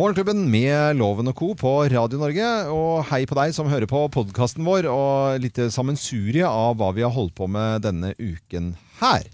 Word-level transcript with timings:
Morgenklubben 0.00 0.46
med 0.48 0.96
Loven 0.96 1.28
og 1.28 1.34
Co. 1.36 1.50
på 1.60 1.70
Radio 1.92 2.16
Norge. 2.22 2.50
Og 2.72 3.02
hei 3.10 3.26
på 3.28 3.36
deg 3.36 3.50
som 3.52 3.68
hører 3.68 3.84
på 3.90 3.98
podkasten 4.08 4.64
vår, 4.64 4.86
og 4.88 5.42
litt 5.44 5.58
sammensurie 5.74 6.46
av 6.48 6.78
hva 6.80 6.88
vi 6.96 7.04
har 7.04 7.12
holdt 7.12 7.34
på 7.36 7.44
med 7.52 7.84
denne 7.84 8.14
uken 8.16 8.70
her. 9.02 9.28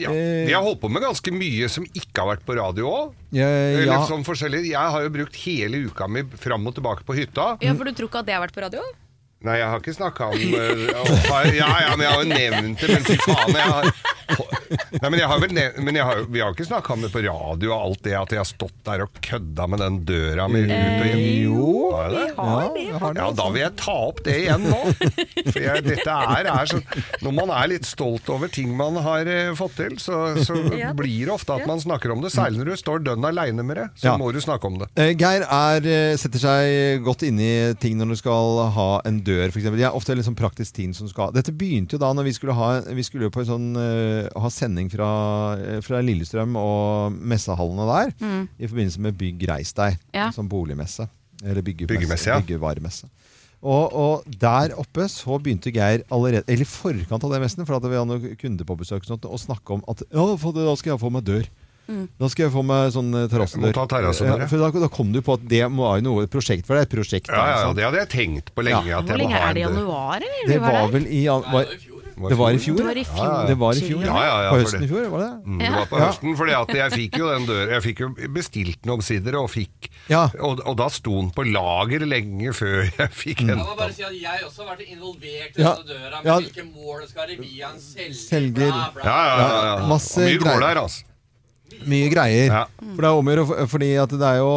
Ja, 0.00 0.08
Vi 0.08 0.54
har 0.54 0.64
holdt 0.64 0.80
på 0.80 0.88
med 0.88 1.04
ganske 1.04 1.34
mye 1.36 1.68
som 1.68 1.84
ikke 1.84 2.22
har 2.22 2.30
vært 2.30 2.46
på 2.48 2.56
radio 2.56 2.88
òg. 2.88 3.12
Ja, 3.36 3.50
ja. 3.76 4.00
sånn. 4.08 4.24
Jeg 4.24 4.72
har 4.72 5.04
jo 5.04 5.12
brukt 5.18 5.36
hele 5.44 5.84
uka 5.90 6.08
mi 6.08 6.24
fram 6.32 6.64
og 6.64 6.78
tilbake 6.80 7.04
på 7.04 7.18
hytta. 7.20 7.58
Ja, 7.60 7.76
for 7.76 7.84
du 7.84 7.92
tror 7.92 8.08
ikke 8.08 8.24
at 8.24 8.30
det 8.30 8.38
har 8.38 8.44
vært 8.46 8.56
på 8.56 8.64
radio? 8.64 8.86
Nei, 9.44 9.58
jeg 9.60 9.68
har 9.68 9.84
ikke 9.84 9.96
snakka 9.96 10.32
om 10.32 10.40
eh, 10.40 10.80
Ja, 11.60 11.68
ja, 11.84 11.92
men 11.92 12.06
jeg 12.06 12.12
har 12.12 12.24
jo 12.24 12.32
nevnt 12.32 12.80
det, 12.80 12.88
men 12.96 13.04
fy 13.04 13.20
faen. 13.20 13.52
Jeg 13.52 13.68
har, 13.68 13.92
nei, 15.00 15.08
men 15.10 15.18
jeg 15.20 15.28
har 15.30 15.40
vel 15.42 15.54
men 15.84 15.96
jeg 15.98 16.04
har, 16.06 16.22
vi 16.30 16.40
har 16.42 16.54
ikke 16.54 16.66
snakka 16.68 16.94
om 16.94 17.04
det 17.04 17.10
på 17.14 17.22
radio 17.24 17.72
og 17.74 17.80
alt 17.90 18.02
det 18.06 18.14
at 18.18 18.34
jeg 18.34 18.40
har 18.40 18.48
stått 18.48 18.76
der 18.86 19.04
og 19.04 19.20
kødda 19.24 19.66
med 19.72 19.82
den 19.82 19.98
døra 20.08 20.46
mi 20.50 20.62
ut 20.64 20.72
og 20.72 21.06
inn. 21.10 21.24
Jo. 21.44 21.70
Jeg 21.90 22.12
det? 22.14 22.26
Vi 22.30 22.40
har 22.40 22.70
det. 22.74 22.84
Ja, 22.90 22.98
har 23.02 23.14
det. 23.16 23.20
Ja, 23.24 23.28
da 23.40 23.46
vil 23.54 23.62
jeg 23.64 23.74
ta 23.80 23.96
opp 24.10 24.22
det 24.26 24.36
igjen 24.44 24.66
nå. 24.70 24.80
For 25.50 25.60
jeg, 25.64 25.84
dette 25.86 26.16
er, 26.36 26.48
er 26.50 26.70
sånn 26.70 26.84
Når 27.24 27.34
man 27.36 27.52
er 27.54 27.70
litt 27.72 27.88
stolt 27.88 28.28
over 28.32 28.50
ting 28.52 28.70
man 28.76 28.98
har 29.04 29.28
eh, 29.30 29.50
fått 29.58 29.76
til, 29.80 29.96
så, 30.02 30.20
så 30.44 30.58
Ja. 30.80 30.92
blir 30.96 31.26
det 31.28 31.34
ofte 31.34 31.56
at 31.58 31.66
man 31.68 31.80
snakker 31.82 32.12
om 32.14 32.22
det. 32.24 32.30
Særlig 32.32 32.60
når 32.62 32.70
du 32.72 32.76
står 32.80 33.02
dønn 33.04 33.24
aleine 33.26 33.64
med 33.66 33.76
det, 33.80 33.88
så 34.00 34.12
Ja. 34.12 34.16
må 34.20 34.30
du 34.32 34.40
snakke 34.42 34.68
om 34.70 34.78
det. 34.80 34.88
Eh, 35.00 35.12
Geir 35.18 35.44
er, 35.44 35.86
eh, 35.90 36.14
setter 36.20 36.40
seg 36.42 37.02
godt 37.06 37.24
inn 37.26 37.40
i 37.42 37.50
ting 37.82 37.98
når 38.00 38.14
du 38.14 38.18
skal 38.20 38.62
ha 38.76 38.88
en 39.08 39.20
dør, 39.26 39.48
f.eks. 39.50 39.66
Det 39.70 39.84
er 39.88 39.96
ofte 39.96 40.16
sånn 40.20 40.36
praktisk 40.38 40.76
ting 40.76 40.92
som 40.96 41.08
skal 41.10 41.32
Dette 41.34 41.52
begynte 41.56 41.96
jo 41.96 42.00
da 42.02 42.10
når 42.16 42.26
vi 42.28 42.32
skulle 42.36 42.54
ha, 42.56 42.70
vi 42.94 43.04
skulle 43.06 43.28
jo 43.28 43.32
på 43.34 43.42
en 43.44 43.48
sånn, 43.50 43.68
eh, 43.80 44.19
ha 44.36 44.50
sending 44.52 44.90
fra, 44.92 45.08
eh, 45.58 45.80
fra 45.84 46.00
Lillestrøm 46.04 46.56
og 46.60 47.16
messehallene 47.16 47.86
der 47.90 48.12
i 48.58 48.66
forbindelse 48.70 49.00
med 49.00 49.16
Bygg 49.20 49.46
Reis 49.48 49.72
deg, 49.76 49.98
Ja. 50.14 50.30
som 50.34 50.48
boligmesse. 50.48 51.08
Eller 51.44 51.62
byggemesse. 51.64 52.26
Ja. 52.28 52.40
Byggevaremesse. 52.40 53.08
Og, 53.62 53.92
og 53.92 54.24
der 54.40 54.72
oppe 54.80 55.04
så 55.12 55.36
begynte 55.40 55.68
Geir 55.72 56.00
allerede 56.10 56.44
Eller 56.48 56.64
i 56.64 56.68
forkant 56.68 57.24
av 57.24 57.32
det 57.34 57.40
messen, 57.42 57.66
for 57.68 57.76
at 57.76 57.82
vi 57.84 57.96
hadde 57.96 58.08
noen 58.08 58.36
kunder 58.40 58.64
på 58.64 58.76
besøk, 58.80 59.04
sånn, 59.04 59.20
å 59.20 59.36
snakke 59.40 59.74
om 59.76 59.82
at 59.88 60.00
ja, 60.08 60.24
for 60.40 60.56
da 60.56 60.74
skal 60.80 60.94
jeg 60.94 61.02
få 61.02 61.10
meg 61.12 61.24
dør. 61.28 61.48
Da 61.90 62.28
skal 62.30 62.44
jeg 62.46 62.52
få 62.54 62.62
meg 62.62 62.92
sånn 62.94 63.08
eh, 63.18 63.26
terrassedør. 63.26 63.72
Ta 63.74 63.98
ja. 63.98 64.12
Ja, 64.38 64.46
for 64.46 64.62
da, 64.62 64.68
da 64.84 64.88
kom 64.94 65.10
du 65.12 65.18
på 65.26 65.34
at 65.34 65.42
det 65.50 65.64
må 65.74 65.88
være 65.88 66.04
noe 66.06 66.28
prosjekt, 66.30 66.62
for 66.68 66.78
det 66.78 66.84
er 66.84 66.86
et 66.86 66.92
prosjekt. 66.94 67.30
Ja, 67.32 67.40
ja, 67.50 67.56
ja. 67.66 67.72
Det 67.74 67.82
hadde 67.88 67.98
jeg 68.04 68.10
tenkt 68.14 68.52
på 68.54 68.62
lenge. 68.62 68.92
At 68.94 69.08
Hvor 69.10 69.18
lenge 69.18 69.40
er 69.40 69.56
det 69.56 69.64
i 69.64 69.64
januar, 69.66 70.22
eller? 70.22 70.44
Det 70.52 70.60
var, 70.62 70.76
var 70.76 70.92
vel 70.94 71.08
i 71.10 71.22
jan- 71.24 71.48
var, 71.50 71.72
Det 72.28 72.36
var 72.38 72.50
i 72.50 72.58
fjor? 72.58 72.76
Det 72.76 72.84
var 72.84 72.96
i 73.00 73.04
fjor. 73.04 73.46
Det 73.46 73.56
var 73.58 73.72
i 73.72 73.80
fjor, 73.80 74.04
Ja, 74.04 74.16
ja, 74.24 74.42
ja, 74.44 74.50
På 74.52 74.58
høsten 74.60 74.82
i 74.84 74.88
fjor, 74.90 75.08
var 75.10 75.18
det? 75.24 75.30
Mm, 75.46 75.58
Det 75.58 75.70
var 75.72 75.86
på 75.86 75.98
Ja. 75.98 76.06
høsten, 76.10 76.36
fordi 76.36 76.52
at 76.60 76.68
jeg 76.74 76.92
fikk 76.92 77.18
jo 77.18 77.28
den 77.32 77.46
døra 77.46 77.70
Jeg 77.72 77.82
fikk 77.82 77.98
jo 78.00 78.08
bestilt 78.34 78.82
den 78.82 78.92
omsider, 78.92 79.34
og 79.40 79.50
fikk 79.50 79.88
Ja. 80.10 80.28
og, 80.40 80.60
og 80.66 80.76
da 80.76 80.88
sto 80.88 81.14
den 81.20 81.30
på 81.30 81.44
lager 81.50 82.04
lenge 82.06 82.52
før 82.52 82.82
jeg 82.98 83.10
fikk 83.10 83.40
Mm. 83.40 83.48
Jeg 83.48 83.56
må 83.58 83.76
bare 83.76 83.86
den. 83.88 83.94
si 83.96 84.02
at 84.02 84.12
jeg 84.20 84.40
også 84.46 84.64
har 84.66 84.76
vært 84.76 84.86
involvert 84.90 85.56
i 85.56 85.62
Ja. 85.62 85.74
denne 85.74 85.86
døra. 85.88 86.22
Med 86.22 86.32
Ja. 86.32 86.38
hvilke 86.40 86.64
mål 86.74 87.08
skal 87.08 87.26
det 87.28 87.38
via 87.40 87.70
en 87.72 87.80
selger? 87.80 88.14
Selger. 88.14 88.72
Bla, 88.72 88.90
bla, 88.94 89.02
Ja, 89.04 89.36
ja, 89.38 89.76
ja, 89.78 89.86
masse 89.86 90.18
Og 90.20 90.26
mye 90.28 90.38
greier. 90.38 90.60
der, 90.60 90.80
altså. 90.82 91.04
Mye 91.88 92.08
greier. 92.12 92.46
Ja. 92.50 92.64
For 92.94 93.00
det 93.04 93.08
er 93.08 93.18
om 93.20 93.28
å 93.30 93.34
gjøre, 93.34 93.66
fordi 93.70 93.88
at 94.02 94.10
det 94.10 94.26
er 94.26 94.38
jo 94.42 94.50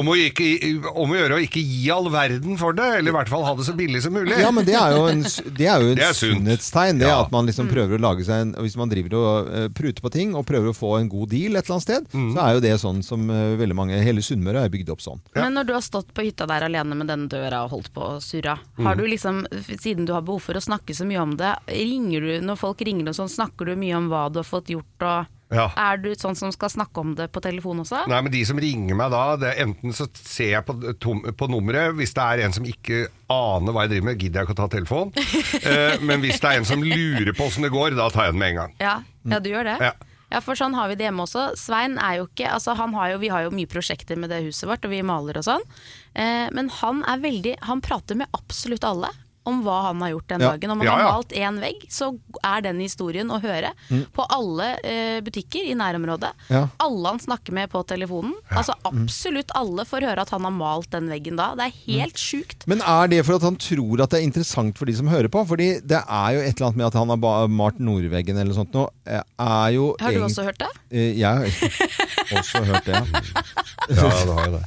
Om 0.00 0.08
å, 0.10 0.14
ikke, 0.18 0.46
om 0.94 1.12
å 1.12 1.18
gjøre 1.18 1.36
å 1.38 1.42
ikke 1.44 1.62
gi 1.62 1.82
all 1.94 2.08
verden 2.12 2.56
for 2.58 2.74
det, 2.76 2.86
eller 2.98 3.12
i 3.12 3.14
hvert 3.14 3.30
fall 3.30 3.44
ha 3.46 3.52
det 3.58 3.66
så 3.68 3.74
billig 3.76 4.02
som 4.02 4.14
mulig. 4.16 4.36
Ja, 4.40 4.50
men 4.54 4.66
det 4.66 4.74
er 4.78 4.96
jo 4.96 5.04
en, 5.10 5.22
det 5.58 5.68
er 5.70 5.84
jo 5.84 5.92
en 5.92 5.98
Det 6.00 6.06
er 6.08 6.16
sunnhetstegn. 6.18 6.98
Det 7.02 7.08
Ja. 7.08 7.20
at 7.22 7.30
man 7.34 7.46
liksom 7.46 7.68
prøver 7.70 7.98
å 7.98 8.02
lage 8.02 8.24
seg 8.26 8.40
en 8.46 8.52
Hvis 8.64 8.76
man 8.80 8.90
driver 8.90 9.14
og 9.20 9.50
eh, 9.54 9.68
pruter 9.74 10.02
på 10.04 10.10
ting 10.14 10.34
og 10.34 10.46
prøver 10.48 10.72
å 10.72 10.76
få 10.76 10.94
en 11.00 11.08
god 11.12 11.30
deal 11.34 11.54
et 11.56 11.64
eller 11.68 11.76
annet 11.78 11.86
sted, 11.88 12.08
Mm. 12.14 12.32
så 12.34 12.40
er 12.44 12.54
jo 12.54 12.60
det 12.64 12.74
sånn 12.80 13.00
som 13.02 13.28
eh, 13.30 13.54
veldig 13.58 13.74
mange 13.78 13.98
Hele 14.04 14.22
Sunnmøre 14.22 14.64
er 14.64 14.70
bygd 14.72 14.90
opp 14.94 15.00
sånn. 15.02 15.20
Men 15.34 15.54
når 15.56 15.66
du 15.66 15.72
har 15.74 15.82
stått 15.84 16.12
på 16.14 16.22
hytta 16.26 16.46
der 16.50 16.66
alene 16.68 16.94
med 16.98 17.08
den 17.10 17.26
døra 17.28 17.64
og 17.64 17.70
holdt 17.74 17.92
på 17.94 18.02
og 18.16 18.22
surra, 18.22 18.58
Mm. 18.78 18.86
har 18.86 18.96
du 18.98 19.04
liksom, 19.06 19.44
siden 19.78 20.04
du 20.06 20.12
har 20.12 20.22
behov 20.22 20.40
for 20.42 20.54
å 20.58 20.62
snakke 20.62 20.94
så 20.94 21.06
mye 21.06 21.20
om 21.22 21.36
det, 21.38 21.52
ringer 21.68 22.20
du 22.20 22.46
når 22.46 22.56
folk 22.58 22.80
ringer 22.82 23.08
og 23.08 23.14
sånn, 23.14 23.30
snakker 23.30 23.66
du 23.70 23.76
mye 23.76 23.94
om 23.96 24.08
hva 24.10 24.26
du 24.32 24.40
har 24.40 24.44
fått 24.48 24.66
gjort 24.74 25.02
og 25.06 25.26
Ja. 25.54 25.66
Er 25.78 26.00
du 26.02 26.10
sånn 26.18 26.36
som 26.38 26.52
skal 26.54 26.72
snakke 26.72 27.02
om 27.02 27.14
det 27.18 27.28
på 27.34 27.42
telefon 27.44 27.82
også? 27.84 28.04
Nei, 28.10 28.20
men 28.26 28.34
de 28.34 28.44
som 28.48 28.60
ringer 28.60 28.98
meg 28.98 29.12
da, 29.14 29.24
det 29.40 29.54
enten 29.62 29.94
så 29.96 30.08
ser 30.18 30.56
jeg 30.56 30.66
på, 30.66 30.76
tom, 31.02 31.22
på 31.34 31.50
nummeret, 31.50 31.94
hvis 31.98 32.14
det 32.16 32.24
er 32.24 32.44
en 32.46 32.56
som 32.56 32.66
ikke 32.68 33.06
aner 33.32 33.74
hva 33.74 33.86
jeg 33.86 33.94
driver 33.94 34.08
med, 34.10 34.18
gidder 34.20 34.40
jeg 34.40 34.48
ikke 34.48 34.56
å 34.56 34.62
ta 34.62 34.70
telefon. 34.74 35.14
eh, 35.70 36.00
men 36.04 36.24
hvis 36.24 36.42
det 36.42 36.50
er 36.50 36.60
en 36.60 36.68
som 36.68 36.82
lurer 36.84 37.32
på 37.36 37.48
åssen 37.48 37.66
det 37.66 37.72
går, 37.74 37.94
da 37.98 38.10
tar 38.12 38.28
jeg 38.28 38.36
den 38.36 38.42
med 38.42 38.54
en 38.54 38.60
gang. 38.64 38.76
Ja, 38.82 38.98
ja 39.30 39.40
du 39.40 39.50
gjør 39.52 39.72
det? 39.72 39.78
Ja. 39.82 39.94
Ja, 40.32 40.40
for 40.42 40.58
sånn 40.58 40.74
har 40.74 40.88
vi 40.90 40.96
det 40.98 41.06
hjemme 41.06 41.26
også. 41.28 41.52
Svein 41.58 41.94
er 42.02 42.18
jo 42.18 42.24
ikke 42.26 42.48
altså 42.50 42.74
han 42.74 42.94
har 42.96 43.12
jo, 43.12 43.20
Vi 43.22 43.30
har 43.30 43.44
jo 43.44 43.52
mye 43.54 43.70
prosjekter 43.70 44.18
med 44.18 44.32
det 44.32 44.40
huset 44.48 44.66
vårt, 44.66 44.82
og 44.82 44.90
vi 44.90 45.04
maler 45.06 45.38
og 45.38 45.46
sånn. 45.46 45.62
Eh, 46.14 46.48
men 46.54 46.70
han 46.80 47.04
er 47.06 47.22
veldig 47.22 47.52
Han 47.68 47.82
prater 47.84 48.18
med 48.18 48.32
absolutt 48.34 48.86
alle 48.88 49.12
om 49.46 49.62
hva 49.64 49.82
han 49.88 50.00
har 50.00 50.10
gjort 50.14 50.28
den 50.28 50.40
Ja. 50.40 50.50
dagen. 50.54 50.70
Om 50.70 50.78
han 50.80 50.86
Ja, 50.86 50.92
har 50.92 51.00
ja. 51.00 51.12
malt 51.12 51.32
én 51.36 51.60
vegg, 51.60 51.86
så 51.92 52.18
er 52.44 52.60
den 52.62 52.80
historien 52.80 53.28
å 53.30 53.40
høre 53.42 53.72
på 54.12 54.26
alle 54.32 54.70
uh, 54.84 55.20
butikker 55.20 55.64
i 55.68 55.74
nærområdet. 55.76 56.30
Ja. 56.48 56.68
Alle 56.80 57.08
han 57.12 57.18
snakker 57.20 57.52
med 57.52 57.70
på 57.70 57.82
telefonen. 57.86 58.32
Altså 58.50 58.74
Absolutt 58.84 59.50
alle 59.54 59.84
får 59.84 60.06
høre 60.08 60.22
at 60.24 60.30
han 60.30 60.44
har 60.44 60.50
malt 60.54 60.90
den 60.90 61.08
veggen 61.12 61.36
da. 61.36 61.54
Det 61.54 61.66
er 61.68 61.76
helt 61.86 62.16
sjukt. 62.20 62.66
Men 62.66 62.80
er 62.80 63.08
det 63.08 63.22
for 63.26 63.36
at 63.36 63.42
han 63.42 63.56
tror 63.56 64.00
at 64.04 64.10
det 64.10 64.20
er 64.22 64.26
interessant 64.28 64.78
for 64.78 64.86
de 64.86 64.94
som 64.96 65.08
hører 65.08 65.28
på? 65.28 65.44
Fordi 65.46 65.80
det 65.84 66.00
er 66.02 66.30
jo 66.36 66.40
et 66.40 66.56
eller 66.56 66.66
annet 66.70 66.76
med 66.76 66.86
at 66.86 66.94
han 67.00 67.08
har 67.14 67.48
malt 67.48 67.78
Nordveggen 67.84 68.36
eller 68.38 68.52
noe 68.52 68.58
sånt 68.64 68.72
nå. 68.72 68.88
eh, 69.06 69.20
Er 69.38 69.70
jo 69.76 69.94
Har 70.00 70.10
du 70.10 70.18
egent- 70.18 70.30
også 70.30 70.44
hørt 70.44 70.58
det? 70.58 70.70
Eh, 70.90 71.18
Jeg 71.18 71.28
har 71.28 71.44
også 72.40 72.64
hørt 72.64 72.84
det. 72.84 72.94
Ja, 73.90 74.08
det 74.08 74.32
har 74.32 74.44
jeg 74.44 74.52
det. 74.54 74.64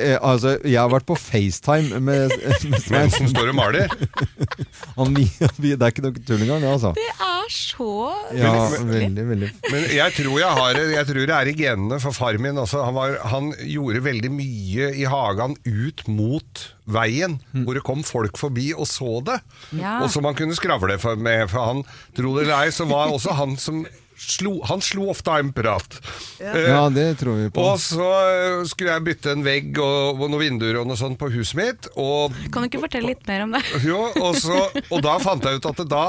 Jeg, 0.00 0.18
altså, 0.22 0.56
jeg 0.64 0.80
har 0.80 0.88
vært 0.92 1.06
på 1.08 1.16
FaceTime 1.18 2.00
med, 2.00 2.30
med. 2.30 2.66
Mens 2.90 3.18
den 3.18 3.28
står 3.28 3.50
og 3.52 3.56
maler. 3.58 3.88
Han, 4.98 5.12
vi, 5.16 5.24
vi, 5.60 5.72
det 5.76 5.82
er 5.86 5.92
ikke 5.92 6.04
noe 6.06 6.22
tull 6.26 6.42
engang, 6.44 6.62
det, 6.64 6.70
altså. 6.72 6.92
Det 6.96 7.06
er 7.12 7.50
så 7.52 7.88
Ja, 8.34 8.52
Men- 8.80 8.88
veldig, 8.90 9.24
veldig. 9.30 9.50
Men 9.70 9.84
jeg 9.94 10.14
tror, 10.16 10.38
jeg, 10.40 10.52
har, 10.60 10.80
jeg 10.96 11.08
tror 11.10 11.20
det 11.30 11.36
er 11.36 11.50
i 11.52 11.56
genene, 11.58 11.98
for 12.02 12.16
far 12.16 12.38
min 12.42 12.58
også, 12.62 12.80
han, 12.86 12.96
var, 12.96 13.18
han 13.32 13.50
gjorde 13.62 14.02
veldig 14.06 14.32
mye 14.34 14.88
i 14.98 15.04
hagen 15.10 15.54
ut 15.66 16.02
mot 16.10 16.64
veien, 16.86 17.38
hvor 17.64 17.74
det 17.78 17.84
kom 17.86 18.02
folk 18.06 18.38
forbi 18.38 18.70
og 18.74 18.86
så 18.90 19.18
det. 19.26 19.38
Ja. 19.78 19.98
Og 20.04 20.10
som 20.14 20.26
han 20.28 20.36
kunne 20.38 20.56
skravle 20.58 20.98
for 21.02 21.18
med, 21.18 21.46
for 21.52 21.70
han, 21.72 21.84
tro 22.16 22.34
det 22.38 22.46
eller 22.46 22.66
ei, 22.66 22.74
så 22.74 22.86
var 22.90 23.12
også 23.14 23.34
han 23.38 23.56
som 23.60 23.84
slo, 24.16 24.54
han 24.64 24.80
slo 24.84 25.10
ofte 25.12 25.30
av 25.30 25.42
en 25.44 25.52
prat. 25.52 25.98
Eh, 26.40 26.56
Ja, 26.70 26.88
det 26.90 27.18
tror 27.20 27.36
vi 27.42 27.50
på. 27.50 27.60
og 27.60 27.78
så 27.82 28.06
eh, 28.30 28.64
skulle 28.68 28.94
jeg 28.96 29.04
bytte 29.10 29.32
en 29.36 29.44
vegg 29.46 29.76
og, 29.82 30.20
og 30.22 30.30
noen 30.32 30.40
vinduer 30.44 30.80
og 30.80 30.88
noe 30.88 30.96
sånt 31.00 31.18
på 31.20 31.28
huset 31.34 31.58
mitt, 31.60 31.88
og 31.96 32.32
Kan 32.52 32.64
du 32.64 32.70
ikke 32.70 32.82
fortelle 32.86 33.12
litt 33.12 33.26
mer 33.28 33.44
om 33.46 33.52
det? 33.58 33.62
jo, 33.84 34.00
og, 34.22 34.36
så, 34.40 34.66
og 34.90 35.02
da 35.04 35.18
fant 35.22 35.44
jeg 35.44 35.60
ut 35.60 35.70
at 35.72 35.82
det 35.84 35.88
da 35.92 36.06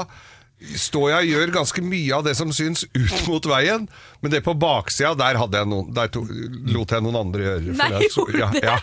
står 0.58 1.10
jeg 1.12 1.18
og 1.18 1.32
gjør 1.32 1.52
ganske 1.54 1.82
mye 1.86 2.14
av 2.18 2.24
det 2.26 2.34
som 2.38 2.50
syns 2.54 2.84
ut 2.94 3.18
mot 3.28 3.46
veien, 3.46 3.88
men 4.20 4.32
det 4.32 4.40
på 4.42 4.54
baksida, 4.58 5.12
der, 5.18 5.38
hadde 5.38 5.60
jeg 5.60 5.68
noen, 5.70 5.92
der 5.94 6.08
to, 6.10 6.24
lot 6.74 6.90
jeg 6.90 7.04
noen 7.04 7.18
andre 7.20 7.44
gjøre. 7.46 7.74
for 7.74 7.82
Nei, 7.82 7.90
jeg 8.02 8.10
så- 8.10 8.28
ja, 8.38 8.48
det? 8.50 8.64
ja. 8.64 8.78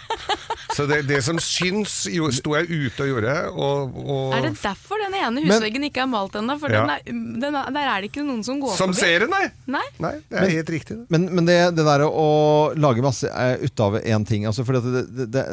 Så 0.75 0.85
det, 0.89 1.01
det 1.07 1.21
som 1.23 1.37
syns, 1.39 1.93
sto 2.35 2.55
jeg 2.55 2.67
ute 2.67 3.03
og 3.05 3.07
gjorde. 3.07 3.33
Og, 3.53 3.93
og, 4.05 4.33
Er 4.35 4.41
det 4.47 4.53
derfor 4.59 4.99
den 5.03 5.13
ene 5.19 5.43
husveggen 5.45 5.85
ikke 5.87 6.01
er 6.03 6.09
malt 6.11 6.33
ennå? 6.35 6.57
For 6.59 6.71
Ja. 6.71 6.81
den 6.81 6.89
er, 6.95 7.39
den 7.43 7.55
er, 7.55 7.69
der 7.71 7.89
er 7.91 8.01
det 8.03 8.09
ikke 8.11 8.25
noen 8.27 8.43
som 8.43 8.59
går 8.59 8.75
som 8.75 8.91
forbi. 8.91 8.99
ser 8.99 9.19
det, 9.23 9.29
nei! 9.31 9.45
Nei? 9.71 9.83
Nei, 10.03 10.13
det 10.31 10.41
er 10.41 10.49
helt 10.57 10.71
riktig. 10.73 10.97
Det. 10.97 11.05
Men, 11.15 11.27
men 11.35 11.45
det, 11.47 11.57
det 11.77 11.85
der 11.87 12.03
å 12.07 12.73
lage 12.75 13.03
masse 13.05 13.29
uh, 13.31 13.55
ut 13.63 13.79
av 13.85 13.99
én 14.01 14.25
ting 14.27 14.43
altså 14.49 14.65
fordi 14.67 14.81
det, 14.83 15.03
det, 15.15 15.27
det, 15.31 15.45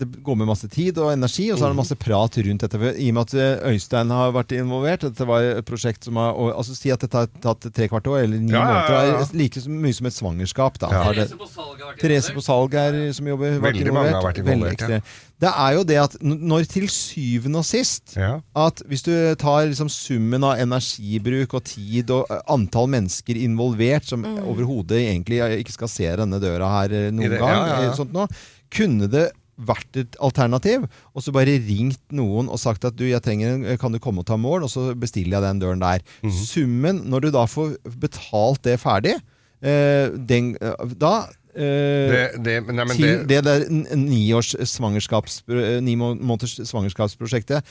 det 0.00 0.08
går 0.26 0.36
med 0.42 0.50
masse 0.50 0.68
tid 0.72 0.98
og 0.98 1.12
energi, 1.12 1.50
og 1.52 1.58
så 1.60 1.68
er 1.68 1.74
det 1.74 1.80
masse 1.82 1.98
prat 2.00 2.38
rundt 2.48 2.66
dette. 2.66 2.94
I 2.94 3.10
og 3.10 3.14
med 3.18 3.22
at 3.28 3.34
eh, 3.38 3.68
Øystein 3.74 4.10
har 4.14 4.32
vært 4.34 4.54
involvert, 4.58 5.06
dette 5.06 5.26
var 5.28 5.46
et 5.64 5.68
prosjekt 5.72 6.04
som 6.06 6.20
har 6.20 6.36
og, 6.36 6.52
altså 6.54 6.76
Si 6.76 6.92
at 6.92 7.00
det 7.00 7.10
har 7.16 7.26
tatt 7.42 7.66
tre 7.74 7.88
kvart 7.88 8.06
år, 8.12 8.20
eller 8.28 8.38
ni 8.44 8.52
Ja, 8.52 8.62
måneder. 8.62 8.94
ja, 8.94 9.02
ja. 9.16 9.20
er 9.24 9.36
Like 9.40 9.64
mye 9.66 9.96
som 9.96 10.06
et 10.12 10.16
svangerskap. 10.20 10.78
Da. 10.78 10.92
Har 10.92 11.14
Therese 11.16 11.38
på 11.40 11.48
salg 11.50 11.80
har 11.80 11.90
vært 11.94 12.00
Therese 12.04 12.34
på 12.36 12.44
salg 12.44 12.74
er, 12.78 12.98
som 13.16 13.26
jobber, 13.32 13.56
vært 13.58 13.78
Veldig 13.80 13.94
mange 13.96 14.12
har 14.14 14.26
vært 14.28 14.42
involvert. 14.44 15.12
Det 15.44 15.50
er 15.50 15.72
jo 15.74 15.82
det 15.84 15.96
at 15.98 16.14
når 16.22 16.64
til 16.70 16.86
syvende 16.88 17.58
og 17.58 17.66
sist 17.66 18.14
Ja. 18.16 18.38
at 18.56 18.80
hvis 18.88 19.02
du 19.04 19.10
tar 19.40 19.66
liksom 19.66 19.88
summen 19.90 20.44
av 20.46 20.60
energibruk 20.62 21.54
og 21.58 21.64
tid 21.64 22.10
og 22.14 22.26
eh, 22.30 22.40
antall 22.54 22.86
mennesker 22.94 23.36
involvert 23.42 24.06
som 24.08 24.22
overhodet 24.24 25.02
egentlig 25.10 25.42
ikke 25.64 25.74
skal 25.74 25.88
se 25.90 26.06
denne 26.22 26.38
døra 26.40 26.68
her 26.78 26.94
eh, 26.94 27.10
noen 27.10 27.30
det- 27.34 27.40
gang, 27.40 27.50
ja, 27.50 27.66
ja, 27.66 27.80
ja. 27.82 27.90
eh, 27.90 27.96
sånt 27.98 28.12
nå, 28.14 28.28
kunne 28.74 29.08
det 29.10 29.26
vært 29.56 30.00
et 30.00 30.16
alternativ, 30.22 30.86
og 31.14 31.24
så 31.24 31.34
bare 31.34 31.58
ringt 31.62 32.02
noen 32.14 32.50
og 32.50 32.60
sagt 32.62 32.86
at 32.88 32.96
du, 32.98 33.04
jeg 33.08 33.22
trenger 33.24 33.54
en, 33.54 33.66
kan 33.80 33.94
du 33.94 34.00
komme 34.02 34.24
og 34.24 34.28
ta 34.28 34.38
mål, 34.40 34.66
og 34.66 34.72
så 34.72 34.90
bestiller 34.98 35.38
jeg 35.38 35.46
den 35.46 35.62
døren 35.62 35.84
der. 35.84 36.04
Mhm. 36.24 36.34
Summen, 36.44 37.00
når 37.10 37.26
du 37.26 37.30
da 37.38 37.46
får 37.50 37.76
betalt 38.02 38.64
det 38.66 38.78
ferdig, 38.82 39.16
eh, 39.62 40.10
den, 40.14 40.54
eh, 40.60 40.94
da 40.98 41.14
eh, 41.54 42.10
Det, 42.10 42.44
det, 42.44 42.58
nei, 42.66 42.84
men 42.84 42.96
til 42.96 43.24
det, 43.24 43.28
det 43.28 43.44
der 43.46 43.96
ni 43.96 44.26
års 44.34 44.54
svangerskaps, 44.58 45.42
ni 45.82 45.94
måneders 45.94 46.58
svangerskapsprosjektet 46.66 47.62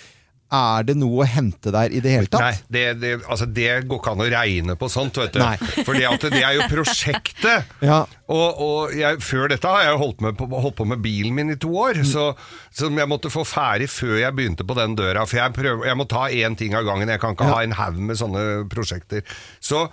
Er 0.54 0.84
det 0.86 0.94
noe 1.02 1.24
å 1.24 1.26
hente 1.26 1.72
der 1.74 1.90
i 1.96 2.02
det 2.04 2.12
hele 2.14 2.30
tatt? 2.30 2.42
Nei, 2.44 2.58
det, 2.76 2.82
det, 3.02 3.12
altså 3.26 3.48
det 3.50 3.70
går 3.90 3.98
ikke 4.02 4.12
an 4.14 4.22
å 4.22 4.28
regne 4.30 4.76
på 4.78 4.90
sånt, 4.92 5.18
vet 5.18 5.34
du. 5.34 5.42
For 5.88 5.98
det 5.98 6.44
er 6.44 6.58
jo 6.60 6.68
prosjektet. 6.70 7.72
Ja. 7.90 8.04
Og, 8.30 8.62
og 8.62 8.94
jeg, 8.96 9.18
før 9.26 9.50
dette 9.50 9.68
har 9.70 9.84
jeg 9.88 9.98
holdt, 10.00 10.22
med 10.22 10.38
på, 10.38 10.46
holdt 10.54 10.78
på 10.78 10.86
med 10.90 11.02
bilen 11.04 11.34
min 11.38 11.54
i 11.56 11.58
to 11.60 11.72
år, 11.74 11.98
Mm. 12.04 12.06
så, 12.10 12.28
som 12.74 12.96
jeg 12.98 13.10
måtte 13.10 13.30
få 13.34 13.44
ferdig 13.48 13.90
før 13.90 14.16
jeg 14.22 14.34
begynte 14.38 14.66
på 14.66 14.78
den 14.78 14.94
døra. 15.00 15.26
For 15.30 15.38
jeg, 15.42 15.54
prøver, 15.58 15.86
jeg 15.90 15.98
må 16.00 16.06
ta 16.10 16.28
én 16.30 16.56
ting 16.60 16.74
av 16.78 16.86
gangen. 16.88 17.10
Jeg 17.10 17.22
kan 17.22 17.34
ikke 17.36 17.50
Ja. 17.50 17.58
ha 17.58 17.64
en 17.66 17.78
haug 17.80 17.98
med 18.00 18.18
sånne 18.22 18.46
prosjekter. 18.70 19.24
Så 19.60 19.88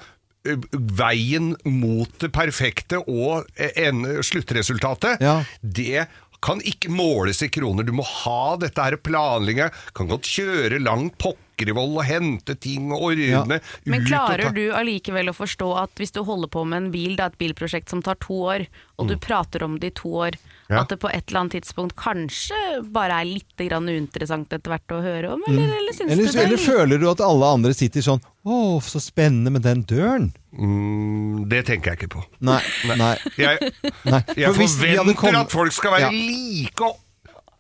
veien 1.01 1.51
mot 1.69 2.13
det 2.23 2.31
perfekte 2.33 3.01
og 3.03 3.45
eh, 3.61 3.75
en, 3.89 4.05
sluttresultatet, 4.25 5.21
Ja. 5.21 5.43
det 5.61 6.07
kan 6.41 6.61
ikke 6.65 6.89
måles 6.89 7.43
i 7.45 7.49
kroner. 7.53 7.85
Du 7.85 7.93
må 7.93 8.03
ha 8.07 8.57
dette 8.57 8.81
her 8.81 8.97
planlegget. 8.97 9.75
Kan 9.95 10.09
godt 10.09 10.25
kjøre 10.25 10.79
langt 10.81 11.19
Pokkervoll 11.21 11.99
og 12.01 12.05
hente 12.09 12.55
ting 12.57 12.89
og 12.97 13.11
ordne. 13.11 13.59
Ut 13.61 13.91
Men 13.93 14.07
klarer 14.09 14.47
ta- 14.49 14.55
du 14.57 14.63
allikevel 14.73 15.29
å 15.29 15.37
forstå 15.37 15.69
at 15.83 15.91
hvis 16.01 16.13
du 16.17 16.23
holder 16.25 16.49
på 16.49 16.65
med 16.67 16.85
en 16.87 16.91
bil, 16.95 17.17
det 17.17 17.21
er 17.27 17.35
et 17.35 17.39
bilprosjekt 17.43 17.91
som 17.93 18.01
tar 18.03 18.17
to 18.25 18.39
år, 18.55 18.67
og 18.99 19.09
du 19.13 19.17
prater 19.21 19.63
om 19.69 19.79
det 19.79 19.93
i 19.93 19.99
to 20.01 20.09
år, 20.09 20.31
Mm. 20.41 20.57
Ja. 20.71 20.81
at 20.85 20.89
det 20.93 21.01
på 21.03 21.09
et 21.11 21.25
eller 21.29 21.41
annet 21.41 21.57
tidspunkt 21.59 21.97
kanskje 21.99 22.59
bare 22.95 23.21
er 23.21 23.27
litt 23.27 23.57
grann 23.67 23.89
uinteressant 23.91 24.53
etter 24.55 24.71
hvert 24.71 24.95
å 24.95 25.01
høre 25.03 25.33
om, 25.35 25.43
eller, 25.49 25.67
eller 25.81 25.93
syns 25.97 26.11
Mm. 26.11 26.13
Eller, 26.15 26.27
du 26.27 26.33
det? 26.39 26.45
eller 26.47 26.63
føler 26.63 26.99
du 27.03 27.09
at 27.11 27.21
alle 27.27 27.47
andre 27.59 27.75
sitter 27.75 28.01
sånn 28.07 28.21
Å, 28.47 28.81
så 28.81 29.01
spennende 29.03 29.51
med 29.53 29.63
den 29.67 29.83
døren. 29.85 30.31
Mm, 30.57 31.43
det 31.51 31.67
tenker 31.69 31.91
jeg 31.93 31.99
ikke 32.01 32.13
på. 32.15 32.23
Nei. 32.41 32.61
nei, 32.97 33.17
Jeg, 33.37 33.73
nei. 34.09 34.23
jeg 34.37 34.47
hadde 34.47 34.55
forventer 34.57 35.15
kommet- 35.21 35.41
at 35.45 35.53
folk 35.53 35.73
skal 35.77 35.93
være 35.99 36.07
Ja. 36.07 36.11
like 36.11 36.81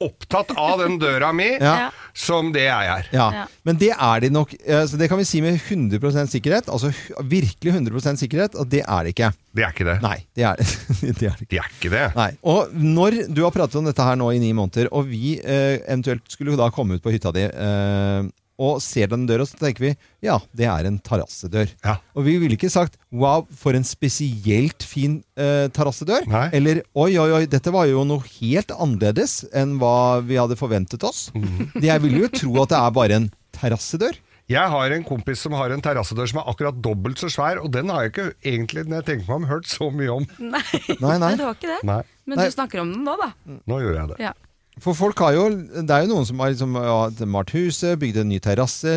opptatt 0.00 0.50
av 0.56 0.78
den 0.80 0.98
døra 0.98 1.32
mi 1.36 1.50
Ja. 1.60 1.90
som 2.14 2.52
det 2.52 2.62
jeg 2.66 2.86
er. 2.88 3.06
Ja, 3.12 3.26
Ja. 3.32 3.44
men 3.64 3.76
det 3.76 3.90
er 3.92 4.20
de 4.20 4.30
nok. 4.30 4.54
eh, 4.64 4.84
Så 4.86 4.96
det 4.98 5.08
kan 5.08 5.18
vi 5.18 5.24
si 5.24 5.40
med 5.40 5.60
100 5.60 6.26
sikkerhet. 6.26 6.68
Altså 6.68 6.90
hu- 6.90 7.22
virkelig 7.28 7.72
100% 7.74 8.16
sikkerhet, 8.18 8.54
og 8.58 8.68
det 8.68 8.82
er 8.88 9.04
det 9.04 9.14
ikke. 9.14 9.32
Det 9.54 9.64
er 9.64 9.70
ikke 9.74 9.84
det. 9.84 10.02
Nei, 10.02 10.24
det 10.34 10.44
er 10.44 10.56
det, 11.00 11.22
er 11.22 11.36
det 11.36 11.46
ikke. 11.46 11.48
Det 11.50 11.58
er 11.58 11.70
ikke 11.78 11.90
det. 11.90 12.16
Nei. 12.16 12.30
Og 12.44 12.72
når 12.74 13.18
du 13.34 13.42
har 13.44 13.50
pratet 13.52 13.76
om 13.76 13.84
dette 13.84 14.02
her 14.02 14.16
nå 14.16 14.30
i 14.34 14.38
ni 14.38 14.52
måneder, 14.52 14.88
og 14.92 15.06
vi 15.06 15.38
eh, 15.42 15.78
eventuelt 15.86 16.22
skulle 16.28 16.56
da 16.56 16.70
komme 16.70 16.94
ut 16.96 17.02
på 17.02 17.12
hytta 17.12 17.32
di 17.32 17.44
eh, 17.48 18.22
og 18.60 18.80
ser 18.84 19.08
den 19.10 19.24
døra, 19.28 19.46
så 19.48 19.56
tenker 19.60 19.86
vi 19.86 19.92
ja, 20.26 20.36
det 20.56 20.66
er 20.68 20.88
en 20.88 20.98
terrassedør. 21.00 21.70
Ja. 21.86 21.96
Og 22.12 22.26
vi 22.26 22.36
ville 22.42 22.58
ikke 22.58 22.70
sagt 22.72 22.98
wow, 23.08 23.46
for 23.56 23.76
en 23.76 23.86
spesielt 23.88 24.84
fin 24.86 25.20
eh, 25.40 25.66
terrassedør. 25.72 26.28
Eller 26.56 26.82
oi, 26.92 27.14
oi, 27.16 27.30
oi, 27.40 27.44
dette 27.50 27.72
var 27.72 27.88
jo 27.88 28.04
noe 28.08 28.24
helt 28.36 28.74
annerledes 28.76 29.40
enn 29.56 29.78
hva 29.80 30.20
vi 30.26 30.36
hadde 30.40 30.58
forventet 30.60 31.06
oss. 31.08 31.28
Mm. 31.32 31.70
Jeg 31.90 32.04
vil 32.04 32.18
jo 32.24 32.32
tro 32.42 32.58
at 32.64 32.74
det 32.74 32.82
er 32.82 32.98
bare 33.00 33.22
en 33.22 33.30
terrassedør. 33.56 34.20
Jeg 34.50 34.66
har 34.72 34.90
en 34.90 35.04
kompis 35.06 35.44
som 35.44 35.54
har 35.54 35.70
en 35.70 35.82
terrassedør 35.82 36.26
som 36.26 36.40
er 36.42 36.48
akkurat 36.50 36.78
dobbelt 36.82 37.20
så 37.22 37.28
svær, 37.30 37.60
og 37.62 37.70
den 37.70 37.90
har 37.92 38.02
jeg 38.02 38.10
ikke 38.10 38.24
egentlig, 38.42 38.82
når 38.90 38.98
jeg 38.98 39.06
tenker 39.06 39.28
meg 39.28 39.36
om, 39.36 39.44
hørt 39.46 39.68
så 39.70 39.86
mye 39.94 40.10
om. 40.10 40.26
Nei. 40.42 40.62
Nei, 40.98 41.16
nei. 41.22 41.28
det 41.38 41.46
var 41.46 41.54
ikke 41.54 41.70
det. 41.70 41.76
Nei, 41.86 42.00
Men 42.26 42.40
Nei. 42.40 42.48
du 42.50 42.56
snakker 42.56 42.82
om 42.82 42.90
den 42.90 43.04
nå, 43.06 43.14
da. 43.20 43.28
nå 43.46 43.78
gjør 43.78 43.94
jeg 44.00 44.10
det. 44.10 44.16
Ja. 44.26 44.32
For 44.80 44.96
folk 44.96 45.18
har 45.20 45.34
jo, 45.36 45.48
Det 45.50 45.90
er 45.90 46.06
jo 46.06 46.14
noen 46.14 46.26
som 46.28 46.38
har 46.42 46.52
liksom, 46.54 46.76
ja, 46.80 47.26
malt 47.28 47.50
huset, 47.56 47.98
bygd 48.00 48.22
en 48.22 48.30
ny 48.32 48.38
terrasse, 48.40 48.92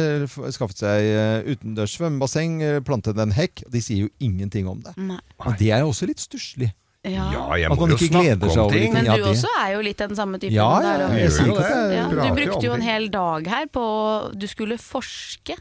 skaffet 0.56 0.80
seg 0.84 1.10
eh, 1.10 1.52
utendørs 1.54 1.98
svømmebasseng, 1.98 2.62
eh, 2.64 2.80
plantet 2.86 3.20
en 3.20 3.34
hekk. 3.36 3.66
De 3.74 3.82
sier 3.84 4.06
jo 4.06 4.10
ingenting 4.24 4.70
om 4.72 4.80
det. 4.86 4.96
Nei. 4.98 5.20
Men 5.44 5.60
det 5.60 5.72
er 5.76 5.84
jo 5.84 5.92
også 5.92 6.08
litt 6.10 6.24
stusslig. 6.24 6.72
Ja. 7.04 7.26
Ja, 7.36 7.44
jeg 7.60 7.68
må 7.76 7.90
jo 7.92 7.98
snakke 8.00 8.48
seg 8.48 8.48
om 8.48 8.62
over 8.64 8.78
ting. 8.80 8.94
Men 8.96 9.10
du 9.12 9.26
også 9.28 9.50
er 9.60 9.74
jo 9.74 9.82
litt 9.84 10.00
den 10.00 10.16
samme 10.16 10.40
typen. 10.40 10.56
Ja, 10.56 10.70
ja, 10.80 11.10
Ja, 11.12 12.06
du 12.08 12.30
brukte 12.38 12.64
jo 12.64 12.76
en 12.78 12.86
hel 12.86 13.10
dag 13.12 13.48
her 13.52 13.68
på 13.68 13.84
Du 14.40 14.48
skulle 14.48 14.78
forske 14.80 15.58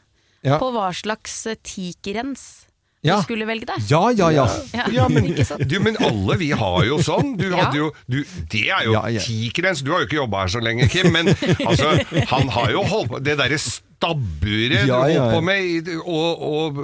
Ja. 0.47 0.59
på 0.59 0.71
hva 0.75 0.89
slags 0.95 1.43
teakrens 1.67 2.67
Ja. 3.03 3.17
du 3.19 3.23
skulle 3.27 3.47
velge 3.49 3.67
deg. 3.67 3.83
Ja, 3.91 4.03
ja, 4.15 4.29
ja. 4.31 4.45
Ja, 4.73 4.85
Ja, 4.95 5.09
men, 5.11 5.33
du, 5.71 5.77
men 5.83 5.97
alle 5.99 6.37
vi 6.39 6.53
har 6.55 6.85
jo 6.87 7.01
sånn. 7.03 7.33
Du 7.37 7.49
Ja. 7.51 7.65
hadde 7.65 7.81
jo, 7.81 7.89
du, 8.07 8.21
det 8.53 8.69
er 8.71 8.85
jo 8.87 8.93
Ja, 8.95 9.09
ja. 9.11 9.21
tikrens. 9.25 9.83
Du 9.83 9.91
har 9.91 10.05
jo 10.05 10.07
ikke 10.07 10.21
jobba 10.21 10.45
her 10.45 10.53
så 10.55 10.63
lenge, 10.63 10.87
Kim, 10.93 11.11
men 11.13 11.33
altså, 11.67 11.97
han 12.31 12.53
har 12.55 12.71
jo 12.71 12.85
holdt 12.87 13.11
på 13.17 13.19
Det 13.27 13.35
derre 13.41 13.59
stabburet 13.59 14.87
Ja, 14.87 14.87
du 14.87 14.95
holdt 14.95 15.15
ja. 15.17 15.27
på 15.35 15.41
med, 15.43 15.91
og, 16.07 16.47
og, 16.47 16.79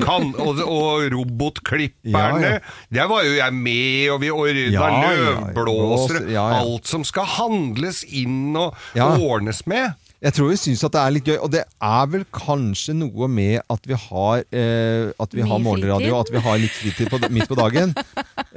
kan, 0.00 0.32
og, 0.40 0.62
og 0.64 1.04
robotklipperne 1.12 2.42
Ja, 2.48 2.56
ja. 2.56 2.58
Der 3.00 3.12
var 3.12 3.24
jo 3.28 3.36
jeg 3.36 3.52
med, 3.60 4.08
og 4.14 4.20
vi 4.24 4.30
ordna 4.32 5.12
løvblåsere. 5.20 6.24
Ja, 6.32 6.48
ja. 6.54 6.60
Alt 6.64 6.88
som 6.88 7.04
skal 7.04 7.28
handles 7.38 8.04
inn 8.08 8.56
og 8.56 8.72
Ja. 8.96 9.12
ordnes 9.20 9.66
med. 9.68 9.92
Jeg 10.18 10.34
tror 10.34 10.48
vi 10.50 10.56
syns 10.58 10.80
at 10.82 10.90
det 10.96 10.98
er 11.00 11.12
litt 11.14 11.28
gøy, 11.30 11.36
og 11.46 11.50
det 11.54 11.60
er 11.62 12.06
vel 12.10 12.24
kanskje 12.34 12.90
noe 12.98 13.28
med 13.30 13.60
at 13.70 13.84
vi 13.86 13.94
har, 13.94 14.40
eh, 14.50 15.12
at 15.22 15.34
vi 15.36 15.44
har 15.46 15.60
morgenradio, 15.62 16.16
og 16.16 16.24
at 16.26 16.32
vi 16.34 16.40
har 16.42 16.58
litt 16.58 16.74
fritid 16.74 17.06
på, 17.12 17.20
midt 17.30 17.46
på 17.46 17.54
dagen. 17.58 17.92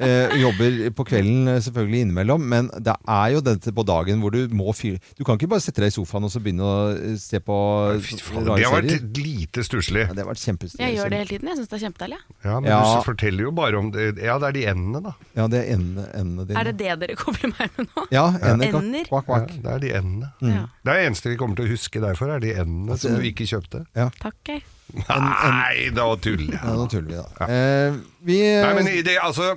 Eh, 0.01 0.33
jobber 0.41 0.79
på 0.97 1.05
kvelden 1.05 1.51
eh, 1.51 1.59
selvfølgelig 1.61 1.99
innimellom, 2.07 2.41
men 2.49 2.71
det 2.81 2.95
er 3.05 3.27
jo 3.35 3.43
dette 3.45 3.69
på 3.77 3.83
dagen 3.85 4.23
hvor 4.23 4.33
du 4.33 4.47
må 4.57 4.73
fyre 4.73 4.97
Du 5.19 5.21
kan 5.27 5.37
ikke 5.37 5.49
bare 5.51 5.61
sette 5.61 5.83
deg 5.83 5.91
i 5.91 5.93
sofaen 5.93 6.25
og 6.25 6.31
så 6.33 6.41
begynne 6.41 6.65
å 6.65 6.77
eh, 6.95 7.13
se 7.21 7.37
på 7.45 7.53
rare 7.53 8.01
serier. 8.01 8.57
Det 8.57 8.65
har 8.65 8.75
vært 8.79 9.21
lite 9.21 9.65
stusslig. 9.67 10.07
Ja, 10.07 10.15
det 10.17 10.23
har 10.25 10.31
vært 10.31 10.41
kjempestilig. 10.41 10.81
Jeg 10.87 10.97
gjør 10.97 11.13
det 11.13 11.19
hele 11.21 11.29
tiden. 11.35 11.51
Jeg 11.51 11.59
syns 11.61 11.69
det 11.69 11.77
er 11.77 11.83
kjempedeilig. 11.85 12.19
Ja, 12.47 12.55
men 12.57 12.71
Ja. 12.71 12.79
du 12.81 13.05
forteller 13.05 13.45
jo 13.45 13.53
bare 13.61 13.77
om 13.83 13.91
det. 13.93 14.07
Ja, 14.17 14.39
det 14.41 14.49
er 14.49 14.57
de 14.57 14.65
endene, 14.73 15.03
da. 15.11 15.13
Ja, 15.37 15.45
det 15.51 15.61
er 15.61 15.75
endene, 15.75 16.07
endene 16.17 16.47
dine. 16.49 16.57
Er 16.63 16.71
det 16.71 16.75
det 16.81 16.97
dere 17.05 17.19
kobler 17.21 17.53
meg 17.53 17.77
med 17.77 17.91
nå? 17.93 18.07
Ja, 18.17 18.25
ender. 18.41 18.79
Ender? 18.81 19.05
Kvakk, 19.11 19.29
Ja, 19.29 19.37
kvakk. 19.45 19.53
det 19.61 19.75
er 19.75 19.85
de 19.85 19.93
endene. 20.01 20.31
Ja. 20.41 20.65
Det 20.81 20.95
er 20.95 21.01
det 21.03 21.07
eneste 21.11 21.29
vi 21.29 21.37
kommer 21.37 21.50
til 21.57 21.67
å 21.67 21.71
huske 21.71 22.01
derfor, 22.03 22.31
er 22.35 22.43
de 22.43 22.53
endene 22.63 22.97
som 22.99 23.17
du 23.17 23.25
ikke 23.27 23.47
kjøpte. 23.49 23.83
Takk, 24.21 24.39
jeg. 24.47 24.63
Nei, 25.07 25.89
da 25.95 26.05
tuller 26.19 26.57
Ja, 26.57 26.73
da 26.75 26.87
tuller 26.91 27.11
vi, 27.13 27.19
da. 27.21 27.45
Eh, 27.47 27.99
vi 28.27 28.39
Nei, 28.43 28.73
men 28.75 28.89
i 28.91 29.01
det, 29.07 29.15
altså, 29.23 29.53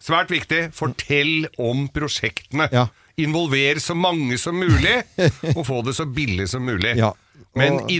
svært 0.00 0.32
viktig, 0.32 0.68
fortell 0.76 1.48
om 1.60 1.86
prosjektene. 1.92 2.70
Ja. 2.72 2.86
Involver 3.20 3.80
så 3.82 3.96
mange 3.98 4.38
som 4.40 4.56
mulig, 4.56 5.00
og 5.56 5.64
få 5.66 5.82
det 5.86 5.96
så 5.98 6.06
billig 6.06 6.48
som 6.52 6.64
mulig. 6.64 6.94
Ja. 7.00 7.12
Men 7.58 7.80
Og- 7.80 7.90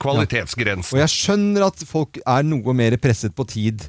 kvalitetsgrensen. 0.00 0.96
Og 0.96 1.02
jeg 1.02 1.12
skjønner 1.12 1.66
at 1.68 1.84
folk 1.88 2.20
er 2.24 2.46
noe 2.46 2.74
mer 2.76 2.96
presset 3.02 3.34
på 3.36 3.46
tid 3.50 3.88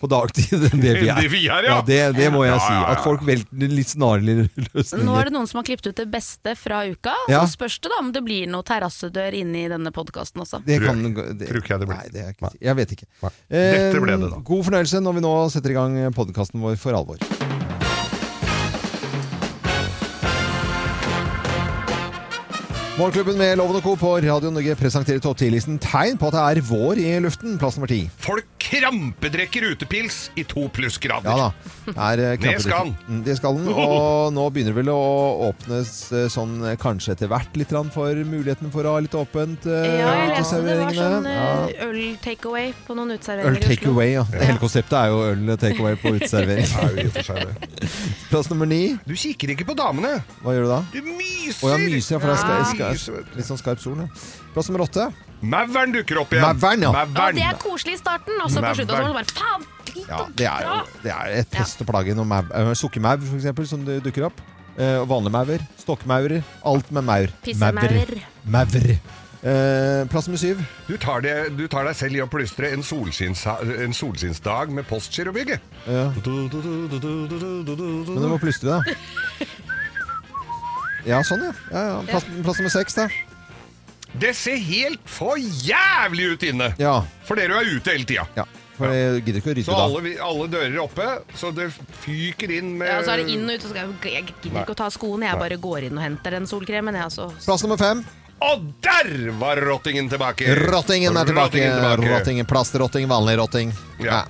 på 0.00 0.08
dagtid 0.10 0.66
enn 0.70 0.80
det 0.82 0.92
vi 1.00 1.08
er. 1.10 1.20
Det 1.22 1.30
vi 1.32 1.42
er, 1.48 1.66
ja. 1.68 1.76
det, 1.86 1.98
det 2.16 2.28
må 2.34 2.44
jeg 2.44 2.54
Ja, 2.54 2.60
si. 2.62 2.72
ja, 2.74 2.80
ja. 2.82 2.92
At 2.94 3.02
folk 3.04 3.24
velger 3.26 3.72
litt 3.72 3.90
snarlige 3.90 4.46
Nå 5.04 5.16
er 5.18 5.28
det 5.30 5.34
noen 5.34 5.48
som 5.50 5.60
har 5.60 5.66
klippet 5.66 5.88
ut 5.92 5.98
det 6.02 6.06
beste 6.12 6.54
fra 6.58 6.82
uka. 6.86 7.14
Ja. 7.30 7.42
Så 7.44 7.56
spørs 7.56 7.78
det 7.82 7.92
da 7.92 8.00
om 8.02 8.12
det 8.14 8.22
blir 8.26 8.46
noe 8.50 8.66
terrassedør 8.66 9.36
inne 9.40 9.64
i 9.64 9.70
denne 9.72 9.92
podkasten 9.94 10.44
også. 10.44 10.60
Det 10.66 10.80
kan, 10.84 11.00
det, 11.14 11.48
tror 11.48 11.62
ikke 11.62 11.74
jeg 11.74 11.84
det 11.84 11.90
blir. 11.90 12.02
Nei, 12.02 12.12
det 12.14 12.24
er 12.26 12.34
ikke, 12.36 12.52
jeg 12.68 12.78
vet 12.80 12.94
ikke. 12.98 13.08
Eh, 13.24 13.30
Dette 13.74 14.04
ble 14.04 14.18
det, 14.18 14.30
da. 14.30 14.38
Eh, 14.38 14.46
God 14.50 14.64
fornøyelse 14.68 15.02
når 15.04 15.18
vi 15.18 15.24
nå 15.26 15.34
setter 15.54 15.74
i 15.74 15.78
gang 15.78 15.98
podkasten 16.14 16.62
vår 16.64 16.78
for 16.80 16.96
alvor. 17.00 17.20
Morgenklubben 22.94 23.34
med 23.40 23.56
Loven 23.58 23.74
og 23.80 23.82
Co. 23.82 23.96
på 23.98 24.10
Radio 24.22 24.52
Norge 24.54 24.76
presenterer 24.78 25.18
topp 25.22 25.40
10-listen 25.42 25.80
tegn 25.82 26.14
på 26.20 26.28
at 26.30 26.36
det 26.36 26.42
er 26.46 26.66
vår 26.68 27.00
i 27.02 27.08
luften. 27.24 27.56
Plass 27.58 27.74
nummer 27.74 27.90
ti. 27.90 28.04
Folk 28.22 28.46
krampedrekker 28.64 29.66
utepils 29.74 30.28
i 30.40 30.44
to 30.48 30.68
plussgrader. 30.72 31.26
Ja 31.26 31.48
da. 31.50 31.94
Er, 32.12 32.22
eh, 32.22 32.36
Det 32.40 32.52
skal 32.62 32.86
den. 32.86 32.94
Mm, 33.08 33.24
Det 33.26 33.34
skal 33.36 33.58
den. 33.58 33.66
Og 33.68 34.30
nå 34.32 34.44
begynner 34.54 34.72
det 34.72 34.78
vel 34.78 34.92
å 34.94 35.50
åpnes 35.50 35.90
eh, 36.14 36.28
sånn 36.32 36.54
eh, 36.70 36.76
kanskje 36.80 37.12
etter 37.16 37.28
hvert 37.28 37.58
litt 37.58 37.74
for 37.92 38.14
muligheten 38.14 38.70
for 38.72 38.86
å 38.86 38.94
ha 38.94 39.02
litt 39.02 39.12
åpent 39.18 39.66
Uh, 39.66 39.84
Ja, 39.84 40.14
jeg 40.14 40.38
leste 40.38 40.62
det 40.62 40.78
var 40.78 40.92
sånn 40.94 41.26
Ja. 41.26 41.66
eh, 41.66 41.84
øl-takeaway 41.88 42.72
på 42.86 42.94
noen 42.94 43.10
Øl 43.10 43.18
uteserveringer 43.18 43.58
i 43.58 43.66
take 43.66 43.82
Oslo. 43.82 43.92
away, 43.92 44.12
ja. 44.14 44.22
Hele 44.24 44.58
konseptet 44.58 44.92
er 44.94 45.06
jo 45.10 45.18
øl 45.32 45.56
take 45.58 45.78
away 45.80 45.94
på 45.96 46.14
uteservering. 46.14 46.66
Er. 47.34 47.54
Plass 48.30 48.48
nummer 48.50 48.66
ni. 48.66 48.96
Du 49.06 49.14
kikker 49.14 49.50
ikke 49.50 49.66
på 49.66 49.74
damene. 49.76 50.22
Hva 50.44 50.54
gjør 50.54 50.62
du 50.62 50.68
da? 50.70 50.80
Du 50.94 51.00
myser! 51.02 51.66
Å 51.66 51.70
ja, 51.74 51.76
myser, 51.78 52.14
ja, 52.16 52.18
for 52.22 52.28
det 52.30 52.38
skal, 52.38 52.64
ska, 52.70 52.83
Ja. 52.83 52.83
Ska, 52.84 52.94
Myser, 52.94 53.18
vet 53.18 53.30
du. 53.32 53.36
litt 53.40 53.48
sånn 53.48 53.60
skarp 53.60 53.82
sol. 53.82 54.02
Ja. 54.04 54.08
Plass 54.54 54.70
nummer 54.70 54.84
åtte. 54.86 55.08
Mauren 55.44 55.92
dukker 55.94 56.20
opp 56.22 56.32
igjen. 56.32 56.44
Mavern, 56.44 56.84
ja. 56.86 56.92
Ja, 56.94 57.04
Mauren. 57.10 57.38
det 57.38 57.46
er 57.48 57.58
koselig 57.60 57.98
i 57.98 58.00
starten, 58.00 58.36
og 58.40 58.50
så 58.52 58.62
på 58.64 58.74
slutten 58.78 59.08
så 59.08 59.14
bare 59.18 59.32
faen! 59.32 59.66
drit 59.90 60.08
Ja, 60.08 60.22
det 60.34 60.46
er 60.48 60.64
jo 60.66 60.78
det 61.04 61.12
er 61.12 61.34
et 61.40 61.50
pest 61.52 61.82
og 61.84 61.90
plage. 61.90 62.14
Eh, 62.14 62.72
Sukkermaur, 62.78 63.20
eksempel, 63.36 63.68
som 63.68 63.84
dukker 63.84 64.28
opp. 64.30 64.40
Eh, 64.74 65.02
vanlige 65.06 65.32
maur. 65.34 65.66
Stokkmaurer. 65.78 66.42
Alt 66.66 66.90
med 66.90 67.04
maur. 67.06 67.28
Pissemaur. 67.44 68.16
Maur. 68.44 68.88
Eh, 69.44 70.06
plass 70.08 70.28
med 70.32 70.40
syv. 70.40 70.62
Du 70.88 70.96
tar, 70.96 71.20
det, 71.20 71.34
du 71.58 71.66
tar 71.68 71.84
deg 71.84 71.96
selv 71.98 72.16
i 72.16 72.22
å 72.24 72.26
plystre 72.32 72.70
en, 72.72 72.82
solskinns, 72.82 73.44
en 73.84 73.92
solskinnsdag 73.92 74.72
med 74.72 74.86
Postgirobygget. 74.88 75.60
Ja. 75.84 76.06
Men 76.16 76.22
du 78.24 78.28
må 78.30 78.38
plystre, 78.40 78.80
da. 78.80 78.80
Ja, 81.06 81.20
sånn, 81.26 81.42
ja. 81.44 81.52
ja, 81.70 81.84
ja. 81.90 82.02
Plass, 82.08 82.24
plass 82.42 82.58
nummer 82.60 82.72
seks, 82.72 82.94
da. 82.96 83.08
Det 84.14 84.30
ser 84.38 84.56
helt 84.62 85.02
for 85.10 85.36
jævlig 85.38 86.28
ut 86.34 86.44
inne! 86.46 86.68
Ja. 86.78 87.00
For 87.26 87.34
dere 87.40 87.58
er 87.62 87.72
ute 87.76 87.90
hele 87.96 88.06
tida. 88.08 88.26
ja. 88.38 88.44
For 88.74 88.90
jeg 88.90 89.20
gidder 89.22 89.38
ikke 89.38 89.50
å 89.52 89.54
rydde 89.54 89.64
Så 89.68 89.74
da. 89.76 89.82
alle, 89.86 90.00
vi- 90.02 90.16
alle 90.18 90.46
dører 90.50 90.72
er 90.74 90.80
oppe, 90.82 91.04
så 91.38 91.52
det 91.54 91.68
fyker 92.02 92.50
inn 92.56 92.72
med 92.78 92.88
Ja, 92.90 92.96
og 92.98 93.04
så 93.06 93.12
er 93.12 93.20
det 93.22 93.28
inn 93.30 93.44
og 93.46 93.52
ut, 93.54 93.60
og 93.60 93.62
så 93.62 93.70
skal 93.70 93.92
jeg, 94.02 94.14
jeg 94.16 94.24
gidder 94.42 94.64
ikke 94.64 94.74
å 94.74 94.78
ta 94.80 94.88
skoene, 94.90 95.28
jeg 95.28 95.38
bare 95.38 95.58
går 95.62 95.86
inn 95.86 95.98
og 96.00 96.02
henter 96.02 96.30
den 96.34 96.46
solkremen. 96.50 96.94
Jeg, 96.98 97.12
så. 97.14 97.28
Plass 97.44 97.62
nummer 97.62 97.78
fem. 97.78 98.02
Og 98.42 98.64
der 98.82 99.30
var 99.38 99.62
rottingen 99.62 100.10
tilbake! 100.10 100.50
Rottingen 100.66 101.14
er 101.16 101.24
tilbake. 101.30 101.54
Rottingen 101.54 101.78
tilbake. 101.78 102.10
Rottingen, 102.16 102.46
Plastrotting, 102.50 103.06
vanlig 103.08 103.36
rotting. 103.38 103.70
Ja. 104.02 104.10
Ja. 104.10 104.24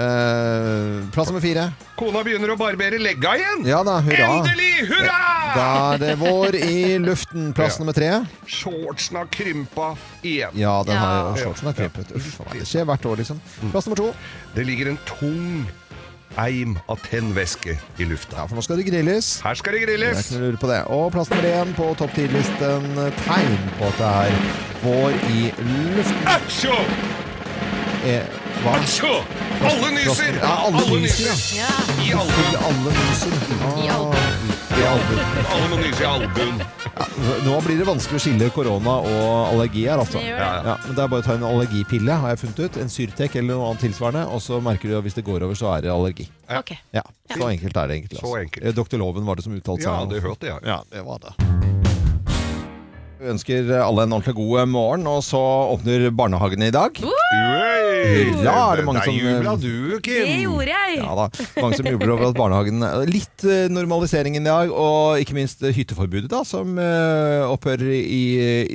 Eh, 0.00 1.10
plass 1.12 1.28
nummer 1.28 1.42
fire. 1.44 1.66
Kona 1.98 2.22
begynner 2.24 2.54
å 2.54 2.56
barbere 2.56 2.96
legga 3.02 3.34
igjen! 3.36 3.66
Ja 3.68 3.82
da, 3.84 3.98
hurra. 4.04 4.28
Endelig! 4.38 4.86
Hurra! 4.88 5.18
Da 5.52 5.66
er 5.94 5.98
det 6.00 6.14
vår 6.20 6.56
i 6.56 6.96
luften. 7.02 7.50
Plass 7.56 7.76
Ja. 7.76 7.82
nummer 7.82 7.92
tre. 7.96 8.08
Shortsen 8.48 9.18
har 9.18 9.26
krympa 9.34 9.90
igjen. 10.22 10.54
Ja, 10.56 10.82
den 10.86 10.96
har 10.96 11.36
Ja. 11.36 11.44
shortsen 11.44 11.66
har 11.68 11.74
krympet. 11.74 12.14
Uff, 12.16 12.40
det 12.52 12.64
skjer 12.70 12.84
hvert 12.86 13.04
år, 13.04 13.16
liksom. 13.18 13.40
Plass 13.72 13.86
nummer 13.86 13.96
to. 13.96 14.14
Det 14.54 14.64
ligger 14.66 14.88
en 14.94 14.98
tung 15.04 15.66
eim 16.38 16.78
av 16.88 16.98
tennvæske 17.10 17.76
i 17.98 18.04
lufta. 18.04 18.36
Ja, 18.38 18.46
for 18.46 18.56
nå 18.56 18.62
skal 18.62 18.76
det 18.76 18.86
grilles. 18.86 19.40
Her 19.42 19.54
skal 19.54 19.72
det 19.72 19.80
Det 19.86 19.88
er 19.88 19.96
grilles! 19.98 20.30
ikke 20.30 20.38
noe 20.40 20.46
lure 20.50 20.56
på 20.56 20.68
det. 20.68 20.82
Og 20.88 21.12
plass 21.12 21.28
nummer 21.30 21.44
én 21.44 21.74
på 21.74 21.96
topp 21.98 22.14
ti-listen 22.14 22.94
Tegn 23.26 23.58
på 23.78 23.86
at 23.90 23.98
det 23.98 24.12
er 24.16 24.32
vår 24.82 25.10
i 25.28 25.52
luften. 25.96 26.26
Action! 26.26 26.86
Eh, 28.04 28.22
hva? 28.64 28.74
Atsjo! 28.78 29.10
Alle 29.60 29.90
nyser! 29.94 30.36
Ja, 30.40 30.52
alle 30.66 31.00
nyser, 31.02 31.26
ja. 31.28 31.36
Ja. 31.60 31.70
I 32.04 32.12
albuen. 32.16 32.56
Alle 32.68 32.92
nyser. 32.96 33.34
I 33.60 33.88
Ah, 33.90 33.96
albuen. 33.96 34.52
I 34.80 34.84
albuen. 34.88 35.20
Alle 35.52 35.66
må 35.70 35.78
nyse 35.80 36.02
i 36.02 36.08
albuen. 36.08 36.60
Ja, 36.90 37.06
nå 37.44 37.56
blir 37.64 37.78
det 37.80 37.86
vanskelig 37.88 38.18
å 38.20 38.22
skille 38.24 38.48
korona 38.54 38.94
og 39.04 39.52
allergi 39.52 39.84
her, 39.88 40.00
altså. 40.02 40.18
Det 40.20 40.28
Ja, 40.30 40.36
det. 40.36 40.40
ja. 40.40 40.62
Ja, 40.70 40.76
men 40.86 40.94
Det 40.96 41.02
er 41.04 41.08
bare 41.12 41.22
å 41.22 41.26
ta 41.26 41.34
en 41.34 41.44
allergipille, 41.50 42.16
har 42.22 42.28
jeg 42.34 42.38
funnet 42.44 42.58
ut. 42.64 42.76
En 42.84 42.88
Syrtec 42.88 43.36
eller 43.36 43.54
noe 43.54 43.68
annet 43.70 43.80
tilsvarende. 43.86 44.24
Og 44.32 44.40
så 44.44 44.60
merker 44.62 44.88
du 44.88 44.96
at 44.98 45.04
hvis 45.04 45.14
det 45.20 45.24
går 45.24 45.42
over, 45.44 45.54
så 45.54 45.76
er 45.76 45.80
det 45.82 45.90
allergi. 45.92 46.28
Ok. 46.50 46.76
Ja, 46.92 47.02
Så 47.30 47.48
enkelt 47.50 47.76
er 47.76 47.86
det 47.88 47.96
egentlig. 48.00 48.20
Så 48.20 48.26
Altså. 48.26 48.40
enkelt. 48.44 48.64
Eh, 48.66 48.72
Dr. 48.72 48.96
Loven 48.98 49.24
var 49.26 49.34
det 49.36 49.44
som 49.44 49.52
uttalte 49.52 49.82
seg. 49.82 49.92
Ja, 49.92 50.04
det 50.06 50.22
hørte 50.22 50.46
jeg. 50.46 50.58
Ja, 50.64 50.82
det 50.90 51.04
var 51.04 51.18
det. 51.18 51.34
Vi 53.20 53.26
ønsker 53.28 53.68
alle 53.84 54.02
en 54.06 54.12
ordentlig 54.16 54.34
god 54.34 54.68
morgen, 54.72 55.06
og 55.06 55.20
så 55.22 55.36
åpner 55.76 56.08
barnehagene 56.10 56.68
i 56.68 56.70
dag. 56.72 56.96
Hey, 56.96 57.79
Hurra, 58.00 58.56
er 58.72 58.80
det 58.80 58.86
mange 58.88 59.04
som- 59.04 59.18
jubla 59.20 59.54
du, 59.60 60.00
Kim. 60.00 60.24
Det 60.26 60.40
gjorde 60.44 60.74
jeg! 60.74 60.98
Ja 61.00 61.14
da, 61.18 61.28
Mange 61.60 61.76
som 61.80 61.86
jubler 61.90 62.12
over 62.16 62.28
at 62.30 62.38
barnehagen 62.38 62.84
Litt 63.10 63.44
eh, 63.46 63.68
normalisering 63.72 64.36
i 64.40 64.44
dag, 64.44 64.72
og 64.72 65.20
ikke 65.22 65.36
minst 65.38 65.62
eh, 65.62 65.72
hytteforbudet, 65.76 66.28
da, 66.32 66.42
som 66.48 66.76
eh, 66.80 67.46
opphører 67.50 67.90
i, 68.00 68.22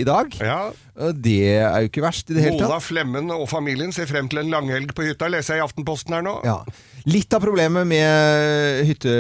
i 0.02 0.08
dag. 0.08 0.34
Ja, 0.42 0.64
Eh, 0.96 1.12
Det 1.12 1.60
er 1.60 1.82
jo 1.84 1.90
ikke 1.90 2.04
verst 2.06 2.30
i 2.32 2.36
det 2.38 2.44
hele 2.46 2.64
Ola. 2.70 2.78
Flemmen 2.80 3.28
og 3.36 3.50
familien 3.52 3.92
ser 3.92 4.08
frem 4.08 4.30
til 4.32 4.40
en 4.40 4.48
langhelg 4.54 4.94
på 4.96 5.04
hytta, 5.04 5.28
leser 5.28 5.58
jeg 5.58 5.60
i 5.60 5.66
Aftenposten 5.66 6.16
her 6.16 6.24
nå. 6.24 6.38
Ja. 6.48 6.62
Litt 7.06 7.36
av 7.36 7.44
problemet 7.44 7.84
med 7.90 8.86
hytte, 8.88 9.12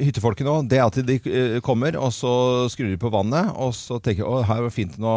hyttefolket 0.00 0.46
nå, 0.48 0.54
det 0.68 0.78
er 0.80 0.86
at 0.88 0.96
de 1.06 1.18
eh, 1.28 1.58
kommer, 1.64 1.96
og 2.00 2.08
så 2.16 2.32
skrur 2.72 2.88
de 2.88 2.96
på 3.00 3.12
vannet, 3.12 3.52
og 3.54 3.74
så 3.76 4.00
tenker 4.02 4.24
de 4.24 4.40
at 4.40 4.48
her 4.48 4.64
var 4.64 4.72
fint, 4.74 4.96
nå, 5.02 5.12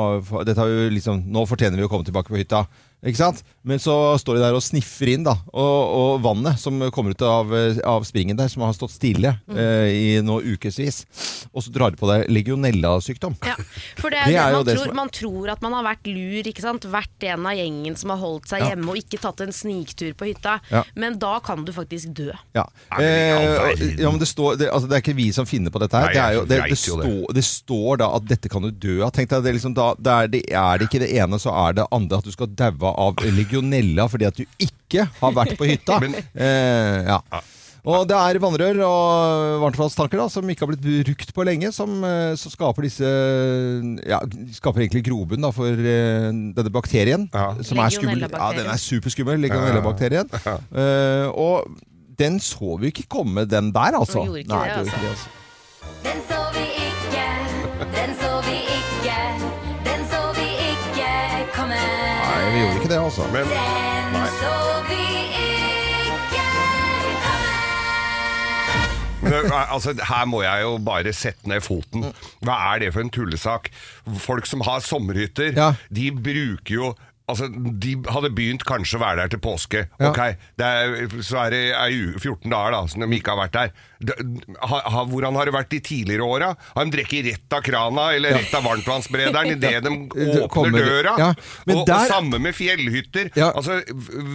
dette 0.46 0.60
har 0.60 0.72
jo 0.75 0.89
liksom, 0.94 1.24
nå 1.32 1.46
fortjener 1.50 1.80
vi 1.80 1.88
å 1.88 1.92
komme 1.92 2.08
tilbake 2.08 2.34
på 2.36 2.39
hytta. 2.42 2.65
Ikke 3.05 3.19
sant? 3.19 3.43
Men 3.65 3.77
så 3.81 3.93
står 4.21 4.38
de 4.38 4.41
der 4.43 4.55
og 4.57 4.62
sniffer 4.65 5.09
inn, 5.13 5.24
da. 5.25 5.35
Og, 5.53 5.91
og 6.00 6.24
vannet 6.25 6.57
som 6.62 6.79
kommer 6.93 7.13
ut 7.13 7.21
av, 7.25 7.51
av 7.85 8.03
springen 8.05 8.38
der, 8.38 8.50
som 8.50 8.63
har 8.65 8.74
stått 8.77 8.93
stille 8.93 9.35
eh, 9.53 9.89
i 9.93 10.05
noen 10.25 10.55
ukevis. 10.55 11.03
Og 11.53 11.63
så 11.65 11.74
drar 11.74 11.93
de 11.93 12.00
på 12.01 12.09
deg 12.09 12.25
legionellasykdom. 12.33 13.35
Ja, 13.45 13.55
for 14.01 14.09
det 14.13 14.24
Det 14.25 14.33
er, 14.33 14.41
er 14.41 14.55
jo 14.55 14.57
man, 14.62 14.65
det 14.67 14.75
tror, 14.75 14.83
som 14.85 14.91
er- 14.93 15.00
man 15.00 15.12
tror 15.13 15.50
at 15.53 15.62
man 15.65 15.74
har 15.77 15.85
vært 15.85 16.09
lur, 16.09 16.50
ikke 16.50 16.63
sant? 16.65 16.85
vært 16.89 17.25
en 17.29 17.45
av 17.50 17.55
gjengen 17.57 17.95
som 17.97 18.13
har 18.13 18.19
holdt 18.21 18.50
seg 18.51 18.62
Ja. 18.63 18.71
hjemme 18.74 18.89
og 18.93 18.97
ikke 19.00 19.19
tatt 19.21 19.41
en 19.45 19.53
sniktur 19.53 20.13
på 20.17 20.29
hytta. 20.31 20.57
Ja. 20.71 20.83
Men 20.95 21.17
da 21.21 21.35
kan 21.45 21.65
du 21.65 21.71
faktisk 21.75 22.13
dø. 22.17 22.31
Ja. 22.57 22.65
Eh, 22.97 24.00
ja, 24.00 24.09
men 24.09 24.19
det, 24.21 24.27
står, 24.29 24.57
det, 24.62 24.69
altså, 24.71 24.89
det 24.89 24.97
er 25.00 25.03
ikke 25.05 25.17
vi 25.17 25.29
som 25.35 25.45
finner 25.50 25.74
på 25.74 25.81
dette 25.83 25.97
her. 26.00 26.09
Nei, 26.09 26.15
det, 26.17 26.24
er 26.25 26.38
jo, 26.39 26.45
det, 26.45 26.59
det, 26.62 26.69
det. 26.74 26.79
står, 26.81 27.33
det 27.38 27.45
står 27.47 28.01
da 28.01 28.09
at 28.17 28.27
dette 28.29 28.51
kan 28.51 28.65
du 28.65 28.71
dø 28.71 28.97
av. 29.05 29.12
Tenk 29.15 29.29
deg, 29.33 29.43
det 29.45 29.51
er, 29.53 29.57
liksom 29.59 29.75
da, 29.77 29.88
det 30.00 30.15
er, 30.15 30.31
det, 30.35 30.43
er 30.53 30.79
det 30.81 30.89
ikke 30.89 31.03
det 31.05 31.12
ene, 31.19 31.39
så 31.41 31.53
er 31.65 31.77
det 31.81 31.88
andre 31.95 32.21
at 32.21 32.27
du 32.29 32.33
skal 32.33 32.50
daue 32.53 32.95
av 32.98 33.25
legionella 33.36 34.08
fordi 34.12 34.30
at 34.30 34.40
du 34.40 34.46
ikke 34.62 35.08
har 35.20 35.36
vært 35.36 35.58
på 35.60 35.68
hytta. 35.70 36.00
Men- 36.04 36.18
eh, 36.20 37.12
ja. 37.12 37.20
Og 37.86 38.08
det 38.10 38.18
er 38.18 38.40
vannrør 38.42 38.80
og 38.82 39.60
varmtvannstanker 39.62 40.24
som 40.34 40.48
ikke 40.50 40.66
har 40.66 40.72
blitt 40.72 40.86
brukt 41.06 41.34
på 41.38 41.46
lenge, 41.46 41.70
som, 41.75 41.92
eh, 42.02 42.34
som 42.40 42.50
skaper 42.50 42.88
disse 42.88 43.10
Ja, 44.10 44.18
skaper 44.58 44.82
egentlig 44.82 45.04
grobunn 45.06 45.46
for 45.54 45.70
uh, 45.70 46.32
denne 46.34 46.74
bakterien. 46.74 47.28
Ja. 47.34 47.52
Som 47.62 47.78
er 47.84 47.94
skummel. 47.94 48.25
Ja, 48.25 48.50
den 48.58 48.72
er 48.72 48.82
superskummel. 48.82 49.38
Legionellabakterien. 49.46 50.34
Uh, 50.74 51.30
og 51.30 51.70
den 52.18 52.40
så 52.42 52.80
vi 52.82 52.90
ikke 52.94 53.06
komme, 53.12 53.46
den 53.46 53.70
der, 53.75 54.00
altså. 54.00 54.24
Den 54.24 54.34
gjorde 54.34 54.40
ikke 54.40 54.56
Nei, 54.56 54.70
altså. 54.70 54.98
det, 55.02 55.10
altså. 55.14 55.28
Den 56.06 56.25
så 56.25 56.42
vi 56.56 56.66
ikke, 56.66 56.75
vi 62.55 62.62
gjorde 62.63 62.79
ikke 62.81 62.91
det, 62.93 63.00
altså. 63.03 63.27
Men. 63.35 63.45
Men 69.25 69.47
altså, 69.50 69.95
her 70.05 70.25
må 70.29 70.43
jeg 70.45 70.62
jo 70.65 70.75
bare 70.85 71.13
sette 71.15 71.50
ned 71.50 71.63
foten. 71.65 72.03
Hva 72.45 72.57
er 72.75 72.83
det 72.83 72.91
for 72.93 73.01
en 73.01 73.09
tullesak? 73.13 73.71
Folk 74.21 74.45
som 74.50 74.62
har 74.67 74.83
sommerhytter, 74.85 75.55
Ja. 75.57 75.71
de 75.89 76.12
bruker 76.12 76.75
jo 76.75 76.91
Altså, 77.27 77.48
De 77.50 77.96
hadde 78.13 78.29
begynt 78.38 78.63
kanskje 78.67 79.00
å 79.00 79.01
være 79.01 79.24
der 79.24 79.32
til 79.34 79.39
påske. 79.41 79.86
Ja. 80.00 80.12
Ok, 80.12 80.20
det 80.62 80.65
er, 80.65 81.22
Så 81.25 81.39
er 81.41 81.50
det 81.55 81.62
er 81.74 81.96
14 82.22 82.51
dager 82.51 82.75
da, 82.75 82.82
som 82.91 83.01
de 83.01 83.17
ikke 83.17 83.34
har 83.34 83.39
vært 83.48 83.55
der. 83.58 83.72
De, 84.05 84.13
ha, 84.62 84.79
ha, 84.94 85.03
hvordan 85.10 85.34
har 85.39 85.48
det 85.50 85.53
vært 85.55 85.70
de 85.72 85.79
tidligere 85.79 86.22
åra? 86.27 86.51
Har 86.75 86.86
de 86.86 86.94
drukket 86.98 87.25
rett 87.25 87.55
av 87.58 87.63
krana 87.65 88.10
eller 88.13 88.36
rett 88.38 88.53
av 88.53 88.65
varmtvannsberederen 88.67 89.53
idet 89.55 89.82
de 89.88 89.94
åpner 90.10 90.48
kommer- 90.53 90.86
døra? 90.86 91.15
ja, 91.17 91.29
Og, 91.65 91.74
og, 91.79 91.89
og 91.89 92.08
samme 92.12 92.39
med 92.44 92.53
fjellhytter. 92.58 93.32
Ja. 93.39 93.50
Altså, 93.55 93.79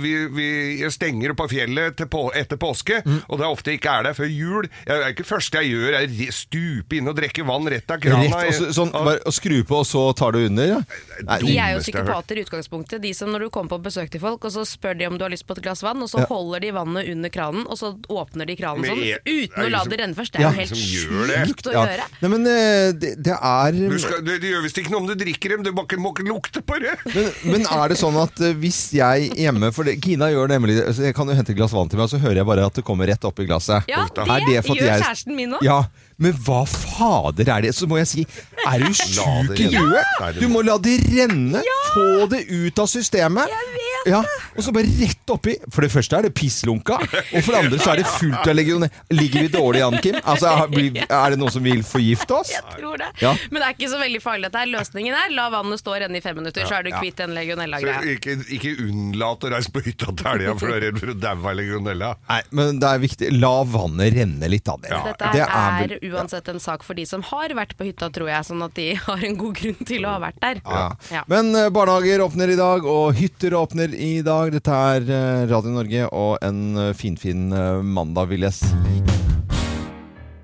vi, 0.02 0.14
vi 0.34 0.48
stenger 0.90 1.36
på 1.38 1.46
fjellet 1.52 1.96
til 2.00 2.10
på, 2.10 2.26
etter 2.34 2.58
påske, 2.60 3.00
Mm. 3.06 3.20
og 3.30 3.38
det 3.38 3.44
er 3.46 3.50
ofte 3.54 3.72
ikke 3.76 3.92
er 4.00 4.02
der 4.08 4.14
før 4.16 4.28
jul. 4.28 4.66
Det 4.84 4.92
er 4.92 5.12
ikke 5.12 5.22
det 5.22 5.28
første 5.30 5.60
jeg 5.62 5.70
gjør, 5.72 5.94
er 6.00 6.10
stuper 6.10 6.34
stupe 6.40 6.96
inn 6.98 7.08
og 7.08 7.14
drikke 7.16 7.44
vann 7.46 7.68
rett 7.70 7.90
av 7.94 8.00
krana. 8.02 8.26
Rett, 8.26 8.50
og 8.50 8.56
så, 8.58 8.68
sånn, 8.76 8.90
bare 8.92 9.20
og 9.26 9.32
skru 9.36 9.60
på, 9.68 9.78
og 9.80 9.86
så 9.88 10.02
tar 10.18 10.34
du 10.34 10.40
under? 10.48 10.66
Ja. 10.74 10.80
Nei, 11.28 11.38
De 11.44 11.54
er 11.54 11.72
jo 11.74 11.78
jeg 11.78 11.84
psykopater 11.86 12.40
i 12.40 12.44
utgangspunktet. 12.44 12.79
De 12.88 13.12
som 13.14 13.28
når 13.30 13.40
du 13.46 13.50
kommer 13.50 13.68
på 13.76 13.82
besøk 13.82 14.10
til 14.10 14.20
folk, 14.20 14.44
og 14.44 14.52
så 14.52 14.64
spør 14.66 14.96
de 14.98 15.06
om 15.06 15.18
du 15.18 15.24
har 15.24 15.30
lyst 15.30 15.46
på 15.46 15.56
et 15.56 15.62
glass 15.62 15.82
vann, 15.82 16.00
og 16.02 16.08
så 16.08 16.20
Ja. 16.20 16.26
holder 16.26 16.60
de 16.60 16.70
vannet 16.72 17.08
under 17.12 17.28
kranen, 17.30 17.66
og 17.66 17.76
så 17.78 17.92
åpner 18.08 18.46
de 18.46 18.56
kranen 18.56 18.84
sånn, 18.84 19.02
uten 19.26 19.64
å 19.64 19.70
la 19.70 19.84
det 19.84 19.98
renne 20.00 20.14
først. 20.14 20.32
Det 20.32 20.40
Ja. 20.40 20.48
er 20.48 20.52
jo 20.52 20.60
helt 20.60 20.74
sjukt 20.76 21.66
å 21.66 21.72
ja. 21.72 21.84
gjøre. 21.86 22.04
Nei, 22.22 22.28
men 22.30 22.46
eh, 22.46 22.92
det, 22.92 23.12
det 23.22 23.36
er 23.36 23.72
Du 23.72 23.98
skal, 23.98 24.22
det, 24.24 24.40
det 24.42 24.50
gjør 24.52 24.62
visst 24.66 24.78
ikke 24.78 24.90
noe 24.90 25.00
om 25.00 25.06
du 25.06 25.14
drikker 25.14 25.48
dem, 25.56 25.62
du 25.62 25.72
må 25.72 25.84
ikke, 25.86 25.98
må 25.98 26.12
ikke 26.14 26.26
lukte 26.28 26.62
på 26.62 26.78
det. 26.80 26.96
men, 27.14 27.30
men 27.52 27.66
er 27.66 27.88
det 27.88 27.98
sånn 28.00 28.16
at 28.22 28.40
eh, 28.40 28.52
hvis 28.60 28.92
jeg 28.96 29.30
hjemme 29.36 29.72
For 29.74 29.84
det, 29.84 29.98
Kina 30.02 30.28
gjør 30.32 30.48
nemlig 30.48 30.76
det, 30.80 30.96
Jeg 30.98 31.14
kan 31.14 31.26
jo 31.28 31.34
hente 31.34 31.50
et 31.52 31.56
glass 31.58 31.72
vann 31.72 31.88
til 31.88 31.98
meg, 31.98 32.04
og 32.08 32.10
så 32.14 32.20
hører 32.22 32.36
jeg 32.42 32.46
bare 32.46 32.66
at 32.66 32.74
det 32.74 32.84
kommer 32.84 33.06
rett 33.10 33.24
oppi 33.24 33.46
glasset. 33.46 33.84
Ja, 33.88 34.04
det, 34.06 34.18
Er 34.26 34.40
det 34.46 34.64
gjør 34.64 34.76
jeg- 34.76 35.02
kjæresten 35.02 35.34
min 35.36 35.52
òg. 35.58 35.62
Ja, 35.62 35.84
men 36.20 36.36
hva 36.46 36.62
fader 36.68 37.48
er 37.50 37.64
det? 37.66 37.74
Så 37.74 37.88
må 37.90 37.96
jeg 38.00 38.10
si, 38.10 38.26
er 38.66 38.78
du 38.84 38.92
sjuk 38.94 39.56
i 39.58 39.70
huet? 39.74 40.36
Du 40.38 40.46
må- 40.48 40.60
må 40.60 40.66
la 40.66 40.76
det 40.78 40.98
renne. 41.08 41.62
Få 41.94 42.26
det 42.30 42.44
ut 42.52 42.78
av 42.78 42.86
systemet. 42.86 43.48
Jeg 43.48 43.70
vet 43.76 43.89
Ja, 44.08 44.20
og 44.56 44.62
så 44.64 44.72
bare 44.74 44.88
rett 45.00 45.32
oppi. 45.32 45.56
For 45.72 45.84
det 45.84 45.90
første 45.92 46.16
er 46.18 46.28
det 46.28 46.32
pisslunka, 46.38 46.96
og 47.00 47.42
for 47.44 47.52
det 47.52 47.60
andre 47.60 47.80
så 47.82 47.92
er 47.92 48.00
det 48.02 48.06
fullt 48.08 48.48
av 48.48 48.56
legioner. 48.56 48.92
Ligger 49.12 49.46
vi 49.46 49.50
dårlig 49.52 49.82
an, 49.86 49.96
Kim? 50.02 50.16
Altså, 50.24 50.52
er 51.20 51.34
det 51.34 51.38
noen 51.40 51.52
som 51.54 51.64
vil 51.64 51.82
forgifte 51.86 52.38
oss? 52.40 52.52
Jeg 52.54 52.64
tror 52.78 53.00
det. 53.02 53.10
Ja. 53.22 53.34
Men 53.50 53.60
det 53.62 53.68
er 53.68 53.76
ikke 53.76 53.90
så 53.92 54.00
veldig 54.00 54.22
farlig 54.24 54.48
dette 54.48 54.62
her. 54.62 54.70
Løsningen 54.72 55.16
er 55.16 55.34
la 55.36 55.48
vannet 55.52 55.82
stå 55.82 55.94
og 55.94 56.00
renne 56.04 56.20
i 56.20 56.24
fem 56.24 56.38
minutter, 56.40 56.66
så 56.68 56.78
er 56.78 56.86
du 56.86 56.92
kvitt 56.94 57.20
den 57.20 57.34
legionella-greia. 57.36 58.02
ikke, 58.16 58.36
ikke 58.56 58.74
unnlat 58.86 59.46
å 59.46 59.52
reise 59.54 59.72
på 59.74 59.82
hytta 59.84 60.14
til 60.14 60.30
helga, 60.30 60.56
for 60.60 60.70
du 60.72 60.76
er 60.78 60.84
redd 60.88 61.00
for 61.02 61.12
å 61.14 61.16
daue 61.26 61.52
av 61.52 61.58
legionella. 61.60 62.12
Nei, 62.30 62.40
men 62.60 62.80
det 62.82 62.90
er 62.94 63.04
viktig. 63.04 63.30
La 63.36 63.52
vannet 63.68 64.14
renne 64.16 64.50
litt 64.50 64.68
av 64.70 64.80
det. 64.84 64.94
Dette 65.10 65.32
det 65.34 65.44
er 65.46 65.96
uansett 66.10 66.48
en 66.52 66.60
sak 66.62 66.84
for 66.86 66.98
de 66.98 67.04
som 67.08 67.22
har 67.30 67.52
vært 67.56 67.76
på 67.78 67.86
hytta, 67.88 68.10
tror 68.14 68.30
jeg, 68.30 68.46
sånn 68.48 68.64
at 68.66 68.74
de 68.78 68.88
har 69.06 69.26
en 69.26 69.38
god 69.40 69.58
grunn 69.60 69.88
til 69.88 70.06
å 70.06 70.14
ha 70.16 70.22
vært 70.22 70.40
der. 70.42 70.62
Ja. 70.64 70.86
Ja. 71.10 71.24
Men 71.30 71.52
eh, 71.56 71.68
barnehager 71.74 72.24
åpner 72.26 72.52
i 72.52 72.58
dag, 72.58 72.86
og 72.88 73.14
hytter 73.18 73.56
åpner 73.58 73.89
i 73.94 74.22
dag. 74.26 74.52
Dette 74.54 74.70
er 74.94 75.06
eh, 75.08 75.46
Radio 75.50 75.72
Norge 75.74 76.06
og 76.12 76.38
en 76.44 76.62
eh, 76.76 76.92
finfin 76.94 77.50
fin 77.50 77.84
mandag, 77.84 78.28
vil 78.32 78.46
jeg 78.48 78.56
si. 78.60 79.20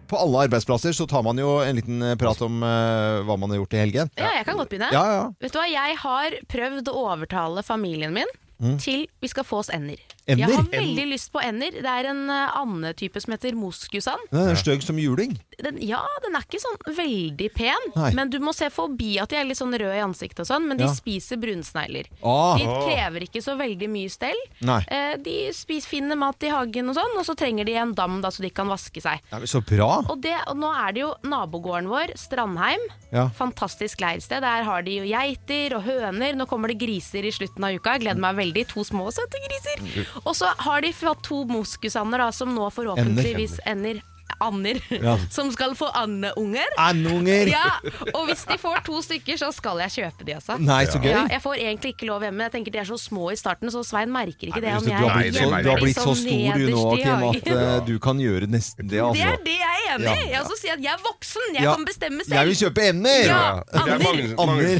På 0.06 0.18
alle 0.22 0.44
arbeidsplasser 0.46 0.94
så 0.94 1.06
tar 1.10 1.24
man 1.26 1.38
jo 1.40 1.56
en 1.64 1.78
liten 1.78 2.02
eh, 2.02 2.14
prat 2.18 2.38
om 2.46 2.60
eh, 2.62 3.22
hva 3.26 3.36
man 3.40 3.50
har 3.50 3.58
gjort 3.62 3.74
i 3.74 3.80
helgen. 3.82 4.10
Ja, 4.18 4.30
jeg 4.38 4.46
kan 4.46 4.58
godt 4.60 4.70
begynne. 4.70 4.90
Ja, 4.94 5.04
ja. 5.16 5.24
Vet 5.42 5.54
du 5.54 5.58
hva, 5.58 5.66
Jeg 5.70 5.96
har 6.02 6.36
prøvd 6.52 6.90
å 6.92 6.98
overtale 7.06 7.64
familien 7.66 8.14
min 8.16 8.34
Mm. 8.56 8.78
til 8.80 9.02
vi 9.20 9.28
skal 9.28 9.44
få 9.44 9.58
oss 9.60 9.68
ender. 9.68 9.98
Jeg 10.26 10.42
har 10.42 10.64
veldig 10.72 11.04
lyst 11.12 11.30
på 11.30 11.38
ender. 11.44 11.70
Det 11.70 11.86
er 11.86 12.08
en 12.10 12.24
eh, 12.34 12.56
andetype 12.58 13.20
som 13.22 13.34
heter 13.36 13.54
moskusand. 13.54 14.24
Den 14.32 14.48
er 14.50 14.58
stygg 14.58 14.82
som 14.82 14.98
juling. 14.98 15.36
Den, 15.62 15.78
ja, 15.86 16.00
den 16.24 16.34
er 16.36 16.42
ikke 16.44 16.58
sånn 16.60 16.76
veldig 16.96 17.46
pen, 17.54 17.86
Nei. 17.94 18.10
men 18.18 18.28
du 18.32 18.36
må 18.42 18.52
se 18.52 18.66
forbi 18.74 19.14
at 19.22 19.30
de 19.32 19.38
er 19.38 19.46
litt 19.48 19.56
sånn 19.60 19.72
røde 19.72 19.94
i 19.96 20.02
ansiktet 20.04 20.42
og 20.44 20.48
sånn, 20.50 20.66
men 20.68 20.76
de 20.76 20.84
Ja. 20.84 20.92
spiser 20.92 21.38
brunsnegler. 21.40 22.10
Ah. 22.22 22.58
De 22.58 22.66
krever 22.66 23.24
ikke 23.28 23.40
så 23.44 23.54
veldig 23.56 23.88
mye 23.88 24.10
stell. 24.12 24.36
Nei. 24.66 24.80
Eh, 24.90 25.14
de 25.22 25.36
spiser, 25.56 25.88
finner 25.88 26.18
mat 26.20 26.42
i 26.42 26.50
hagen 26.52 26.90
og 26.90 26.98
sånn, 26.98 27.14
og 27.16 27.24
så 27.24 27.36
trenger 27.38 27.64
de 27.64 27.76
en 27.80 27.94
dam 27.94 28.20
da, 28.20 28.28
så 28.34 28.42
de 28.42 28.50
kan 28.50 28.66
vaske 28.68 29.00
seg. 29.00 29.22
Ja, 29.32 29.38
så 29.46 29.62
bra. 29.64 30.02
Og, 30.10 30.20
det, 30.20 30.34
og 30.50 30.56
nå 30.60 30.72
er 30.74 30.92
det 30.92 31.00
jo 31.06 31.14
nabogården 31.24 31.88
vår, 31.88 32.12
Strandheim. 32.18 32.82
Ja. 33.14 33.28
Fantastisk 33.38 34.00
leirsted. 34.02 34.42
Der 34.42 34.66
har 34.66 34.82
de 34.82 34.98
jo 34.98 35.04
geiter 35.08 35.78
og 35.78 35.86
høner. 35.86 36.34
Nå 36.36 36.46
kommer 36.50 36.68
det 36.68 36.78
griser 36.82 37.24
i 37.24 37.30
slutten 37.32 37.64
av 37.64 37.78
uka. 37.78 37.94
Jeg 37.96 38.04
gleder 38.08 38.20
meg 38.20 38.36
veldig. 38.42 38.66
To 38.74 38.84
små, 38.84 39.08
søte 39.14 39.40
griser. 39.46 40.15
Og 40.24 40.34
så 40.36 40.50
har 40.58 40.80
de 40.86 40.92
fått 40.96 41.22
to 41.26 41.44
moskusander 41.50 42.18
da, 42.24 42.30
som 42.32 42.54
nå 42.56 42.70
forhåpentligvis 42.74 43.60
ender. 43.66 44.02
Ander. 44.42 44.76
Ja. 44.90 45.14
Som 45.32 45.48
skal 45.54 45.72
få 45.78 45.86
andeunger. 45.96 46.66
Andeunger! 46.76 47.46
Ja, 47.48 47.78
og 48.12 48.26
hvis 48.28 48.42
de 48.44 48.58
får 48.60 48.82
to 48.84 48.98
stykker, 49.00 49.38
så 49.40 49.48
skal 49.54 49.78
jeg 49.80 49.94
kjøpe 49.94 50.26
de, 50.28 50.34
altså. 50.36 50.58
Nei, 50.60 50.82
så 50.90 50.98
gøy. 51.00 51.08
Ja, 51.14 51.22
jeg 51.30 51.40
får 51.40 51.54
egentlig 51.62 51.92
ikke 51.94 52.08
lov 52.10 52.20
hjemme. 52.26 52.44
Jeg 52.44 52.52
tenker 52.52 52.74
De 52.74 52.80
er 52.82 52.88
så 52.90 52.98
små 53.00 53.30
i 53.32 53.36
starten, 53.40 53.70
så 53.72 53.80
Svein 53.86 54.12
merker 54.12 54.50
ikke 54.50 54.60
det. 54.60 54.74
Om 54.76 54.84
du, 54.84 54.90
har 54.92 55.22
Nei, 55.22 55.30
så, 55.32 55.46
du 55.48 55.70
har 55.70 55.80
blitt 55.80 55.96
så 55.96 56.04
Sånn 56.10 56.20
stor 56.20 56.58
du 56.60 56.66
nå, 56.74 56.82
Kim, 56.98 57.24
at 57.30 57.48
eh, 57.54 57.78
du 57.86 57.94
kan 58.02 58.20
gjøre 58.20 58.50
nesten 58.50 58.84
det. 58.90 58.98
Det 58.98 59.04
Altså. 59.06 59.24
er 59.30 59.40
det 59.46 59.56
jeg 59.56 59.86
er 59.86 59.94
enig 59.94 60.12
i! 60.26 60.28
Jeg 60.34 60.40
også 60.42 60.56
sier 60.60 60.76
at 60.76 60.84
jeg 60.84 60.92
er 60.92 61.02
voksen, 61.06 61.48
jeg 61.56 61.64
Ja. 61.64 61.72
kan 61.78 61.88
bestemme 61.88 62.20
selv. 62.26 62.36
Jeg 62.36 62.44
vil 62.50 62.56
kjøpe 62.66 62.80
ender! 62.90 63.24
Ja. 63.30 63.40
Det 63.72 63.88
er 63.88 64.04
mange, 64.04 64.24
Ander. 64.36 64.76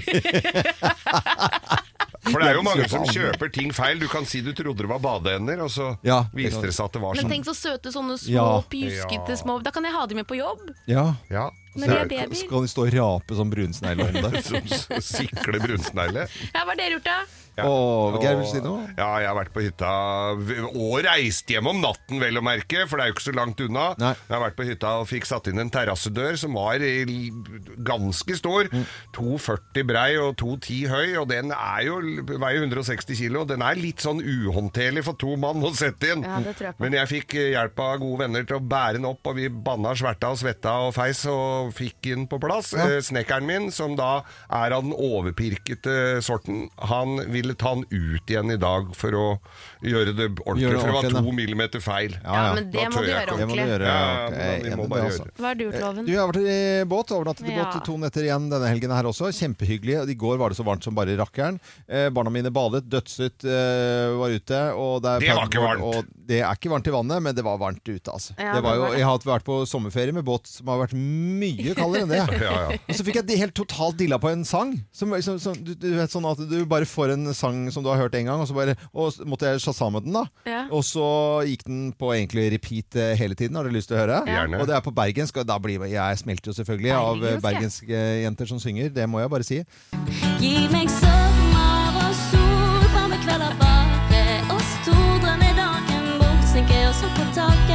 for 2.30 2.40
det 2.42 2.48
er 2.50 2.54
jo 2.58 2.62
mange 2.66 2.88
som 2.88 3.04
kjøper 3.04 3.52
ting 3.52 3.72
feil. 3.72 3.98
Du 4.02 4.08
kan 4.08 4.24
si 4.26 4.40
du 4.40 4.52
trodde 4.52 4.82
det 4.84 4.88
var 4.90 4.98
badeender, 5.02 5.60
og 5.64 5.70
så 5.70 5.96
Ja. 6.02 6.24
viste 6.34 6.62
det 6.62 6.74
seg 6.74 6.84
at 6.86 6.92
det 6.92 7.02
var 7.02 7.14
sånn. 7.14 7.28
Men 7.28 7.32
tenk 7.38 7.46
så 7.46 7.54
søte 7.54 7.92
sånne 7.94 8.18
små, 8.18 8.32
Ja. 8.32 8.62
pjuskete 8.70 9.36
små 9.38 9.62
Da 9.62 9.70
kan 9.70 9.84
jeg 9.84 9.92
ha 9.92 10.06
de 10.06 10.14
med 10.14 10.26
på 10.26 10.36
jobb. 10.36 10.60
Ja. 10.86 11.14
Ja, 11.30 11.50
Når 11.76 11.86
de 11.86 11.96
er 11.96 11.96
så- 11.96 12.08
babyer. 12.08 12.34
Skal 12.42 12.62
de 12.66 12.68
stå 12.74 12.86
og 12.86 12.94
rape 12.98 13.40
som 13.40 13.50
brunsnegle 13.50 14.06
om 14.10 14.30
det? 14.32 14.44
som 14.50 15.02
sikle 15.02 15.60
brunsnegle. 15.64 16.28
Ja, 16.54 16.62
hva 16.64 16.70
har 16.72 16.76
dere 16.82 16.96
gjort, 16.98 17.04
da? 17.10 17.18
Åh, 17.56 18.18
Geir, 18.20 18.34
vil 18.36 18.48
si 18.50 18.58
noe? 18.60 18.82
Ja, 18.98 19.06
jeg 19.22 19.30
har 19.30 19.36
vært 19.38 19.52
på 19.54 19.62
hytta 19.64 19.88
og 20.76 20.98
reist 21.06 21.48
hjem 21.48 21.70
om 21.70 21.78
natten, 21.80 22.18
vel 22.20 22.36
å 22.36 22.42
merke, 22.44 22.82
for 22.84 23.00
det 23.00 23.06
er 23.06 23.08
jo 23.08 23.14
ikke 23.16 23.24
så 23.30 23.32
langt 23.32 23.62
unna. 23.64 23.86
Nei. 23.96 24.10
Jeg 24.28 24.34
har 24.34 24.42
vært 24.42 24.58
på 24.58 24.66
hytta 24.68 24.90
og 25.00 25.06
fikk 25.08 25.24
satt 25.24 25.48
inn 25.48 25.62
en 25.62 25.70
terrassedør 25.72 26.36
som 26.36 26.52
var 26.52 26.84
i- 26.84 27.30
ganske 27.80 28.36
stor. 28.36 28.68
Mm. 28.68 28.84
2,40 29.16 29.86
brei 29.88 30.18
og 30.20 30.36
2,10 30.36 30.82
høy, 30.92 31.16
og 31.22 31.28
den 31.32 31.50
er 31.56 31.80
jo, 31.86 31.96
veier 32.28 32.60
160 32.60 33.16
kilo. 33.22 33.46
Den 33.48 33.64
er 33.64 33.80
litt 33.80 34.04
sånn 34.04 34.20
uhåndterlig 34.20 35.06
for 35.08 35.16
to 35.16 35.32
mann 35.40 35.64
å 35.64 35.72
sette 35.76 36.12
inn. 36.12 36.26
Ja, 36.28 36.42
jeg. 36.60 36.74
Men 36.82 36.92
jeg 36.98 37.08
fikk 37.14 37.38
eh, 37.40 37.50
hjelp 37.54 37.80
av 37.86 37.96
gode 38.04 38.20
venner 38.26 38.44
til 38.44 38.58
å 38.60 38.64
bære 38.68 38.98
den 39.00 39.08
opp, 39.08 39.24
og 39.32 39.36
vi 39.40 39.48
banna, 39.48 39.94
sverta 39.96 40.28
og 40.34 40.36
svetta 40.44 40.76
og 40.86 40.92
feis 40.96 41.24
og 41.32 41.65
fikk 41.74 41.98
den 42.06 42.26
på 42.30 42.38
plass. 42.42 42.72
Eh, 42.74 42.98
Snekkeren 43.04 43.46
min, 43.48 43.70
som 43.74 43.96
da 43.98 44.22
er 44.50 44.74
av 44.76 44.84
den 44.86 44.94
overpirkete 44.94 46.22
sorten, 46.24 46.68
han 46.78 47.18
ville 47.32 47.56
ta 47.58 47.74
den 47.74 47.86
ut 47.90 48.30
igjen 48.30 48.52
i 48.54 48.60
dag 48.60 48.92
for 48.96 49.16
å 49.16 49.26
gjøre 49.92 50.14
det 50.16 50.26
ordentlig, 50.42 50.64
Gjøre 50.66 50.76
det 50.76 50.80
for 50.82 51.06
det 51.06 51.12
var 51.14 51.26
to 51.26 51.34
millimeter 51.36 51.82
feil. 51.84 52.16
Ja, 52.22 52.36
ja. 52.36 52.54
men 52.56 52.70
det 52.72 52.86
må. 52.90 53.02
Det 53.06 53.16
må 53.16 53.26
du 53.26 53.34
ordentlig. 53.36 53.66
gjøre. 53.70 53.92
Er 53.92 55.02
altså. 55.06 55.26
Hva 55.36 55.50
har 55.50 55.58
du 55.58 55.64
gjort, 55.66 55.78
Loven? 55.82 56.06
Du 56.06 56.12
har 56.16 56.30
vært 56.32 56.40
i 56.42 56.58
båt, 56.90 57.14
overnattet 57.16 57.48
i 57.50 57.54
Ja. 57.56 57.64
båt 57.64 57.84
to 57.86 57.96
netter 58.00 58.26
igjen 58.26 58.48
denne 58.50 58.70
helgen 58.70 58.94
her 58.96 59.08
også. 59.10 59.30
Kjempehyggelig. 59.36 59.98
I 60.10 60.18
går 60.18 60.38
var 60.40 60.50
det 60.50 60.58
så 60.58 60.66
varmt 60.66 60.84
som 60.84 60.94
bare 60.96 61.16
rakkeren. 61.18 61.60
Eh, 61.88 62.08
barna 62.10 62.30
mine 62.30 62.50
badet, 62.50 62.88
dødsut 62.88 63.44
eh, 63.44 64.16
var 64.18 64.34
ute. 64.34 64.60
Og 64.74 65.02
det, 65.02 65.16
er 65.16 65.20
Det 65.26 65.36
var 65.36 65.50
ikke 65.50 65.64
varmt. 65.64 65.82
Og 65.86 66.04
det 66.26 66.40
er 66.42 66.58
ikke 66.58 66.72
varmt 66.72 66.88
i 66.90 66.94
vannet, 66.94 67.22
men 67.22 67.34
det 67.36 67.44
var 67.46 67.58
varmt 67.60 67.84
ute, 67.86 68.10
altså. 68.10 68.34
Ja, 68.38 68.56
det 68.56 68.62
var 68.64 68.78
jo, 68.80 68.86
jeg 68.96 69.06
har 69.06 69.18
vært 69.26 69.46
på 69.46 69.60
sommerferie 69.68 70.14
med 70.14 70.26
båt 70.26 70.48
som 70.50 70.68
har 70.72 70.80
vært 70.82 70.96
mye 70.96 71.74
kaldere 71.78 72.06
enn 72.06 72.14
det. 72.14 72.22
Ja, 72.46 72.52
ja. 72.68 72.78
Og 72.90 72.94
så 72.98 73.04
fikk 73.06 73.16
jeg 73.20 73.38
helt 73.40 73.54
totalt 73.56 73.96
dilla 73.98 74.18
på 74.22 74.28
en 74.30 74.44
sang. 74.46 74.74
Som, 74.94 75.14
som, 75.24 75.38
som, 75.42 75.56
du, 75.56 75.72
du 75.78 75.88
vet 75.96 76.12
sånn 76.12 76.26
at 76.28 76.40
du 76.50 76.58
bare 76.68 76.86
får 76.88 77.14
en 77.14 77.30
sang 77.34 77.64
som 77.72 77.84
du 77.84 77.88
har 77.90 78.00
hørt 78.00 78.14
en 78.18 78.28
gang, 78.28 78.42
og 78.42 78.48
så 78.50 78.56
bare, 78.56 78.76
og 78.92 79.14
måtte 79.28 79.48
jeg 79.48 79.62
shazame 79.76 80.00
den, 80.00 80.12
da. 80.12 80.24
Ja. 80.46 80.64
Og 80.70 80.84
så 80.84 81.06
gikk 81.46 81.66
den 81.66 81.92
på 81.98 82.12
egentlig 82.14 82.50
repeat 82.52 82.96
eh, 82.96 83.16
hele 83.18 83.34
tiden. 83.34 83.56
Har 83.56 83.64
du 83.64 83.70
lyst 83.74 83.88
til 83.88 83.98
å 83.98 84.02
høre? 84.02 84.22
Gjerne. 84.26 84.60
Og 84.60 84.68
det 84.68 84.76
er 84.76 84.84
på 84.84 84.94
bergensk, 84.94 85.36
og 85.36 85.46
da 85.48 85.58
blir 85.58 85.84
jeg 85.90 86.22
smelter 86.22 86.50
jo 86.50 86.56
selvfølgelig 86.56 86.94
av 86.96 87.24
eh, 87.24 87.36
ja. 87.36 87.42
bergenske 87.44 88.02
jenter 88.24 88.50
som 88.50 88.60
synger. 88.62 88.90
Det 88.90 89.08
må 89.08 89.20
jeg 89.20 89.32
bare 89.32 89.46
si. 89.46 89.62
Gi 90.40 90.56
meg 90.72 90.90
sommer 90.92 92.00
og 92.06 92.18
sol, 92.30 92.88
varme 92.94 93.20
kvelder 93.24 93.56
bare 93.60 94.40
oss 94.56 94.74
to. 94.88 94.96
Drømmer 95.22 95.56
dagen 95.58 96.12
bort, 96.22 96.50
snikker 96.52 96.90
oss 96.90 97.06
opp 97.06 97.16
på 97.20 97.30
taket. 97.36 97.65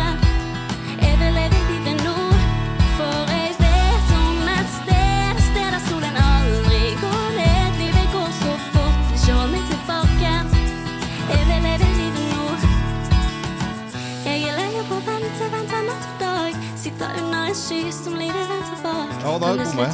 Da 19.41 19.63
bommer 19.63 19.83
jeg. 19.85 19.91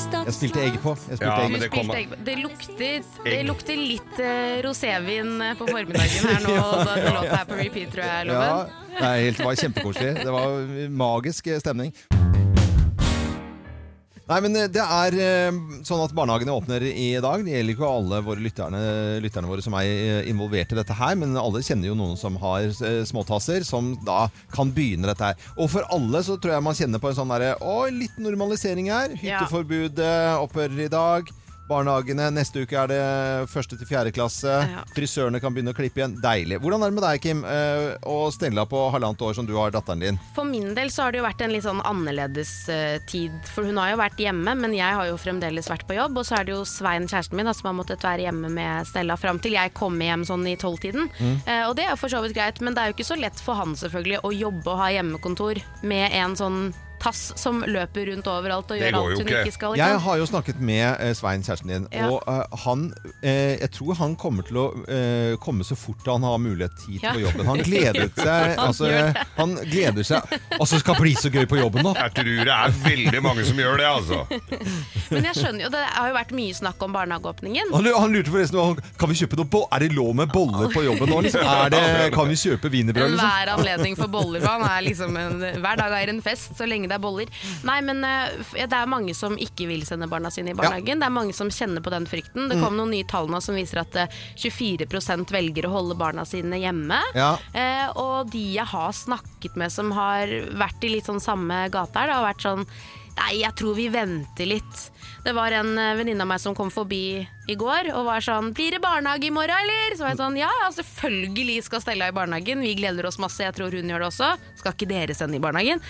starter 0.00 0.26
Jeg 0.26 0.34
spilte 0.36 0.62
egg 0.64 0.76
på. 0.82 0.92
Jeg 1.08 1.18
spilte 1.18 1.26
Ja, 1.26 1.44
egg. 1.44 1.50
men 1.52 1.60
det 1.60 1.70
kom- 1.70 1.90
egg- 1.94 2.14
det, 2.24 2.36
lukter, 2.42 3.02
det 3.24 3.42
lukter 3.46 3.76
litt 3.76 4.18
eh, 4.20 4.62
rosévin 4.66 5.40
eh, 5.42 5.54
på 5.58 5.66
formiddagen 5.68 6.26
her 6.30 6.40
nå, 6.46 6.56
da 6.86 6.94
den 6.96 7.14
låta 7.14 7.40
er 7.40 7.44
på 7.50 7.58
repeat, 7.60 7.92
tror 7.92 8.04
jeg, 8.04 8.26
Ja, 8.26 8.32
Loven. 8.32 8.70
det, 8.90 9.02
er 9.02 9.20
helt, 9.24 9.36
det 9.36 9.46
var 9.46 9.54
kjempekoselig. 9.62 10.14
Det 10.24 10.32
var 10.32 10.88
magisk 10.90 11.46
eh, 11.46 11.58
stemning. 11.62 11.92
Nei, 14.26 14.40
men 14.42 14.58
eh, 14.58 14.66
det 14.72 14.82
er 14.82 15.16
eh, 15.22 15.58
sånn 15.86 16.02
at 16.02 16.14
barnehagene 16.16 16.54
åpner 16.54 16.82
i 16.88 17.12
dag. 17.22 17.44
Det 17.46 17.52
gjelder 17.52 17.76
ikke 17.76 17.90
alle 17.90 18.18
våre 18.26 18.42
lytterne, 18.42 18.80
lytterne 19.22 19.50
våre 19.50 19.62
som 19.62 19.76
er 19.78 19.86
eh, 19.86 20.30
involvert 20.32 20.74
i 20.74 20.78
dette 20.80 20.96
her, 20.98 21.14
men 21.20 21.38
alle 21.38 21.62
kjenner 21.62 21.92
jo 21.92 21.98
noen 21.98 22.18
som 22.18 22.38
har 22.42 22.66
småtasser, 23.06 23.62
som 23.66 23.94
da 24.06 24.24
kan 24.54 24.72
begynne 24.74 25.06
dette 25.06 25.30
her. 25.30 25.48
Og 25.54 25.70
for 25.70 25.86
alle 25.94 26.24
så 26.26 26.34
tror 26.42 26.56
jeg 26.56 26.66
man 26.66 26.78
kjenner 26.78 27.02
på 27.02 27.12
en 27.12 27.18
sånn 27.20 27.30
derre 27.30 27.54
Å, 27.62 27.76
litt 27.92 28.18
normalisering 28.18 28.90
her. 28.90 29.14
Hytteforbudet 29.20 30.16
opphører 30.42 30.86
i 30.88 30.90
dag. 30.90 31.30
Barnehagene, 31.66 32.28
neste 32.30 32.62
uke 32.62 32.76
er 32.78 32.90
det 32.92 33.48
første 33.50 33.74
til 33.78 33.88
fjerde 33.88 34.12
klasse. 34.14 34.52
Ja. 34.70 34.84
Frisørene 34.94 35.40
kan 35.42 35.54
begynne 35.54 35.74
å 35.74 35.76
klippe 35.76 35.98
igjen. 35.98 36.14
Deilig. 36.22 36.60
Hvordan 36.62 36.84
er 36.84 36.92
det 36.92 36.96
med 36.98 37.04
deg, 37.06 37.22
Kim, 37.24 37.42
eh, 37.42 37.96
og 38.06 38.30
Stella 38.34 38.66
på 38.70 38.84
halvannet 38.94 39.24
år 39.26 39.34
som 39.34 39.48
du 39.48 39.54
har 39.58 39.74
datteren 39.74 40.04
din? 40.04 40.20
For 40.36 40.46
min 40.46 40.76
del 40.78 40.92
så 40.94 41.06
har 41.06 41.14
det 41.14 41.20
jo 41.20 41.26
vært 41.26 41.42
en 41.42 41.54
litt 41.54 41.66
sånn 41.66 41.82
annerledes 41.82 42.52
eh, 42.70 43.00
tid. 43.10 43.34
For 43.50 43.66
hun 43.66 43.80
har 43.82 43.92
jo 43.92 44.00
vært 44.00 44.22
hjemme, 44.22 44.54
men 44.62 44.76
jeg 44.78 44.98
har 45.00 45.10
jo 45.10 45.18
fremdeles 45.18 45.70
vært 45.72 45.86
på 45.90 45.98
jobb. 45.98 46.22
Og 46.22 46.28
så 46.28 46.38
er 46.38 46.46
det 46.46 46.54
jo 46.54 46.62
Svein, 46.68 47.10
kjæresten 47.10 47.40
min, 47.40 47.50
da, 47.50 47.56
som 47.56 47.72
har 47.72 47.78
måttet 47.80 48.06
være 48.06 48.28
hjemme 48.28 48.52
med 48.52 48.86
Stella 48.86 49.18
fram 49.18 49.42
til 49.42 49.58
jeg 49.58 49.74
kommer 49.74 50.06
hjem 50.06 50.26
sånn 50.28 50.46
i 50.46 50.56
tolvtiden. 50.60 51.10
Mm. 51.16 51.36
og 51.68 51.74
det 51.78 51.84
er 51.86 51.92
jo 51.92 51.98
for 52.00 52.12
så 52.12 52.20
vidt 52.22 52.34
greit, 52.36 52.58
men 52.64 52.74
det 52.74 52.82
er 52.82 52.90
jo 52.90 52.96
ikke 52.96 53.06
så 53.08 53.16
lett 53.18 53.38
for 53.42 53.58
han 53.58 53.74
selvfølgelig 53.78 54.22
å 54.26 54.32
jobbe 54.34 54.72
og 54.72 54.80
ha 54.80 54.90
hjemmekontor 54.94 55.60
med 55.86 56.14
en 56.14 56.36
sånn 56.38 56.58
tass 57.06 57.22
som 57.38 57.62
løper 57.66 58.10
rundt 58.10 58.28
overalt 58.30 58.74
og 58.74 58.80
gjør 58.80 58.98
alt 59.00 59.20
hun 59.20 59.24
ikke. 59.26 59.42
ikke 59.46 59.56
skal. 59.56 59.76
Ikke 59.76 59.88
Jeg 59.88 60.02
har 60.06 60.20
jo 60.20 60.28
snakket 60.32 60.60
med 60.60 60.86
eh, 61.06 61.12
Svein, 61.16 61.44
kjæresten 61.46 61.72
din, 61.72 61.88
Ja. 61.94 62.08
og 62.10 62.22
uh, 62.26 62.58
han 62.66 62.88
uh, 63.22 63.26
Jeg 63.26 63.70
tror 63.74 63.94
han 64.00 64.16
kommer 64.20 64.46
til 64.46 64.60
å 64.60 64.66
uh, 64.74 65.36
komme 65.42 65.64
så 65.66 65.78
fort 65.78 66.04
han 66.06 66.26
har 66.26 66.38
mulighet 66.42 66.74
tid 66.84 67.00
Ja. 67.02 67.14
på 67.14 67.22
jobben. 67.24 67.46
Han 67.46 67.62
gledet 67.66 68.12
seg. 68.26 68.56
Han 68.56 68.66
altså, 68.68 68.90
han 69.36 69.56
gleder 69.70 70.06
seg. 70.06 70.36
Altså, 70.58 70.76
det 70.76 70.82
skal 70.84 71.00
bli 71.00 71.14
så 71.18 71.30
gøy 71.32 71.46
på 71.48 71.60
jobben, 71.60 71.84
nå! 71.86 71.94
Jeg 71.96 72.14
tror 72.18 72.32
det 72.50 72.56
er 72.56 72.76
veldig 72.84 73.22
mange 73.24 73.44
som 73.46 73.58
gjør 73.60 73.80
det, 73.80 73.86
altså. 73.86 74.22
Men 75.10 75.28
jeg 75.30 75.38
skjønner 75.38 75.66
jo, 75.66 75.70
det 75.72 75.82
har 75.94 76.10
jo 76.10 76.16
vært 76.16 76.32
mye 76.36 76.56
snakk 76.56 76.82
om 76.86 76.94
barnehageåpningen. 76.96 77.72
Han, 77.74 77.88
han 77.96 78.14
lurte 78.14 78.32
forresten 78.32 78.80
kan 78.98 79.10
vi 79.10 79.18
kjøpe 79.20 79.38
noe 79.40 79.62
Er 79.74 79.84
det 79.84 79.90
lov 79.96 80.12
med 80.18 80.32
boller 80.32 80.72
på 80.72 80.82
jobben 80.86 81.10
nå? 81.12 81.20
Liksom? 81.26 81.46
Er 81.46 81.72
det, 81.72 81.82
kan 82.14 82.28
vi 82.30 82.38
kjøpe 82.40 82.70
wienerbrød? 82.72 83.14
Liksom? 83.14 83.26
Enhver 83.26 83.52
anledning 83.56 83.98
for 83.98 84.12
boller 84.12 84.42
for 84.44 84.56
han 84.56 84.66
er 84.68 84.86
liksom 84.86 85.16
en, 85.20 85.44
Hver 85.62 85.80
dag 85.80 85.96
er 86.00 86.12
en 86.12 86.22
fest, 86.24 86.54
så 86.58 86.68
lenge 86.68 86.90
det 86.90 86.95
er 86.95 86.95
boller. 87.02 87.30
Nei, 87.66 87.78
men 87.86 88.02
eh, 88.06 88.66
det 88.66 88.66
er 88.76 88.90
mange 88.90 89.14
som 89.16 89.36
ikke 89.40 89.68
vil 89.70 89.86
sende 89.88 90.08
barna 90.10 90.30
sine 90.34 90.52
i 90.52 90.58
barnehagen. 90.58 91.00
Det 91.02 91.08
er 91.08 91.14
mange 91.14 91.36
som 91.36 91.52
kjenner 91.52 91.84
på 91.84 91.92
den 91.94 92.08
frykten. 92.10 92.48
Det 92.50 92.60
kom 92.62 92.78
noen 92.78 92.94
nye 92.94 93.08
tall 93.08 93.30
nå 93.32 93.40
som 93.44 93.58
viser 93.58 93.82
at 93.82 93.96
eh, 94.02 94.20
24% 94.42 95.32
velger 95.34 95.68
å 95.68 95.74
holde 95.76 95.98
barna 95.98 96.26
sine 96.28 96.60
hjemme. 96.62 97.00
Ja. 97.16 97.34
Eh, 97.56 97.88
og 97.96 98.30
de 98.32 98.44
jeg 98.56 98.68
har 98.72 98.92
snakket 98.96 99.56
med 99.58 99.72
som 99.72 99.90
har 99.96 100.30
vært 100.56 100.84
i 100.86 100.92
litt 100.96 101.08
sånn 101.08 101.22
samme 101.22 101.66
gate 101.72 101.98
her, 101.98 102.10
det 102.10 102.20
har 102.20 102.30
vært 102.30 102.46
sånn 102.46 102.68
Nei, 103.16 103.38
jeg 103.40 103.56
tror 103.56 103.76
vi 103.78 103.86
venter 103.88 104.48
litt. 104.48 104.80
Det 105.24 105.32
var 105.36 105.54
en 105.56 105.72
eh, 105.80 105.94
venninne 105.96 106.20
av 106.20 106.28
meg 106.28 106.40
som 106.42 106.54
kom 106.56 106.68
forbi 106.72 107.24
i 107.48 107.56
går 107.56 107.88
og 107.94 108.04
var 108.10 108.24
sånn 108.24 108.52
'Blir 108.52 108.76
det 108.76 108.82
barnehage 108.84 109.30
i 109.30 109.32
morgen, 109.32 109.56
eller?' 109.56 109.96
Så 109.96 110.04
var 110.04 110.12
jeg 110.12 110.20
sånn 110.20 110.36
'Ja, 110.36 110.50
ja, 110.60 110.68
selvfølgelig 110.76 111.64
skal 111.64 111.80
Stella 111.80 112.08
i 112.08 112.16
barnehagen. 112.16 112.60
Vi 112.60 112.74
gleder 112.76 113.06
oss 113.06 113.18
masse. 113.18 113.40
Jeg 113.40 113.54
tror 113.56 113.72
hun 113.72 113.88
gjør 113.88 114.04
det 114.04 114.10
også. 114.12 114.36
Skal 114.60 114.72
ikke 114.72 114.88
dere 114.88 115.14
sende 115.16 115.36
i 115.36 115.40
barnehagen?' 115.40 115.80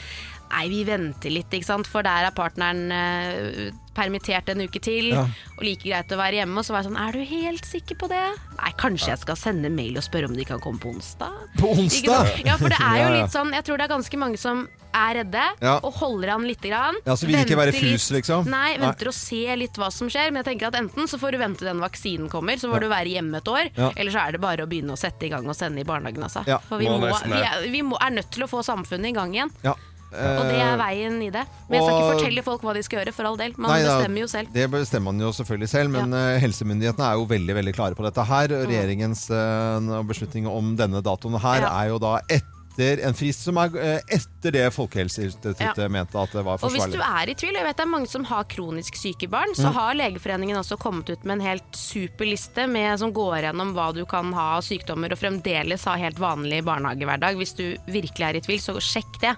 Nei, 0.51 0.69
vi 0.73 0.85
venter 0.89 1.33
litt, 1.35 1.51
ikke 1.53 1.67
sant. 1.69 1.89
For 1.91 2.07
der 2.07 2.29
er 2.29 2.35
partneren 2.37 2.87
eh, 2.95 3.75
permittert 3.97 4.49
en 4.53 4.63
uke 4.67 4.81
til. 4.83 5.11
Ja. 5.15 5.27
Og 5.57 5.65
like 5.67 5.85
greit 5.85 6.13
å 6.13 6.19
være 6.21 6.41
hjemme. 6.41 6.61
Og 6.61 6.67
så 6.67 6.75
var 6.75 6.83
jeg 6.85 6.91
sånn 6.91 7.01
'Er 7.01 7.13
du 7.13 7.23
helt 7.25 7.65
sikker 7.67 7.97
på 7.97 8.09
det?' 8.09 8.33
Nei, 8.61 8.73
kanskje 8.79 9.13
jeg 9.15 9.19
skal 9.25 9.37
sende 9.37 9.71
mail 9.71 9.97
og 9.97 10.05
spørre 10.05 10.29
om 10.31 10.37
de 10.37 10.45
kan 10.45 10.61
komme 10.61 10.79
på 10.81 10.93
onsdag? 10.95 11.33
På 11.59 11.73
onsdag? 11.75 12.45
Ja, 12.45 12.57
for 12.57 12.69
det 12.69 12.81
er 12.81 12.97
jo 13.03 13.09
litt 13.23 13.33
sånn 13.33 13.53
Jeg 13.53 13.65
tror 13.65 13.77
det 13.79 13.85
er 13.85 13.95
ganske 13.97 14.17
mange 14.19 14.39
som 14.39 14.69
er 14.97 15.15
redde 15.19 15.43
Ja. 15.61 15.75
og 15.85 15.93
holder 15.93 16.31
an 16.35 16.47
lite 16.49 16.71
grann. 16.71 16.97
Ja, 17.05 17.13
så 17.13 17.27
vil 17.27 17.37
ikke 17.37 17.57
være 17.59 17.73
fus, 17.77 18.11
liksom? 18.11 18.47
Nei, 18.49 18.77
Nei. 18.77 18.87
venter 18.87 19.09
og 19.09 19.15
ser 19.15 19.57
litt 19.57 19.77
hva 19.77 19.91
som 19.93 20.09
skjer. 20.09 20.33
Men 20.33 20.43
jeg 20.43 20.57
tenker 20.57 20.69
at 20.69 20.75
enten 20.81 21.05
så 21.05 21.19
får 21.21 21.33
du 21.33 21.39
vente 21.39 21.59
til 21.59 21.69
den 21.69 21.81
vaksinen 21.81 22.31
kommer, 22.31 22.57
så 22.57 22.71
får 22.73 22.81
du 22.81 22.89
være 22.89 23.13
hjemme 23.13 23.37
et 23.37 23.45
år. 23.45 23.71
Ja. 23.77 23.91
Eller 23.95 24.11
så 24.11 24.27
er 24.27 24.33
det 24.33 24.41
bare 24.41 24.65
å 24.65 24.67
begynne 24.67 24.93
å 24.93 24.97
sette 24.97 25.27
i 25.27 25.29
gang 25.29 25.47
og 25.47 25.55
sende 25.55 25.81
i 25.81 25.85
barnehagen, 25.85 26.23
altså. 26.23 26.47
Ja. 26.47 26.59
For 26.59 26.79
vi, 26.79 26.89
må, 26.89 26.99
vi, 27.01 27.43
er, 27.43 27.69
vi 27.71 27.83
må, 27.83 27.99
er 28.01 28.11
nødt 28.11 28.31
til 28.31 28.45
å 28.45 28.49
få 28.49 28.65
samfunnet 28.65 29.11
i 29.11 29.13
gang 29.13 29.35
igjen. 29.35 29.51
Ja. 29.63 29.75
Og 30.13 30.43
det 30.49 30.61
er 30.63 30.77
veien 30.81 31.17
i 31.23 31.31
det. 31.35 31.43
Men 31.69 31.77
jeg 31.79 31.85
skal 31.87 31.97
ikke 31.99 32.13
fortelle 32.19 32.43
folk 32.47 32.63
hva 32.63 32.75
de 32.75 32.83
skal 32.87 33.01
gjøre, 33.03 33.13
for 33.17 33.25
all 33.29 33.37
del. 33.37 33.53
Man 33.59 33.71
Nei, 33.71 33.83
da- 33.83 33.99
bestemmer 33.99 34.21
jo 34.23 34.27
selv. 34.33 34.53
Det 34.55 34.67
bestemmer 34.71 35.13
man 35.13 35.21
jo 35.27 35.33
selvfølgelig 35.37 35.69
selv, 35.69 35.91
men 35.91 36.13
ja. 36.15 36.39
helsemyndighetene 36.41 37.09
er 37.11 37.15
jo 37.21 37.27
veldig 37.27 37.55
veldig 37.61 37.75
klare 37.77 37.95
på 37.99 38.05
dette 38.07 38.25
her. 38.25 38.49
Regjeringens 38.67 39.27
eh, 39.31 40.03
beslutning 40.07 40.47
om 40.49 40.77
denne 40.79 41.03
datoen 41.03 41.39
her 41.43 41.61
Ja. 41.67 41.73
er 41.83 41.89
jo 41.91 41.99
da 41.99 42.21
etter 42.29 43.01
en 43.09 43.15
frist 43.17 43.41
som 43.41 43.57
er 43.57 43.73
eh, 43.81 44.01
etter 44.19 44.53
det 44.53 44.67
Folkehelseinstituttet 44.75 45.79
Ja. 45.81 45.89
mente 45.89 46.17
at 46.21 46.31
det 46.33 46.45
var 46.45 46.59
forsvarlig. 46.61 46.77
Og 46.83 46.89
hvis 46.89 46.95
du 46.95 47.01
er 47.03 47.31
i 47.31 47.35
tvil, 47.35 47.51
og 47.57 47.61
jeg 47.63 47.65
vet 47.65 47.77
det 47.77 47.85
er 47.87 47.91
mange 47.93 48.09
som 48.09 48.25
har 48.25 48.45
kronisk 48.45 48.97
syke 49.01 49.29
barn, 49.33 49.49
Mm. 49.49 49.61
så 49.65 49.73
har 49.73 49.95
Legeforeningen 49.95 50.57
også 50.61 50.79
kommet 50.79 51.09
ut 51.11 51.25
med 51.25 51.41
en 51.41 51.47
helt 51.47 51.65
super 51.75 52.25
liste 52.29 52.67
med, 52.69 52.99
som 52.99 53.13
går 53.13 53.43
gjennom 53.49 53.73
hva 53.75 53.93
du 53.95 54.05
kan 54.05 54.33
ha 54.33 54.57
av 54.59 54.63
sykdommer 54.63 55.11
og 55.13 55.19
fremdeles 55.19 55.85
ha 55.85 55.97
helt 55.97 56.19
vanlig 56.19 56.63
barnehagehverdag. 56.65 57.37
Hvis 57.37 57.55
du 57.57 57.77
virkelig 57.89 58.21
er 58.29 58.37
i 58.37 58.41
tvil, 58.41 58.61
så 58.61 58.77
sjekk 58.81 59.21
det. 59.21 59.37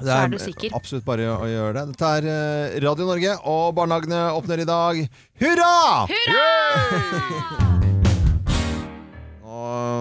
Det 0.00 0.08
Så 0.08 0.16
er 0.16 0.28
du 0.32 0.38
sikker. 0.40 0.70
absolutt 0.74 1.04
bare 1.04 1.26
å 1.36 1.46
gjøre 1.48 1.72
det. 1.76 1.86
Dette 1.92 2.12
er 2.18 2.28
eh, 2.32 2.78
Radio 2.84 3.06
Norge, 3.08 3.34
og 3.44 3.74
barnehagene 3.76 4.22
åpner 4.36 4.62
i 4.64 4.68
dag. 4.68 5.02
Hurra! 5.40 5.74
Og 6.04 7.69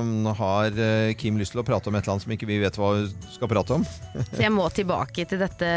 nå 0.06 0.34
har 0.38 0.76
eh, 0.80 1.14
Kim 1.20 1.38
lyst 1.40 1.52
til 1.56 1.62
å 1.62 1.66
prate 1.68 1.90
om 1.90 1.96
et 1.98 2.04
eller 2.04 2.14
annet 2.16 2.26
som 2.26 2.34
ikke 2.36 2.48
vi 2.50 2.60
vet 2.62 2.76
hva 2.80 2.92
hun 2.96 3.10
skal 3.34 3.50
prate 3.52 3.76
om. 3.78 3.86
Så 4.34 4.42
jeg 4.44 4.52
må 4.56 4.66
tilbake 4.76 5.26
til 5.30 5.40
dette 5.42 5.70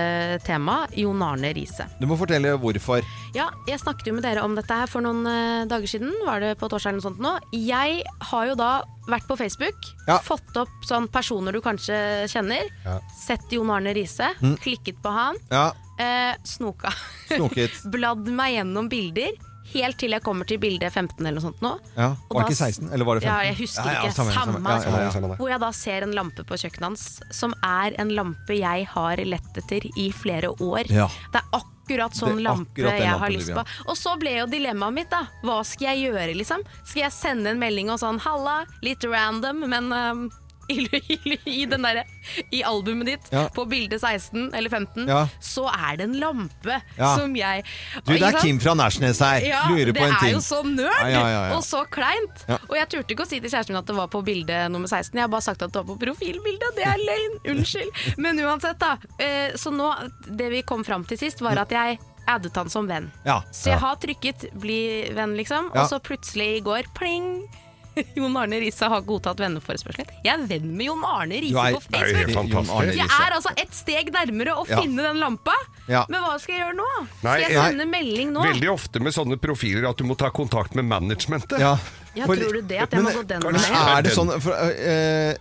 temaet. 0.47 0.97
Jon 1.03 1.23
Arne 1.25 1.53
Riise. 1.57 1.87
Du 2.01 2.07
må 2.11 2.17
fortelle 2.21 2.55
hvorfor. 2.63 3.05
Ja, 3.37 3.49
jeg 3.69 3.81
snakket 3.83 4.11
jo 4.11 4.17
med 4.19 4.25
dere 4.27 4.45
om 4.47 4.55
dette 4.59 4.77
her 4.83 4.91
for 4.91 5.05
noen 5.05 5.23
eh, 5.27 5.65
dager 5.71 5.89
siden. 5.91 6.13
Var 6.27 6.41
det 6.45 6.53
på 6.61 6.69
torsdag 6.73 6.93
eller 6.93 7.01
noe 7.03 7.09
sånt 7.11 7.23
nå? 7.23 7.35
Jeg 7.57 8.03
har 8.33 8.51
jo 8.53 8.59
da 8.59 8.73
vært 9.09 9.27
på 9.27 9.35
Facebook, 9.39 9.79
Ja. 10.07 10.19
fått 10.23 10.55
opp 10.61 10.71
sånn 10.87 11.09
personer 11.11 11.53
du 11.55 11.61
kanskje 11.65 11.97
kjenner. 12.31 12.69
Ja. 12.87 12.99
Sett 13.19 13.51
Jon 13.51 13.71
Arne 13.75 13.95
Riise, 13.97 14.29
Mm. 14.41 14.57
klikket 14.63 15.01
på 15.03 15.11
han, 15.11 15.37
Ja, 15.51 15.73
eh, 15.99 16.35
snoka. 16.47 16.93
Bladd 17.95 18.27
meg 18.31 18.57
gjennom 18.59 18.89
bilder, 18.93 19.33
helt 19.75 19.99
til 19.99 20.11
jeg 20.17 20.23
kommer 20.23 20.49
til 20.49 20.59
bilde 20.63 20.91
15 20.91 21.21
eller 21.21 21.39
noe 21.41 21.45
sånt 21.49 21.61
nå. 21.65 21.73
Ja. 21.97 22.11
Var 22.31 22.43
det 22.43 22.53
ikke 22.53 22.61
16, 22.61 22.93
eller 22.93 23.05
var 23.09 23.19
det 23.21 23.25
15? 23.27 23.33
Ja, 23.33 23.51
jeg 23.51 23.59
husker 23.63 23.89
Ja, 23.89 23.93
ja, 23.93 24.03
ikke. 24.07 24.15
samme, 24.17 24.33
Samme, 24.33 24.53
samme. 24.53 24.71
Ja, 24.71 24.91
ja, 24.99 25.03
ja. 25.07 25.11
Samme. 25.17 25.37
Hvor 25.41 25.49
jeg 25.53 25.61
da 25.61 25.71
ser 25.73 26.03
en 26.09 26.13
lampe 26.17 26.45
på 26.49 26.59
kjøkkenet 26.63 26.89
hans, 26.91 27.05
som 27.31 27.55
er 27.63 27.95
en 28.03 28.15
lampe 28.17 28.57
jeg 28.59 28.87
har 28.95 29.17
lett 29.25 29.63
etter 29.63 29.87
i 29.97 30.11
flere 30.13 30.53
år. 30.61 30.91
Ja. 30.93 31.09
Det 31.33 31.41
er 31.43 31.49
akkurat 31.61 32.15
sånn 32.17 32.39
lampe 32.45 32.71
akkurat 32.71 33.01
jeg 33.01 33.19
har 33.25 33.31
lyst 33.35 33.53
på. 33.57 33.65
Og 33.91 33.97
så 33.99 34.15
ble 34.21 34.37
jo 34.39 34.47
dilemmaet 34.47 34.95
mitt, 34.95 35.11
da. 35.11 35.25
Hva 35.43 35.59
skal 35.67 35.93
jeg 35.97 36.13
gjøre, 36.13 36.35
liksom? 36.39 36.63
Skal 36.85 37.03
jeg 37.07 37.13
sende 37.13 37.51
en 37.51 37.59
melding 37.61 37.91
og 37.91 37.99
sånn 38.01 38.21
'halla', 38.23 38.65
litt 38.83 39.03
random, 39.05 39.65
men 39.69 39.93
um, 39.93 40.31
i, 40.73 40.87
i, 41.15 41.39
i 41.63 41.65
den 41.71 41.83
derre 41.87 42.05
I 42.53 42.63
albumet 42.67 43.07
ditt, 43.13 43.29
Ja. 43.33 43.47
på 43.55 43.65
bilde 43.69 43.99
16 44.01 44.51
eller 44.55 44.71
15, 44.73 45.07
Ja. 45.09 45.27
så 45.41 45.67
er 45.73 45.97
det 46.01 46.09
en 46.09 46.17
lampe 46.21 46.81
Ja. 46.99 47.15
som 47.17 47.35
jeg 47.37 47.65
Du, 48.07 48.13
det 48.15 48.23
er? 48.23 48.39
Kim 48.41 48.59
fra 48.63 48.75
Nærsnes 48.79 49.21
her. 49.23 49.47
Lurer 49.71 49.93
det 49.93 49.97
på 49.97 50.05
en 50.07 50.17
er 50.23 50.33
jo 50.33 50.41
så 50.45 50.63
nerd 50.67 51.53
og 51.57 51.63
så 51.67 51.85
kleint. 51.91 52.45
Og 52.69 52.77
jeg 52.79 52.89
turte 52.89 53.15
ikke 53.15 53.25
å 53.27 53.29
si 53.29 53.41
til 53.41 53.51
kjæresten 53.51 53.75
min 53.75 53.83
at 53.83 53.87
det 53.91 53.97
var 53.97 54.09
på 54.13 54.23
bilde 54.25 54.69
nummer 54.73 54.89
16. 54.89 55.13
Jeg 55.19 55.23
har 55.27 55.33
bare 55.33 55.43
sagt 55.49 55.63
at 55.63 55.73
det 55.73 55.83
var 55.83 55.89
på 55.95 55.99
profilbildet. 56.07 56.77
Det 56.77 56.87
er 56.87 56.99
løgn. 57.03 57.37
Unnskyld. 57.53 57.91
Men 58.19 58.39
uansett, 58.41 58.79
da. 58.83 58.97
eh, 59.19 59.53
Så 59.57 59.71
nå, 59.75 59.91
det 60.29 60.51
vi 60.51 60.63
kom 60.63 60.85
fram 60.85 61.05
til 61.05 61.19
sist, 61.19 61.41
var 61.45 61.59
at 61.59 61.71
jeg 61.75 61.99
addet 62.29 62.55
han 62.57 62.71
som 62.71 62.87
venn. 62.87 63.11
Så 63.51 63.71
jeg 63.73 63.79
har 63.83 63.97
trykket 63.97 64.45
'bli 64.55 65.11
venn', 65.15 65.35
liksom. 65.37 65.71
Og 65.75 65.89
så 65.91 65.99
plutselig 65.99 66.57
i 66.59 66.61
går, 66.61 66.83
pling! 66.95 67.49
Jon 68.17 68.37
Arne 68.37 68.59
Riise 68.63 68.89
har 68.89 69.01
godtatt 69.03 69.37
venneforespørselen. 69.43 70.09
Jeg 70.25 70.33
er 70.33 70.47
venn 70.49 70.71
med 70.77 70.87
Jon 70.87 71.05
Arne 71.05 71.41
Riise 71.43 71.55
på 71.55 71.81
Det 71.89 72.01
er 72.01 72.07
jo 72.09 72.17
Facebook. 72.17 72.19
helt 72.19 72.53
Jon 72.53 72.65
fantastisk. 72.67 72.99
Jeg 73.03 73.27
er 73.27 73.37
altså 73.39 73.53
et 73.65 73.75
steg 73.75 74.13
nærmere 74.13 74.55
å 74.57 74.67
Ja. 74.69 74.81
finne 74.81 75.03
den 75.09 75.21
lampa. 75.23 75.55
Ja. 75.89 76.05
Men 76.09 76.23
hva 76.23 76.39
skal 76.41 76.55
jeg 76.57 76.63
gjøre 76.67 76.77
nå? 76.79 76.89
Nei, 77.03 77.07
Skal 77.23 77.41
jeg 77.43 77.53
jeg- 77.53 77.73
sende 77.73 77.87
melding 77.91 78.33
nå? 78.33 78.43
Veldig 78.49 78.71
ofte 78.73 79.01
med 79.03 79.13
sånne 79.13 79.37
profiler 79.41 79.89
at 79.91 79.97
du 79.97 80.05
må 80.05 80.17
ta 80.17 80.31
kontakt 80.31 80.75
med 80.75 80.85
managementet. 80.87 81.59
Ja. 81.59 81.77
Ja, 82.15 82.27
For- 82.27 82.37
tror 82.37 82.53
du 82.53 82.63
det? 82.63 82.79
At 82.83 82.91
jeg 82.93 83.01
må 83.01 83.05
Men 83.11 83.15
gå 83.17 83.27
den 83.27 83.43
kanskje- 83.43 83.73
veien? 83.73 83.99
Er 83.99 84.03
det 84.03 84.13
sånn 84.13 84.41
for, 84.41 84.53
eh, 84.53 85.35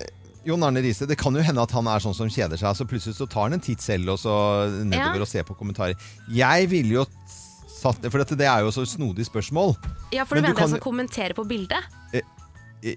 Jon 0.43 0.63
Arne 0.63 0.81
Riise, 0.81 1.05
det 1.07 1.17
kan 1.19 1.33
jo 1.35 1.41
hende 1.41 1.61
at 1.61 1.69
han 1.71 1.85
er 1.87 1.99
sånn 1.99 2.15
som 2.15 2.27
kjeder 2.27 2.57
seg, 2.57 2.73
så 2.75 2.83
plutselig 2.87 3.13
så 3.15 3.29
tar 3.29 3.43
han 3.43 3.53
en 3.53 3.59
titt 3.59 3.79
selv 3.79 4.09
og 4.09 4.17
så 4.17 4.67
nedover 4.83 5.15
Ja. 5.15 5.21
og 5.21 5.27
ser 5.27 5.43
på 5.43 5.55
kommentarer. 5.55 5.95
Jeg 6.27 6.67
ville 6.69 6.93
jo 6.93 7.05
satt 7.81 8.01
For 8.11 8.17
dette, 8.19 8.35
det 8.37 8.45
er 8.47 8.59
jo 8.61 8.69
så 8.69 8.85
snodig 8.85 9.25
spørsmål. 9.27 9.75
Ja, 10.13 10.23
for 10.23 10.35
du 10.35 10.41
Men 10.41 10.51
du 10.51 10.55
mener 10.55 10.55
jeg 10.55 10.55
kan- 10.57 10.69
skal 10.69 10.79
kommentere 10.79 11.33
på 11.35 11.45
bildet? 11.47 11.81
Eh, 12.13 12.21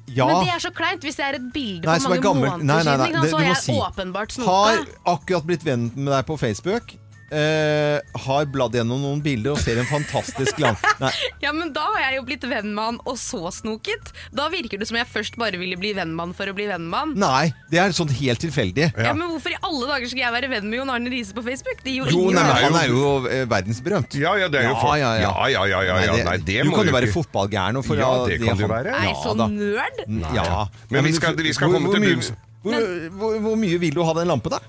Ja. 0.09 0.25
Men 0.27 0.47
det 0.47 0.53
er 0.55 0.63
så 0.65 0.71
kleint 0.73 1.03
hvis 1.05 1.17
det 1.21 1.25
er 1.27 1.37
et 1.37 1.49
bilde 1.53 1.85
Nei, 1.85 1.99
for 2.01 2.09
mange 2.15 2.23
måneder 2.25 2.53
måneder 2.57 2.65
Nei, 2.65 2.83
nei, 2.85 2.97
nei, 2.97 3.07
siden. 3.09 3.21
det- 3.23 3.31
Så 3.31 3.37
må 3.37 3.43
er 3.51 3.55
si. 3.61 3.73
jeg 3.73 3.83
åpenbart 3.85 4.37
Har 4.47 4.87
akkurat 5.15 5.45
blitt 5.45 5.65
venn 5.65 5.91
med 5.95 6.13
deg 6.15 6.27
på 6.27 6.39
Facebook. 6.41 6.95
Eh, 7.33 7.99
har 8.27 8.45
bladd 8.53 8.75
gjennom 8.77 9.01
noen 9.01 9.21
bilder 9.25 9.55
og 9.55 9.59
ser 9.59 9.79
en 9.81 9.87
fantastisk 9.89 10.59
land. 10.61 10.77
Nei, 11.03 11.11
Ja, 11.43 11.51
men 11.57 11.73
da 11.75 11.81
har 11.95 12.03
jeg 12.11 12.19
jo 12.19 12.25
blitt 12.29 12.45
venn 12.47 12.69
med 12.77 12.85
han, 12.85 12.99
og 13.09 13.17
så 13.19 13.41
snoket. 13.51 14.13
Da 14.31 14.47
virker 14.53 14.79
det 14.79 14.87
som 14.91 14.99
jeg 15.01 15.09
først 15.11 15.39
bare 15.41 15.59
ville 15.59 15.79
bli 15.81 15.95
venn 15.97 16.13
med 16.15 16.21
han 16.29 16.35
for 16.37 16.47
å 16.47 16.55
bli 16.55 16.67
venn 16.69 16.85
med 16.93 16.99
han. 17.01 17.15
nei, 17.19 17.49
det 17.73 17.81
er 17.81 17.97
sånn 17.97 18.13
helt 18.13 18.39
tilfeldig. 18.45 18.91
Ja, 19.01 19.15
men 19.17 19.33
Hvorfor 19.35 19.51
i 19.51 19.59
alle 19.67 19.89
dager 19.89 20.07
skal 20.13 20.23
jeg 20.27 20.35
være 20.37 20.51
venn 20.53 20.69
med 20.71 20.79
Jon 20.79 20.93
Arne 20.95 21.11
Riise 21.11 21.35
på 21.35 21.43
Facebook? 21.49 21.81
Det 21.83 21.91
gir 21.97 22.05
jo 22.05 22.13
Jo, 22.13 22.21
ingen 22.29 22.39
nei, 22.39 22.45
men 22.45 22.55
mening. 22.55 22.69
han 22.69 22.79
er 22.85 22.93
jo 22.93 23.33
eh, 23.33 23.45
verdensberømt. 23.51 24.15
Ja, 24.21 24.37
ja, 24.45 24.49
det 24.53 24.61
er 24.61 24.69
jo 24.69 24.75
Ja, 24.77 24.81
folk. 24.85 25.01
ja, 25.01 25.11
ja. 25.19 25.33
ja, 25.49 25.49
ja, 25.49 25.65
ja, 25.73 25.83
ja, 25.91 25.99
ja. 26.21 26.29
Nei, 26.31 26.37
det 26.45 26.61
du 26.63 26.71
må 26.71 26.77
kan 26.79 26.87
jo 26.93 26.95
være 27.01 27.09
ikke. 27.11 27.19
fotballgæren. 27.25 27.81
og 27.81 27.89
for 27.89 27.97
Ja, 28.05 28.13
det 28.29 28.39
kan 28.45 28.57
du 28.61 28.67
han- 28.69 28.75
være. 28.77 28.95
Nei, 28.95 29.11
Ja, 29.11 29.19
så 29.25 29.35
da. 29.41 29.49
nerd. 29.49 30.05
Ja. 30.39 30.67
Men 30.91 31.05
vi 31.09 31.13
skal- 31.19 31.35
vi 31.41 31.53
skal 31.57 31.69
hvor- 31.73 31.81
komme 31.81 31.91
hvor 31.91 31.99
til 31.99 32.05
mye- 32.05 32.15
bunns. 32.15 32.33
Hvor, 32.65 32.81
hvor, 33.19 33.39
hvor 33.45 33.57
mye 33.61 33.79
vil 33.81 33.93
du 33.93 34.03
ha 34.05 34.13
den 34.15 34.29
lampen, 34.29 34.51
da? 34.55 34.61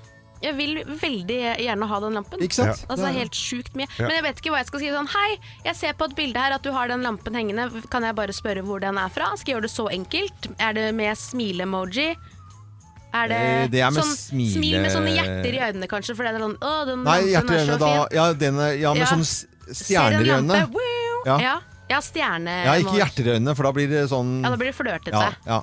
Jeg 0.46 0.54
vil 0.56 0.78
veldig 1.00 1.38
gjerne 1.58 1.88
ha 1.90 1.98
den 2.06 2.14
lampen. 2.18 2.40
Ikke 2.46 2.54
sant? 2.60 2.84
Altså 2.88 3.08
er- 3.10 3.16
Helt 3.18 3.34
sjukt 3.34 3.74
mye. 3.74 3.86
Ja. 3.98 4.06
Men 4.06 4.14
jeg 4.18 4.22
vet 4.28 4.40
ikke 4.42 4.52
hva 4.54 4.60
jeg 4.62 4.66
skal 4.70 4.80
si. 4.84 4.90
Sånn, 4.94 5.08
Hei, 5.16 5.36
jeg 5.64 5.76
ser 5.76 5.92
på 5.98 6.04
et 6.10 6.14
bilde 6.16 6.38
her 6.38 6.52
at 6.56 6.62
du 6.62 6.70
har 6.72 6.88
den 6.88 7.02
lampen 7.02 7.34
hengende. 7.34 7.68
Kan 7.90 8.02
jeg 8.06 8.14
bare 8.14 8.32
spørre 8.36 8.62
hvor 8.62 8.80
den 8.80 8.96
er 8.98 9.08
fra? 9.10 9.32
Skal 9.36 9.52
jeg 9.52 9.56
gjøre 9.56 9.66
det 9.68 9.74
så 9.74 9.86
enkelt? 9.90 10.48
Er 10.60 10.72
det 10.78 10.94
med 10.94 11.16
smile-emoji? 11.16 12.14
Er 13.16 13.28
det, 13.28 13.36
Eh, 13.36 13.66
det 13.72 13.80
er 13.80 13.90
med 13.90 14.02
sånn, 14.04 14.16
smile- 14.16 14.52
Smil 14.58 14.80
med 14.82 14.90
sånne 14.92 15.12
hjerter 15.16 15.52
i 15.54 15.60
øynene, 15.70 15.86
kanskje? 15.88 16.14
For 16.16 16.22
det 16.26 16.34
er 16.34 16.38
sånn 16.42 16.58
Å, 16.60 16.72
den 16.86 17.04
Nei, 17.04 17.20
hjerter 17.32 17.54
i 17.54 17.60
øynene, 17.64 17.78
da. 17.78 18.08
Ja, 18.12 18.32
den 18.34 18.58
er, 18.60 18.72
ja 18.76 18.92
med 18.92 19.00
Ja. 19.00 19.06
sånne 19.06 19.46
stjerner 19.72 20.20
i 20.26 20.34
øynene. 20.36 20.70
Ja. 21.26 21.38
Ja. 21.40 21.60
ja, 21.88 21.98
stjerne 22.00 22.64
Ja, 22.66 22.74
ikke 22.74 22.98
hjerter 23.00 23.24
i 23.26 23.38
øynene, 23.38 23.56
for 23.56 23.62
da 23.64 23.72
blir 23.72 23.88
det 23.88 24.08
sånn 24.10 24.42
Ja, 24.44 24.50
da 24.50 24.56
blir 24.56 24.70
det 24.70 24.76
flørtete. 24.76 25.12
ja, 25.12 25.32
ja, 25.46 25.62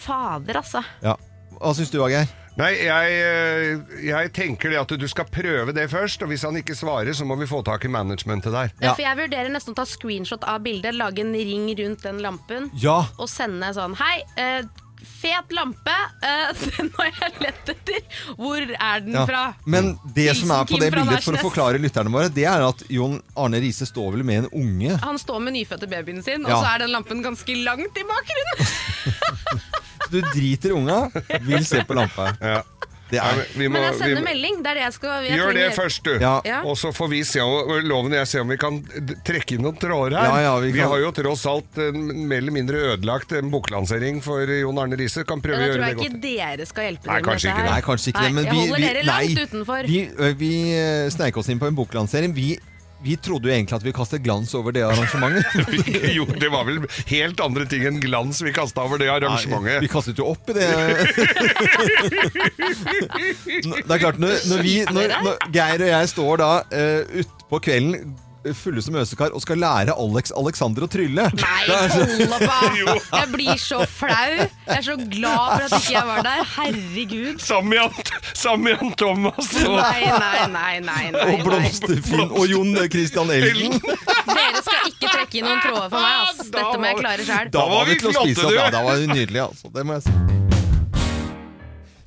Fader, 0.00 0.54
altså. 0.54 0.82
ja. 1.02 1.16
Hva 1.60 1.74
syns 1.76 1.90
du, 1.90 1.98
Geir? 2.08 2.26
Nei, 2.60 2.72
jeg, 2.84 3.14
eh, 3.24 3.94
jeg 4.04 4.32
tenker 4.36 4.72
det 4.74 4.80
at 4.82 4.92
du 5.00 5.06
skal 5.08 5.24
prøve 5.32 5.72
det 5.76 5.86
først, 5.92 6.20
og 6.26 6.28
hvis 6.32 6.44
han 6.44 6.58
ikke 6.60 6.76
svarer, 6.76 7.14
så 7.16 7.24
må 7.28 7.38
vi 7.40 7.48
få 7.48 7.62
tak 7.66 7.86
i 7.88 7.92
managementet 7.92 8.52
der. 8.52 8.74
Ja. 8.84 8.92
For 8.92 9.04
jeg 9.06 9.16
vurderer 9.22 9.48
nesten 9.54 9.72
å 9.72 9.78
ta 9.80 9.86
screenshot 9.88 10.44
av 10.44 10.60
bildet, 10.66 10.92
lage 10.98 11.24
en 11.24 11.32
ring 11.32 11.70
rundt 11.80 12.04
den 12.04 12.20
lampen. 12.24 12.68
Ja. 12.82 13.00
og 13.18 13.28
sende 13.32 13.72
sånn 13.76 13.96
Hei, 14.00 14.20
eh, 14.36 14.60
fet 15.00 15.52
lampe. 15.56 15.94
eh, 16.22 16.52
den 16.76 16.90
har 16.98 17.08
jeg 17.08 17.32
lett 17.46 17.72
etter. 17.72 18.00
Hvor 18.36 18.60
er 18.60 19.00
den 19.06 19.16
ja. 19.16 19.24
fra? 19.28 19.42
Men 19.64 19.94
det 20.14 20.28
som 20.36 20.52
er 20.52 20.68
på 20.68 20.76
Hilsen 20.76 20.84
det 20.84 20.92
fra 20.92 21.04
bildet, 21.06 21.24
for 21.24 21.32
å 21.32 21.36
Nærsnes. 21.38 21.46
forklare 21.48 21.80
lytterne 21.80 22.12
våre, 22.12 22.28
det 22.36 22.44
er 22.44 22.66
at 22.68 22.84
Jon 22.92 23.16
Arne 23.40 23.62
Riise 23.64 23.88
står 23.88 24.18
vel 24.18 24.26
med 24.28 24.44
en 24.44 24.50
unge. 24.60 25.00
Han 25.06 25.20
står 25.20 25.40
med 25.48 25.56
nyfødte 25.56 25.88
babyen 25.88 26.20
sin, 26.26 26.44
Ja. 26.44 26.58
og 26.58 26.64
så 26.64 26.74
er 26.74 26.84
den 26.84 26.92
lampen 26.92 27.24
ganske 27.24 27.56
langt 27.64 27.96
i 27.96 28.04
bakgrunnen. 28.12 28.66
Du 30.10 30.20
driter 30.32 30.70
i 30.70 30.76
unga, 30.76 31.00
vil 31.46 31.64
se 31.64 31.82
på 31.86 31.94
lampa. 31.98 32.32
Ja. 32.40 32.62
Det 33.10 33.18
er 33.18 33.34
men 33.34 33.46
vi 33.58 33.66
må- 33.66 33.72
Men 33.74 33.82
jeg 33.82 33.92
vi 33.92 33.98
sender 33.98 34.20
må- 34.22 34.28
melding. 34.28 34.56
Det 34.62 34.70
er 34.70 34.74
det 34.78 34.82
jeg 34.84 34.92
skal 34.94 35.24
jeg 35.24 35.32
Gjør 35.40 35.48
det 35.50 35.62
trenger- 35.64 35.74
først, 35.80 36.02
du. 36.04 36.10
Ja. 36.22 36.34
Ja. 36.46 36.58
Og 36.62 36.76
så 36.78 36.92
får 36.94 37.08
vi 37.10 37.22
se 37.26 37.40
om, 37.42 37.82
loven 37.82 38.12
jeg 38.14 38.26
ser 38.30 38.40
om 38.44 38.48
vi 38.52 38.56
kan 38.56 38.76
d- 38.86 39.16
trekke 39.26 39.56
inn 39.56 39.62
noen 39.66 39.74
tråder 39.82 40.14
her. 40.14 40.28
Ja, 40.30 40.36
ja, 40.44 40.52
vi 40.62 40.70
vi, 40.70 40.78
kan- 40.78 40.88
har 40.92 41.00
jo 41.02 41.10
tross 41.10 41.42
alt 41.50 41.76
en 41.82 42.28
mer 42.28 42.36
eller 42.38 42.52
mindre 42.54 42.76
ødelagt 42.94 43.32
en 43.36 43.50
boklansering 43.50 44.22
for 44.22 44.46
Jon 44.46 44.78
Arne 44.78 44.94
Riise. 44.96 45.24
Kan 45.26 45.42
prøve 45.42 45.58
Ja, 45.58 45.58
å 45.58 45.58
da 45.58 45.66
gjøre 45.66 45.74
tror 45.74 45.82
det 45.82 45.90
jeg 45.90 45.96
godt. 45.96 46.06
ikke 46.06 46.22
dere 46.22 46.66
skal 46.70 46.82
hjelpe 46.86 47.06
Nei, 47.06 47.14
dere 47.14 47.22
med 47.22 47.24
kanskje 47.32 47.42
dette 47.42 47.58
ikke 47.58 47.66
her. 47.66 47.74
Nei, 47.74 47.82
kanskje 47.90 48.08
ikke 48.14 48.22
det. 48.22 48.32
Men 48.38 48.44
jeg 48.44 48.52
vi, 48.54 48.60
holder 48.60 48.76
vi, 48.76 48.86
dere 48.86 49.02
nei, 49.02 49.26
langt 49.26 49.50
utenfor. 49.50 49.86
vi, 49.90 50.00
ø, 50.06 50.32
vi 50.34 50.52
eh, 50.78 51.08
sneik 51.10 51.36
oss 51.36 51.48
inn 51.48 51.58
på 51.58 51.66
en 51.66 51.74
boklansering. 51.74 52.32
Vi, 52.32 52.58
vi 53.02 53.16
trodde 53.16 53.48
jo 53.48 53.54
egentlig 53.54 53.76
at 53.78 53.84
vi 53.84 53.92
kastet 53.96 54.22
glans 54.24 54.52
over 54.58 54.74
det 54.76 54.82
arrangementet. 54.84 55.46
jo, 56.18 56.26
det 56.28 56.50
var 56.52 56.66
vel 56.68 56.82
helt 57.08 57.40
andre 57.40 57.66
ting 57.70 57.86
enn 57.88 58.00
glans 58.02 58.42
vi 58.44 58.52
kasta 58.56 58.84
over 58.84 59.00
det 59.00 59.08
arrangementet. 59.12 59.78
Nei, 59.78 59.84
vi 59.86 59.92
kastet 59.92 60.20
jo 60.20 60.28
opp 60.34 60.50
i 60.52 60.56
det. 60.58 60.68
det 63.80 63.94
er 63.96 64.02
klart, 64.02 64.20
når, 64.20 64.36
når, 64.52 64.64
vi, 64.66 64.74
når, 64.92 65.14
når 65.24 65.46
Geir 65.54 65.86
og 65.86 65.94
jeg 65.94 66.10
står 66.12 66.42
da 66.42 66.50
uh, 66.68 67.22
utpå 67.22 67.62
kvelden 67.68 68.12
fulle 68.56 68.80
som 68.80 68.94
øsekar 68.96 69.34
og 69.36 69.42
skal 69.44 69.58
lære 69.60 69.92
Alex 70.00 70.30
Alexander 70.32 70.86
å 70.86 70.88
trylle 70.88 71.26
Nei, 71.36 71.64
hold 71.68 72.78
opp! 72.94 73.08
Jeg 73.12 73.28
blir 73.34 73.58
så 73.60 73.82
flau. 73.84 74.32
Jeg 74.40 74.78
er 74.78 74.84
så 74.86 74.94
glad 74.96 75.50
for 75.50 75.66
at 75.66 75.74
ikke 75.76 75.92
jeg 75.92 76.06
var 76.08 76.22
der. 76.24 76.40
Herregud. 76.54 77.42
Sammen 77.44 77.68
med 77.74 77.78
Jan- 77.82 78.32
sammen 78.40 78.64
med 78.80 78.96
Thomas 78.96 79.50
og 79.60 79.76
Nei, 79.76 80.06
nei, 80.08 80.46
nei, 80.54 80.74
nei. 80.86 81.04
nei, 81.12 81.26
Og. 81.36 81.44
Blomsterfinn 81.44 82.30
og 82.32 82.46
Jon 82.48 82.72
Christian 82.94 83.28
Elden. 83.36 83.76
Dere 84.30 84.62
skal 84.64 84.88
ikke 84.88 85.12
trekke 85.12 85.40
inn 85.42 85.46
noen 85.50 85.60
tråder 85.66 85.88
for 85.92 86.00
meg. 86.00 86.14
Ass. 86.30 86.40
Dette 86.54 86.76
må 86.80 86.88
jeg 86.90 87.00
klare 87.02 87.26
sjøl. 87.28 87.52
Da 87.58 87.64
var 87.74 87.88
vi 87.90 87.98
til 88.00 88.08
å 88.08 88.14
spise 88.22 88.46
opp. 88.48 88.54
Ja, 88.56 88.68
da 88.72 88.80
var 88.88 89.00
vi 89.02 89.10
nydelige, 89.12 89.44
altså. 89.50 89.68
Det 89.76 89.84
må 89.88 89.98
jeg 89.98 90.06
si. 90.08 90.12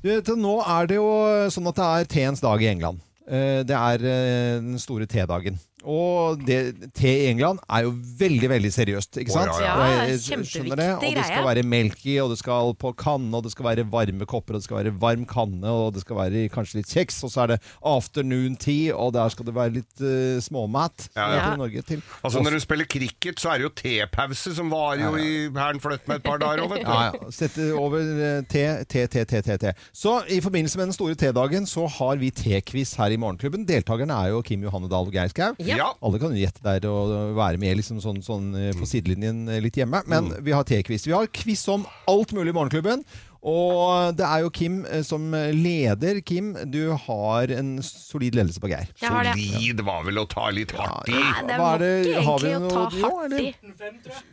Til 0.04 0.36
nå 0.36 0.56
er 0.68 0.88
det 0.90 0.98
jo 0.98 1.06
sånn 1.54 1.70
at 1.70 1.78
det 1.78 1.86
er 2.00 2.08
teens 2.18 2.42
dag 2.44 2.60
i 2.60 2.66
England. 2.74 2.98
Eh, 3.24 3.62
Det 3.64 3.76
er 3.78 4.02
eh, 4.04 4.58
den 4.60 4.76
store 4.82 5.06
tedagen. 5.08 5.56
Og 5.84 6.40
det, 6.46 6.90
te 6.96 7.10
i 7.10 7.26
England 7.30 7.60
er 7.68 7.84
jo 7.86 7.92
veldig 8.20 8.50
veldig 8.54 8.72
seriøst. 8.72 9.18
ikke 9.20 9.34
sant? 9.34 9.52
ja, 9.60 9.74
ja. 9.84 9.98
Ja, 10.08 10.16
kjempeviktig 10.16 10.78
det. 10.78 10.88
Og 10.96 11.04
det 11.18 11.24
skal 11.28 11.46
være 11.46 11.64
melk 11.68 12.06
i, 12.08 12.16
og 12.22 12.32
det 12.32 12.38
skal 12.40 12.72
på 12.80 12.92
kanne, 12.98 13.30
og 13.36 13.44
det 13.44 13.52
skal 13.54 13.68
være 13.68 13.86
varme 13.92 14.28
kopper, 14.28 14.56
og 14.56 14.62
det 14.62 14.68
skal 14.68 14.80
være 14.80 14.94
varm 15.02 15.26
kanne, 15.28 15.70
og 15.70 15.94
det 15.96 16.04
skal 16.04 16.18
være 16.18 16.46
kanskje 16.54 16.80
litt 16.80 16.92
kjeks, 16.92 17.20
og 17.26 17.32
så 17.34 17.44
er 17.44 17.54
det 17.54 17.58
afternoon 17.84 18.56
tea, 18.60 18.94
og 18.94 19.12
der 19.16 19.32
skal 19.34 19.48
det 19.48 19.56
være 19.56 19.76
litt 19.78 20.04
uh, 20.04 20.40
småmat. 20.44 21.08
Ja, 21.16 21.28
ja. 21.34 21.50
Norge 21.58 21.84
til. 21.86 22.02
Altså 22.24 22.42
Når 22.42 22.56
du 22.56 22.62
spiller 22.64 22.88
cricket, 22.90 23.40
så 23.40 23.52
er 23.52 23.60
det 23.60 23.68
jo 23.68 23.72
tepause 23.78 24.54
som 24.56 24.72
varer 24.72 25.04
jo 25.04 25.20
i 25.20 25.32
Hæren 25.54 25.80
fløtt 25.82 26.08
med 26.08 26.20
et 26.20 26.24
par 26.26 26.40
dager 26.42 26.64
òg, 26.64 26.72
vet 26.74 26.84
du. 26.84 26.90
Ja, 26.90 27.10
ja. 27.12 27.30
Sette 27.34 27.68
over 27.78 28.00
eh, 28.00 28.40
te, 28.50 28.64
te, 28.90 29.06
te, 29.10 29.24
te, 29.28 29.42
te, 29.44 29.58
te. 29.60 29.72
Så 29.94 30.16
i 30.32 30.40
forbindelse 30.44 30.80
med 30.80 30.90
den 30.90 30.96
store 30.96 31.18
tedagen 31.18 31.68
så 31.68 31.86
har 31.98 32.18
vi 32.20 32.30
tequiz 32.34 32.94
her 32.98 33.14
i 33.14 33.20
Morgenklubben. 33.20 33.66
Deltakerne 33.68 34.16
er 34.16 34.34
jo 34.34 34.42
Kim 34.46 34.64
Johanne 34.66 34.90
Dahl 34.90 35.08
og 35.10 35.14
Geir 35.14 35.30
Skau. 35.32 35.52
Ja. 35.62 35.73
Ja. 35.78 35.90
Alle 36.04 36.20
kan 36.22 36.34
gjette 36.38 36.62
der 36.64 36.88
og 36.90 37.34
være 37.38 37.60
med 37.62 37.78
liksom 37.80 38.00
sånn, 38.04 38.22
sånn 38.24 38.50
eh, 38.58 38.72
på 38.78 38.88
sidelinjen 38.88 39.44
eh, 39.48 39.60
litt 39.64 39.76
hjemme. 39.80 40.02
Men 40.10 40.32
vi 40.44 40.54
har 40.54 40.66
T-quiz. 40.68 41.06
Vi 41.08 41.14
har 41.16 41.30
quiz 41.34 41.66
om 41.72 41.86
alt 42.10 42.34
mulig 42.36 42.54
i 42.54 42.56
Morgenklubben. 42.56 43.04
Og 43.44 44.14
det 44.16 44.24
er 44.24 44.40
jo 44.40 44.48
Kim 44.56 44.78
eh, 44.88 45.02
som 45.04 45.26
leder. 45.52 46.22
Kim, 46.24 46.54
du 46.72 46.94
har 47.06 47.52
en 47.52 47.74
solid 47.84 48.38
ledelse 48.38 48.62
på 48.62 48.70
Geir. 48.72 48.88
Jeg 49.02 49.12
har 49.12 49.28
det. 49.28 49.34
Solid 49.36 49.82
var 49.84 50.06
vel 50.06 50.22
å 50.22 50.26
ta 50.30 50.48
litt 50.56 50.72
hardt 50.78 51.12
i. 51.12 51.18
Ja, 51.18 51.44
det 51.50 51.58
var 51.60 51.84
ikke 51.84 52.22
egentlig 52.22 52.54
å 52.56 52.72
ta 52.72 52.86
hardt 53.02 53.36
i. 53.42 53.52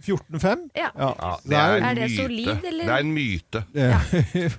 14-5? 0.08 0.66
Ja. 0.80 0.90
Ja, 0.96 1.36
det 1.44 1.60
er, 1.60 1.76
er- 1.76 1.90
en 1.92 2.00
det 2.00 2.08
myte. 2.08 2.24
solid, 2.24 2.66
eller? 2.72 2.84
Det 2.88 2.96
er 2.96 3.06
en 3.06 3.14
myte. 3.20 3.66
Ja. 3.76 4.02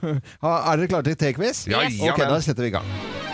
er 0.69 0.85
dere 0.85 0.93
klare 0.93 1.09
til 1.13 1.21
T-quiz? 1.25 1.67
Ja, 1.73 1.87
ja, 1.89 2.13
Ok, 2.13 2.25
da 2.29 2.41
setter 2.45 2.69
vi 2.69 2.75
i 2.75 2.77
gang. 2.77 3.32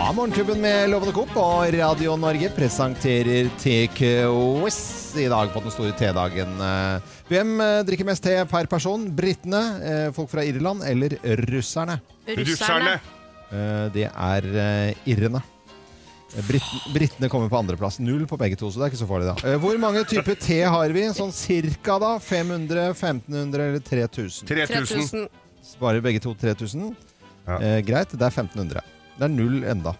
Ja, 0.00 0.12
Morgenklubben 0.16 0.60
med 0.64 0.88
Lovende 0.90 1.12
Coop 1.12 1.34
og 1.36 1.74
Radio 1.76 2.14
Norge 2.16 2.48
presenterer 2.56 3.50
T-quiz 3.60 4.78
i 5.20 5.26
dag 5.28 5.50
på 5.52 5.60
den 5.60 5.72
store 5.74 5.92
T-dagen. 5.98 6.54
Eh, 6.64 7.16
Hvem 7.28 7.50
eh, 7.60 7.80
drikker 7.84 8.06
mest 8.08 8.24
te 8.24 8.32
per 8.48 8.64
person? 8.70 9.04
Britene, 9.16 9.60
eh, 9.84 10.06
folk 10.16 10.30
fra 10.32 10.44
Irland 10.48 10.86
eller 10.88 11.18
russerne? 11.50 11.98
Russerne. 12.32 12.94
Eh, 13.52 13.88
Det 13.92 14.06
er 14.08 14.48
irrene. 15.04 15.42
Brit 16.48 16.70
Britene 16.94 17.28
kommer 17.28 17.50
på 17.52 17.58
andreplass. 17.60 17.98
Null 18.00 18.22
på 18.30 18.38
begge 18.40 18.56
to, 18.56 18.70
så 18.70 18.80
det 18.80 18.86
er 18.86 18.92
ikke 18.94 19.02
så 19.02 19.08
farlig, 19.10 19.34
da. 19.34 19.56
Hvor 19.60 19.76
mange 19.82 20.04
typer 20.08 20.38
te 20.40 20.62
har 20.62 20.94
vi? 20.94 21.02
Sånn 21.12 21.34
cirka, 21.34 21.98
da? 22.00 22.14
500, 22.22 22.94
1500 22.94 23.66
eller 23.68 23.84
3000? 23.84 24.48
3000. 24.48 24.86
3000. 24.86 25.28
Svarer 25.74 26.00
begge 26.00 26.22
to 26.24 26.32
3000. 26.40 26.88
Ja. 27.50 27.58
Eh, 27.60 27.80
greit, 27.84 28.14
det 28.16 28.22
er 28.24 28.30
1500. 28.32 28.80
Det 29.20 29.26
er 29.28 29.32
null 29.34 29.64
enda. 29.68 29.92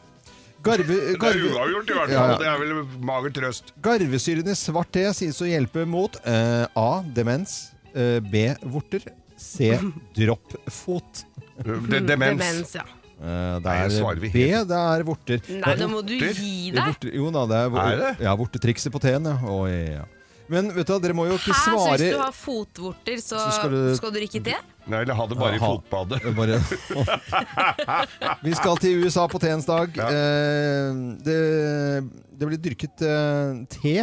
Garve, 0.65 0.85
Det 0.87 1.17
er 1.17 1.39
uavgjort 1.49 1.91
i 1.91 1.97
hvert 1.97 2.13
fall. 2.13 2.31
ja. 2.35 2.39
Det 2.41 2.49
er 2.49 2.61
vel 2.61 2.73
mager 3.09 3.33
trøst. 3.37 3.73
garvesyren 3.85 4.49
i 4.53 4.57
svart 4.57 4.91
te 4.93 5.07
sies 5.17 5.41
å 5.41 5.49
hjelpe 5.49 5.87
mot 5.89 6.17
uh, 6.25 6.65
A. 6.77 7.03
Demens. 7.17 7.73
Uh, 7.95 8.19
B. 8.25 8.49
Vorter. 8.73 9.05
C. 9.41 9.73
Droppfot. 10.17 11.25
De, 11.65 12.01
demens. 12.05 12.41
Demens, 12.41 12.75
ja. 12.77 12.85
Uh, 13.21 13.57
det 13.61 13.73
er 13.77 14.21
B. 14.21 14.31
Det 14.33 14.77
er 14.81 15.05
vorter. 15.05 15.45
Nei, 15.49 15.75
da 15.77 15.89
må 15.89 16.01
du 16.05 16.15
gi 16.17 16.73
Det 16.73 16.81
deg. 16.81 17.11
Jo 17.17 17.29
da, 17.33 17.45
det 17.49 17.61
er, 17.61 17.77
Er 17.85 18.01
det? 18.05 18.13
Ja, 18.25 18.37
vortetrikset 18.41 18.93
på 18.93 19.01
teen, 19.05 19.29
ja. 19.29 19.37
Oh, 19.45 19.65
ja. 19.69 20.07
Men 20.51 20.73
vet 20.75 20.89
du, 20.89 20.97
dere 21.05 21.15
må 21.15 21.25
jo 21.29 21.37
ikke 21.39 21.53
Hæ, 21.55 21.61
så 21.63 21.75
svare 21.79 21.97
hvis 22.01 22.13
du 22.17 22.19
har 22.21 22.33
fotvorter, 22.35 23.21
så, 23.23 23.39
Så 23.39 23.51
skal 23.55 23.71
skal, 23.71 23.71
du- 23.71 24.11
du... 24.11 24.19
drikke 24.19 24.41
te? 24.49 24.57
Nei, 24.91 25.03
eller 25.05 25.15
ha 25.15 25.27
det 25.31 25.37
bare 25.39 25.55
i 25.55 25.61
Ha- 25.63 25.69
fotbadet. 25.71 26.21
Bare... 26.41 26.57
Vi 28.47 28.55
skal 28.59 28.81
til 28.83 29.05
USA 29.05 29.27
på 29.31 29.39
teens 29.43 29.69
dag. 29.69 29.95
Ja. 29.95 30.09
Eh, 30.11 31.01
det, 31.23 31.37
det 32.41 32.49
blir 32.51 32.59
dyrket 32.65 33.05
eh, 33.07 33.61
te 33.77 33.95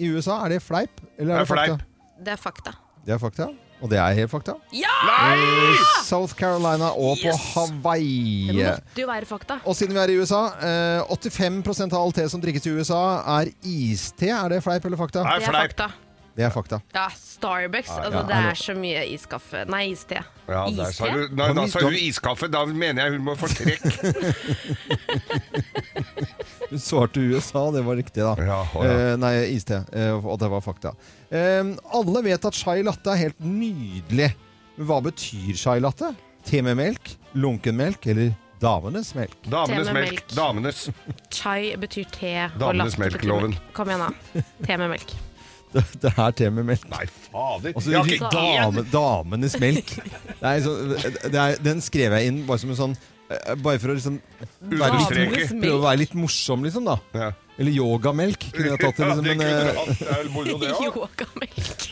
i 0.00 0.08
USA. 0.14 0.38
Er 0.46 0.54
det 0.56 0.62
fleip? 0.64 1.02
Eller 1.18 1.36
er 1.36 1.44
Det 1.44 1.48
det, 1.48 1.50
er 1.50 1.52
fleip. 1.52 1.84
Det 2.22 2.32
er 2.36 2.40
fakta. 2.40 2.74
Det 3.04 3.12
er 3.16 3.20
fakta. 3.20 3.48
Og 3.82 3.90
det 3.90 3.98
er 3.98 4.14
helt 4.14 4.30
fakta. 4.30 4.54
Ja! 4.72 4.92
Eh, 5.34 5.82
South 6.06 6.36
Carolina 6.38 6.92
og 6.94 7.18
på 7.18 7.32
Hawaii. 7.34 8.46
Det 8.52 8.68
måtte 8.68 9.02
jo 9.02 9.08
være 9.10 9.26
fakta. 9.26 9.58
Og 9.66 9.74
siden 9.76 9.96
vi 9.96 10.00
er 10.04 10.12
i 10.14 10.20
USA, 10.22 10.44
eh, 10.62 11.02
85% 11.10 11.92
av 11.92 12.04
all 12.04 12.14
te 12.14 12.28
som 12.30 12.40
drikkes 12.42 12.68
i 12.70 12.76
USA, 12.78 13.02
er 13.40 13.50
iste. 13.66 14.30
Er 14.30 14.54
det 14.54 14.62
fleip 14.62 14.86
eller 14.86 15.00
fakta? 15.00 15.26
Det 15.26 15.42
er 15.42 15.50
fleip. 15.50 15.84
Det 16.32 16.44
er 16.46 16.52
fakta. 16.54 16.78
Ja, 16.94 17.06
Starbucks. 17.12 17.90
Altså, 17.92 18.20
ja, 18.22 18.22
det 18.30 18.36
er 18.48 18.54
så 18.56 18.74
mye 18.78 19.02
iskaffe 19.12 19.66
Nei, 19.68 19.82
iste. 19.92 20.22
Ja, 20.48 20.62
der 20.72 20.92
sa 20.96 21.10
du, 21.12 21.26
nei, 21.36 21.48
da 21.58 21.66
sa 21.68 21.82
du 21.84 21.92
iskaffe. 21.98 22.48
Da 22.52 22.62
mener 22.66 23.04
jeg 23.04 23.18
hun 23.18 23.26
må 23.26 23.34
få 23.36 23.50
trekk. 23.52 23.84
Du 26.72 26.78
svarte 26.80 27.20
USA, 27.20 27.66
det 27.74 27.82
var 27.84 27.98
riktig, 27.98 28.22
da. 28.24 28.32
Ja, 28.40 28.60
å, 28.72 28.84
ja. 28.86 28.92
Eh, 29.12 29.16
nei, 29.20 29.32
iste. 29.52 29.82
Eh, 29.92 30.14
og 30.24 30.38
det 30.40 30.48
var 30.48 30.62
fakta. 30.64 30.94
Eh, 31.28 31.60
alle 31.92 32.22
vet 32.24 32.46
at 32.48 32.56
chai 32.56 32.78
latte 32.86 33.12
er 33.12 33.26
helt 33.26 33.42
nydelig. 33.44 34.30
Men 34.78 34.88
hva 34.88 35.02
betyr 35.04 35.52
chai 35.60 35.76
latte? 35.84 36.14
Te 36.48 36.62
med 36.64 36.78
melk? 36.80 37.12
Lunken 37.36 37.76
melk? 37.76 38.08
Eller 38.08 38.32
damenes 38.62 39.12
melk? 39.18 39.36
Damenes 39.44 39.84
Te 39.84 39.92
med 39.92 39.98
melk. 40.00 40.14
melk. 40.16 40.32
Damenes. 40.38 40.80
Chai 41.28 41.74
betyr 41.82 42.08
te, 42.14 42.32
og 42.48 42.56
Damenes 42.64 42.96
latte 42.96 43.04
betyr 43.04 43.18
melk-loven. 43.20 43.52
melk. 43.58 43.68
Kom 43.76 43.92
igjen, 43.92 44.06
da. 44.08 44.46
Te 44.64 44.80
med 44.80 44.94
melk. 44.96 45.12
Det, 45.76 45.84
det 46.02 46.12
er 46.12 46.34
te 46.36 46.50
med 46.52 46.66
melk. 46.68 46.84
Nei, 46.92 47.06
fader. 47.30 47.72
Altså, 47.72 47.90
Jeg 47.90 47.98
har 48.02 48.12
ikke 48.16 48.32
dame, 48.34 48.84
damenes 48.92 49.56
melk. 49.62 49.94
Det 50.42 50.50
er 50.50 50.64
sånn, 50.66 50.92
det 51.32 51.38
er, 51.38 51.56
den 51.62 51.80
skrev 51.84 52.16
jeg 52.18 52.32
inn 52.32 52.42
bare 52.48 52.60
som 52.60 52.72
en 52.74 52.78
sånn 52.80 52.94
eh, 53.30 53.54
Bare 53.62 53.78
for 53.80 53.92
å 53.92 53.96
liksom 53.96 54.18
være 54.72 54.98
litt, 54.98 55.54
prøve 55.62 55.78
å 55.78 55.84
være 55.86 56.00
litt 56.02 56.16
morsom, 56.18 56.66
liksom. 56.66 56.88
da 56.90 56.98
Ja. 57.14 57.30
Eller 57.60 57.74
yogamelk. 57.76 58.46
Kunne 58.56 58.70
jeg 58.72 58.80
tatt 58.80 58.96
det, 58.96 59.04
Ja, 59.06 59.12
liksom, 59.12 59.26
men 59.28 59.40
eh. 59.44 60.80
Yogamelk. 60.82 61.82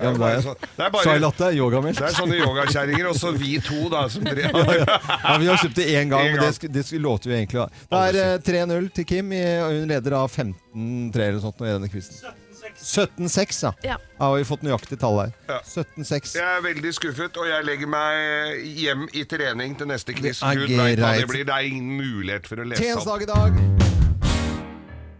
ja, 0.00 0.10
men 0.10 0.18
det 0.20 0.30
er, 0.34 0.48
Det 0.76 0.86
er 0.88 0.96
Chai 1.06 1.16
latte 1.22 1.46
er 1.46 1.56
yogamelk. 1.56 1.98
det 2.00 2.08
er 2.08 2.16
sånne 2.18 2.40
yogakjerringer, 2.42 3.08
og 3.12 3.18
så 3.18 3.30
vi 3.38 3.54
to, 3.64 3.84
da, 3.92 4.04
som 4.12 4.26
dere 4.26 4.50
Ja, 4.50 5.36
Vi 5.40 5.48
har 5.50 5.62
kjøpt 5.62 5.78
det 5.78 5.86
én 5.94 6.10
gang, 6.12 6.26
En 6.26 6.36
men 6.36 6.42
det, 6.42 6.70
det 6.74 6.84
låter 7.00 7.30
jo 7.30 7.34
vi 7.34 7.38
egentlig. 7.38 7.68
Det 7.94 8.06
er 8.10 8.20
eh, 8.24 8.38
3-0 8.50 8.88
til 8.98 9.08
Kim, 9.14 9.30
og 9.38 9.76
hun 9.78 9.94
leder 9.94 10.18
av 10.18 10.26
15-3 10.34 11.28
eller 11.30 11.44
sånt 11.46 11.62
i 11.64 11.70
denne 11.70 11.92
quizen. 11.92 12.43
17-6, 12.84 13.62
ja. 13.64 13.72
Ja. 13.82 13.96
Har 14.20 14.36
vi 14.36 14.44
fått 14.48 14.62
nøyaktig 14.66 14.98
tall 15.00 15.18
her. 15.22 15.32
Ja. 15.48 15.58
17-6. 15.64 16.34
Jeg 16.36 16.44
er 16.44 16.62
veldig 16.64 16.92
skuffet, 16.94 17.40
og 17.40 17.48
jeg 17.48 17.64
legger 17.66 17.90
meg 17.90 18.64
hjem 18.84 19.06
i 19.16 19.24
trening 19.28 19.74
til 19.80 19.88
neste 19.90 20.14
quiz. 20.16 20.40
Det 20.44 20.54
Gud 20.60 20.76
vet 20.76 21.00
hva 21.00 21.14
det 21.18 21.28
blir. 21.32 21.48
Det 21.48 21.56
er 21.56 21.70
ingen 21.72 21.96
mulighet 21.98 22.46
for 22.50 22.60
å 22.60 22.68
lese 22.68 22.84
Tens 22.84 23.02
opp. 23.06 23.14
dag 23.14 23.26
i 23.26 23.32
dag. 23.32 23.84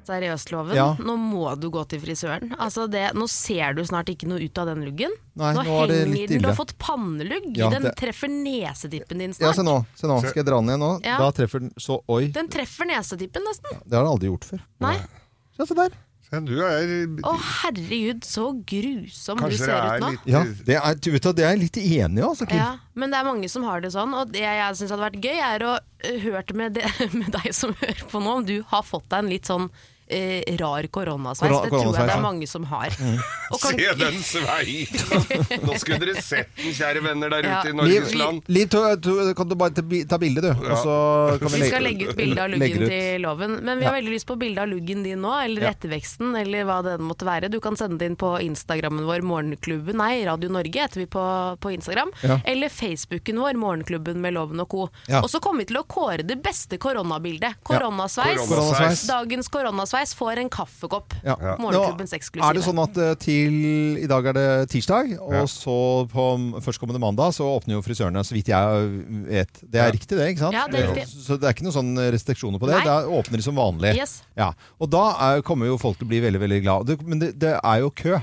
Seriøst, 0.04 0.50
Loven. 0.52 0.76
Ja. 0.76 0.90
Nå 1.00 1.14
må 1.16 1.46
du 1.56 1.70
gå 1.72 1.80
til 1.88 2.02
frisøren. 2.02 2.50
Altså 2.60 2.84
det, 2.92 3.06
nå 3.16 3.24
ser 3.32 3.72
du 3.72 3.80
snart 3.88 4.10
ikke 4.12 4.28
noe 4.28 4.42
ut 4.44 4.58
av 4.60 4.68
den 4.68 4.82
luggen. 4.84 5.14
Nei, 5.40 5.54
nå 5.56 5.62
nå 5.64 5.78
er 5.80 5.88
det 5.88 5.96
henger 6.02 6.28
den. 6.34 6.42
Du 6.44 6.48
har 6.50 6.58
fått 6.58 6.74
pannelugg. 6.76 7.46
Ja, 7.56 7.70
den 7.72 7.86
det- 7.88 7.94
treffer 7.96 8.28
nesetippen 8.28 9.24
din 9.24 9.32
snart. 9.32 9.48
Ja, 9.48 9.52
se 9.56 9.64
nå. 9.64 9.78
se 9.96 10.10
nå. 10.10 10.18
Skal 10.20 10.42
jeg 10.42 10.48
dra 10.50 10.60
den 10.60 10.68
igjen 10.74 10.84
nå? 10.84 10.92
Ja. 11.08 11.16
Da 11.24 11.30
treffer 11.32 11.64
den 11.64 11.72
så 11.80 12.02
Oi. 12.12 12.26
Den 12.36 12.52
treffer 12.52 12.84
nesetippen 12.92 13.48
nesten. 13.48 13.80
Det 13.80 13.96
har 13.96 14.04
den 14.04 14.12
aldri 14.12 14.28
gjort 14.28 14.44
før. 14.52 14.60
Nei. 14.84 14.98
Ja, 15.56 15.64
se 15.64 15.74
der. 15.78 15.96
Ja, 16.34 16.40
du 16.44 16.54
er 16.66 16.92
Å 17.30 17.34
herregud, 17.38 18.26
så 18.26 18.50
grusom 18.66 19.40
du 19.44 19.56
ser 19.56 19.74
ut 19.74 20.04
nå. 20.04 20.10
litt 20.14 20.28
Ja, 20.34 20.42
det 20.66 20.78
er, 20.80 20.98
du 20.98 21.10
vet, 21.14 21.24
du, 21.24 21.32
det 21.38 21.46
er 21.46 21.54
jeg 21.54 21.62
litt 21.64 21.80
enig 21.80 22.22
i, 22.22 22.26
altså, 22.26 22.48
Kim. 22.50 22.60
Ja, 22.60 22.70
men 22.98 23.14
det 23.14 23.20
er 23.20 23.28
mange 23.28 23.50
som 23.52 23.66
har 23.68 23.84
det 23.84 23.94
sånn, 23.94 24.14
og 24.18 24.34
det 24.34 24.44
jeg 24.44 24.78
syns 24.80 24.94
hadde 24.94 25.06
vært 25.06 25.24
gøy, 25.24 25.40
er 25.48 25.66
å 25.68 25.74
høre 26.26 26.58
med, 26.58 26.78
det, 26.78 26.86
med 27.18 27.30
deg 27.34 27.50
som 27.56 27.74
hører 27.80 28.06
på 28.10 28.22
nå, 28.22 28.38
om 28.40 28.48
du 28.48 28.56
har 28.74 28.86
fått 28.86 29.08
deg 29.12 29.24
en 29.24 29.32
litt 29.32 29.50
sånn 29.50 29.70
eh, 30.08 30.42
rar 30.60 30.86
koronasveis. 30.92 31.50
Korona- 31.50 31.62
det 31.64 31.70
tror 31.70 31.96
jeg 31.96 32.06
det 32.08 32.14
er 32.16 32.20
mange 32.22 32.46
som 32.48 32.64
har. 32.64 32.88
Mm. 33.00 33.18
kan, 33.54 33.78
Se 33.78 33.92
den 33.98 34.18
svei! 34.24 34.86
Nå 35.64 35.76
skulle 35.78 35.98
dere 36.02 36.22
sett 36.22 36.50
den, 36.58 36.72
kjære 36.74 37.02
venner 37.04 37.30
der 37.30 37.44
Ja. 37.48 37.60
ute 37.60 37.68
i 37.68 37.72
Liv, 37.72 37.76
Norges 37.80 38.14
land. 38.14 38.42
Liv, 38.48 38.68
kan 39.36 39.48
du 39.48 39.54
bare 39.54 39.70
ta 39.74 39.82
bi- 39.82 40.04
bilde, 40.04 40.40
du? 40.42 40.50
Og 40.50 40.78
så 40.82 41.38
kan 41.40 41.52
vi 41.52 41.68
skal 41.68 41.82
legge 41.82 42.08
ut 42.10 42.16
bilde 42.16 42.40
av 42.42 42.50
luggen 42.50 42.86
til 42.88 43.20
loven, 43.24 43.58
men 43.64 43.78
vi 43.78 43.84
har 43.88 43.94
veldig 43.94 44.12
lyst 44.14 44.26
på 44.26 44.36
bilde 44.38 44.60
av 44.62 44.68
luggen 44.68 45.02
din 45.04 45.20
nå, 45.22 45.32
eller 45.44 45.62
Ja. 45.62 45.70
etterveksten, 45.74 46.34
eller 46.40 46.64
hva 46.64 46.82
det 46.82 46.98
måtte 47.00 47.24
være. 47.24 47.50
Du 47.50 47.60
kan 47.60 47.76
sende 47.76 47.98
det 47.98 48.06
inn 48.10 48.16
på 48.16 48.34
Instagrammen 48.42 49.04
vår, 49.06 49.22
Morgenklubben, 49.24 49.96
nei, 49.96 50.24
Radio 50.24 50.48
Norge 50.50 50.72
heter 50.84 51.00
vi 51.00 51.06
på, 51.06 51.24
på 51.60 51.72
Instagram, 51.74 52.10
Ja. 52.22 52.40
eller 52.44 52.68
Facebooken 52.68 53.38
vår, 53.40 53.54
Morgenklubben 53.54 54.16
med 54.20 54.34
Loven 54.34 54.60
og 54.60 54.68
co. 54.68 54.88
Ja. 55.08 55.20
Og 55.22 55.30
så 55.30 55.40
kommer 55.40 55.58
vi 55.64 55.66
til 55.72 55.78
å 55.80 55.86
kåre 55.86 56.26
det 56.26 56.42
beste 56.42 56.76
koronabildet. 56.78 57.54
Koronasveis. 57.64 58.40
Koronasveis. 58.48 59.06
Dagens 59.06 59.48
koronasveis 59.48 60.03
får 60.12 60.38
en 60.42 60.50
kaffekopp. 60.52 61.14
Ja. 61.24 61.36
Morgenklubbens 61.58 62.12
eksklusive. 62.12 62.50
Er 62.50 62.58
det 62.58 62.64
sånn 62.66 62.82
at 62.82 62.96
eh, 63.00 63.14
til 63.14 63.96
I 64.02 64.06
dag 64.10 64.26
er 64.26 64.32
det 64.36 64.68
tirsdag, 64.74 65.14
og 65.22 65.32
Ja. 65.32 65.44
så 65.48 65.76
på 66.12 66.26
førstkommende 66.60 67.00
mandag 67.00 67.32
så 67.32 67.46
åpner 67.48 67.78
jo 67.78 67.82
frisørene, 67.82 68.20
så 68.26 68.34
vidt 68.36 68.48
jeg 68.52 68.90
vet. 69.30 69.62
Det 69.64 69.80
er 69.80 69.86
Ja. 69.88 69.90
riktig, 69.96 70.18
det? 70.18 70.28
ikke 70.34 70.44
sant? 70.44 70.52
Ja, 70.52 70.66
det 70.68 70.82
er 70.82 70.92
riktig. 70.92 71.06
Så 71.08 71.38
det 71.40 71.48
er 71.48 71.54
ikke 71.56 71.64
noen 71.64 71.78
sånne 71.78 72.12
restriksjoner 72.12 72.58
på 72.60 72.66
det? 72.68 72.74
Nei. 72.76 72.84
Det 72.84 72.92
er, 72.92 73.08
åpner 73.08 73.36
de 73.36 73.42
som 73.42 73.54
vanlig? 73.56 73.94
Yes. 73.96 74.22
Ja. 74.36 74.52
Og 74.80 74.90
da 74.90 75.04
er, 75.30 75.40
kommer 75.42 75.66
jo 75.66 75.78
folk 75.78 75.96
til 75.98 76.04
å 76.06 76.10
bli 76.10 76.20
veldig 76.20 76.40
veldig 76.44 76.62
glad. 76.62 77.06
Men 77.06 77.18
det, 77.18 77.38
det 77.38 77.54
er 77.62 77.80
jo 77.80 77.90
kø, 77.90 78.20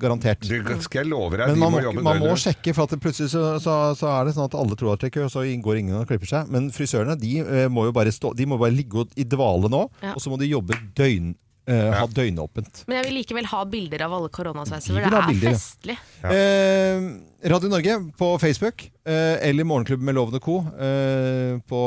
garantert. 0.00 0.40
Det 0.40 0.82
skal 0.82 1.04
jeg 1.04 1.10
love 1.12 1.36
deg. 1.36 1.46
Men 1.52 1.58
man 1.58 1.72
må 1.72 1.78
må, 1.78 1.84
jobbe 1.84 2.02
man 2.02 2.18
må 2.18 2.34
sjekke, 2.40 2.74
for 2.74 2.84
at 2.88 2.90
det 2.94 3.00
plutselig 3.02 3.30
så, 3.32 3.58
så, 3.62 3.74
så 3.98 4.08
er 4.20 4.24
det 4.26 4.34
sånn 4.36 4.48
at 4.48 4.54
alle 4.58 4.76
tror 4.78 4.94
at 4.94 5.00
det 5.04 5.10
er 5.10 5.14
kø, 5.20 5.24
og 5.28 5.32
så 5.34 5.44
går 5.62 5.80
ingen 5.80 5.98
og 6.00 6.06
klipper 6.08 6.26
seg. 6.30 6.48
Men 6.52 6.70
frisørene 6.74 7.16
de 7.20 7.38
eh, 7.40 7.68
må 7.72 7.84
jo 7.88 7.92
bare 7.92 8.12
stå, 8.14 8.34
de 8.36 8.46
må 8.46 8.58
bare 8.60 8.74
ligge 8.74 9.06
i 9.20 9.24
dvale 9.24 9.68
nå, 9.70 9.82
Ja. 10.02 10.14
og 10.14 10.20
så 10.22 10.30
må 10.32 10.38
de 10.40 10.48
jobbe 10.50 10.76
døgn, 11.10 11.34
eh, 11.66 11.92
ha 11.98 12.06
døgnåpent. 12.06 12.84
Men 12.88 12.96
jeg 13.00 13.04
vil 13.10 13.18
likevel 13.20 13.46
ha 13.50 13.64
bilder 13.64 14.02
av 14.06 14.14
alle 14.18 14.28
koronasveiser, 14.28 14.94
Vi 14.94 14.94
for 14.94 15.00
vil 15.00 15.10
det 15.10 15.18
ha 15.18 15.22
er 15.22 15.32
bilder, 15.32 15.50
ja. 15.50 15.56
festlig. 15.58 15.98
Eh, 16.24 17.50
Radio 17.50 17.68
Norge 17.72 17.98
på 18.18 18.30
Facebook, 18.40 18.82
eh, 19.06 19.48
eller 19.48 19.64
Morgenklubben 19.64 20.04
med 20.04 20.14
Lovende 20.14 20.40
Co. 20.40 20.58
Eh, 20.76 21.58
på, 21.68 21.80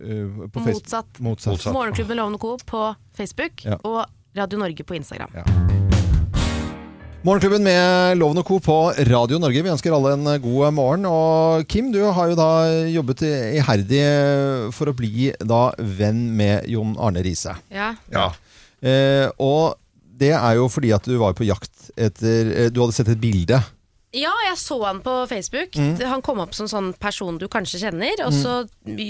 eh, 0.00 0.48
på 0.48 0.60
Facebook. 0.60 0.82
Motsatt. 0.82 1.18
Motsatt. 1.20 1.52
Motsatt. 1.56 1.72
Morgenklubben 1.74 2.16
Lovende 2.16 2.38
Co. 2.38 2.56
på 2.66 2.94
Facebook 3.16 3.64
Ja. 3.64 3.78
og 3.82 4.04
Radio 4.36 4.58
Norge 4.58 4.84
på 4.84 4.94
Instagram. 4.94 5.30
Ja. 5.34 5.95
Morgenklubben 7.26 7.64
med 7.66 8.20
Loven 8.20 8.38
og 8.38 8.46
Co. 8.46 8.60
på 8.62 8.74
Radio 9.08 9.40
Norge. 9.42 9.58
Vi 9.64 9.70
ønsker 9.72 9.90
alle 9.90 10.12
en 10.14 10.28
god 10.44 10.68
morgen. 10.76 11.08
Og 11.10 11.64
Kim, 11.66 11.88
du 11.90 11.98
har 12.14 12.28
jo 12.30 12.36
da 12.38 12.50
jobbet 12.86 13.24
iherdig 13.26 14.02
for 14.76 14.86
å 14.86 14.94
bli 14.94 15.32
da 15.42 15.72
venn 15.98 16.20
med 16.38 16.68
Jon 16.70 16.92
Arne 17.02 17.24
Riise. 17.26 17.56
Ja. 17.74 17.96
Ja. 18.14 18.28
Eh, 18.78 19.26
og 19.42 19.74
det 20.22 20.36
er 20.38 20.60
jo 20.60 20.68
fordi 20.70 20.94
at 20.94 21.08
du 21.10 21.16
var 21.18 21.34
på 21.34 21.48
jakt 21.48 21.88
etter 21.98 22.52
eh, 22.52 22.70
Du 22.70 22.78
hadde 22.84 22.94
sett 22.94 23.10
et 23.10 23.18
bilde. 23.18 23.58
Ja, 24.14 24.30
jeg 24.46 24.62
så 24.62 24.78
han 24.84 25.02
på 25.02 25.18
Facebook. 25.26 25.74
Mm. 25.74 25.96
Han 26.06 26.22
kom 26.22 26.38
opp 26.46 26.54
som 26.54 26.70
sånn 26.70 26.92
person 26.94 27.42
du 27.42 27.48
kanskje 27.50 27.82
kjenner. 27.88 28.22
Og 28.28 28.38
så 28.38 28.60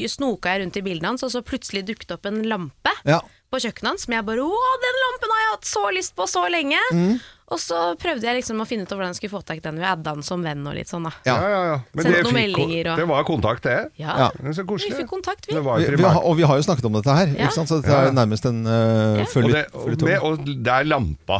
snoka 0.08 0.54
jeg 0.54 0.64
rundt 0.64 0.80
i 0.80 0.86
bildene 0.88 1.12
hans, 1.12 1.26
og 1.26 1.36
så 1.36 1.44
plutselig 1.44 1.84
dukket 1.92 2.16
opp 2.16 2.32
en 2.32 2.40
lampe 2.48 2.96
Ja. 3.04 3.20
På 3.52 3.60
kjøkkenet 3.62 3.88
hans 3.92 4.04
som 4.06 4.12
jeg 4.16 4.24
bare 4.26 4.42
Å, 4.42 4.60
den 4.82 4.96
lampen 5.04 5.32
har 5.34 5.40
jeg 5.44 5.50
hatt 5.54 5.68
så 5.70 5.82
lyst 5.94 6.14
på 6.18 6.26
så 6.30 6.44
lenge! 6.52 6.78
Mm. 6.92 7.16
Og 7.54 7.60
så 7.62 7.78
prøvde 8.02 8.26
jeg 8.26 8.40
liksom 8.40 8.58
å 8.58 8.64
finne 8.66 8.82
ut 8.82 8.90
hvordan 8.90 9.12
jeg 9.12 9.20
skulle 9.20 9.36
få 9.36 9.40
tak 9.46 9.60
i 9.60 9.62
den 9.62 9.76
Vi 9.78 9.84
adda 9.86 10.16
den 10.16 10.24
som 10.26 10.42
venn 10.42 10.64
og 10.66 10.74
litt 10.74 10.90
sånn, 10.90 11.04
da. 11.06 11.12
Ja. 11.28 11.36
Ja, 11.46 11.60
ja. 11.70 11.76
Men 11.94 12.08
det, 12.08 12.14
noen 12.16 12.26
fikk, 12.26 12.34
meldinger 12.40 12.88
og- 12.90 12.98
det 12.98 13.06
var 13.12 13.22
kontakt, 13.28 13.62
det. 13.68 13.76
Ja. 14.02 14.16
Ja. 14.24 14.52
Så 14.56 14.64
koselig. 14.66 14.96
Vi 14.96 14.98
fikk 15.04 15.10
kontakt, 15.12 15.46
vi. 15.46 15.54
Vi, 15.54 15.92
vi 15.94 16.02
har, 16.02 16.18
og 16.26 16.34
vi 16.40 16.42
har 16.42 16.58
jo 16.58 16.64
snakket 16.66 16.88
om 16.90 16.96
dette 16.98 17.14
her, 17.14 17.28
Ja. 17.36 17.46
ikke 17.46 17.54
sant? 17.60 17.70
så 17.70 17.78
dette 17.84 18.00
er 18.08 18.10
nærmest 18.18 18.48
en 18.50 18.58
uh, 18.66 19.22
Ja. 19.22 19.28
Og 19.30 19.52
det, 19.54 19.62
og, 19.78 20.02
med, 20.02 20.18
og 20.26 20.42
det 20.66 20.74
er 20.74 20.90
lampa. 20.90 21.38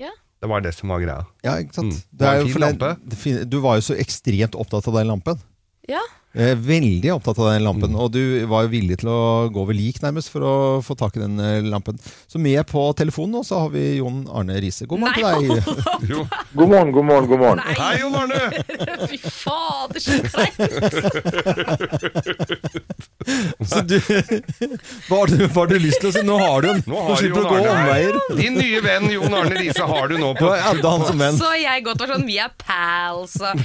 Ja. 0.00 0.14
Det 0.40 0.48
var 0.48 0.64
det 0.64 0.72
som 0.74 0.88
var 0.88 1.04
greia. 1.04 1.26
Ja, 1.44 1.58
ikke 1.60 1.76
sant? 1.82 1.92
Mm. 1.92 2.00
Det 2.00 2.18
Det 2.18 2.26
var 2.26 2.32
er 2.32 2.40
en 2.40 2.46
jo 2.48 2.52
fin 2.56 2.64
lampe. 2.64 2.90
det 3.04 3.50
Du 3.52 3.60
var 3.60 3.76
jo 3.76 3.84
så 3.92 3.98
ekstremt 4.00 4.56
opptatt 4.56 4.88
av 4.88 4.94
den 5.02 5.12
lampen. 5.12 5.44
ja. 5.88 6.00
Eh, 6.34 6.54
Veldig 6.56 7.10
opptatt 7.12 7.38
av 7.38 7.50
den 7.52 7.60
Mm. 7.62 7.66
lampen, 7.66 7.94
og 7.94 8.10
du 8.14 8.46
var 8.48 8.62
jo 8.64 8.68
villig 8.72 8.96
til 9.02 9.08
å 9.12 9.50
gå 9.52 9.60
over 9.60 9.74
lik 9.76 9.98
nærmest 10.00 10.30
for 10.32 10.40
å 10.40 10.80
få 10.82 10.96
tak 10.96 11.16
i 11.16 11.20
den 11.20 11.38
eh, 11.38 11.60
lampen. 11.60 11.98
Så 12.26 12.38
med 12.40 12.64
på 12.66 12.86
telefonen 12.96 13.32
nå 13.36 13.42
så 13.44 13.58
har 13.60 13.68
vi 13.74 13.98
Jon 13.98 14.22
Arne 14.32 14.56
Riise. 14.60 14.86
God 14.88 15.00
morgen 15.00 15.20
Nei, 15.20 15.38
til 15.38 15.48
deg. 15.60 15.64
God 16.56 16.68
morgen, 16.72 16.92
god 16.96 17.04
morgen, 17.04 17.26
god 17.28 17.38
morgen. 17.38 17.60
Nei, 17.60 17.74
Hei, 17.76 17.98
Jon 18.00 18.14
Arne! 18.16 18.40
fy 19.12 19.18
fader, 19.20 20.00
så 20.00 20.12
kleint! 20.32 20.56
Så 23.72 23.80
du, 23.86 23.96
hva, 25.08 25.18
har 25.18 25.30
du, 25.32 25.36
hva 25.46 25.62
har 25.62 25.70
du 25.72 25.76
lyst 25.82 26.00
til 26.02 26.10
å 26.10 26.12
si? 26.16 26.22
Nå 26.26 26.36
har 26.40 26.62
du 26.64 26.68
den. 26.72 26.82
Nå 26.90 27.02
har 27.06 27.20
slipper 27.20 27.42
du 27.42 27.46
å 27.46 27.52
gå 27.52 27.72
omveier. 27.72 28.18
Din 28.38 28.56
nye 28.58 28.80
venn 28.84 29.08
Jon 29.12 29.36
Arne 29.38 29.56
Riise 29.58 29.86
har 29.88 30.08
du 30.12 30.16
nå 30.20 30.32
på 30.38 30.50
har 30.52 30.80
han 30.82 31.06
som 31.06 31.18
venn. 31.22 31.38
Så 31.40 31.50
jeg 31.60 31.84
godt 31.86 32.02
var 32.04 32.12
sånn, 32.14 32.26
vi 32.28 32.38
er 32.42 32.52
pals, 32.62 33.36
og 33.42 33.64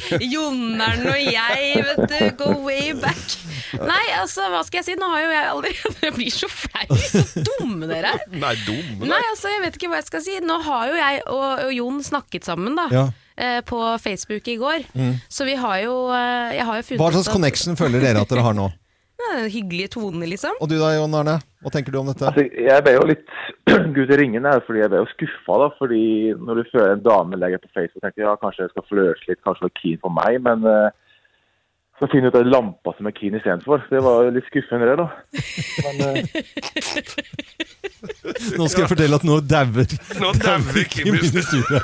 Arne 0.87 1.13
og 1.13 1.21
jeg, 1.21 1.83
vet 1.87 2.03
du, 2.11 2.19
go 2.39 2.51
way 2.65 2.93
back. 2.97 3.37
Nei, 3.77 4.03
altså, 4.21 4.45
hva 4.53 4.61
skal 4.67 4.79
jeg 4.81 4.87
si? 4.91 4.95
Nå 4.99 5.09
har 5.11 5.23
jo 5.25 5.31
jeg 5.33 5.47
allerede 5.51 5.95
Jeg 6.07 6.13
blir 6.15 6.31
så 6.33 6.47
flau, 6.51 6.97
så 7.03 7.43
dumme 7.43 7.87
dere 7.89 8.13
er. 8.15 8.21
Nei, 9.03 9.21
altså, 9.33 9.51
jeg 9.51 9.63
vet 9.65 9.79
ikke 9.79 9.89
hva 9.91 9.99
jeg 10.01 10.07
skal 10.07 10.23
si. 10.23 10.37
Nå 10.45 10.59
har 10.67 10.91
jo 10.91 10.97
jeg 10.99 11.23
og, 11.27 11.47
og 11.67 11.71
Jon 11.75 11.97
snakket 12.05 12.47
sammen, 12.47 12.77
da. 12.79 12.85
Ja. 12.93 13.05
eh, 13.35 13.59
På 13.67 13.81
Facebook 14.01 14.47
i 14.47 14.55
går. 14.61 14.85
Så 15.29 15.47
vi 15.47 15.57
har 15.59 15.81
jo 15.83 15.97
eh, 16.15 16.55
Jeg 16.57 16.65
har 16.69 16.79
jo 16.79 16.85
funnet 16.91 17.01
Hva 17.03 17.11
slags 17.17 17.27
at- 17.27 17.35
connection 17.35 17.79
føler 17.79 18.03
dere 18.03 18.23
at 18.23 18.31
dere 18.31 18.45
har 18.47 18.55
nå? 18.57 18.69
Ja, 19.17 19.47
Hyggelige 19.49 19.89
toner, 19.95 20.29
liksom. 20.29 20.57
Og 20.61 20.69
du 20.69 20.75
da, 20.77 20.91
Jon 20.93 21.15
Arne? 21.17 21.39
Hva 21.65 21.71
tenker 21.73 21.93
du 21.93 21.97
om 21.99 22.09
dette? 22.11 22.27
Altså, 22.29 22.45
jeg 22.45 22.83
ble 22.85 22.93
jo 22.93 23.07
litt 23.09 23.31
Gud 23.95 24.13
i 24.13 24.19
ringen 24.19 24.45
her, 24.45 24.61
fordi 24.67 24.83
jeg 24.83 24.91
ble 24.93 25.01
jo 25.01 25.09
skuffa. 25.15 25.57
da, 25.63 25.69
fordi 25.79 26.03
Når 26.37 26.61
du 26.61 26.69
føler 26.69 26.93
en 26.93 27.03
dame 27.05 27.39
legger 27.41 27.63
på 27.63 27.71
Facebook, 27.73 28.03
tenker 28.03 28.21
du 28.21 28.27
ja, 28.27 28.35
kanskje 28.43 28.67
jeg 28.67 28.73
skal 28.75 28.87
flørte 28.91 29.31
litt, 29.31 29.41
kanskje 29.47 29.65
hun 29.65 29.71
er 29.73 29.79
keen 29.81 30.01
på 30.03 30.13
meg. 30.19 30.37
Men 30.45 30.67
eh, 30.69 30.89
så 31.97 32.05
finner 32.11 32.27
jeg 32.27 32.29
ut 32.29 32.35
at 32.35 32.43
det 32.43 32.45
er 32.45 32.53
lampa 32.53 32.91
som 32.93 33.07
er 33.09 33.13
keen 33.17 33.35
istedenfor. 33.39 33.81
Det 33.89 34.01
var 34.05 34.27
jo 34.27 34.33
litt 34.35 34.45
skuffende, 34.51 34.85
det, 34.85 34.97
da. 34.99 35.07
Men 35.81 35.95
eh, 36.05 36.17
Nå 38.59 38.67
skal 38.69 38.83
jeg 38.83 38.91
fortelle 38.91 39.17
at 39.17 39.25
nå 39.25 39.39
dauer 39.49 39.95
Nå 40.21 40.29
dauer 40.37 40.83
Kim 40.93 41.15
i 41.15 41.21
i 41.25 41.41
studio. 41.41 41.79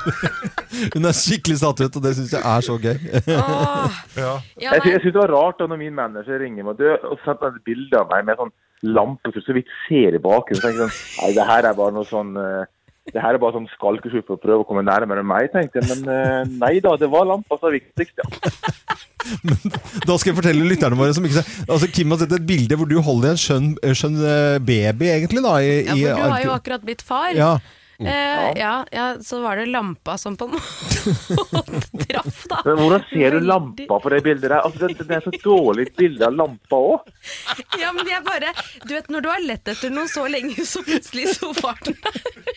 Hun 0.93 1.09
er 1.09 1.17
skikkelig 1.17 1.57
satt 1.63 1.81
ut, 1.81 1.97
og 1.97 2.05
det 2.05 2.13
syns 2.19 2.35
jeg 2.35 2.45
er 2.45 2.67
så 2.67 2.77
gøy. 2.77 2.99
Åh. 3.39 3.97
Ja. 4.19 4.35
Jeg, 4.61 4.83
jeg 4.91 5.01
syns 5.01 5.15
det 5.15 5.23
var 5.23 5.33
rart 5.33 5.57
da 5.61 5.69
når 5.71 5.81
min 5.81 5.97
manager 5.97 6.37
ringer 6.43 6.67
meg 6.67 6.83
og, 6.85 7.09
og 7.09 7.25
sendte 7.25 7.49
et 7.49 7.65
bilde 7.65 7.97
av 7.97 8.13
meg 8.13 8.29
med 8.29 8.37
sånn 8.37 8.53
lampe 8.93 9.31
som 9.33 9.45
så 9.47 9.57
vidt 9.57 9.73
ser 9.87 10.13
i 10.13 10.21
bakgrunnen. 10.21 10.61
Så 10.61 10.67
tenker 10.67 10.85
jeg 10.85 10.93
sånn, 10.93 11.23
Nei, 11.23 11.33
det 11.39 11.49
her 11.49 11.69
er 11.71 11.77
bare 11.81 11.95
noe 11.97 12.05
sånn 12.09 12.37
eh, 12.37 12.69
det 13.11 13.19
her 13.19 13.35
er 13.35 13.41
bare 13.41 13.57
sånn 13.57 13.67
skalkeskjul 13.73 14.23
for 14.23 14.37
å 14.37 14.41
prøve 14.41 14.63
å 14.63 14.67
komme 14.67 14.83
nærmere 14.87 15.25
meg, 15.27 15.49
tenkte 15.51 15.81
jeg. 15.81 15.89
Men 15.91 16.13
eh, 16.13 16.53
nei 16.61 16.77
da, 16.83 16.93
det 17.01 17.09
var 17.11 17.27
lampa 17.27 17.57
som 17.59 17.67
var 17.67 17.75
viktigst, 17.75 18.15
ja. 18.23 18.27
Da 20.07 20.17
skal 20.19 20.33
jeg 20.33 20.37
fortelle 20.39 20.65
lytterne 20.67 20.97
våre 20.99 21.13
som 21.15 21.23
ikke 21.23 21.37
ser 21.39 21.69
Altså, 21.71 21.87
Kim 21.95 22.11
har 22.11 22.19
sett 22.19 22.33
et 22.35 22.43
bilde 22.47 22.75
hvor 22.75 22.89
du 22.91 22.97
holder 23.03 23.35
en 23.35 23.39
skjønn, 23.39 23.69
skjønn 23.95 24.17
eh, 24.19 24.57
baby, 24.63 25.11
egentlig, 25.13 25.43
da. 25.45 25.53
I, 25.63 25.77
Ja, 25.85 25.95
for 25.95 26.19
du 26.23 26.33
har 26.35 26.43
jo 26.47 26.57
akkurat 26.57 26.83
blitt 26.87 27.03
far. 27.05 27.31
ja. 27.35 27.53
Eh, 28.03 28.47
ja, 28.57 28.71
ja, 28.91 29.03
så 29.21 29.37
var 29.43 29.55
det 29.61 29.67
lampa 29.71 30.17
som 30.19 30.33
på 30.35 30.47
en 30.49 30.55
måte 30.57 31.81
traff, 32.09 32.39
da. 32.49 32.57
Men 32.65 32.79
hvordan 32.81 33.03
ser 33.07 33.37
du 33.37 33.45
lampa 33.47 33.99
på 34.01 34.11
det 34.11 34.19
bildet 34.25 34.49
der? 34.49 34.57
Altså, 34.65 34.89
det, 34.89 35.05
det 35.07 35.19
er 35.19 35.23
så 35.23 35.31
dårlig 35.43 35.85
bilde 35.95 36.25
av 36.27 36.35
lampa 36.35 36.79
òg. 36.89 37.13
Ja, 37.79 37.93
men 37.95 38.09
jeg 38.09 38.25
bare 38.25 38.51
Du 38.83 38.91
vet, 38.95 39.07
når 39.13 39.23
du 39.23 39.29
har 39.31 39.45
lett 39.45 39.71
etter 39.71 39.93
noe 39.93 40.09
så 40.11 40.25
lenge, 40.27 40.57
så 40.67 40.81
plutselig 40.83 41.37
så 41.37 41.53
var 41.61 41.79
den 41.85 41.95
der. 42.03 42.52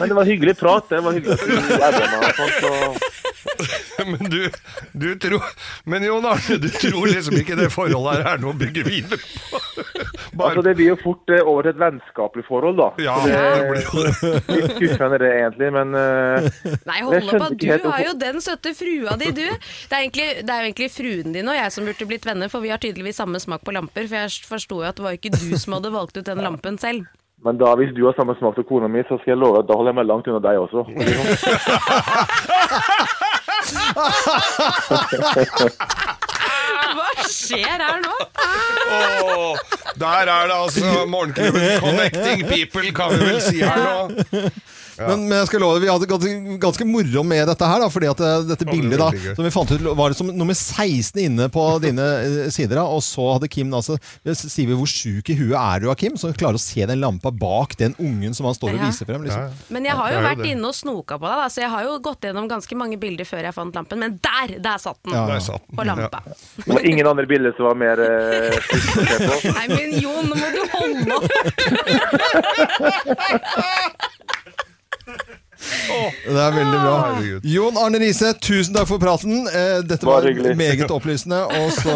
Men 0.00 0.08
det 0.08 0.16
var 0.16 0.28
hyggelig 0.28 0.56
prat. 0.56 0.88
Det 0.88 1.00
var 1.04 1.12
hyggelig 1.12 1.36
at 1.36 1.46
du 1.46 1.74
adda 1.76 2.04
meg 2.08 2.28
og 2.28 2.38
sånt. 2.40 2.62
Og... 2.70 3.20
Men 4.06 4.30
du, 4.30 4.50
du 4.92 5.18
tror 5.20 5.42
Men 5.84 6.04
Jon 6.04 6.24
Arne, 6.24 6.56
du 6.56 6.68
tror 6.72 7.06
liksom 7.10 7.36
ikke 7.40 7.56
det 7.58 7.68
forholdet 7.72 8.22
her 8.22 8.28
er 8.32 8.40
noe 8.40 8.54
å 8.54 8.60
bygge 8.60 8.84
videre 8.86 9.20
på? 9.20 9.60
Altså, 10.40 10.62
det 10.64 10.72
blir 10.78 10.86
jo 10.92 10.96
fort 10.96 11.28
eh, 11.34 11.42
over 11.44 11.66
til 11.66 11.74
et 11.74 11.80
vennskapelig 11.82 12.44
forhold, 12.46 12.78
da. 12.78 12.86
Ja, 13.02 13.16
det 13.26 13.34
det 13.34 13.66
blir 13.68 13.82
jo 13.82 14.04
det. 14.06 14.30
litt 14.54 14.76
skuffende 14.78 15.18
det, 15.20 15.30
egentlig. 15.36 15.68
Men 15.74 15.92
eh, 16.00 16.48
Nei, 16.88 16.96
hold 17.04 17.34
opp 17.34 17.58
du 17.60 17.66
helt 17.68 17.88
er 17.90 18.06
jo 18.06 18.14
den 18.22 18.40
søte 18.44 18.72
frua 18.78 19.18
di, 19.20 19.34
du. 19.36 19.44
Det 19.44 19.98
er, 19.98 19.98
egentlig, 19.98 20.28
det 20.40 20.54
er 20.54 20.62
jo 20.62 20.70
egentlig 20.70 20.90
fruen 20.94 21.36
din 21.36 21.50
og 21.50 21.58
jeg 21.58 21.76
som 21.76 21.90
burde 21.90 22.08
blitt 22.08 22.28
venner, 22.30 22.48
for 22.52 22.64
vi 22.64 22.72
har 22.72 22.80
tydeligvis 22.80 23.20
samme 23.20 23.42
smak 23.42 23.66
på 23.66 23.76
lamper. 23.76 24.08
For 24.08 24.22
jeg 24.22 24.48
forsto 24.48 24.80
jo 24.80 24.88
at 24.88 24.96
det 24.96 25.08
var 25.10 25.18
ikke 25.18 25.34
du 25.36 25.50
som 25.60 25.76
hadde 25.76 25.92
valgt 25.92 26.16
ut 26.16 26.24
den 26.30 26.40
lampen 26.46 26.80
selv. 26.80 27.04
Men 27.44 27.56
da, 27.60 27.70
hvis 27.80 27.92
du 27.96 28.02
har 28.04 28.12
samme 28.18 28.34
smak 28.36 28.54
som 28.58 28.64
kona 28.68 28.88
mi, 28.92 29.00
så 29.08 29.16
skal 29.20 29.32
jeg 29.32 29.40
love 29.40 29.58
at 29.62 29.68
da 29.68 29.76
holder 29.78 29.90
jeg 29.94 29.98
meg 30.00 30.08
langt 30.10 30.26
unna 30.28 30.40
deg 30.44 30.60
også. 30.60 30.80
Hva 36.90 37.08
skjer 37.30 37.80
her 37.80 38.00
nå? 38.02 38.14
Oh, 38.90 39.56
Der 40.00 40.26
er 40.32 40.46
det 40.50 40.56
altså 40.56 41.04
Morgenklubben 41.08 41.62
Connecting 41.80 42.44
People, 42.48 42.92
kan 42.96 43.14
vi 43.14 43.20
vel 43.30 43.40
si 43.44 43.62
her 43.62 43.78
nå. 43.84 43.96
Men, 45.00 45.22
men 45.28 45.38
jeg 45.40 45.48
skal 45.50 45.62
love 45.64 45.78
deg, 45.78 45.84
vi 45.86 45.90
hadde 45.92 46.08
ganske, 46.10 46.56
ganske 46.60 46.86
moro 46.88 47.22
med 47.26 47.48
dette 47.48 47.68
her, 47.70 47.80
da, 47.82 47.88
fordi 47.92 48.08
at 48.10 48.20
eh, 48.24 48.44
dette 48.50 48.66
bildet 48.68 49.00
da, 49.00 49.08
som 49.36 49.46
vi 49.46 49.52
fant 49.54 49.72
ut 49.72 49.86
var 49.96 50.12
det 50.12 50.18
som 50.18 50.28
nummer 50.28 50.56
16 50.56 51.20
inne 51.24 51.48
på 51.52 51.64
dine 51.84 52.06
eh, 52.20 52.50
sider, 52.52 52.76
da, 52.80 52.84
og 52.84 53.02
så 53.04 53.24
hadde 53.34 53.48
Kim 53.52 53.72
altså, 53.76 53.96
sier 54.34 54.68
vi 54.68 54.76
hvor 54.78 54.90
sjuk 54.90 55.30
i 55.32 55.36
huet 55.38 55.56
er 55.56 55.84
du 55.84 55.88
av 55.92 55.96
Kim, 56.00 56.18
som 56.20 56.34
klarer 56.36 56.58
å 56.58 56.62
se 56.62 56.84
den 56.88 57.00
lampa 57.02 57.32
bak 57.32 57.76
den 57.80 57.94
ungen 58.02 58.36
som 58.36 58.48
han 58.48 58.56
står 58.56 58.74
og 58.76 58.84
viser 58.84 59.08
frem. 59.08 59.24
Liksom. 59.26 59.42
Men 59.74 59.88
jeg 59.88 59.96
har 60.00 60.08
jo 60.14 60.20
vært 60.26 60.44
inne 60.50 60.66
og 60.70 60.76
snoka 60.76 61.18
på 61.20 61.26
deg, 61.28 61.36
da, 61.44 61.48
så 61.52 61.64
jeg 61.64 61.72
har 61.74 61.82
jo 61.88 61.96
gått 62.04 62.28
gjennom 62.28 62.50
ganske 62.50 62.74
mange 62.78 63.00
bilder 63.00 63.28
før 63.28 63.42
jeg 63.48 63.56
fant 63.56 63.74
lampen. 63.80 64.00
Men 64.02 64.18
der! 64.20 64.56
Der 64.60 64.78
satt 64.82 65.00
den! 65.06 65.16
Ja. 65.16 65.24
Der 65.30 65.40
satt 65.44 65.64
den. 65.64 65.76
På 65.78 65.86
lampa. 65.86 66.22
Det 66.60 66.68
var 66.68 66.84
ingen 66.86 67.06
andre 67.08 67.26
bilder 67.30 67.56
som 67.56 67.70
var 67.70 67.76
mer 67.80 67.96
eh, 68.04 68.50
å 68.50 68.80
se 68.84 69.18
på. 69.24 69.54
Nei, 69.56 69.66
men 69.72 69.96
Jon, 70.00 70.24
nå 70.28 70.34
må 70.36 70.46
du 70.54 70.62
holde 70.74 71.12
opp! 71.20 71.28
Det 75.60 76.40
er 76.40 76.54
veldig 76.54 76.78
bra. 76.80 76.94
Jon 77.52 77.76
Arne 77.80 77.98
Riise, 78.00 78.32
tusen 78.42 78.74
takk 78.76 78.88
for 78.88 79.00
praten. 79.02 79.42
Eh, 79.48 79.80
Dette 79.86 80.06
var 80.08 80.24
meget 80.56 80.90
opplysende. 80.92 81.40
Og 81.60 81.72
så 81.76 81.94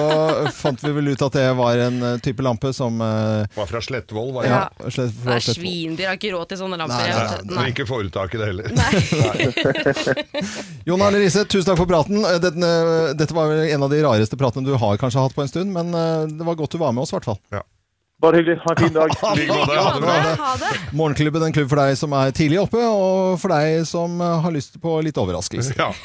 fant 0.55 0.81
vi 0.85 0.93
vel 0.97 1.09
ut 1.15 1.25
at 1.25 1.37
det 1.39 1.47
var 1.59 1.81
en 1.87 1.97
eh, 2.11 2.19
type 2.25 2.45
lampe 2.45 2.73
som 2.77 3.01
eh, 3.05 3.47
Var 3.57 3.71
fra 3.71 3.81
Slettvoll, 3.85 4.33
var 4.37 4.43
det? 4.47 4.53
ja, 4.53 4.61
Ja. 4.85 4.91
slett, 4.95 5.15
fra 5.25 5.39
Nei, 5.39 5.41
svindyr 5.45 6.11
har 6.13 6.19
ikke 6.21 6.33
råd 6.35 6.53
til 6.53 6.61
sånne 6.61 6.79
lamper. 6.81 7.03
Nei, 7.03 7.09
nei, 7.15 7.41
du. 7.45 7.55
Og 7.57 7.73
ikke 7.73 7.89
foretak 7.89 8.13
tak 8.15 8.35
i 8.37 8.39
det 8.41 8.47
heller. 8.53 8.67
Jon 10.89 11.03
Arne 11.03 11.19
Riise, 11.23 11.45
tusen 11.51 11.71
takk 11.71 11.81
for 11.81 11.91
praten. 11.91 12.23
Dette, 12.45 12.73
dette 13.19 13.37
var 13.37 13.51
vel 13.51 13.65
en 13.75 13.87
av 13.89 13.91
de 13.93 14.03
rareste 14.05 14.39
pratene 14.41 14.69
du 14.69 14.75
har 14.79 15.01
kanskje 15.01 15.25
hatt 15.25 15.35
på 15.37 15.43
en 15.45 15.51
stund, 15.51 15.73
men 15.75 15.91
det 16.39 16.45
var 16.47 16.55
godt 16.61 16.77
du 16.77 16.79
var 16.83 16.93
med 16.95 17.03
oss, 17.07 17.13
i 17.15 17.19
hvert 17.19 17.33
fall. 17.33 17.41
Bare 18.23 18.39
hyggelig. 18.39 18.61
Ha 18.63 18.75
en 18.75 18.83
fin 18.85 18.95
dag. 18.95 19.11
Ha 19.21 19.29
Ha 19.29 19.35
det 19.35 19.47
Ha 19.51 19.99
det, 20.01 20.37
ha 20.41 20.53
det. 20.61 20.73
Morgenklubben 20.95 21.43
en 21.43 21.53
klubb 21.55 21.69
for 21.73 21.81
deg 21.83 21.97
som 21.99 22.15
er 22.17 22.31
tidlig 22.37 22.61
oppe, 22.63 22.79
og 22.79 23.39
for 23.43 23.55
deg 23.55 23.83
som 23.89 24.21
eh, 24.23 24.37
har 24.45 24.55
lyst 24.55 24.79
på 24.83 25.01
litt 25.05 25.19
overraskelse. 25.21 25.75
Ja. 25.79 25.91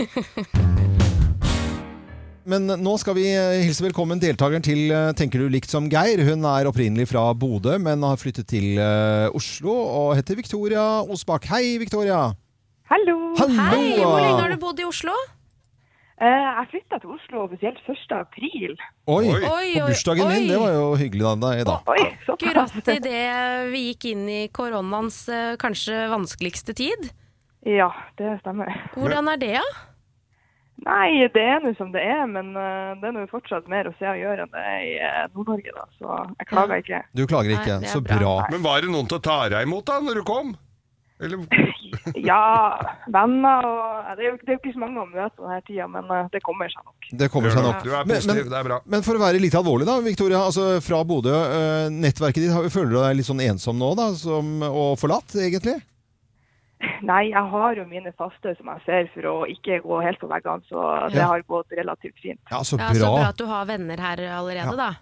Men 2.49 2.66
nå 2.82 2.95
skal 2.97 3.14
vi 3.14 3.28
eh, 3.30 3.62
hilse 3.62 3.84
velkommen 3.86 4.18
deltakeren 4.22 4.64
til 4.66 4.89
eh, 4.89 5.12
Tenker 5.18 5.43
du 5.43 5.51
likt 5.53 5.70
som 5.70 5.86
Geir. 5.91 6.24
Hun 6.26 6.47
er 6.49 6.70
opprinnelig 6.70 7.12
fra 7.12 7.28
Bodø, 7.38 7.78
men 7.78 8.01
har 8.07 8.18
flyttet 8.18 8.49
til 8.49 8.80
Oslo 9.38 9.76
og 9.76 10.16
heter 10.18 10.39
Victoria 10.39 10.86
Osbakk. 11.05 11.45
Hei, 11.53 11.78
Victoria! 11.82 12.32
Hallo! 12.89 13.20
Hallo! 13.38 13.60
Hei, 13.70 13.99
hvor 14.01 14.18
lenge 14.18 14.41
har 14.41 14.49
du 14.55 14.57
bodd 14.64 14.82
i 14.82 14.88
Oslo? 14.89 15.14
Eh, 16.20 16.47
jeg 16.59 16.67
flytta 16.74 16.97
til 16.99 17.13
Oslo 17.15 17.45
offisielt 17.45 17.78
1. 17.88 18.01
april. 18.17 18.74
Oi, 19.07 19.22
Oi. 19.32 19.39
Oi, 19.47 19.67
på 19.80 19.86
bursdagen 19.88 20.28
min. 20.28 20.41
din! 20.43 20.49
Det 20.51 20.57
var 20.59 20.74
jo 20.76 20.88
hyggelig 20.99 21.28
av 21.30 21.38
deg 21.45 21.61
da. 21.70 21.78
Oi. 21.93 22.01
Akkurat 22.34 22.89
idet 22.91 23.72
vi 23.72 23.84
gikk 23.93 24.09
inn 24.11 24.26
i 24.28 24.41
koronaens 24.51 25.22
eh, 25.32 25.53
kanskje 25.61 26.09
vanskeligste 26.11 26.76
tid. 26.76 27.07
Ja, 27.67 27.88
det 28.20 28.38
stemmer. 28.41 28.67
Hvordan 28.97 29.32
er 29.32 29.39
det, 29.39 29.53
da? 29.63 29.86
Nei, 30.86 31.28
det 31.34 31.41
er 31.43 31.59
nå 31.63 31.74
som 31.76 31.89
det 31.91 31.99
er, 32.07 32.22
men 32.32 32.53
eh, 32.55 32.93
det 33.01 33.09
er 33.09 33.15
nå 33.15 33.26
fortsatt 33.32 33.65
mer 33.72 33.88
å 33.89 33.95
se 33.99 34.07
og 34.07 34.20
gjøre 34.20 34.45
enn 34.45 34.53
det 34.53 34.61
er 34.63 34.84
i 34.88 34.93
Nord-Norge, 35.36 35.74
da, 35.76 35.84
så 35.99 36.20
jeg 36.39 36.47
klager 36.51 36.84
ikke. 36.84 37.01
Du 37.20 37.26
klager 37.28 37.55
ikke. 37.55 37.80
Nei, 37.84 37.91
Så 37.91 37.99
bra. 38.03 38.20
bra. 38.20 38.36
Men 38.51 38.63
var 38.63 38.84
det 38.84 38.91
noen 38.91 39.07
til 39.11 39.20
å 39.20 39.24
ta 39.24 39.41
deg 39.51 39.67
imot 39.67 39.88
da, 39.88 39.97
når 40.03 40.22
du 40.22 40.28
kom? 40.28 40.53
Eller, 41.20 41.41
Ja, 42.30 42.80
venner 43.11 43.65
og 43.67 44.15
Det 44.17 44.24
er 44.24 44.30
jo 44.30 44.38
det 44.39 44.49
er 44.49 44.55
jo 44.55 44.59
ikke 44.61 44.74
så 44.76 44.80
mange 44.86 45.01
å 45.03 45.07
møte 45.09 45.36
på 45.36 45.43
denne 45.45 45.59
tida, 45.67 45.88
men 45.91 46.07
eh, 46.15 46.30
det 46.32 46.41
kommer 46.45 46.72
seg 46.72 46.86
nok. 46.88 47.09
Det 47.22 47.28
kommer 47.34 47.51
seg 47.53 47.65
nok. 47.65 47.82
Du 47.84 47.91
er 47.91 48.07
positiv, 48.07 48.36
men- 48.39 48.49
det 48.53 48.59
er 48.61 48.67
bra. 48.70 48.78
Men 48.86 49.03
for 49.05 49.20
å 49.20 49.24
være 49.26 49.41
litt 49.43 49.57
alvorlig, 49.59 49.86
da, 49.89 49.97
Victoria. 50.05 50.39
Altså, 50.47 50.70
fra 50.86 51.01
Bodø, 51.03 51.36
eh, 51.36 51.89
nettverket 51.91 52.45
ditt, 52.47 52.72
føler 52.74 52.89
du 52.95 52.99
deg 53.01 53.17
litt 53.20 53.28
sånn 53.30 53.43
ensom 53.49 53.78
nå, 53.82 53.91
da? 53.99 54.09
Som, 54.15 54.59
og 54.63 54.95
forlatt, 55.01 55.36
egentlig? 55.43 55.76
Nei, 57.09 57.26
jeg 57.34 57.43
har 57.51 57.76
jo 57.76 57.84
mine 57.89 58.13
faste 58.15 58.53
som 58.55 58.70
jeg 58.72 58.86
ser 58.86 59.09
for 59.11 59.28
å 59.28 59.36
ikke 59.51 59.82
gå 59.84 59.97
helt 60.05 60.20
på 60.22 60.30
veggene, 60.32 60.63
så 60.72 60.86
det 61.11 61.20
Ja. 61.20 61.28
har 61.34 61.43
gått 61.43 61.76
relativt 61.76 62.15
fint. 62.24 62.39
Ja, 62.49 62.63
så 62.63 62.78
bra, 62.80 62.93
Ja. 62.93 62.95
Så 63.03 63.11
bra 63.17 63.28
at 63.34 63.38
du 63.38 63.45
har 63.51 63.65
venner 63.67 63.99
her 63.99 64.24
allerede, 64.39 64.78
da. 64.80 64.93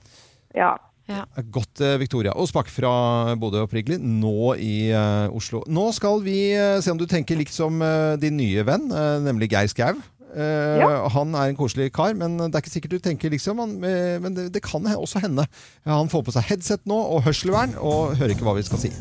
Ja. 0.57 0.71
Ja. 1.07 1.23
Godt, 1.55 1.79
eh, 1.81 1.95
Victoria. 2.01 2.33
Og 2.35 2.49
Spak 2.51 2.67
fra 2.71 3.35
Bodø 3.39 3.61
opprinnelig, 3.63 3.97
nå 4.03 4.53
i 4.59 4.91
uh, 4.91 5.31
Oslo. 5.35 5.61
Nå 5.71 5.87
skal 5.95 6.19
vi 6.25 6.51
uh, 6.57 6.81
se 6.83 6.91
om 6.91 6.99
du 6.99 7.05
tenker 7.07 7.39
likt 7.39 7.55
som 7.55 7.79
uh, 7.81 8.17
din 8.19 8.35
nye 8.37 8.65
venn, 8.67 8.89
eh, 8.91 9.17
nemlig 9.23 9.49
Geir 9.53 9.71
Skau. 9.71 9.95
Eh, 10.35 10.77
Ja. 10.77 11.07
Han 11.15 11.31
er 11.33 11.49
en 11.49 11.55
koselig 11.57 11.87
kar, 11.95 12.11
men 12.13 12.35
det 12.37 12.51
er 12.51 12.61
ikke 12.61 12.73
sikkert 12.73 12.97
du 12.97 12.99
tenker 12.99 13.31
liksom 13.31 13.57
han, 13.63 13.77
eh, 13.87 14.19
Men 14.21 14.35
det, 14.35 14.49
det 14.53 14.61
kan 14.61 14.83
også 14.83 15.23
hende. 15.23 15.47
Han 15.87 16.11
får 16.11 16.27
på 16.27 16.35
seg 16.35 16.43
headset 16.51 16.83
nå 16.85 16.99
og 17.15 17.23
hørselvern, 17.25 17.73
og 17.79 18.17
hører 18.19 18.35
ikke 18.35 18.45
hva 18.45 18.57
vi 18.59 18.67
skal 18.67 18.83
si. 18.83 18.91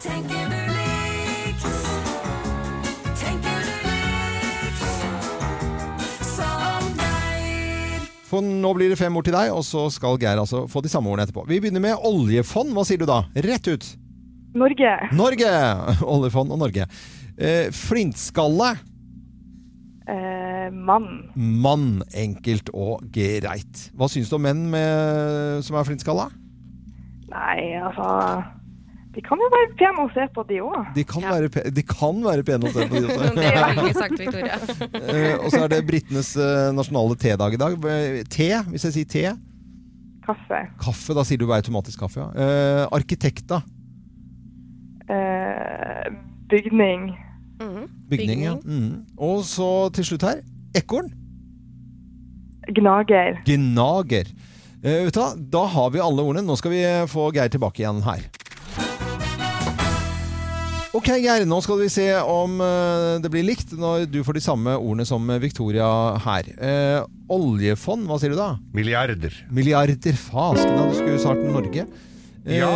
Tenker 0.00 0.47
For 8.28 8.44
nå 8.44 8.74
blir 8.76 8.92
det 8.92 8.98
fem 9.00 9.14
ord 9.16 9.24
til 9.24 9.36
deg, 9.36 9.52
og 9.54 9.64
så 9.64 9.86
skal 9.92 10.18
Geir 10.20 10.40
altså 10.40 10.66
få 10.68 10.82
de 10.84 10.90
samme 10.92 11.08
ordene 11.08 11.24
etterpå. 11.24 11.46
Vi 11.48 11.60
begynner 11.62 11.84
med 11.84 12.04
oljefond. 12.04 12.74
Hva 12.76 12.84
sier 12.84 13.00
du 13.00 13.06
da? 13.08 13.22
Rett 13.46 13.70
ut. 13.70 13.86
Norge. 14.58 14.92
Norge! 15.16 15.54
Oljefond 16.14 16.52
og 16.52 16.60
Norge. 16.60 16.84
Eh, 17.38 17.70
flintskalle. 17.72 18.74
Eh, 20.08 20.68
mann. 20.72 21.08
Mann. 21.36 21.88
Enkelt 22.16 22.68
og 22.76 23.06
greit. 23.14 23.88
Hva 23.96 24.10
syns 24.12 24.28
du 24.28 24.36
om 24.36 24.44
menn 24.44 24.66
med, 24.72 25.64
som 25.64 25.78
er 25.78 25.88
flintskalla? 25.88 26.28
Nei, 27.28 27.76
altså 27.80 28.08
De 29.18 29.22
kan 29.26 29.40
jo 29.42 29.46
være 29.50 29.72
pene 29.80 30.02
å 30.04 30.10
se 30.14 30.24
på, 30.30 30.44
de 30.46 30.60
òg. 30.62 30.92
De 30.94 31.02
kan, 31.04 31.24
Ja. 31.26 31.32
være, 31.34 31.70
de 31.74 31.82
kan 31.82 32.20
være 32.22 32.44
pene 32.46 32.68
å 32.68 32.72
se 32.72 32.84
på. 32.86 33.00
de 33.02 33.08
også. 33.10 33.30
Det 33.38 33.46
er 33.50 33.56
veldig 33.74 33.94
sagt, 34.02 34.18
Victoria. 34.20 34.58
Eh, 34.94 35.34
og 35.42 35.48
så 35.50 35.64
er 35.64 35.72
det 35.72 35.80
britenes 35.88 36.30
eh, 36.38 36.68
nasjonale 36.76 37.16
tedag 37.18 37.56
i 37.56 37.58
dag. 37.58 37.74
Te, 38.30 38.48
hvis 38.70 38.86
jeg 38.86 38.94
sier 39.00 39.08
te. 39.10 39.24
Kaffe. 40.28 40.60
Kaffe, 40.78 41.16
da 41.18 41.24
sier 41.26 41.40
du 41.40 41.48
bare 41.48 41.64
automatisk 41.64 42.04
kaffe. 42.04 42.20
Ja. 42.22 42.30
Eh, 42.46 42.84
arkitekta? 42.94 43.58
Eh, 45.10 46.08
bygning. 46.52 47.08
Mhm. 47.58 47.88
Bygning. 48.10 48.42
Ja. 48.46 48.54
Mm. 48.62 49.04
Og 49.18 49.42
så 49.48 49.68
til 49.98 50.04
slutt 50.12 50.22
her 50.28 50.42
ekorn. 50.78 51.10
Gnager. 52.76 53.40
Gnager. 53.48 54.28
Eh, 54.84 55.04
vet 55.08 55.16
du? 55.16 55.42
Da 55.50 55.64
har 55.74 55.90
vi 55.90 55.98
alle 56.04 56.22
ordene. 56.22 56.44
Nå 56.46 56.54
skal 56.60 56.70
vi 56.76 56.82
få 57.10 57.30
Geir 57.34 57.48
tilbake 57.50 57.82
igjen 57.82 58.02
her. 58.04 58.28
Ok, 60.96 61.08
Geir. 61.20 61.44
Nå 61.48 61.58
skal 61.64 61.82
vi 61.82 61.88
se 61.92 62.06
om 62.24 62.60
eh, 62.64 63.18
det 63.22 63.28
blir 63.32 63.44
likt 63.44 63.74
når 63.76 64.06
du 64.08 64.22
får 64.24 64.38
de 64.38 64.42
samme 64.44 64.72
ordene 64.78 65.04
som 65.08 65.26
Victoria 65.42 65.88
her. 66.24 66.48
Eh, 66.56 67.00
oljefond, 67.32 68.06
hva 68.08 68.16
sier 68.20 68.32
du 68.32 68.38
da? 68.38 68.54
Milliarder. 68.76 69.34
Milliarder. 69.52 70.16
Fasken, 70.16 70.72
da. 70.78 70.86
Du 70.88 70.96
skulle 70.96 71.20
sagt 71.22 71.44
Norge. 71.44 71.84
Eh, 71.84 72.56
Ja, 72.56 72.70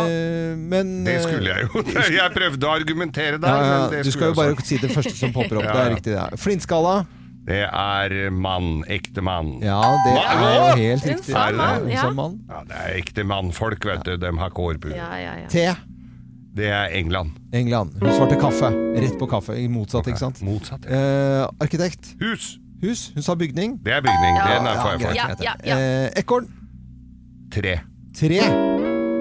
men 0.59 0.99
Det 1.07 1.15
eh, 1.17 1.23
skulle 1.25 1.49
jeg 1.49 1.65
jo. 1.65 1.81
Jeg 2.19 2.33
prøvde 2.35 2.67
å 2.69 2.75
argumentere 2.75 3.39
der, 3.41 3.49
Ja, 3.49 3.63
ja, 3.65 3.79
men 3.81 3.95
det 3.95 4.03
du 4.05 4.11
skal 4.13 4.29
jo 4.29 4.37
bare 4.37 4.67
si 4.67 4.77
det 4.77 4.91
første 4.93 5.15
som 5.17 5.33
popper 5.33 5.57
opp. 5.63 5.65
Ja, 5.71 5.73
Det 5.73 5.83
er 5.87 5.95
riktig, 5.95 6.13
det. 6.13 6.41
Flintskala? 6.43 6.95
Det 7.43 7.63
er 7.65 8.13
mann. 8.31 8.83
Ekte 8.93 9.23
mann. 9.25 9.55
Ja, 9.65 9.81
det 10.05 10.13
Hva? 10.13 10.27
er 10.29 10.53
jo 10.53 10.83
helt 10.83 11.09
riktig. 11.09 11.33
sa 11.33 11.47
Er 11.49 11.57
det 11.57 11.63
mann, 11.63 11.89
ja. 11.89 12.05
Ja, 12.53 12.61
det 12.69 12.77
er 12.83 12.99
ekte 13.01 13.25
mannfolk, 13.27 13.89
vet 13.89 14.05
du. 14.05 14.13
De 14.21 14.31
har 14.37 14.53
kår 14.53 14.77
Ja, 14.93 15.09
ja, 15.17 15.33
ja. 15.41 15.73
Det 16.53 16.67
er 16.69 16.91
England. 16.93 17.31
England. 17.53 17.95
Hun 18.01 18.11
svarte 18.13 18.35
kaffe. 18.41 18.69
Rett 19.01 19.15
på 19.17 19.27
kaffe. 19.31 19.55
I 19.57 19.67
motsatt, 19.67 20.05
ikke 20.07 20.21
sant? 20.21 20.41
Motsatt. 20.45 20.85
ja. 20.85 20.99
Eh, 20.99 21.47
arkitekt. 21.65 22.11
Hus. 22.21 22.59
Hus. 22.83 23.07
Hun 23.15 23.23
sa 23.25 23.33
bygning. 23.39 23.79
Det 23.83 23.93
er 23.95 24.01
bygning. 24.05 24.35
Ja, 24.37 24.59
Den 24.59 24.67
er 24.67 24.81
for. 24.83 25.15
Ja, 25.17 25.27
ja, 25.41 25.55
ja. 25.65 25.77
Eh, 25.79 26.09
ekorn. 26.21 26.49
Tre. 27.53 27.79
Tre. 28.17 28.41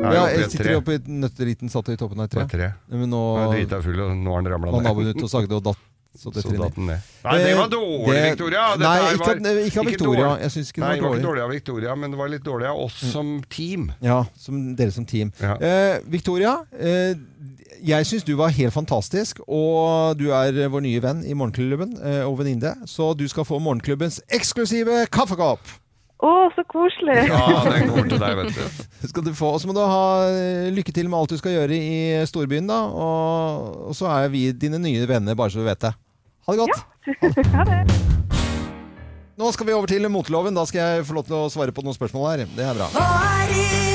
Ja, 0.02 0.24
jeg 0.34 0.50
sitter 0.50 0.76
oppe 0.80 0.96
i 0.98 1.00
nøtteriten 1.06 1.70
satt 1.70 1.88
i 1.92 1.96
toppen 1.96 2.18
av 2.20 2.26
et 2.26 2.34
tre. 2.34 2.44
tre. 2.50 2.68
Men 2.90 3.08
nå 3.12 3.20
Nå 3.38 3.44
er 3.46 3.52
drita 3.54 3.78
full, 3.84 4.00
og 4.02 4.16
nå 4.18 4.34
har 4.34 4.42
den 4.42 4.52
ramla 4.52 4.72
ned. 4.74 4.82
naboen 4.88 5.12
ute 5.14 5.22
og 5.28 5.30
sagde 5.30 5.54
og 5.56 5.62
datt. 5.68 5.78
Så 6.14 6.30
det 6.30 6.42
Så 6.44 6.50
datt 6.52 6.74
den 6.76 6.86
ned. 6.86 7.00
Nei, 7.24 7.38
det 7.40 7.54
var 7.56 7.68
dårlig, 7.72 8.12
Det- 8.12 8.30
Victoria. 8.36 8.64
Dette 8.76 8.84
Nei, 8.84 9.12
ikke, 9.14 9.18
var- 9.18 9.64
ikke 9.66 9.78
av 9.80 9.86
Victoria. 9.86 10.24
dårlig. 10.28 10.40
Jeg 10.42 10.50
syns 10.50 10.68
ikke 10.72 10.80
Nei, 10.82 10.88
det 10.88 10.96
det 10.96 11.02
var 11.02 11.08
var 11.08 11.16
ikke 11.16 11.22
dårlig. 11.22 11.28
dårlig 11.32 11.42
av 11.42 11.50
Victoria, 11.50 11.94
men 11.96 12.10
det 12.10 12.18
var 12.18 12.28
litt 12.28 12.44
dårlig 12.44 12.66
av 12.68 12.76
oss 12.76 12.94
som 13.12 13.42
team. 13.48 13.92
Ja, 14.02 14.24
som 14.36 14.76
dere 14.76 14.90
som 14.92 15.06
team. 15.06 15.32
Ja. 15.40 15.54
Eh, 15.56 15.98
Victoria, 16.06 16.66
eh, 16.78 17.14
jeg 17.82 18.04
syns 18.06 18.24
du 18.24 18.36
var 18.36 18.48
helt 18.50 18.74
fantastisk, 18.74 19.40
og 19.48 20.18
du 20.18 20.30
er 20.30 20.52
vår 20.68 20.82
nye 20.82 21.00
venn 21.00 21.24
i 21.24 21.32
Morgenklubben 21.32 21.96
eh, 22.04 22.22
og 22.28 22.38
venninne. 22.38 22.76
Så 22.86 23.16
du 23.16 23.26
skal 23.26 23.44
få 23.44 23.58
Morgenklubbens 23.58 24.20
eksklusive 24.30 25.06
kaffekopp! 25.10 25.60
Å, 26.22 26.30
så 26.54 26.62
koselig! 26.70 27.16
Ja, 27.26 27.40
den 27.66 27.88
kommer 27.90 28.06
til 28.12 28.20
deg, 28.22 28.36
vet 28.38 28.54
du. 28.54 29.08
skal 29.10 29.24
du 29.26 29.32
få. 29.34 29.50
Og 29.56 29.62
så 29.62 29.66
må 29.70 29.74
du 29.74 29.82
ha 29.82 30.04
eh, 30.30 30.68
lykke 30.74 30.94
til 30.94 31.10
med 31.10 31.18
alt 31.18 31.34
du 31.34 31.40
skal 31.40 31.56
gjøre 31.56 31.74
i 31.74 31.96
storbyen, 32.30 32.70
da. 32.70 32.78
Og, 32.86 33.88
og 33.90 33.98
så 33.98 34.06
er 34.14 34.30
vi 34.30 34.44
dine 34.54 34.78
nye 34.82 35.02
venner, 35.10 35.34
bare 35.38 35.50
så 35.50 35.62
du 35.62 35.66
vet 35.66 35.82
det. 35.82 35.94
Ha 36.46 36.54
det 36.54 36.62
godt. 36.62 36.88
Ha 37.56 37.66
det. 37.66 37.82
Nå 39.42 39.48
skal 39.50 39.66
vi 39.66 39.74
over 39.74 39.90
til 39.90 40.06
moteloven. 40.12 40.54
Da 40.54 40.62
skal 40.68 40.84
jeg 41.00 41.06
få 41.08 41.16
lov 41.18 41.26
til 41.26 41.40
å 41.40 41.48
svare 41.50 41.74
på 41.74 41.82
noen 41.82 41.96
spørsmål 41.96 42.28
her. 42.30 42.44
Det 42.54 42.68
er 42.68 42.78
bra. 42.78 42.92
Hva 42.94 43.08
er 43.42 43.56
inn? 43.56 43.91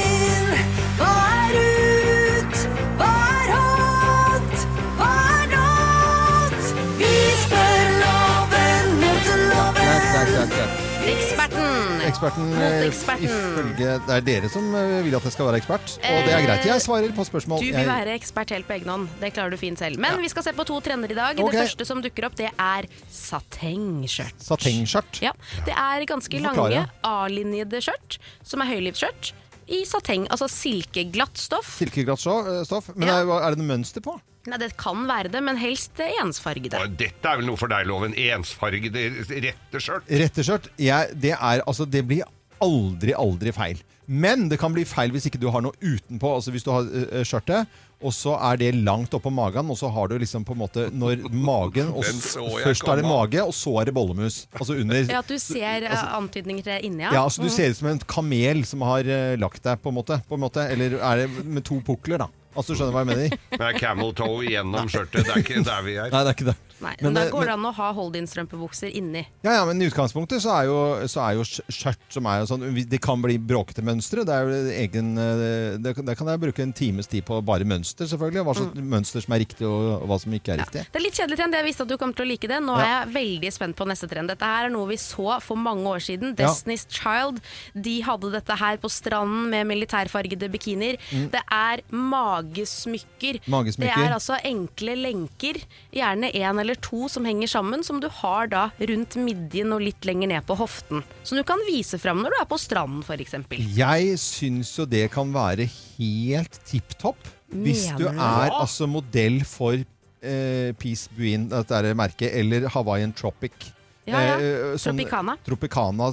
Eksperten, 12.08 12.51
eh, 12.55 12.86
ifølge 12.88 13.89
Det 14.08 14.14
er 14.16 14.22
dere 14.24 14.49
som 14.51 14.68
eh, 14.76 15.03
vil 15.05 15.16
at 15.18 15.26
jeg 15.28 15.34
skal 15.36 15.49
være 15.49 15.60
ekspert, 15.62 15.95
og 15.97 16.28
det 16.28 16.34
er 16.34 16.45
greit. 16.45 16.68
Jeg 16.70 16.84
svarer 16.84 17.16
på 17.16 17.26
spørsmål. 17.28 17.64
Du 17.64 17.72
vil 17.76 17.89
være 17.89 18.14
ekspert 18.16 18.53
helt 18.55 18.68
på 18.68 18.78
egen 18.78 18.91
hånd. 18.93 19.10
Det 19.22 19.34
klarer 19.36 19.51
du 19.51 19.60
fint 19.60 19.80
selv. 19.82 19.99
Men 19.99 20.22
vi 20.24 20.30
skal 20.32 20.45
se 20.47 20.53
på 20.55 20.66
to 20.68 20.80
trender 20.86 21.12
i 21.12 21.18
dag. 21.18 21.39
Okay. 21.39 21.51
Det 21.51 21.66
første 21.66 21.88
som 21.89 22.03
dukker 22.03 22.30
opp, 22.30 22.38
det 22.39 22.51
er 22.53 22.88
satengskjørt. 23.12 24.39
Satengskjørt. 24.47 25.22
Ja, 25.26 25.34
det 25.68 25.76
er 25.76 26.08
ganske 26.10 26.41
lange 26.43 26.86
A-linjede 27.08 27.84
skjørt, 27.84 28.20
som 28.47 28.64
er 28.64 28.72
høylivsskjørt, 28.72 29.34
i 29.68 29.84
sateng. 29.84 30.30
Altså 30.32 30.47
silkeglatt 30.51 31.38
stoff. 31.41 31.74
Silkeglatt 31.82 32.24
stoff. 32.24 32.89
Men 32.95 33.10
Ja. 33.10 33.20
er 33.41 33.49
det 33.51 33.60
noe 33.60 33.78
mønster 33.78 34.01
på? 34.01 34.16
Nei, 34.48 34.58
det 34.62 34.72
kan 34.80 35.04
være 35.10 35.30
det, 35.34 35.41
men 35.43 35.58
helst 35.60 36.00
ensfargede. 36.00 36.80
Og 36.80 36.95
Dette 37.00 37.28
er 37.34 37.41
vel 37.41 37.50
noe 37.50 37.60
for 37.60 37.68
deg, 37.72 37.86
Loven. 37.89 38.16
Ensfargede 38.16 39.08
retteskjørt. 39.28 40.08
Retteskjørt, 40.24 40.72
Ja, 40.82 41.04
det 41.14 41.36
er 41.36 41.64
altså 41.68 41.86
Det 41.89 42.06
blir 42.08 42.24
aldri, 42.64 43.14
aldri 43.14 43.52
feil. 43.54 43.84
Men 44.08 44.45
det 44.48 44.56
kan 44.62 44.72
bli 44.72 44.86
feil 44.88 45.12
hvis 45.12 45.26
ikke 45.28 45.39
du 45.41 45.50
har 45.52 45.62
noe 45.66 45.76
utenpå. 45.84 46.30
Altså 46.38 46.54
Hvis 46.56 46.64
du 46.64 46.72
har 46.72 46.88
uh, 46.88 47.24
skjørtet, 47.28 47.68
og 48.00 48.14
så 48.14 48.38
er 48.52 48.60
det 48.62 48.70
langt 48.86 49.12
oppå 49.18 49.30
magen, 49.34 49.68
og 49.74 49.76
så 49.80 49.89
har 49.91 50.08
du 50.08 50.16
liksom 50.22 50.43
på 50.45 50.54
en 50.54 50.60
måte 50.62 50.84
Når 50.93 51.24
magen 51.34 51.89
og 51.98 52.06
Først 52.06 52.88
er 52.88 53.02
det 53.02 53.06
mage, 53.10 53.41
og 53.43 53.52
så 53.58 53.74
er 53.82 53.89
det 53.89 53.95
bollemus. 53.98 54.45
Altså 54.56 54.78
under 54.80 55.02
Ja, 55.12 55.20
at 55.20 55.28
du 55.28 55.36
ser 55.41 55.89
altså, 55.89 56.06
antydninger 56.22 56.64
til 56.64 56.72
det 56.78 56.82
inni, 56.88 57.04
ja. 57.04 57.12
Ja, 57.18 57.24
altså 57.26 57.41
Du 57.43 57.50
Mm. 57.50 57.56
ser 57.58 57.70
ut 57.74 57.78
som 57.82 57.88
en 57.91 58.00
kamel 58.08 58.64
som 58.70 58.82
har 58.88 59.04
uh, 59.12 59.36
lagt 59.41 59.64
deg, 59.66 59.82
på 59.84 59.91
en 59.91 59.98
måte. 60.00 60.22
På 60.30 60.38
en 60.39 60.45
måte. 60.45 60.64
Eller 60.72 60.98
er 61.02 61.26
det 61.26 61.45
med 61.45 61.66
to 61.68 61.82
pukler, 61.84 62.24
da? 62.24 62.30
Altså, 62.58 62.74
du 62.74 62.80
skjønner 62.80 62.95
hva 62.95 63.03
jeg 63.05 63.10
mener? 63.12 63.41
Det 63.53 63.66
er 63.70 63.78
camel 63.78 64.14
toe 64.18 64.47
gjennom 64.49 64.89
skjørtet. 64.89 65.28
Det 65.28 65.36
er 65.36 65.43
ikke 65.43 65.62
der 65.68 65.84
vi 65.86 65.93
er. 66.01 66.10
Nei, 66.14 66.24
det 66.26 66.32
er 66.32 66.38
ikke 66.39 66.49
det. 66.49 66.58
Nei, 66.80 66.93
Men 67.01 67.13
men, 67.13 67.15
da 67.17 67.30
går 67.34 67.45
det 67.49 67.53
an 67.55 67.65
å 67.65 67.71
ha 67.73 67.88
hold-in-strømpebukser 67.97 68.91
inni. 68.99 69.23
Ja, 69.41 69.55
ja, 69.59 69.63
men 69.65 69.82
i 69.82 69.88
utgangspunktet 69.89 70.43
så 70.43 70.51
er 70.53 70.67
jo, 70.69 70.78
så 71.09 71.23
er 71.25 71.38
jo 71.39 71.45
skjørt 71.47 72.03
som 72.13 72.28
er 72.30 72.45
sånn 72.49 72.65
Det 72.89 72.99
kan 73.01 73.21
bli 73.23 73.38
bråkete 73.41 73.82
mønstre. 73.86 74.25
Det 74.28 74.34
er 74.36 74.45
jo 74.45 74.59
egen 74.84 75.13
det, 75.17 75.80
det, 75.82 76.15
kan 76.17 76.30
jeg 76.30 76.41
bruke 76.43 76.61
en 76.61 76.73
times 76.78 77.09
tid 77.09 77.25
på 77.25 77.39
bare 77.45 77.65
mønster, 77.65 78.05
selvfølgelig. 78.09 78.43
Hva 78.45 78.55
slags 78.59 78.84
mønster 78.93 79.25
som 79.25 79.34
er 79.34 79.41
riktig, 79.43 79.65
og 79.65 80.05
hva 80.09 80.19
som 80.21 80.36
ikke 80.38 80.53
er 80.53 80.61
riktig. 80.61 80.86
Det 80.91 81.01
er 81.01 81.05
litt 81.05 81.17
kjedelig 81.17 81.39
trend. 81.41 81.57
Jeg 81.57 81.67
visste 81.67 81.88
at 81.88 81.91
du 81.91 81.97
kom 81.97 82.13
til 82.13 82.28
å 82.28 82.30
like 82.30 82.47
det. 82.51 82.59
Nå 82.61 82.78
Ja. 82.78 82.86
er 82.86 82.93
jeg 83.05 83.13
veldig 83.17 83.53
spent 83.53 83.75
på 83.80 83.88
neste 83.89 84.09
trend. 84.11 84.30
Dette 84.30 84.45
her 84.45 84.67
er 84.69 84.73
noe 84.73 84.88
vi 84.91 84.99
så 85.01 85.41
for 85.41 85.57
mange 85.57 85.86
år 85.89 86.03
siden. 86.03 86.36
Ja. 86.38 86.45
Destiny's 86.51 86.86
Child. 86.89 87.41
De 87.73 88.01
hadde 88.05 88.32
dette 88.32 88.55
her 88.61 88.78
på 88.78 88.89
stranden 88.93 89.49
med 89.49 89.65
militærfargede 89.67 90.49
bikinier. 90.53 90.97
Mm. 91.11 91.32
Det 91.34 91.41
er 91.49 91.82
magesmykker. 91.91 93.41
Magesmykker. 93.47 93.95
Det 93.95 94.05
er 94.07 94.13
altså 94.15 94.38
enkle 94.45 94.95
lenker, 94.99 95.59
gjerne 95.93 96.32
én 96.34 96.59
eller 96.61 96.66
to 96.76 97.07
som 97.07 97.24
henger 97.26 97.47
sammen, 97.47 97.84
som 97.84 97.99
du 98.03 98.09
har 98.09 98.47
da 98.51 98.70
rundt 98.80 99.15
midjen 99.15 99.72
og 99.72 99.82
litt 99.82 100.03
lenger 100.05 100.28
ned 100.28 100.45
på 100.45 100.57
hoften. 100.59 101.03
Som 101.24 101.38
du 101.38 101.43
kan 101.47 101.59
vise 101.68 101.97
fram 101.97 102.20
når 102.24 102.30
du 102.36 102.41
er 102.41 102.49
på 102.51 102.57
stranden, 102.59 103.03
f.eks. 103.07 103.34
Jeg 103.78 104.18
syns 104.20 104.74
jo 104.78 104.86
det 104.86 105.05
kan 105.11 105.32
være 105.34 105.70
helt 105.97 106.59
tipp 106.68 106.97
topp. 106.99 107.18
Hvis 107.47 107.88
du 107.95 108.07
er 108.09 108.51
altså 108.51 108.88
modell 108.91 109.39
for 109.47 109.74
eh, 109.80 110.74
Peace 110.76 111.07
Buin, 111.15 111.47
dette 111.47 111.72
er 111.80 111.93
merket, 111.95 112.34
eller 112.36 112.68
Hawaiian 112.74 113.13
Tropic. 113.15 113.72
Ja, 114.07 114.20
ja. 114.24 114.36
Eh, 114.39 114.76
sånn- 114.80 114.95
Tropicana. 114.95 115.38
Tropicana, 115.43 116.11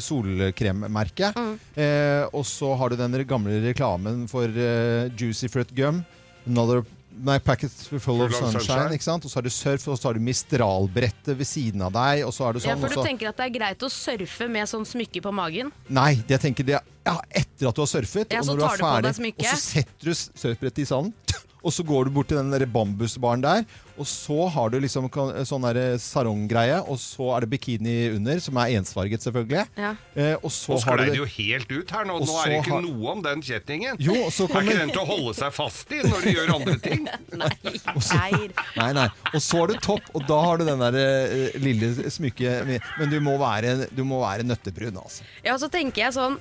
solkremmerket. 0.00 1.36
Mm. 1.36 1.54
Eh, 1.74 2.24
og 2.36 2.44
så 2.48 2.74
har 2.76 2.90
du 2.92 2.96
den 3.00 3.16
gamle 3.28 3.60
reklamen 3.64 4.26
for 4.30 4.44
eh, 4.48 5.08
Juicy 5.16 5.48
Fruit 5.48 5.70
Gum. 5.76 6.02
Another 6.46 6.82
Nei, 7.12 7.38
Packets 7.38 7.88
full, 7.88 7.98
Full 8.00 8.22
of 8.22 8.32
sunshine. 8.32 8.60
sunshine. 8.62 8.92
ikke 8.94 9.02
sant? 9.04 9.24
Og 9.24 9.30
så 9.30 9.34
har 9.36 9.42
du 9.42 9.50
surf, 9.50 9.88
og 9.88 9.98
så 9.98 10.08
har 10.08 10.14
du 10.14 10.20
Mistral-brettet 10.20 11.36
ved 11.36 11.46
siden 11.46 11.82
av 11.82 11.92
deg. 11.92 12.22
Og 12.24 12.32
så 12.32 12.48
er 12.48 12.52
det 12.54 12.64
Ja, 12.64 12.74
sånn, 12.74 12.80
for 12.80 12.86
og 12.86 12.92
du 12.92 13.00
så- 13.00 13.06
tenker 13.06 13.28
at 13.28 13.36
det 13.36 13.46
er 13.46 13.58
greit 13.58 13.78
å 13.78 13.90
surfe 13.90 14.48
med 14.48 14.68
sånn 14.68 14.86
smykke 14.86 15.20
på 15.22 15.32
magen? 15.34 15.72
Nei, 15.88 16.14
det 16.14 16.40
jeg 16.40 16.40
tenker 16.54 16.64
det 16.64 16.78
ja, 17.06 17.20
etter 17.30 17.68
at 17.68 17.74
du 17.74 17.80
har 17.82 17.86
surfet, 17.86 18.30
Ja, 18.30 18.38
og 18.38 18.44
så 18.44 18.54
når 18.54 18.56
du 18.56 18.64
er 18.64 18.78
ferdig, 18.78 19.34
og 19.38 19.44
så 19.44 19.56
setter 19.56 20.04
du 20.04 20.10
surfbrettet 20.14 20.78
i 20.78 20.84
sanden, 20.84 21.12
og 21.62 21.72
så 21.72 21.84
går 21.86 22.08
du 22.08 22.10
bort 22.16 22.28
til 22.30 22.38
den 22.40 22.50
der 22.52 22.64
bambusbaren 22.66 23.42
der, 23.44 23.64
og 24.00 24.06
så 24.08 24.46
har 24.48 24.70
du 24.72 24.78
liksom 24.80 25.10
sånn 25.44 25.64
der 25.66 25.98
saronggreie, 26.00 26.78
og 26.88 26.96
så 27.00 27.34
er 27.36 27.44
det 27.44 27.50
bikini 27.52 27.96
under, 28.16 28.38
som 28.40 28.56
er 28.62 28.72
ensfarget 28.78 29.20
selvfølgelig. 29.26 29.64
Ja. 29.76 29.90
Eh, 30.14 30.36
og 30.40 30.48
så 30.54 30.72
Nå 30.72 30.78
har 30.78 30.84
sklei 30.86 31.08
du 31.10 31.10
det 31.12 31.20
jo 31.20 31.28
helt 31.34 31.74
ut 31.74 31.90
her. 31.96 32.04
Nå, 32.08 32.14
Og 32.20 32.26
nå 32.30 32.38
er 32.40 32.48
det 32.48 32.60
ikke 32.62 32.72
har- 32.72 32.86
noe 32.86 33.10
om 33.12 33.20
den 33.26 33.42
kjettingen. 33.44 33.96
Jo, 34.00 34.14
og 34.24 34.32
så 34.32 34.46
Er 34.50 34.62
ikke 34.62 34.78
den 34.78 34.90
til 34.94 35.02
å 35.02 35.08
holde 35.10 35.34
seg 35.36 35.52
fast 35.52 35.92
i 35.92 36.00
når 36.06 36.24
du 36.24 36.30
gjør 36.32 36.54
andre 36.54 36.78
ting? 36.78 37.04
Nei, 37.42 37.50
så... 38.00 38.20
Nei, 38.76 38.92
nei. 38.96 39.08
Og 39.34 39.40
så 39.44 39.60
har 39.60 39.66
du 39.68 39.76
topp, 39.84 40.08
og 40.14 40.24
da 40.28 40.40
har 40.46 40.58
du 40.60 40.64
den 40.64 40.80
der 40.80 40.96
eh, 40.96 41.58
lille 41.60 41.92
smykket 42.10 42.80
Men 42.98 43.10
du 43.12 43.18
må 43.20 43.36
være, 43.40 43.88
du 43.92 44.02
må 44.04 44.22
være 44.24 44.46
nøttebrun, 44.48 44.96
altså. 44.96 45.22
Ja, 45.44 45.58
så 45.60 45.68
tenker 45.72 46.06
jeg 46.06 46.16
sånn 46.16 46.36
Og 46.36 46.40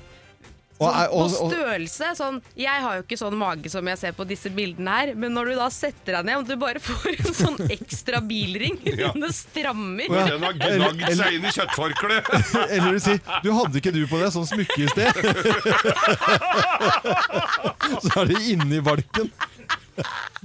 Sånn, 0.80 1.10
på 1.12 1.24
størrelse 1.52 2.10
sånn, 2.16 2.38
Jeg 2.56 2.80
har 2.86 2.94
jo 2.96 3.02
ikke 3.04 3.18
sånn 3.20 3.36
mage 3.36 3.68
som 3.72 3.84
jeg 3.92 4.00
ser 4.00 4.14
på 4.16 4.24
disse 4.30 4.48
bildene 4.56 4.94
her, 4.96 5.10
men 5.20 5.34
når 5.36 5.52
du 5.52 5.56
da 5.60 5.68
setter 5.76 6.16
deg 6.16 6.24
ned 6.30 6.38
og 6.40 6.46
du 6.48 6.56
bare 6.62 6.80
får 6.80 7.18
en 7.18 7.36
sånn 7.44 7.60
ekstra 7.76 8.22
bilring 8.24 8.78
Ja. 8.88 9.12
Det 9.20 9.34
strammer. 9.36 10.08
Ja. 10.08 10.24
Den 10.30 10.44
har 10.48 10.54
gnagd 10.56 11.04
seg 11.20 11.36
inn 11.36 11.46
i 11.50 11.52
kjøttforkleet. 11.52 12.32
Eller 12.70 12.96
du 12.96 13.00
sier 13.04 13.20
Du 13.44 13.52
hadde 13.58 13.76
ikke 13.82 13.92
du 13.96 14.02
på 14.08 14.22
deg 14.24 14.32
sånn 14.38 14.48
smykke 14.48 14.80
i 14.86 14.88
sted? 14.94 15.12
så 18.06 18.22
er 18.24 18.32
det 18.32 18.40
inni 18.54 18.80
valken. 18.86 19.28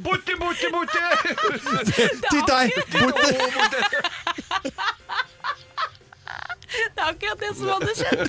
Borte, 0.03 0.35
borte, 0.41 0.66
borte! 0.74 0.99
Titt 1.95 2.49
deg! 2.51 2.74
Borte! 2.91 3.30
Det 6.74 7.00
er 7.00 7.08
akkurat 7.10 7.38
det 7.40 7.52
som 7.56 7.66
hadde 7.68 7.92
skjedd. 7.98 8.28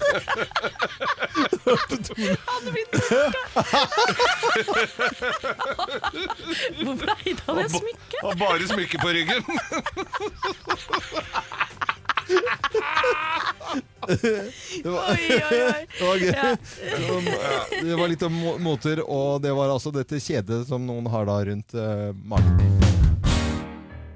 hadde 2.49 2.69
blitt 2.75 2.91
borte. 2.95 3.41
Hvor 6.83 6.95
blei 7.01 7.23
det 7.33 7.43
av 7.49 7.55
det 7.61 7.67
smykket? 7.73 8.21
Og 8.23 8.33
bare 8.41 8.63
smykke 8.69 8.97
på 9.01 9.09
ryggen. 9.17 9.41
Det 14.07 14.89
var, 14.89 15.01
Oi, 15.11 15.17
oi, 15.29 15.61
oi. 15.65 15.85
det 15.99 16.05
var 16.07 16.15
gøy. 16.21 16.31
Ja. 16.35 16.55
Det 17.81 17.95
var 17.99 18.07
litt 18.11 18.23
om 18.27 18.33
mo- 18.37 18.57
moter, 18.61 19.01
og 19.05 19.41
det 19.43 19.53
var 19.57 19.71
altså 19.73 19.91
dette 19.95 20.19
kjedet 20.21 20.65
som 20.69 20.85
noen 20.85 21.07
har 21.11 21.25
da 21.29 21.39
rundt 21.49 21.73
uh, 21.77 22.11
magen. 22.25 23.04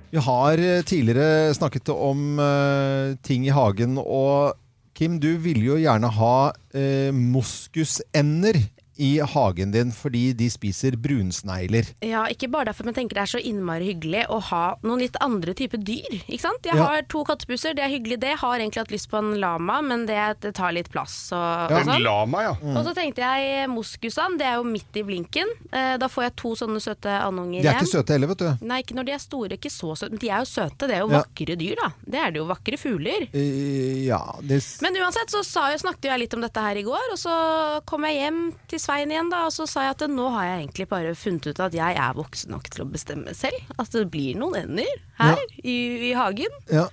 Vi 0.10 0.18
har 0.26 0.58
eh, 0.58 0.82
tidligere 0.82 1.54
snakket 1.54 1.92
om 1.94 2.40
uh, 2.42 3.14
ting 3.22 3.46
i 3.46 3.54
hagen, 3.54 4.00
og 4.02 4.58
Kim, 4.98 5.20
du 5.22 5.36
ville 5.38 5.68
jo 5.68 5.78
gjerne 5.78 6.10
ha 6.16 6.38
uh, 6.50 7.12
moskusender 7.14 8.58
i 9.00 9.18
hagen 9.24 9.72
din 9.72 9.92
fordi 9.96 10.34
de 10.36 10.50
spiser 10.52 10.98
brunsnegler. 11.00 11.88
Ja, 12.04 12.26
ikke 12.32 12.50
bare 12.52 12.70
derfor, 12.70 12.86
men 12.86 12.94
jeg 12.94 13.00
tenker 13.04 13.20
det 13.20 13.24
er 13.26 13.32
så 13.32 13.42
innmari 13.42 13.88
hyggelig 13.94 14.26
å 14.30 14.40
ha 14.50 14.64
noen 14.84 15.00
litt 15.04 15.16
andre 15.24 15.54
typer 15.58 15.82
dyr. 15.82 16.18
Ikke 16.28 16.42
sant? 16.44 16.66
Jeg 16.68 16.76
Ja. 16.76 16.84
har 16.86 17.02
to 17.08 17.24
kattepuser, 17.24 17.74
det 17.76 17.84
er 17.86 17.90
hyggelig 17.94 18.20
det. 18.20 18.36
Har 18.40 18.60
egentlig 18.60 18.84
hatt 18.84 18.92
lyst 18.92 19.10
på 19.10 19.18
en 19.20 19.40
lama, 19.40 19.82
men 19.82 20.06
det, 20.06 20.20
det 20.42 20.54
tar 20.56 20.72
litt 20.76 20.90
plass. 20.92 21.32
Og, 21.32 21.72
og 21.72 21.78
En 21.80 21.86
sånn. 21.94 22.04
lama, 22.04 22.42
ja. 22.44 22.54
Mm. 22.62 22.76
Og 22.78 22.86
så 22.86 22.94
tenkte 22.96 23.24
jeg 23.24 23.70
moskusan, 23.70 24.38
det 24.38 24.46
er 24.48 24.56
jo 24.60 24.64
midt 24.68 24.96
i 25.00 25.04
blinken. 25.04 25.48
Eh, 25.72 25.98
Da 26.00 26.08
får 26.08 26.24
jeg 26.30 26.36
to 26.36 26.50
sånne 26.56 26.80
søte 26.80 27.10
andunger 27.24 27.62
De 27.64 27.68
er 27.68 27.80
ikke 27.80 27.92
søte 27.92 28.14
heller, 28.16 28.28
vet 28.28 28.38
du. 28.44 28.66
Nei, 28.66 28.82
ikke 28.84 28.96
når 28.96 29.06
de 29.06 29.12
er 29.16 29.20
store, 29.24 29.58
ikke 29.58 29.72
så 29.72 29.96
søte. 29.98 30.12
Men 30.12 30.20
de 30.20 30.30
er 30.30 30.40
jo 30.44 30.50
søte, 30.50 30.88
det 30.88 30.96
er 30.96 31.00
jo 31.06 31.10
Ja. 31.10 31.24
vakre 31.24 31.56
dyr, 31.60 31.76
da. 31.76 31.90
Det 32.06 32.20
er 32.20 32.32
det 32.32 32.40
jo, 32.42 32.46
vakre 32.46 32.78
fugler. 32.78 33.28
Eh, 33.34 34.06
ja, 34.08 34.20
det 34.42 34.60
Men 34.82 34.94
uansett 34.96 35.30
så 35.32 35.44
sa 35.44 35.70
jeg, 35.72 35.80
snakket 35.82 36.10
jeg 36.12 36.20
litt 36.20 36.34
om 36.34 36.42
dette 36.42 36.60
her 36.62 36.76
i 36.76 36.84
går, 36.84 37.12
og 37.12 37.18
så 37.18 37.82
kom 37.86 38.04
jeg 38.04 38.16
hjem 38.22 38.54
til 38.68 38.80
Svein 38.90 39.12
igjen 39.14 39.28
da, 39.30 39.44
og 39.46 39.54
så 39.54 39.68
sa 39.70 39.84
jeg 39.86 39.94
at 39.94 40.08
nå 40.10 40.32
har 40.34 40.48
jeg 40.48 40.62
egentlig 40.64 40.86
bare 40.90 41.12
funnet 41.14 41.46
ut 41.46 41.60
at 41.62 41.76
jeg 41.78 41.98
er 42.02 42.16
voksen 42.18 42.50
nok 42.56 42.72
til 42.74 42.82
å 42.82 42.90
bestemme 42.90 43.36
selv. 43.38 43.68
At 43.78 43.94
det 43.94 44.08
blir 44.10 44.40
noen 44.40 44.64
ender 44.64 44.90
her 45.20 45.44
i, 45.62 46.10
i 46.10 46.16
hagen. 46.18 46.64
ja. 46.74 46.88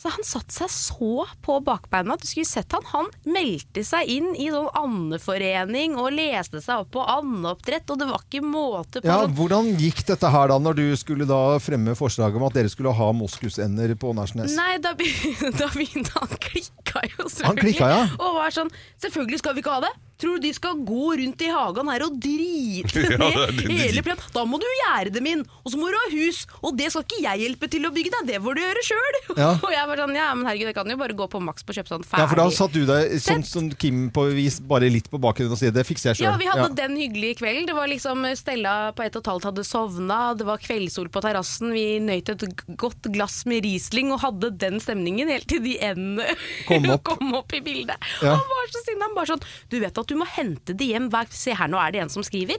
Så 0.00 0.08
han 0.08 0.24
satte 0.24 0.54
seg 0.54 0.70
så 0.72 1.26
på 1.44 1.58
bakbeina 1.60 2.14
at 2.14 2.22
du 2.22 2.28
skulle 2.30 2.48
sett 2.48 2.72
han. 2.72 2.86
Han 2.94 3.10
meldte 3.28 3.82
seg 3.84 4.08
inn 4.08 4.30
i 4.32 4.46
sånn 4.48 4.70
andeforening 4.80 5.98
og 6.00 6.14
leste 6.16 6.62
seg 6.64 6.86
opp 6.86 6.94
på 6.94 7.04
andeoppdrett, 7.04 7.84
og 7.92 8.00
det 8.00 8.08
var 8.08 8.24
ikke 8.24 8.40
måte 8.40 9.02
på. 9.02 9.10
Ja, 9.10 9.18
sånn. 9.26 9.36
Hvordan 9.36 9.68
gikk 9.76 10.00
dette 10.08 10.32
her 10.32 10.54
da, 10.54 10.56
når 10.56 10.80
du 10.80 10.86
skulle 10.96 11.28
da 11.28 11.42
fremme 11.60 11.92
forslaget 11.98 12.40
om 12.40 12.48
at 12.48 12.56
dere 12.56 12.72
skulle 12.72 12.96
ha 12.96 13.12
moskusender 13.12 13.92
på 14.00 14.14
Nærsnes? 14.16 14.56
Nei, 14.56 14.78
da 14.80 14.96
begynte, 14.96 15.52
da 15.60 15.68
begynte 15.74 16.16
han 16.16 16.32
klikka 16.48 17.04
jo 17.10 17.26
selvfølgelig. 17.26 17.50
Han 17.50 17.60
klikka, 17.60 17.90
ja. 17.92 18.06
Og 18.22 18.38
var 18.40 18.56
sånn 18.56 18.72
Selvfølgelig 19.04 19.42
skal 19.44 19.58
vi 19.58 19.66
ikke 19.66 19.82
ha 19.82 19.84
det! 19.84 19.98
Tror 20.20 20.36
du 20.36 20.44
de 20.46 20.52
skal 20.56 20.76
gå 20.84 21.14
rundt 21.20 21.40
i 21.42 21.48
hagen 21.52 21.88
her 21.88 22.02
og 22.06 22.18
drite 22.20 23.04
Ja, 23.10 23.16
ned 23.16 23.56
det- 23.56 23.66
det- 23.66 23.78
hele 23.80 24.02
plenen? 24.04 24.24
Da 24.34 24.44
må 24.44 24.58
du 24.60 24.66
gjerde 24.68 25.12
dem 25.16 25.26
inn, 25.30 25.44
og 25.64 25.72
så 25.72 25.80
må 25.80 25.88
du 25.90 25.96
ha 25.96 26.06
hus, 26.12 26.42
og 26.62 26.76
det 26.76 26.90
skal 26.92 27.04
ikke 27.06 27.22
jeg 27.24 27.40
hjelpe 27.44 27.70
til 27.72 27.86
å 27.88 27.92
bygge, 27.94 28.12
deg, 28.18 28.28
det 28.34 28.40
får 28.44 28.58
du 28.58 28.62
gjøre 28.66 28.84
sjøl. 28.86 29.18
Ja. 29.40 29.52
Og 29.62 29.70
jeg 29.72 29.86
var 29.88 29.96
sånn, 30.02 30.12
ja, 30.18 30.26
men 30.36 30.44
herregud, 30.44 30.68
jeg 30.68 30.74
kan 30.76 30.90
jo 30.90 30.96
bare 31.00 31.14
gå 31.16 31.26
på 31.32 31.38
Max 31.40 31.62
på 31.64 31.72
kjøpe 31.72 31.88
sånn 31.94 32.02
ferdig. 32.04 32.20
Ja, 32.24 32.26
for 32.28 32.40
da 32.42 32.44
satt 32.52 32.74
du 32.74 32.82
deg 32.88 33.14
sånn 33.24 33.44
som 33.46 33.70
Kim 33.80 34.00
på 34.12 34.24
vis, 34.34 34.58
bare 34.60 34.90
litt 34.92 35.06
på 35.08 35.20
bakgrunnen 35.22 35.54
og 35.54 35.60
sier 35.60 35.72
det 35.72 35.84
fikser 35.88 36.10
jeg 36.12 36.18
sjøl. 36.20 36.26
Ja, 36.28 36.34
vi 36.40 36.48
hadde 36.50 36.68
den 36.76 36.96
hyggelige 37.00 37.38
kvelden. 37.40 37.64
Det 37.70 37.76
var 37.78 37.88
liksom 37.88 38.26
Stella 38.36 38.74
på 38.92 39.04
ett 39.06 39.16
og 39.16 39.22
et 39.24 39.30
halvt 39.32 39.46
hadde 39.48 39.64
sovna, 39.64 40.18
det 40.36 40.44
var 40.48 40.60
kveldssol 40.60 41.08
på 41.14 41.22
terrassen, 41.24 41.72
vi 41.72 41.86
nøt 42.04 42.28
et 42.34 42.44
godt 42.80 43.08
glass 43.14 43.38
med 43.48 43.64
Riesling 43.64 44.10
og 44.12 44.20
hadde 44.26 44.50
den 44.60 44.76
stemningen 44.82 45.30
helt 45.32 45.48
til 45.50 45.62
de 45.64 45.76
endene 45.80 46.26
Kom 46.68 46.84
opp. 46.96 47.04
kom 47.08 47.32
opp 47.38 47.54
i 47.56 47.62
bildet. 47.64 47.96
Ja. 48.20 48.34
Han 48.36 48.52
var 48.52 48.70
så 48.74 48.84
sinna. 48.84 49.06
Han 49.08 49.16
bare 49.16 49.30
sånn 49.32 49.46
Du 49.72 49.78
vet 49.80 49.96
at 50.02 50.09
du 50.10 50.16
må 50.20 50.26
hente 50.28 50.74
det 50.76 50.90
hjem 50.92 51.08
hver 51.12 51.30
Se 51.30 51.54
her, 51.56 51.68
nå 51.70 51.78
er 51.80 51.94
det 51.94 52.00
en 52.04 52.10
som 52.12 52.24
skriver 52.26 52.58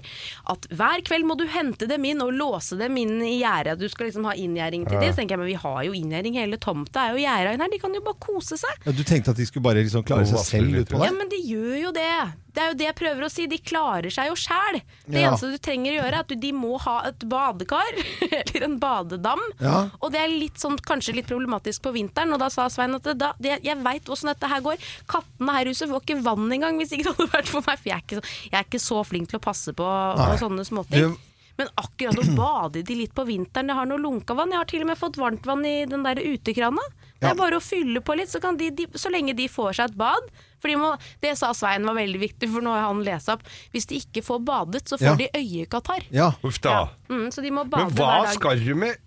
at 0.52 0.66
hver 0.72 1.04
kveld 1.06 1.26
må 1.28 1.36
du 1.38 1.43
hente 1.52 1.88
dem 1.89 2.06
inn 2.08 2.22
og 2.24 2.32
låse 2.34 2.78
dem 2.80 2.95
inn 2.97 3.18
i 3.22 3.39
gjerdet. 3.41 3.78
Du 3.82 3.88
skal 3.91 4.08
liksom 4.10 4.26
ha 4.30 4.34
inngjerding 4.39 4.86
til 4.88 4.97
det. 5.02 5.12
Så 5.14 5.20
tenker 5.22 5.36
jeg, 5.36 5.43
men 5.43 5.52
vi 5.52 5.60
har 5.60 5.82
jo 5.88 5.95
inngjerding, 5.97 6.38
hele 6.39 6.58
tomta 6.62 7.08
er 7.10 7.18
jo 7.18 7.24
gjerda 7.26 7.54
inn 7.58 7.66
her, 7.66 7.72
de 7.74 7.82
kan 7.84 7.93
jo 7.97 8.04
bare 8.06 8.20
kose 8.24 8.58
seg. 8.62 8.86
Ja, 8.88 8.95
du 8.95 9.04
tenkte 9.08 9.36
at 9.36 9.41
de 9.41 9.45
skulle 9.49 9.66
bare 9.68 9.84
liksom 9.84 10.06
klare 10.08 10.26
seg 10.30 10.39
selv 10.47 10.80
utpå 10.84 10.97
der? 11.02 11.10
Ja, 11.12 11.18
men 11.20 11.30
de 11.32 11.41
gjør 11.45 11.76
jo 11.88 11.91
det. 11.99 12.10
Det 12.52 12.60
er 12.60 12.72
jo 12.74 12.76
det 12.82 12.88
jeg 12.89 12.95
prøver 12.99 13.24
å 13.24 13.30
si. 13.32 13.45
De 13.47 13.58
klarer 13.64 14.12
seg 14.12 14.28
jo 14.28 14.34
sjæl. 14.36 14.82
Det 15.08 15.22
Ja. 15.22 15.30
eneste 15.30 15.52
du 15.54 15.58
trenger 15.64 15.93
å 15.93 15.95
gjøre, 16.02 16.12
er 16.12 16.20
at 16.20 16.28
du- 16.28 16.36
de 16.41 16.52
må 16.52 16.78
ha 16.84 16.97
et 17.08 17.20
badekar 17.32 17.91
eller 18.32 18.64
en 18.68 18.78
badedam. 18.82 19.39
Ja. 19.62 19.89
Og 20.02 20.12
det 20.12 20.20
er 20.20 20.28
litt 20.28 20.60
sånn, 20.60 20.76
kanskje 20.84 21.16
litt 21.16 21.28
problematisk 21.32 21.82
på 21.86 21.93
vinteren. 21.95 22.34
Og 22.36 22.39
da 22.43 22.49
sa 22.52 22.68
Svein 22.68 22.95
at 22.97 23.04
det, 23.08 23.18
da, 23.22 23.32
det, 23.39 23.62
jeg 23.64 23.78
veit 23.86 24.04
åssen 24.12 24.28
dette 24.34 24.49
her 24.52 24.60
går. 24.66 24.76
Kattene 25.08 25.56
her 25.56 25.66
i 25.70 25.72
huset 25.72 25.88
får 25.93 26.04
ikke 26.04 26.20
vann 26.26 26.52
engang 26.52 26.78
hvis 26.82 26.91
ikke 26.91 27.08
det 27.08 27.16
hadde 27.16 27.32
vært 27.42 27.52
for 27.52 27.62
meg. 27.68 27.78
For 27.82 27.89
jeg 27.89 27.98
er 27.98 28.06
ikke, 28.06 28.22
så- 28.22 28.50
jeg 28.52 28.60
er 28.60 28.64
ikke 28.70 28.80
så 28.86 29.04
flink 29.06 29.30
til 29.30 29.39
å 29.39 29.44
passe 29.44 29.74
på, 29.74 29.84
på 29.84 30.39
sånne 30.39 30.66
småting. 30.66 31.12
Du- 31.18 31.18
Men 31.58 31.68
akkurat 31.78 32.16
å 32.16 32.36
bade 32.36 32.82
de 32.84 32.96
litt 32.96 33.14
på 33.14 33.26
vinteren, 33.28 33.68
det 33.68 33.76
har 33.76 33.86
noe 33.86 34.00
lunka 34.00 34.34
vann. 34.34 34.50
Jeg 34.50 34.58
har 34.58 34.66
til 34.66 34.82
og 34.82 34.88
med 34.88 34.98
fått 34.98 35.18
varmtvann 35.20 35.66
i 35.68 35.86
den 35.86 36.02
der 36.02 36.16
utekrana. 36.16 36.82
Det 37.20 37.28
Ja. 37.28 37.32
er 37.32 37.36
bare 37.36 37.60
å 37.60 37.62
fylle 37.62 38.00
på 38.02 38.16
litt, 38.18 38.30
så, 38.30 38.42
kan 38.42 38.58
de, 38.58 38.70
de, 38.72 38.88
så 38.96 39.12
lenge 39.12 39.36
de 39.36 39.48
får 39.48 39.76
seg 39.76 39.89
et 39.92 39.98
bad. 39.98 40.24
For 40.60 40.70
de 40.70 40.76
må, 40.76 40.98
det 41.22 41.38
sa 41.38 41.52
Svein 41.54 41.86
var 41.86 41.94
veldig 41.94 42.18
viktig, 42.20 42.50
for 42.52 42.62
nå 42.62 42.72
har 42.74 42.88
han 42.88 43.04
lest 43.04 43.30
opp. 43.30 43.44
Hvis 43.76 43.86
de 43.86 44.00
ikke 44.00 44.24
får 44.26 44.44
badet, 44.44 44.86
så 44.89 44.98
får 44.98 45.02
Ja. 45.06 45.16
de 45.16 45.30
øyekatarr. 45.36 46.04
Ja. 46.10 46.32
Uff 46.44 46.60
da. 46.62 46.89
Mm, 47.10 47.28
så 47.30 47.44
de 47.44 47.52
må 47.52 47.70
bade 47.70 47.86
Men 47.86 47.94
hva 47.94 48.10
hver 48.10 48.26
dag. 48.26 48.34
skal 48.34 48.58
du 48.58 48.74
med 48.76 48.98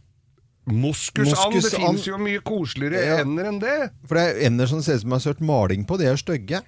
moskusand? 0.68 1.52
Det 1.60 1.72
finnes 1.74 2.06
jo 2.06 2.18
mye 2.18 2.40
koseligere 2.40 3.04
Ja. 3.04 3.16
ender 3.24 3.44
enn 3.50 3.58
det. 3.60 3.90
For 4.06 4.14
det 4.14 4.36
er 4.36 4.46
ender 4.46 4.66
som 4.66 4.80
ser 4.82 4.94
ut 4.94 5.00
som 5.00 5.10
de 5.10 5.14
har 5.16 5.20
sølt 5.34 5.40
maling 5.40 5.84
på. 5.86 5.98
De 5.98 6.04
er 6.06 6.14
jo 6.16 6.22
stygge. 6.22 6.62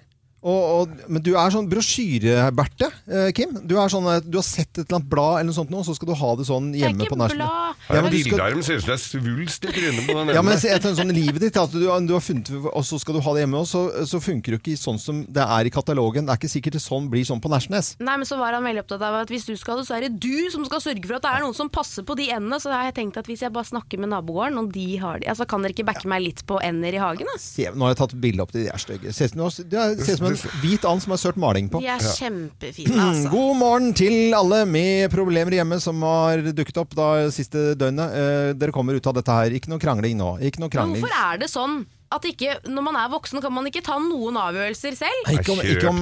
Og, 0.47 0.63
og, 0.79 0.91
men 1.11 1.23
du 1.27 1.33
er 1.35 1.51
sånn 1.51 1.67
brosjyre-Berte, 1.67 2.87
eh, 3.11 3.31
Kim. 3.35 3.51
Du, 3.67 3.75
er 3.83 3.91
sånn, 3.91 4.07
du 4.31 4.37
har 4.39 4.45
sett 4.47 4.71
et 4.79 4.85
eller 4.85 5.01
annet 5.01 5.09
blad, 5.11 5.33
eller 5.41 5.49
noe 5.51 5.57
sånt 5.57 5.73
nå, 5.75 5.81
så 5.87 5.95
skal 5.97 6.11
du 6.13 6.15
ha 6.21 6.29
det 6.39 6.47
sånn 6.47 6.69
er 6.71 6.85
hjemme 6.85 7.09
på 7.11 7.19
nachspiel. 7.19 7.43
Det 7.43 7.97
Ja, 7.97 8.03
men 8.03 8.07
blad 8.07 8.13
du 8.13 8.17
bildet 8.17 8.33
skal- 8.37 8.45
av 8.47 8.63
ser 8.67 8.77
ut 8.79 8.85
som 8.85 8.91
det 8.93 8.97
er 8.97 9.03
svulst 9.03 9.67
i 9.67 9.73
trynet 9.75 10.07
på 10.07 10.15
den 10.21 10.31
Ja, 10.37 10.43
men 10.47 10.55
jeg 10.59 10.81
tenker 10.85 11.01
sånn 11.01 11.13
livet 11.17 11.41
ditt, 11.43 11.57
at 11.59 11.71
du, 11.75 11.81
du 12.07 12.13
har 12.15 12.23
funnet, 12.23 12.51
og 12.73 12.85
så 12.87 12.99
skal 13.03 13.15
du 13.19 13.21
ha 13.27 13.35
det 13.35 13.43
hjemme, 13.43 13.59
og 13.59 13.67
så, 13.67 13.83
så 14.07 14.21
funker 14.23 14.55
det 14.57 14.61
ikke 14.63 14.77
sånn 14.79 15.01
som 15.03 15.25
det 15.27 15.43
er 15.43 15.67
i 15.67 15.71
katalogen. 15.75 16.27
Det 16.27 16.33
er 16.37 16.41
ikke 16.41 16.53
sikkert 16.55 16.79
det 16.79 16.85
sånn 16.85 17.11
blir 17.11 17.27
sånn 17.27 17.43
på 17.43 17.51
Nærsnes. 17.51 17.97
Nei, 17.99 18.17
men 18.17 18.27
så 18.31 18.39
var 18.39 18.55
han 18.55 18.63
veldig 18.63 18.85
opptatt 18.87 19.03
av 19.03 19.19
at 19.25 19.29
hvis 19.35 19.47
du 19.51 19.55
skal 19.59 19.75
ha 19.77 19.83
det, 19.83 19.89
så 19.91 19.97
er 19.99 20.07
det 20.07 20.21
du 20.23 20.51
som 20.55 20.65
skal 20.69 20.81
sørge 20.85 21.05
for 21.11 21.19
at 21.19 21.27
det 21.27 21.33
er 21.35 21.43
noen 21.47 21.55
som 21.59 21.69
passer 21.69 22.07
på 22.07 22.15
de 22.17 22.31
endene. 22.31 22.61
Så 22.63 22.71
har 22.71 22.87
jeg 22.87 22.95
tenkt 23.03 23.19
at 23.19 23.27
hvis 23.27 23.43
jeg 23.43 23.53
bare 23.53 23.67
snakker 23.67 23.99
med 23.99 24.11
nabogården, 24.15 24.59
og 24.63 24.71
de 24.73 24.87
har 25.03 25.19
de, 25.19 25.27
altså 25.27 25.47
kan 25.49 25.63
dere 25.67 25.75
ikke 25.75 25.87
backe 25.91 26.07
meg 26.07 26.23
litt 26.23 26.45
på 26.47 26.61
ender 26.63 26.95
i 26.95 27.03
hagen? 27.03 27.27
ass? 27.35 27.51
Se, 27.59 27.67
Nå 27.75 27.83
har 27.89 27.95
jeg 27.97 28.01
tatt 28.05 28.15
bilde 28.21 28.43
opp 28.47 28.53
til 28.55 28.65
de 28.67 28.71
er 28.71 28.79
stygge. 28.79 29.13
Ser 29.13 29.27
ut 29.35 29.53
som- 29.57 30.36
Er- 30.37 30.61
hvit 30.63 30.85
and 30.89 31.03
som 31.03 31.15
har 31.15 31.21
sølt 31.23 31.41
maling 31.41 31.71
på. 31.73 31.81
De 31.81 31.89
er 31.91 31.99
kjempefine, 32.05 32.95
altså. 33.09 33.31
God 33.33 33.57
morgen 33.61 33.93
til 33.97 34.35
alle 34.37 34.63
med 34.69 35.11
problemer 35.13 35.57
hjemme 35.59 35.81
som 35.83 36.01
har 36.07 36.45
dukket 36.53 36.81
opp 36.83 36.95
da 36.99 37.09
siste 37.35 37.75
døgnet. 37.79 38.13
Eh, 38.13 38.53
dere 38.59 38.75
kommer 38.75 38.97
ut 38.97 39.07
av 39.07 39.17
dette 39.19 39.33
her. 39.41 39.57
Ikke 39.57 39.73
noe 39.73 39.83
krangling 39.83 40.17
nå. 40.21 40.37
Ikke 40.45 40.63
noe 40.63 40.73
krangling. 40.73 41.03
hvorfor 41.03 41.17
er 41.33 41.39
det 41.43 41.51
sånn 41.53 41.81
at 42.13 42.23
ikke, 42.29 42.61
når 42.71 42.87
man 42.87 42.97
er 43.01 43.11
voksen, 43.11 43.43
kan 43.43 43.53
man 43.53 43.67
ikke 43.67 43.83
ta 43.83 43.99
noen 43.99 44.39
avgjørelser 44.39 44.95
selv? 44.95 45.33
Ikke 45.35 45.57
om, 45.57 45.65
ikke 45.65 45.91
om 45.91 45.99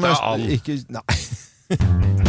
ikke, 0.59 0.82
Nei. 0.93 1.03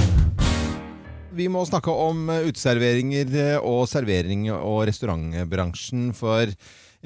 Vi 1.36 1.49
må 1.51 1.66
snakke 1.68 1.91
om 1.91 2.30
uteserveringer 2.32 3.60
og 3.60 3.89
servering 3.91 4.47
og 4.56 4.86
restaurantbransjen. 4.88 6.14
For 6.16 6.53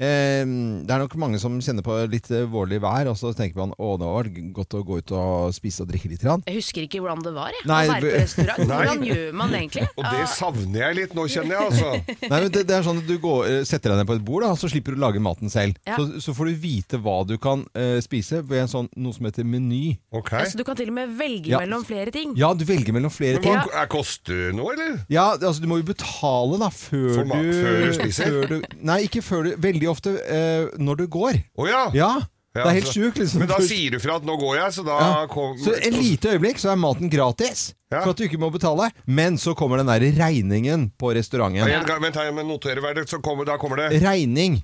eh, 0.00 0.42
det 0.86 0.94
er 0.94 1.02
nok 1.04 1.14
mange 1.20 1.38
som 1.42 1.58
kjenner 1.62 1.84
på 1.86 1.96
litt 2.10 2.30
eh, 2.32 2.46
vårlig 2.50 2.80
vær, 2.82 3.10
og 3.12 3.18
så 3.20 3.32
tenker 3.36 3.60
man 3.60 3.74
å, 3.76 3.92
det 4.00 4.08
var 4.08 4.30
godt 4.56 4.76
å 4.78 4.82
gå 4.86 4.98
ut 5.02 5.12
og 5.16 5.54
spise 5.56 5.84
og 5.84 5.90
drikke 5.92 6.10
litt. 6.12 6.24
Rann. 6.26 6.42
Jeg 6.48 6.58
husker 6.60 6.84
ikke 6.86 7.00
hvordan 7.04 7.22
det 7.24 7.32
var. 7.36 7.52
Jeg. 7.54 7.66
Nei, 7.70 7.82
å 7.86 7.92
være 7.94 8.02
på 8.06 8.14
restaurant. 8.24 8.64
Hvordan 8.70 9.04
gjør 9.06 9.36
man 9.36 9.52
det 9.54 9.60
egentlig? 9.64 9.86
Og 9.96 10.04
det 10.08 10.24
savner 10.34 10.80
jeg 10.82 10.96
litt 11.00 11.14
nå, 11.16 11.24
kjenner 11.32 11.56
jeg 11.56 11.70
altså. 11.70 11.90
Nei, 12.30 12.40
men 12.40 12.48
det, 12.54 12.62
det 12.68 12.76
er 12.76 12.84
sånn 12.86 13.00
at 13.02 13.08
Du 13.08 13.16
går, 13.22 13.40
eh, 13.50 13.60
setter 13.68 13.92
deg 13.94 14.00
ned 14.02 14.08
på 14.10 14.16
et 14.18 14.24
bord, 14.26 14.44
da, 14.46 14.52
så 14.60 14.70
slipper 14.70 14.94
du 14.94 15.00
å 15.00 15.04
lage 15.06 15.22
maten 15.22 15.52
selv. 15.52 15.78
Ja. 15.88 15.96
Så, 15.98 16.20
så 16.24 16.34
får 16.36 16.50
du 16.50 16.60
vite 16.62 17.00
hva 17.02 17.16
du 17.28 17.34
kan 17.42 17.64
uh, 17.76 17.98
spise 18.04 18.40
ved 18.46 18.64
en 18.64 18.70
sånn, 18.70 18.88
noe 19.00 19.16
som 19.16 19.26
heter 19.28 19.46
meny. 19.48 19.96
Ok. 20.14 20.32
Altså, 20.40 20.60
du 20.60 20.64
kan 20.68 20.78
til 20.78 20.90
og 20.92 20.96
med 21.00 21.14
velge 21.18 21.50
Ja. 21.50 21.60
mellom 21.62 21.84
flere 21.86 22.12
ting. 22.14 22.32
Ja, 22.38 22.52
du 22.54 22.64
velger 22.68 22.94
mellom 22.96 23.12
flere 23.12 23.40
Men 23.40 23.46
ting. 23.48 23.74
er 23.82 23.88
koster 23.90 24.46
det 24.46 24.54
noe, 24.58 24.72
eller? 24.76 25.00
Ja, 25.12 25.30
altså 25.36 25.60
Du 25.64 25.68
må 25.70 25.80
jo 25.80 25.86
betale 25.90 26.58
da 26.60 26.68
før, 26.72 27.08
For 27.16 27.26
du, 27.26 27.50
før 27.60 27.80
du 27.82 27.96
spiser? 27.98 28.30
før 28.30 28.52
du, 28.52 28.76
nei, 28.86 29.00
ikke 29.08 29.22
før 29.24 29.48
du 29.48 29.50
Veldig 29.60 29.89
ofte 29.90 30.16
eh, 30.24 30.70
når 30.80 31.02
du 31.02 31.08
går. 31.10 31.40
Å 31.58 31.70
ja. 31.70 31.86
Ja, 31.96 32.12
Ja, 32.50 32.64
Det 32.64 32.70
er 32.70 32.74
helt 32.80 32.86
så- 32.88 32.98
sjukt. 32.98 33.18
Liksom. 33.18 33.38
Men 33.38 33.48
da 33.48 33.58
sier 33.62 33.92
du 33.94 34.00
fra 34.02 34.16
at 34.18 34.24
nå 34.26 34.34
går 34.40 34.56
jeg, 34.56 34.72
så 34.74 34.84
da 34.84 34.96
ja. 34.98 35.26
kom, 35.30 35.56
Så 35.62 35.70
en 35.86 35.94
lite 35.94 36.32
øyeblikk 36.34 36.58
så 36.58 36.72
er 36.72 36.80
maten 36.82 37.08
gratis. 37.08 37.74
Ja. 37.90 38.00
For 38.02 38.10
at 38.10 38.16
du 38.16 38.24
ikke 38.26 38.40
må 38.42 38.50
betale. 38.50 38.90
Men 39.06 39.38
så 39.38 39.54
kommer 39.54 39.78
den 39.78 39.86
der 39.86 40.02
regningen 40.18 40.90
på 40.98 41.14
restauranten. 41.14 41.62
Ja, 41.62 41.78
en 41.78 42.02
Vent, 42.02 42.18
jeg 42.18 42.34
noterer 42.34 42.82
hver 42.82 42.98
er 42.98 43.22
kommer, 43.22 43.46
da 43.46 43.56
kommer 43.56 43.76
det. 43.76 44.02
Regning. 44.02 44.62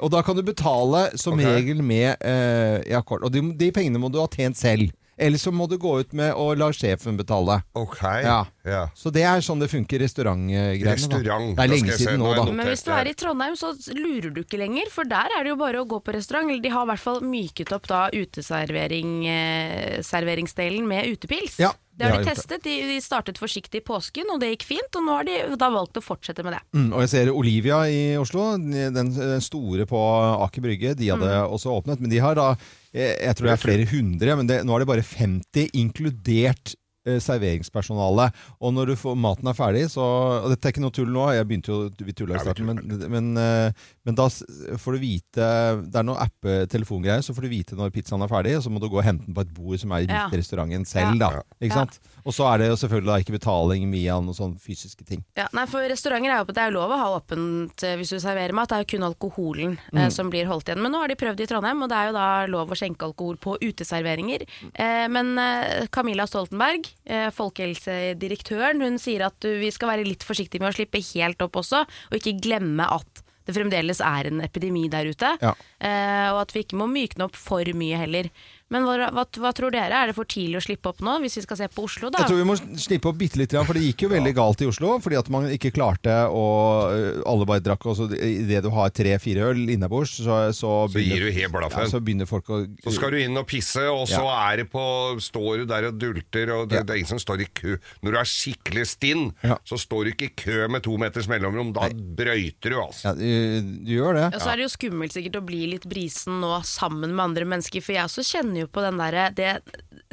Og 0.00 0.10
da 0.10 0.22
kan 0.22 0.36
du 0.36 0.42
betale 0.42 1.18
som 1.18 1.34
okay. 1.34 1.56
regel 1.58 1.82
med 1.82 2.16
eh, 2.20 2.82
ja, 2.90 3.00
kort. 3.02 3.24
Og 3.24 3.32
de, 3.32 3.42
de 3.56 3.70
pengene 3.72 3.98
må 3.98 4.10
du 4.12 4.20
ha 4.20 4.28
tjent 4.28 4.56
selv. 4.56 4.92
Eller 5.18 5.38
så 5.38 5.50
må 5.52 5.66
du 5.68 5.76
gå 5.80 5.98
ut 6.00 6.12
med 6.16 6.34
å 6.38 6.52
la 6.58 6.70
sjefen 6.72 7.16
betale. 7.18 7.60
Ok. 7.78 8.00
Ja. 8.24 8.44
Ja. 8.68 8.84
Så 8.94 9.10
det 9.14 9.22
er 9.26 9.40
sånn 9.44 9.60
det 9.62 9.68
funker, 9.72 9.98
restaurantgreiene. 10.04 10.92
Restaurant. 10.92 11.56
Det 11.56 11.64
er 11.64 11.68
lenge 11.72 11.96
siden 11.98 12.20
nå 12.22 12.28
da. 12.36 12.42
Men 12.52 12.66
hvis 12.70 12.84
du 12.86 12.90
er 12.94 13.06
i 13.10 13.14
Trondheim, 13.18 13.54
så 13.58 13.68
lurer 13.96 14.30
du 14.34 14.40
ikke 14.44 14.60
lenger, 14.60 14.86
for 14.94 15.04
der 15.08 15.28
er 15.38 15.42
det 15.46 15.50
jo 15.54 15.58
bare 15.60 15.78
å 15.82 15.88
gå 15.88 15.98
på 16.04 16.14
restaurant. 16.14 16.46
Eller 16.52 16.62
de 16.64 16.72
har 16.74 16.84
i 16.86 16.90
hvert 16.92 17.04
fall 17.04 17.20
myket 17.24 17.70
opp 17.74 17.86
da 17.90 18.00
uteserveringsdelen 18.14 20.82
eh, 20.84 20.90
med 20.94 21.02
utepils. 21.14 21.54
Ja, 21.60 21.70
det 21.98 22.04
har 22.06 22.12
de 22.12 22.18
de 22.18 22.18
har 22.18 22.22
gjort 22.22 22.36
testet. 22.36 22.60
De, 22.62 22.74
de 22.92 22.98
startet 23.02 23.38
forsiktig 23.40 23.80
i 23.82 23.84
påsken, 23.84 24.26
og 24.30 24.38
det 24.42 24.52
gikk 24.52 24.64
fint. 24.68 24.92
Og 24.98 25.02
nå 25.06 25.12
har 25.18 25.24
de 25.26 25.34
da 25.58 25.68
valgt 25.74 25.98
å 25.98 26.02
fortsette 26.04 26.42
med 26.46 26.52
det. 26.54 26.62
Mm, 26.76 26.90
og 26.92 26.98
jeg 27.04 27.10
ser 27.14 27.32
Olivia 27.34 27.78
i 27.90 28.00
Oslo, 28.20 28.40
den 28.54 28.94
den 28.94 29.40
store 29.42 29.84
på 29.88 29.98
Aker 30.46 30.62
Brygge, 30.64 30.90
de 30.98 31.06
hadde 31.10 31.26
Mm. 31.28 31.50
også 31.56 31.68
åpnet. 31.74 31.98
Men 32.00 32.10
de 32.10 32.18
har 32.22 32.34
da, 32.38 32.48
eh, 32.94 33.14
jeg 33.26 33.34
tror 33.38 33.46
det 33.50 33.54
er 33.56 33.64
flere 33.66 33.86
hundre, 33.90 34.36
men 34.36 34.46
det, 34.50 34.60
nå 34.66 34.74
er 34.76 34.84
det 34.84 34.88
bare 34.90 35.04
50, 35.06 35.68
inkludert 35.78 36.74
eh, 37.06 37.18
serveringspersonale. 37.24 38.28
Og 38.60 38.74
når 38.76 38.92
du 38.92 38.94
får, 39.00 39.16
maten 39.16 39.48
er 39.48 39.56
ferdig, 39.56 39.84
så 39.92 40.02
og 40.44 40.50
Dette 40.52 40.68
er 40.68 40.74
ikke 40.74 40.82
noe 40.84 40.94
tull 40.94 41.08
nå, 41.14 41.24
jeg 41.36 41.46
begynte 41.48 41.72
jo, 41.72 41.78
vi 42.04 42.12
tulla 42.16 42.36
i 42.36 42.42
starten, 42.44 42.68
men, 42.68 42.82
men, 43.12 43.30
eh, 43.40 43.86
men 44.08 44.18
da 44.18 44.28
får 44.28 44.96
du 44.96 45.00
vite 45.02 45.48
Det 45.88 45.98
er 46.00 46.06
noen 46.08 46.20
app-telefongreier, 46.24 47.22
så 47.24 47.34
får 47.36 47.46
du 47.46 47.52
vite 47.52 47.78
når 47.78 47.92
pizzaen 47.94 48.22
er 48.24 48.30
ferdig, 48.32 48.56
og 48.58 48.64
så 48.66 48.72
må 48.72 48.80
du 48.82 48.88
gå 48.92 49.00
og 49.00 49.06
hente 49.06 49.26
den 49.28 49.36
på 49.36 49.44
et 49.46 49.52
bord 49.56 49.80
som 49.80 49.92
er 49.96 50.04
i 50.06 50.10
Ja. 50.10 50.28
restauranten 50.32 50.86
selv, 50.88 51.18
da. 51.20 51.42
Ikke 51.60 51.74
Ja. 51.74 51.84
sant? 51.84 51.98
Og 52.28 52.34
så 52.36 52.44
er 52.52 52.60
det 52.60 52.66
jo 52.68 52.76
selvfølgelig 52.76 53.08
da 53.08 53.16
ikke 53.22 53.34
betaling 53.38 53.86
via 53.90 54.18
noen 54.20 54.36
sånne 54.36 54.60
fysiske 54.60 55.06
ting. 55.08 55.22
Ja, 55.38 55.46
nei, 55.56 55.64
for 55.70 55.80
Restauranter 55.88 56.28
er 56.34 56.42
jo 56.42 56.48
på, 56.50 56.54
det 56.58 56.64
er 56.66 56.74
lov 56.74 56.92
å 56.92 56.98
ha 57.00 57.06
åpent 57.16 57.84
eh, 57.88 57.94
hvis 57.96 58.12
du 58.12 58.18
serverer 58.20 58.52
mat. 58.52 58.68
Det 58.68 58.76
er 58.76 58.84
jo 58.84 58.90
kun 58.92 59.06
alkoholen 59.08 59.76
Mm. 59.88 59.98
eh, 60.02 60.08
som 60.12 60.28
blir 60.28 60.44
holdt 60.50 60.68
igjen. 60.68 60.82
Men 60.84 60.92
nå 60.92 61.00
har 61.00 61.08
de 61.08 61.16
prøvd 61.16 61.40
i 61.40 61.46
Trondheim, 61.48 61.80
og 61.82 61.88
det 61.88 61.96
er 61.96 62.10
jo 62.10 62.16
da 62.18 62.26
lov 62.52 62.68
å 62.68 62.76
skjenke 62.76 63.06
alkohol 63.08 63.38
på 63.40 63.56
uteserveringer. 63.64 64.44
Eh, 64.74 65.06
men 65.08 65.32
eh, 65.40 65.86
Camilla 65.94 66.26
Stoltenberg, 66.28 66.90
eh, 67.08 67.30
folkehelsedirektøren, 67.32 68.82
hun 68.84 68.98
sier 69.00 69.24
at 69.28 69.38
du, 69.42 69.48
vi 69.62 69.70
skal 69.74 69.92
være 69.94 70.06
litt 70.08 70.26
forsiktige 70.26 70.62
med 70.62 70.72
å 70.72 70.76
slippe 70.76 71.00
helt 71.14 71.40
opp 71.44 71.56
også, 71.62 71.84
og 72.10 72.18
ikke 72.20 72.36
glemme 72.44 72.86
at 72.92 73.24
det 73.48 73.54
fremdeles 73.56 74.02
er 74.04 74.26
en 74.28 74.42
epidemi 74.44 74.90
der 74.92 75.08
ute. 75.08 75.30
Ja. 75.40 75.54
Eh, 75.80 76.26
og 76.34 76.42
at 76.42 76.50
vi 76.52 76.66
ikke 76.66 76.76
må 76.76 76.84
mykne 76.92 77.24
opp 77.30 77.36
for 77.38 77.64
mye 77.80 77.96
heller. 77.96 78.28
Men 78.68 78.84
hva, 78.84 79.08
hva, 79.16 79.24
hva 79.24 79.50
tror 79.56 79.72
dere? 79.72 79.96
Er 79.96 80.10
det 80.10 80.14
for 80.16 80.28
tidlig 80.28 80.58
å 80.60 80.64
slippe 80.64 80.90
opp 80.90 80.98
nå, 81.04 81.14
hvis 81.22 81.38
vi 81.38 81.44
skal 81.46 81.56
se 81.62 81.68
på 81.72 81.86
Oslo? 81.88 82.10
da? 82.12 82.20
Jeg 82.20 82.28
tror 82.32 82.40
vi 82.42 82.48
må 82.50 82.56
slippe 82.76 83.08
opp 83.08 83.16
bitte 83.20 83.40
litt, 83.40 83.54
for 83.64 83.76
det 83.78 83.84
gikk 83.86 84.04
jo 84.04 84.10
veldig 84.12 84.32
galt 84.36 84.60
i 84.64 84.68
Oslo. 84.68 84.90
Fordi 85.00 85.16
at 85.16 85.30
man 85.32 85.48
ikke 85.54 85.72
klarte 85.72 86.12
å 86.28 86.44
øh, 86.92 87.22
Alle 87.28 87.46
bare 87.48 87.64
drakk, 87.64 87.86
og 87.88 87.96
så 87.96 88.08
idet 88.12 88.60
du 88.66 88.68
har 88.74 88.92
tre-fire 88.92 89.48
øl 89.52 89.62
innabords, 89.72 90.18
så, 90.20 90.36
så, 90.56 90.72
Så 90.92 91.00
gir 91.00 91.24
du 91.24 91.30
helt 91.32 91.56
ja, 91.58 91.86
så 91.88 92.00
begynner 92.04 92.28
folk 92.28 92.50
å 92.52 92.60
Så 92.84 92.92
skal 92.98 93.14
du 93.14 93.18
inn 93.22 93.40
og 93.40 93.46
pisse, 93.48 93.82
og 93.88 94.04
så 94.10 94.26
er 94.34 94.62
det 94.62 94.68
på 94.72 94.84
Står 95.22 95.62
du 95.62 95.64
der 95.70 95.88
og 95.88 95.96
dulter, 96.00 96.52
og 96.54 96.68
det, 96.68 96.78
Ja. 96.78 96.84
det 96.84 96.92
er 96.94 97.00
ingen 97.00 97.10
som 97.14 97.20
står 97.22 97.42
i 97.42 97.48
kø. 97.56 97.78
Når 98.04 98.14
du 98.14 98.18
er 98.20 98.28
skikkelig 98.28 98.84
stinn, 98.92 99.24
Ja. 99.42 99.56
så 99.66 99.78
står 99.80 100.04
du 100.06 100.12
ikke 100.12 100.28
i 100.28 100.34
kø 100.44 100.68
med 100.70 100.84
to 100.84 100.96
meters 101.00 101.28
mellomrom. 101.30 101.72
Da 101.76 101.88
brøyter 101.90 102.74
du, 102.74 102.78
altså. 102.82 103.08
ja, 103.08 103.14
du, 103.16 103.72
du 103.88 103.92
gjør 103.96 104.20
det. 104.20 104.26
Og 104.34 104.44
så 104.44 104.52
er 104.52 104.60
det 104.60 104.68
jo 104.68 104.74
skummelt 104.76 105.16
sikkert 105.16 105.40
å 105.40 105.44
bli 105.48 105.64
litt 105.72 105.88
brisen 105.88 106.38
nå 106.42 106.52
sammen 106.68 107.16
med 107.16 107.24
andre 107.30 107.48
mennesker, 107.48 107.84
for 107.84 107.96
jeg 107.96 108.04
også 108.08 108.26
kjenner 108.28 108.57
kjenner 108.58 108.66
jo 108.66 108.72
på 108.72 108.82
den 108.82 108.98
derre 108.98 109.28
det 109.34 109.60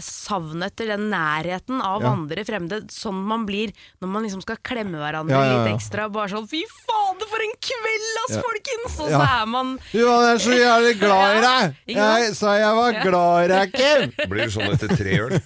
savnet 0.02 0.74
etter 0.74 0.90
den 0.92 1.10
nærheten 1.12 1.80
av 1.82 2.02
Ja. 2.04 2.12
andre 2.12 2.44
fremmede, 2.44 2.88
sånn 2.92 3.16
man 3.24 3.46
blir 3.46 3.72
når 4.02 4.08
man 4.12 4.24
liksom 4.24 4.42
skal 4.42 4.58
klemme 4.58 4.98
hverandre 5.00 5.32
Ja, 5.32 5.44
ja, 5.44 5.52
ja. 5.54 5.64
litt 5.64 5.76
ekstra. 5.80 6.10
Bare 6.12 6.28
sånn 6.30 6.48
'fy 6.50 6.64
fader, 6.68 7.28
for 7.30 7.40
en 7.40 7.56
kveld, 7.62 8.18
ass, 8.26 8.36
Ja. 8.36 8.42
folkens!' 8.42 9.00
Og 9.00 9.10
Ja. 9.12 9.20
så 9.20 9.42
er 9.44 9.46
man 9.46 9.80
Du 9.94 10.04
var 10.06 10.36
så 10.38 10.52
jævlig 10.52 11.00
glad 11.00 11.38
i 11.38 11.42
deg! 11.48 11.96
Jeg 11.96 12.36
sa 12.36 12.56
jeg 12.58 12.76
var 12.76 12.92
glad 13.04 13.46
i 13.46 13.48
deg, 13.48 13.74
Kim! 13.74 14.12
Blir 14.30 14.46
du 14.46 14.52
sånn 14.52 14.74
etter 14.74 14.88
tre 14.98 15.18
øl? 15.20 15.42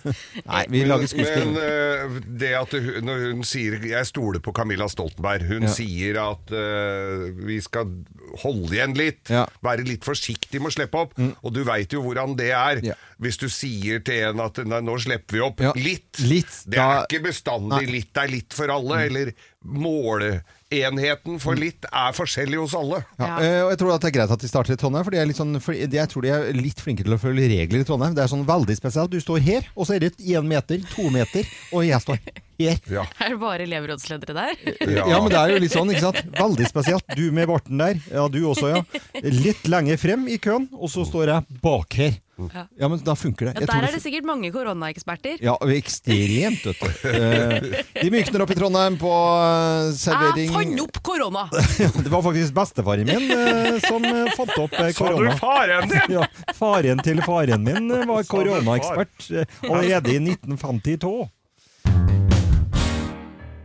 Nei, 0.47 0.65
vi 0.69 0.83
lager 0.85 1.07
skuespill. 1.07 1.53
Men 1.53 1.57
eh, 1.57 2.19
det 2.25 2.53
at 2.55 2.71
hun, 2.71 3.05
når 3.05 3.33
hun 3.33 3.43
sier 3.43 3.79
Jeg 3.85 4.05
stoler 4.05 4.39
på 4.39 4.51
Camilla 4.53 4.87
Stoltenberg. 4.89 5.43
Hun 5.47 5.61
Ja. 5.63 5.67
sier 5.69 6.17
at 6.31 6.51
uh, 6.51 7.29
vi 7.45 7.59
skal 7.61 7.85
holde 8.43 8.73
igjen 8.75 8.93
litt. 8.97 9.29
Ja. 9.29 9.45
Mm. 9.49 9.59
Være 9.69 9.85
litt 9.87 10.05
forsiktig 10.07 10.59
med 10.61 10.71
å 10.71 10.75
slippe 10.77 11.01
opp. 11.01 11.13
Og 11.43 11.53
du 11.53 11.63
veit 11.67 11.91
jo 11.95 12.01
hvordan 12.05 12.35
det 12.39 12.51
er. 12.51 12.81
Ja. 12.85 12.93
Hvis 13.19 13.37
du 13.41 13.47
sier 13.51 13.99
til 14.05 14.29
en 14.31 14.39
at 14.45 14.55
nå 14.63 14.95
slipper 15.01 15.37
vi 15.37 15.41
opp 15.43 15.59
litt. 15.75 16.19
Litt, 16.23 16.63
Det 16.65 16.77
da- 16.77 17.01
er 17.01 17.05
ikke 17.09 17.23
bestandig 17.29 17.69
Nei. 17.69 17.85
Det 17.85 17.91
litt 17.91 18.17
er 18.17 18.27
litt 18.27 18.53
for 18.53 18.67
alle. 18.71 19.01
Eller 19.05 19.33
måleenheten 20.69 21.39
for 21.41 21.55
litt 21.57 21.85
er 21.91 22.13
forskjellig 22.13 22.59
hos 22.59 22.75
alle. 22.77 23.03
Ja, 23.17 23.41
eh, 23.41 23.61
og 23.63 23.71
jeg 23.71 23.79
tror 23.79 23.93
at 23.95 24.01
det 24.01 24.09
er 24.09 24.17
greit 24.19 24.31
at 24.31 24.41
de 24.41 24.47
starter 24.47 24.73
i 24.73 24.77
Trondheim, 24.77 25.03
for 25.03 25.11
de 25.11 25.19
er 25.19 25.33
sånn, 25.33 25.59
for 25.61 25.73
jeg 25.73 26.09
tror 26.09 26.21
de 26.21 26.29
er 26.29 26.53
litt 26.53 26.79
flinke 26.79 27.03
til 27.03 27.13
å 27.13 27.19
følge 27.19 27.49
regler 27.49 27.81
i 27.81 27.87
Trondheim. 27.87 28.13
Det 28.15 28.23
er 28.23 28.29
sånn 28.29 28.45
veldig 28.45 28.75
spesielt. 28.77 29.11
Du 29.11 29.19
står 29.19 29.39
her, 29.41 29.65
og 29.75 29.87
så 29.87 29.95
er 29.95 30.05
det 30.05 30.13
én 30.19 30.45
meter, 30.45 30.81
to 30.93 31.09
meter, 31.09 31.47
og 31.73 31.85
jeg 31.85 32.01
står 32.01 32.21
her. 32.21 32.45
Ja. 32.59 33.05
Er 33.23 33.29
det 33.31 33.39
bare 33.39 33.63
elevrådsledere 33.63 34.33
der? 34.35 34.57
Ja. 34.83 35.21
men 35.21 35.29
det 35.31 35.37
er 35.39 35.53
jo 35.53 35.59
litt 35.63 35.71
sånn, 35.71 35.93
ikke 35.93 36.09
sant? 36.09 36.33
Veldig 36.35 36.65
spesielt. 36.67 37.13
Du 37.15 37.29
med 37.31 37.47
barten 37.47 37.79
der, 37.79 38.01
ja 38.11 38.25
du 38.27 38.41
også, 38.51 38.73
ja. 38.73 38.81
Litt 39.23 39.63
lenger 39.71 39.95
frem 40.01 40.27
i 40.27 40.35
køen, 40.43 40.67
og 40.75 40.91
så 40.91 41.05
står 41.07 41.31
jeg 41.31 41.61
bak 41.63 41.95
her. 41.95 42.17
Ja, 42.79 42.87
men 42.89 42.99
da 43.03 43.15
funker 43.19 43.49
det. 43.49 43.53
Ja, 43.61 43.67
der 43.69 43.87
er 43.89 43.95
det 43.95 44.01
sikkert 44.03 44.27
mange 44.27 44.51
koronaeksperter. 44.53 45.37
Ja, 45.43 45.55
ekstremt, 45.75 46.63
vet 46.65 46.79
du. 46.79 47.09
Eh, 47.09 47.81
De 48.03 48.11
mykner 48.13 48.43
opp 48.45 48.53
i 48.53 48.57
Trondheim 48.59 48.95
på 49.01 49.11
servering 49.99 50.47
Jeg 50.49 50.55
fant 50.55 50.83
opp 50.85 51.01
korona! 51.05 51.47
Det 52.03 52.11
var 52.13 52.23
faktisk 52.25 52.53
bestefaren 52.55 53.07
min 53.09 53.31
eh, 53.35 53.79
som 53.85 54.05
eh, 54.05 54.29
fant 54.37 54.55
opp 54.61 54.77
korona. 54.77 54.93
Sa 54.95 55.11
du 55.17 55.41
faren 55.41 55.89
din? 55.91 56.13
Ja, 56.19 56.27
faren 56.57 57.03
til 57.05 57.21
faren 57.25 57.65
min 57.67 57.91
eh, 57.91 58.05
var 58.09 58.23
koronaekspert 58.29 59.29
eh, 59.33 59.59
allerede 59.69 60.15
i 60.15 60.21
1952. 60.23 61.13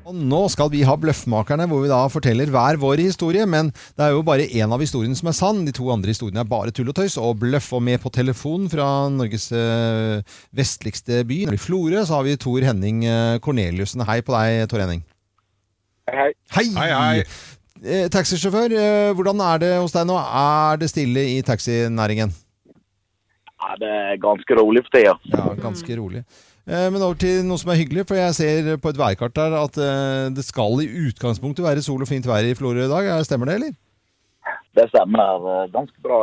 Og 0.04 0.12
nå 0.12 0.42
skal 0.52 0.68
vi 0.68 0.82
ha 0.84 0.94
Bløffmakerne, 1.00 1.64
hvor 1.70 1.80
vi 1.80 1.88
da 1.88 2.02
forteller 2.12 2.50
hver 2.52 2.76
vår 2.82 3.00
historie. 3.00 3.46
Men 3.48 3.70
det 3.96 4.04
er 4.04 4.12
jo 4.12 4.24
bare 4.26 4.44
én 4.44 4.74
av 4.74 4.82
historiene 4.84 5.16
som 5.16 5.30
er 5.30 5.36
sann. 5.38 5.62
De 5.64 5.72
to 5.72 5.88
andre 5.94 6.12
historiene 6.12 6.42
er 6.44 6.50
bare 6.50 6.74
tull 6.76 6.92
og 6.92 6.98
tøys. 6.98 7.16
Og 7.16 7.38
bløff 7.40 7.70
og 7.72 7.82
med 7.86 8.02
på 8.02 8.12
telefon 8.12 8.68
fra 8.72 9.08
Norges 9.12 9.48
eh, 9.56 10.20
vestligste 10.52 11.22
by, 11.24 11.46
nemlig 11.48 11.64
Florø, 11.64 12.04
så 12.04 12.18
har 12.18 12.28
vi 12.28 12.36
Tor 12.36 12.68
Henning 12.68 13.02
Korneliussen. 13.44 14.04
Hei 14.04 14.20
på 14.20 14.36
deg, 14.36 14.68
Tor 14.68 14.84
Henning. 14.84 15.00
Hei. 16.12 16.30
Hei! 16.52 16.68
Hei, 16.76 16.88
hei. 16.92 17.26
Eh, 17.84 18.06
taxisjåfør, 18.12 18.72
eh, 18.72 19.10
hvordan 19.16 19.40
er 19.44 19.60
det 19.60 19.70
hos 19.76 19.92
deg 19.92 20.06
nå? 20.08 20.16
Er 20.16 20.78
det 20.80 20.88
stille 20.92 21.24
i 21.34 21.40
taxinæringen? 21.44 22.32
Ja, 23.64 23.74
det 23.80 23.88
er 23.88 24.20
ganske 24.20 24.56
rolig 24.56 24.84
for 24.86 24.96
tida. 24.96 25.14
Ja, 25.32 25.52
ganske 25.60 25.96
rolig. 25.98 26.22
Eh, 26.66 26.88
Men 26.90 27.02
over 27.04 27.14
til 27.20 27.42
noe 27.44 27.60
som 27.60 27.70
er 27.74 27.80
hyggelig, 27.82 28.06
for 28.08 28.16
jeg 28.16 28.34
ser 28.38 28.76
på 28.80 28.88
et 28.94 28.98
værkart 29.00 29.34
der 29.36 29.52
at 29.60 29.76
eh, 29.76 30.30
det 30.34 30.44
skal 30.46 30.80
i 30.80 30.88
utgangspunktet 31.10 31.64
være 31.64 31.82
sol 31.84 32.00
og 32.02 32.08
fint 32.08 32.24
vær 32.26 32.44
i 32.48 32.54
Florø 32.56 32.86
i 32.86 32.90
dag. 32.92 33.06
Er- 33.18 33.24
Stemmer 33.28 33.46
det, 33.50 33.54
eller? 33.60 33.74
Det 34.74 34.88
stemmer. 34.90 35.44
Det 35.44 35.56
er 35.60 35.74
ganske 35.78 36.00
bra 36.02 36.20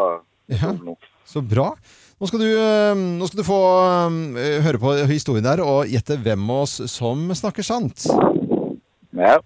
Ja. 0.51 0.73
Så 1.31 1.39
bra. 1.47 1.69
Nå 2.19 2.27
skal 2.27 2.41
du, 2.41 2.49
eh, 2.57 2.93
nå 3.21 3.27
skal 3.29 3.39
du 3.39 3.47
få 3.47 3.59
eh, 4.37 4.57
høre 4.65 4.81
på 4.81 4.95
historien 5.09 5.45
der 5.45 5.61
og 5.63 5.85
gjette 5.89 6.17
hvem 6.21 6.49
av 6.51 6.65
oss 6.65 6.81
som 6.91 7.29
snakker 7.37 7.63
sant. 7.65 8.05
Ja. 9.15 9.37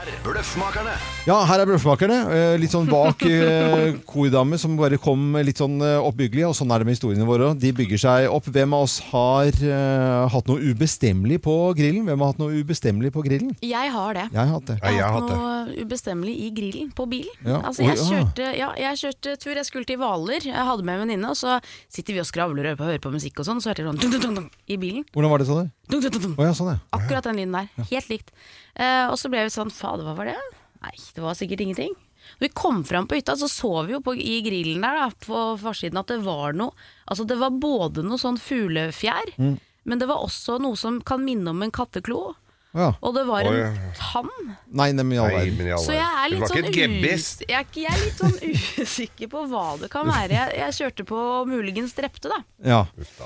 Er 0.00 0.08
Bløffmakerne. 0.24 0.92
Ja, 1.28 1.34
her 1.44 1.60
er 1.60 1.68
Bløffmakerne. 1.68 2.14
eh, 2.32 2.54
Litt 2.56 2.72
sånn 2.72 2.86
bak 2.88 3.20
uh, 3.20 3.98
kordammer 4.08 4.56
som 4.56 4.78
bare 4.78 4.96
kom 4.96 5.34
litt 5.44 5.60
sånn 5.60 5.74
eh, 5.84 5.98
oppbyggelig. 6.00 6.46
Og 6.48 6.54
sånn 6.56 6.72
er 6.72 6.80
det 6.80 6.88
med 6.88 6.96
historiene 6.96 7.26
våre. 7.28 7.50
De 7.60 7.68
bygger 7.76 8.00
seg 8.00 8.28
opp. 8.32 8.48
Hvem 8.48 8.72
av 8.78 8.86
oss 8.86 8.94
har 9.10 9.50
eh, 9.60 10.22
hatt 10.32 10.48
noe 10.48 10.70
ubestemmelig 10.72 11.42
på 11.44 11.56
grillen? 11.76 12.06
Hvem 12.08 12.24
har 12.24 12.32
hatt 12.32 12.40
noe 12.40 12.62
ubestemmelig 12.62 13.12
på 13.12 13.24
grillen? 13.26 13.52
Jeg 13.60 13.92
har 13.92 14.16
det. 14.16 14.24
Jeg 14.32 14.40
har 14.40 14.54
hatt 14.54 14.70
det. 14.70 14.78
Jeg 14.80 15.02
har 15.04 15.12
hatt 15.18 15.26
hatt 15.28 15.36
noe 15.36 15.84
ubestemmelig 15.84 16.36
i 16.46 16.48
grillen 16.56 16.94
på 16.96 17.06
bilen. 17.10 17.36
Ja. 17.44 17.60
Altså, 17.60 17.84
jeg, 17.84 18.00
kjørte, 18.00 18.48
ja, 18.56 18.70
jeg 18.80 19.02
kjørte 19.02 19.36
tur, 19.44 19.52
jeg 19.52 19.68
skulle 19.68 19.90
til 19.90 20.00
Hvaler. 20.00 20.48
Jeg 20.48 20.68
hadde 20.70 20.86
med 20.88 20.96
en 20.96 21.04
venninne, 21.04 21.34
og 21.34 21.36
så 21.36 21.58
sitter 21.92 22.16
vi 22.16 22.24
og 22.24 22.30
skravler 22.30 22.72
og 22.72 22.80
hører 22.86 23.04
på 23.04 23.12
musikk 23.12 23.44
og 23.44 23.50
sånn, 23.50 23.60
så 23.60 23.74
hørte 23.74 23.84
jeg 23.84 23.92
sånn 23.92 24.00
dun, 24.00 24.16
dun, 24.16 24.40
dun, 24.40 24.48
i 24.64 24.80
bilen. 24.80 25.04
Hvordan 25.12 25.36
var 25.36 25.44
det, 25.44 25.50
sa 25.52 25.60
du? 25.60 25.76
Sånn 25.90 26.72
ja. 26.72 26.80
Akkurat 26.96 27.26
den 27.26 27.36
lyden 27.42 27.56
der. 27.60 27.86
Helt 27.90 28.08
likt. 28.08 28.32
Uh, 28.78 29.10
og 29.10 29.16
så 29.18 29.28
ble 29.28 29.42
vi 29.44 29.50
sånn 29.52 29.72
Fader, 29.90 30.06
hva 30.06 30.14
var 30.22 30.30
det? 30.30 30.38
Nei, 30.80 30.94
det 31.16 31.22
var 31.24 31.34
sikkert 31.36 31.60
ingenting. 31.66 31.92
Når 32.38 32.46
vi 32.46 32.52
kom 32.54 32.82
fram 32.86 33.08
på 33.10 33.16
hytta, 33.18 33.34
så 33.36 33.48
så 33.50 33.70
vi 33.88 33.94
jo 33.96 34.00
på, 34.04 34.14
i 34.14 34.38
grillen 34.44 34.84
der 34.84 34.98
da, 35.00 35.06
på 35.24 35.40
forsiden 35.58 35.98
at 35.98 36.06
det 36.12 36.20
var 36.22 36.54
noe 36.54 36.70
Altså 37.10 37.24
det 37.26 37.38
var 37.40 37.50
både 37.50 38.04
noe 38.06 38.20
sånn 38.20 38.38
fuglefjær, 38.38 39.32
Mm. 39.40 39.56
men 39.84 39.98
det 39.98 40.06
var 40.06 40.22
også 40.22 40.60
noe 40.62 40.76
som 40.78 41.00
kan 41.02 41.24
minne 41.24 41.50
om 41.50 41.62
en 41.64 41.72
katteklo. 41.74 42.36
Ja. 42.70 42.92
Og 43.02 43.14
det 43.16 43.24
var 43.26 43.46
Oi. 43.50 43.54
en 43.66 43.78
tann. 43.98 44.28
Nei, 44.70 44.92
nei, 44.94 45.02
men 45.02 45.16
i 45.16 45.18
all 45.18 45.32
Nei, 45.32 45.38
verden. 45.50 45.70
Så 45.82 45.90
jeg 45.96 46.06
er 46.06 46.28
litt 46.30 46.44
sånn 46.46 46.68
gebbis. 46.70 47.14
us- 47.16 47.42
jeg, 47.48 47.66
er 47.66 47.80
jeg 47.82 47.90
er 47.90 48.04
litt 48.04 48.20
sånn 48.20 48.36
usikker 48.84 49.30
på 49.32 49.42
hva 49.50 49.64
det 49.80 49.88
kan 49.90 50.06
være. 50.06 50.30
Jeg, 50.36 50.54
jeg 50.60 50.76
kjørte 50.78 51.06
på 51.08 51.22
muligens 51.50 51.96
drepte, 51.98 52.30
da. 52.30 52.38
Ja. 52.62 52.80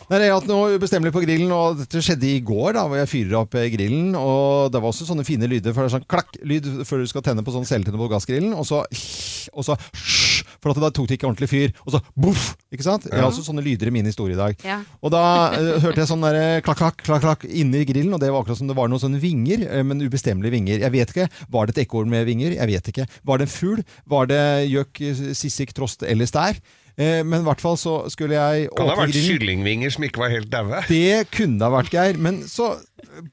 Nei, 0.09 0.23
jeg 0.25 0.33
har 0.33 0.41
hatt 0.41 0.49
noe 0.49 0.79
ubestemmelig 0.79 1.13
på 1.13 1.25
grillen, 1.27 1.53
og 1.53 1.77
dette 1.83 2.01
skjedde 2.01 2.31
i 2.31 2.41
går, 2.41 2.73
da, 2.79 2.87
hvor 2.89 3.03
jeg 3.03 3.11
fyrer 3.13 3.37
opp 3.43 3.59
eh, 3.61 3.69
grillen. 3.75 4.15
Og 4.17 4.73
det 4.73 4.81
var 4.81 4.89
også 4.95 5.11
sånne 5.11 5.27
fine 5.29 5.51
lyder, 5.51 5.77
for 5.77 5.85
det 5.85 5.93
er 5.93 5.97
sånn 5.99 6.09
klakk-lyd 6.09 6.71
før 6.89 7.05
du 7.05 7.13
skal 7.13 7.27
tenne 7.29 7.45
på 7.45 7.53
sånn 7.53 7.69
celletenner 7.69 8.01
på 8.01 8.09
gassgrillen, 8.17 8.57
og 8.57 8.65
så 8.65 8.81
og 9.55 9.63
så 9.69 9.77
for 10.61 10.73
at 10.73 10.83
da 10.83 10.91
tok 10.95 11.09
det 11.11 11.19
ikke 11.19 11.29
ordentlig 11.31 11.51
fyr, 11.51 11.75
og 11.85 11.97
så 11.97 12.03
boff! 12.15 12.53
Ikke 12.75 12.87
sant? 12.87 13.07
Jeg 13.11 13.21
har 13.21 13.29
også 13.29 13.45
sånne 13.47 13.65
lyder 13.65 13.91
i 13.91 13.95
min 13.95 14.09
historie 14.09 14.37
i 14.37 14.41
dag. 14.41 14.59
Ja. 14.67 14.81
Og 15.05 15.13
da 15.15 15.25
eh, 15.57 15.75
hørte 15.85 16.03
jeg 16.03 16.11
sånn 16.11 16.25
der 16.25 16.63
klakk, 16.67 16.81
klakk, 16.83 17.03
klakk, 17.07 17.25
klakk 17.25 17.47
inni 17.49 17.85
grillen, 17.89 18.15
og 18.17 18.23
det 18.23 18.33
var 18.33 18.43
akkurat 18.43 18.61
som 18.61 18.71
det 18.71 18.79
var 18.79 18.91
noen 18.91 19.03
sånne 19.03 19.23
vinger, 19.23 19.67
eh, 19.69 19.85
men 19.87 20.03
ubestemmelige 20.05 20.57
vinger. 20.57 20.81
Jeg 20.85 20.95
vet 20.95 21.15
ikke. 21.15 21.29
Var 21.55 21.69
det 21.69 21.77
et 21.77 21.85
ekorn 21.87 22.11
med 22.13 22.27
vinger? 22.29 22.57
Jeg 22.57 22.71
vet 22.73 22.95
ikke. 22.95 23.09
Var 23.25 23.41
det 23.41 23.49
en 23.49 23.55
fugl? 23.55 23.85
Var 24.11 24.33
det 24.33 24.43
gjøk, 24.73 25.05
eh, 25.05 25.29
sissik, 25.39 25.77
trost 25.77 26.07
eller 26.07 26.31
stær? 26.31 26.59
Eh, 26.95 27.25
men 27.27 27.41
i 27.41 27.47
hvert 27.49 27.59
fall 27.63 27.75
så 27.81 28.05
skulle 28.13 28.37
jeg 28.39 28.69
Kan 28.71 28.87
det 28.87 28.93
ha 28.95 29.01
vært 29.03 29.11
grillen. 29.17 29.39
kyllingvinger 29.41 29.91
som 29.91 30.05
ikke 30.07 30.21
var 30.23 30.31
helt 30.31 30.51
daue? 30.53 30.83
Det 30.87 31.25
kunne 31.35 31.67
ha 31.67 31.73
vært 31.75 31.91
Geir, 31.95 32.21
men 32.23 32.43
så 32.47 32.69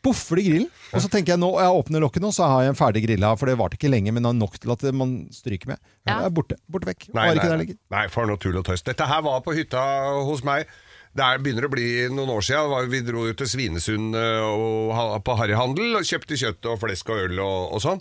boffer 0.02 0.42
det 0.42 0.46
grillen. 0.48 0.70
Og 0.92 1.04
så 1.04 1.10
tenker 1.14 1.36
jeg 1.36 1.42
nå, 1.42 1.52
jeg 1.62 1.78
åpner 1.82 2.02
lokket 2.04 2.26
nå, 2.26 2.32
så 2.36 2.48
har 2.50 2.66
jeg 2.66 2.74
en 2.74 2.80
ferdig 2.80 3.04
grilla, 3.06 3.36
for 3.38 3.46
det 3.52 3.58
varte 3.62 3.78
ikke 3.78 3.92
lenge, 3.94 4.12
men 4.14 4.26
det 4.26 4.32
er 4.34 4.40
nok 4.42 4.58
til 4.62 4.74
at 4.74 4.86
man 4.98 5.14
stryker 5.36 5.74
med. 5.76 5.82
Ja. 6.10 6.18
Det 6.24 6.32
er 6.32 6.34
borte. 6.42 6.58
Borte 6.68 6.90
vekk. 6.90 7.08
Nei, 7.14 7.28
Var 7.28 7.38
ikke 7.38 7.44
nei, 7.46 7.52
der 7.54 7.62
lenger. 7.64 7.78
nei, 7.96 8.06
for 8.14 8.26
noe 8.30 8.42
tull 8.42 8.58
og 8.58 8.66
tøys. 8.66 8.82
Dette 8.88 9.08
her 9.14 9.22
var 9.30 9.44
på 9.46 9.54
hytta 9.58 9.84
hos 10.26 10.42
meg. 10.48 10.66
Det 11.12 11.24
er, 11.28 11.42
begynner 11.44 11.68
å 11.68 11.72
bli 11.74 11.88
noen 12.10 12.30
år 12.32 12.44
siden. 12.48 12.90
Vi 12.90 13.02
dro 13.04 13.26
ut 13.28 13.38
til 13.38 13.50
Svinesund 13.52 14.16
eh, 14.16 14.42
og, 14.48 15.18
på 15.28 15.36
harryhandel 15.38 15.98
og 16.00 16.08
kjøpte 16.08 16.38
kjøtt 16.40 16.70
og 16.72 16.80
flesk 16.80 17.10
og 17.12 17.26
øl 17.28 17.42
og, 17.44 17.74
og 17.76 17.82
sånn. 17.84 18.00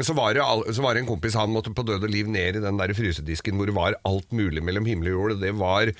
Men 0.00 0.06
så 0.08 0.14
var, 0.16 0.32
det, 0.32 0.40
all- 0.40 0.64
så 0.72 0.80
var 0.80 0.96
det 0.96 1.02
en 1.02 1.08
kompis 1.10 1.34
han 1.36 1.52
måtte 1.52 1.74
på 1.76 1.84
død 1.84 2.06
og 2.06 2.12
liv 2.14 2.28
ned 2.32 2.56
i 2.56 2.62
den 2.64 2.78
der 2.80 2.94
frysedisken 2.96 3.58
hvor 3.60 3.68
det 3.68 3.74
var 3.76 3.98
alt 4.08 4.30
mulig 4.32 4.62
mellom 4.64 4.86
himmel 4.88 5.10
og 5.10 5.16
jord. 5.18 5.34
Det 5.42 5.50
var, 5.60 5.90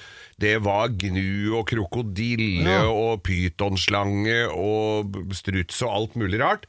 det 0.40 0.55
var 0.64 0.88
gnu 1.03 1.59
og 1.59 1.66
krokodille 1.68 2.64
Ja. 2.64 2.86
og 2.88 3.20
pytonslange 3.28 4.38
og 4.48 5.20
struts 5.36 5.82
og 5.84 5.92
alt 5.98 6.16
mulig 6.16 6.40
rart. 6.40 6.64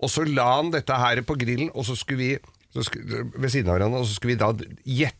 Og 0.00 0.08
så 0.08 0.24
la 0.24 0.46
han 0.56 0.72
dette 0.72 0.96
her 0.96 1.20
på 1.28 1.36
grillen, 1.36 1.68
og 1.76 1.84
så 1.84 1.98
skulle 2.00 2.22
vi 2.24 2.30
så 2.72 2.84
skulle, 2.86 3.26
ved 3.34 3.50
siden 3.52 3.68
av 3.68 3.76
hverandre, 3.76 4.00
og 4.00 4.06
så 4.08 4.14
skulle 4.16 4.36
vi 4.36 4.40
da 4.40 4.52
gjette 4.86 5.18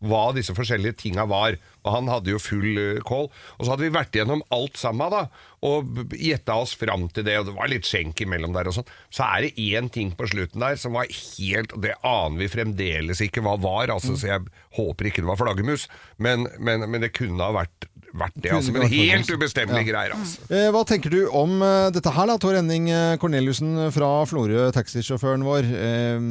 hva 0.00 0.30
disse 0.36 0.54
forskjellige 0.56 0.96
tinga 1.02 1.26
var. 1.28 1.58
Og 1.84 1.94
han 1.94 2.08
hadde 2.12 2.32
jo 2.34 2.38
full 2.40 2.76
eh, 2.80 3.00
kål. 3.06 3.28
Og 3.58 3.62
så 3.64 3.72
hadde 3.74 3.86
vi 3.86 3.92
vært 3.94 4.16
igjennom 4.16 4.42
alt 4.52 4.76
sammen 4.80 5.12
da, 5.12 5.22
og 5.64 6.12
gjetta 6.16 6.54
oss 6.60 6.72
fram 6.80 7.06
til 7.12 7.24
det, 7.26 7.34
og 7.40 7.50
det 7.50 7.54
var 7.56 7.68
litt 7.68 7.84
skjenk 7.88 8.20
imellom 8.24 8.52
der 8.56 8.68
og 8.70 8.78
sånn. 8.78 8.88
Så 9.12 9.24
er 9.28 9.46
det 9.46 9.54
én 9.60 9.90
ting 9.92 10.12
på 10.16 10.28
slutten 10.28 10.60
der 10.64 10.76
som 10.80 10.96
var 10.96 11.08
helt 11.12 11.72
det 11.84 11.94
aner 12.00 12.40
vi 12.40 12.48
fremdeles 12.52 13.20
ikke 13.24 13.42
hva 13.44 13.58
var, 13.60 13.92
altså, 13.92 14.16
så 14.16 14.30
jeg 14.34 14.46
håper 14.78 15.08
ikke 15.10 15.20
det 15.24 15.28
var 15.28 15.40
flaggermus, 15.40 15.84
men, 16.16 16.46
men, 16.60 16.84
men 16.88 17.04
det 17.04 17.10
kunne 17.16 17.44
ha 17.44 17.52
vært, 17.58 17.88
vært 18.16 18.38
det. 18.40 18.54
Altså, 18.56 18.72
men 18.76 18.88
helt 18.92 19.28
ubestemmelige 19.32 19.84
Ja. 19.84 19.90
greier, 19.92 20.16
altså. 20.16 20.48
Eh, 20.48 20.70
hva 20.72 20.84
tenker 20.88 21.12
du 21.12 21.20
om 21.28 21.56
eh, 21.64 21.90
dette 21.96 22.12
her, 22.16 22.28
da, 22.32 22.38
Tor 22.40 22.56
Henning 22.56 22.88
eh, 22.92 23.18
Corneliussen 23.20 23.76
fra 23.92 24.10
Florø, 24.32 24.70
taxisjåføren 24.76 25.44
vår. 25.44 25.68
Eh, 25.76 26.26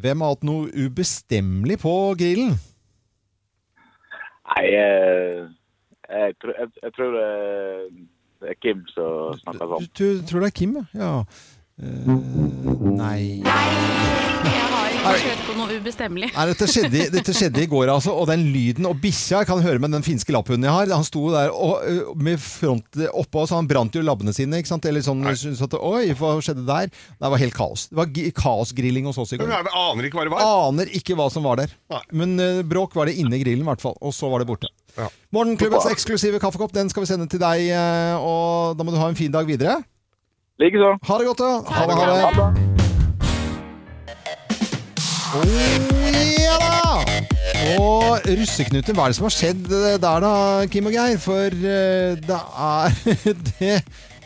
hvem 0.00 0.24
har 0.24 0.34
hatt 0.36 0.44
noe 0.48 0.72
ubestemmelig 0.72 1.80
på 1.84 1.94
grillen? 2.20 2.56
Nei, 4.50 4.66
eh, 4.74 5.44
jeg, 6.10 6.34
tror- 6.42 6.56
jeg, 6.58 6.68
jeg 6.82 6.92
tror 6.96 7.10
det 7.16 7.28
det 8.40 8.48
er 8.48 8.56
Kim 8.64 8.78
som 8.88 9.34
snakker 9.42 9.68
sånn. 9.68 9.88
Du, 9.98 10.04
du 10.16 10.22
tror 10.26 10.40
det 10.40 10.48
er 10.48 10.56
Kim, 10.56 10.76
ja? 10.80 10.84
ja. 10.96 11.10
Uh, 11.80 12.88
nei 12.92 13.40
Jeg 13.40 14.79
Kanskje 15.00 15.32
på 15.46 15.54
noe 15.56 15.76
ubestemmelig. 15.80 16.28
Nei, 16.34 16.44
dette, 16.50 16.66
skjedde, 16.68 16.98
i- 17.00 17.08
dette 17.12 17.32
skjedde 17.32 17.62
i 17.62 17.68
går, 17.70 17.88
altså. 17.88 18.12
Og 18.12 18.26
den 18.28 18.42
lyden 18.52 18.84
og 18.86 18.98
bikkja 19.00 19.38
Jeg 19.40 19.46
kan 19.48 19.62
høre 19.64 19.80
med 19.80 19.92
den 19.94 20.02
finske 20.04 20.32
lapphunden 20.34 20.66
jeg 20.68 20.74
har. 20.76 20.92
Han 20.92 21.06
sto 21.06 21.22
der 21.32 21.48
og, 21.50 22.16
med 22.20 22.38
front 22.40 22.84
oppå, 23.08 23.46
så 23.48 23.56
han 23.56 23.68
brant 23.70 23.94
jo 23.96 24.02
labbene 24.04 24.34
sine. 24.36 24.60
Ikke 24.60 24.68
sant? 24.74 24.84
Eller 24.84 25.00
sånn, 25.00 25.24
at, 25.24 25.74
Oi, 25.80 26.12
hva 26.18 26.34
skjedde 26.44 26.66
der? 26.68 26.90
Det 26.92 27.30
var 27.32 27.40
helt 27.40 27.56
kaos. 27.56 27.86
Det 27.88 27.96
var 27.96 28.12
kaosgrilling 28.42 29.08
hos 29.08 29.18
oss 29.18 29.32
i 29.32 29.38
Men 29.40 29.48
går. 29.48 29.56
Jeg 29.56 29.72
aner 29.86 30.08
ikke 30.10 30.20
hva 30.20 30.26
det 30.28 30.34
var. 30.34 30.68
Aner 30.68 30.92
ikke 31.00 31.16
hva 31.16 31.30
som 31.32 31.48
var 31.48 31.56
der. 31.62 31.72
Nei. 31.90 32.02
Men 32.12 32.36
uh, 32.40 32.62
bråk 32.62 32.94
var 32.94 33.06
det 33.08 33.16
inne 33.16 33.38
i 33.38 33.42
grillen, 33.42 33.64
i 33.64 33.70
hvert 33.72 33.80
fall. 33.80 33.96
Og 34.04 34.12
så 34.12 34.28
var 34.30 34.44
det 34.44 34.50
borte. 34.52 34.68
Ja. 34.98 35.08
Morgenklubbens 35.32 35.88
eksklusive 35.88 36.40
kaffekopp 36.42 36.74
den 36.76 36.90
skal 36.92 37.06
vi 37.06 37.12
sende 37.12 37.28
til 37.30 37.40
deg, 37.40 37.70
og 38.20 38.76
da 38.76 38.84
må 38.84 38.92
du 38.92 38.98
ha 39.00 39.08
en 39.08 39.16
fin 39.16 39.32
dag 39.32 39.46
videre. 39.48 39.78
Likeså. 40.60 40.98
Ha 41.08 41.18
det 41.22 41.30
godt, 41.30 41.40
da. 41.40 41.54
Ha 41.72 41.86
det, 41.88 41.96
ha 41.96 42.52
det. 42.52 42.79
Oh, 45.30 45.46
ja 46.40 46.56
da! 46.58 46.96
Og 47.78 48.24
russeknuten, 48.26 48.96
hva 48.96 49.04
er 49.06 49.12
det 49.12 49.18
som 49.20 49.26
har 49.28 49.34
skjedd 49.34 49.68
der 49.70 50.24
da, 50.24 50.30
Kim 50.72 50.88
og 50.90 50.94
Geir? 50.96 51.20
For 51.22 51.54
eh, 51.54 52.16
det 52.18 52.38
er 52.40 52.96
det 53.52 53.76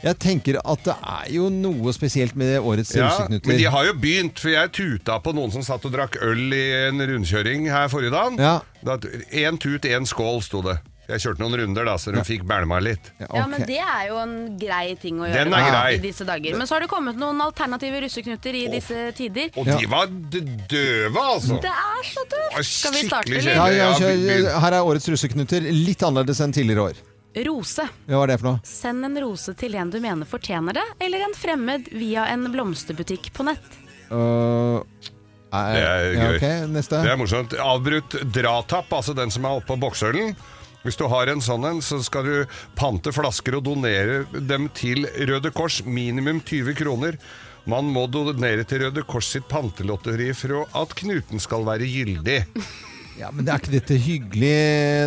Jeg 0.05 0.19
tenker 0.21 0.59
at 0.61 0.87
det 0.87 0.95
er 0.97 1.29
jo 1.35 1.51
noe 1.53 1.93
spesielt 1.97 2.37
med 2.41 2.57
årets 2.61 2.95
Ja, 2.97 3.11
russeknuter. 3.11 3.49
men 3.51 3.61
de 3.61 3.69
har 3.73 3.87
jo 3.89 3.95
begynt, 4.01 4.41
for 4.41 4.53
jeg 4.53 4.73
tuta 4.77 5.19
på 5.25 5.33
noen 5.37 5.53
som 5.53 5.65
satt 5.65 5.85
og 5.89 5.93
drakk 5.97 6.19
øl 6.25 6.57
i 6.57 6.65
en 6.89 7.01
rundkjøring 7.09 7.69
her 7.73 7.89
forrige 7.93 8.13
dagen. 8.15 8.41
Ja. 8.41 8.59
Én 9.33 9.61
tut, 9.61 9.85
én 9.89 10.09
skål, 10.09 10.41
sto 10.45 10.61
det. 10.65 10.79
Jeg 11.09 11.21
kjørte 11.21 11.43
noen 11.45 11.55
runder, 11.61 11.85
da, 11.85 11.95
så 12.01 12.15
hun 12.15 12.25
fikk 12.25 12.47
bælma 12.49 12.79
litt. 12.81 13.11
Ja, 13.21 13.27
Ja, 13.37 13.47
men 13.47 13.61
det 13.69 13.77
er 13.83 14.07
jo 14.09 14.17
en 14.23 14.35
grei 14.59 14.95
ting 14.97 15.19
å 15.21 15.27
gjøre 15.29 15.45
Den 15.45 15.53
er 15.53 15.67
da, 15.67 15.71
grei. 15.75 15.95
i 15.95 15.99
disse 16.01 16.25
dager. 16.25 16.57
Men 16.57 16.67
så 16.67 16.77
har 16.79 16.81
det 16.87 16.89
kommet 16.89 17.19
noen 17.21 17.41
alternative 17.45 18.01
russeknuter 18.07 18.55
i 18.57 18.63
disse 18.73 19.13
tider. 19.19 19.51
Og 19.61 19.67
de 19.69 19.87
var 19.93 20.07
d- 20.09 20.41
døve, 20.71 21.21
altså! 21.35 21.59
Det 21.61 21.73
er 21.75 22.09
så 22.09 22.25
tøft! 22.33 22.65
Skal 22.71 22.97
vi 22.97 23.03
starte, 23.09 23.29
skikkelig 23.29 23.53
ja, 23.53 23.67
eller? 23.67 23.77
ja, 23.77 23.91
Ja, 23.91 23.99
kjør. 24.01 24.61
Her 24.65 24.79
er 24.79 24.89
årets 24.89 25.09
russeknuter. 25.13 25.69
Litt 25.75 26.03
annerledes 26.09 26.41
enn 26.41 26.57
tidligere 26.57 26.89
år. 26.89 27.03
Rose. 27.45 27.83
Ja, 28.07 28.15
Hva 28.17 28.23
er 28.25 28.31
det 28.31 28.41
for 28.41 28.49
noe? 28.53 28.61
Send 28.65 29.05
en 29.05 29.17
rose 29.21 29.53
til 29.59 29.75
en 29.75 29.91
du 29.91 29.99
mener 30.01 30.25
fortjener 30.31 30.73
det, 30.79 30.85
eller 31.03 31.25
en 31.27 31.35
fremmed 31.35 31.89
via 31.93 32.29
en 32.33 32.47
blomsterbutikk 32.55 33.33
på 33.35 33.45
nett. 33.51 33.81
Øh, 34.15 34.81
er, 35.53 35.75
Det 35.75 35.83
er 35.85 36.05
ja, 36.15 36.29
gøy. 36.31 36.37
ok, 36.37 36.47
neste. 36.75 37.01
Det 37.03 37.11
er 37.13 37.19
morsomt. 37.21 37.53
Avbrutt 37.59 38.17
dratapp, 38.35 38.93
altså 38.95 39.15
den 39.19 39.31
som 39.35 39.45
er 39.47 39.61
oppå 39.61 39.77
boksølen. 39.83 40.33
Hvis 40.85 40.99
du 41.01 41.07
har 41.09 41.31
en 41.33 41.41
sånn 41.41 41.65
en, 41.65 41.81
så 41.81 41.97
skal 42.05 42.27
du 42.29 42.57
pante 42.77 43.13
flasker 43.17 43.57
og 43.57 43.65
donere 43.71 44.25
dem 44.37 44.69
til 44.77 45.07
Røde 45.31 45.53
Kors. 45.55 45.81
Minimum 45.85 46.43
20 46.45 46.77
kroner. 46.77 47.17
Man 47.65 47.89
må 47.89 48.05
donere 48.13 48.67
til 48.69 48.85
Røde 48.85 49.05
Kors 49.09 49.31
sitt 49.33 49.49
pantelotteri 49.49 50.29
for 50.37 50.67
at 50.77 50.93
knuten 51.01 51.41
skal 51.41 51.65
være 51.65 51.89
gyldig. 51.89 52.43
Ja, 53.19 53.29
men 53.31 53.47
er 53.47 53.61
ikke 53.63 53.71
dette 53.77 53.95
hyggelig, 54.01 54.49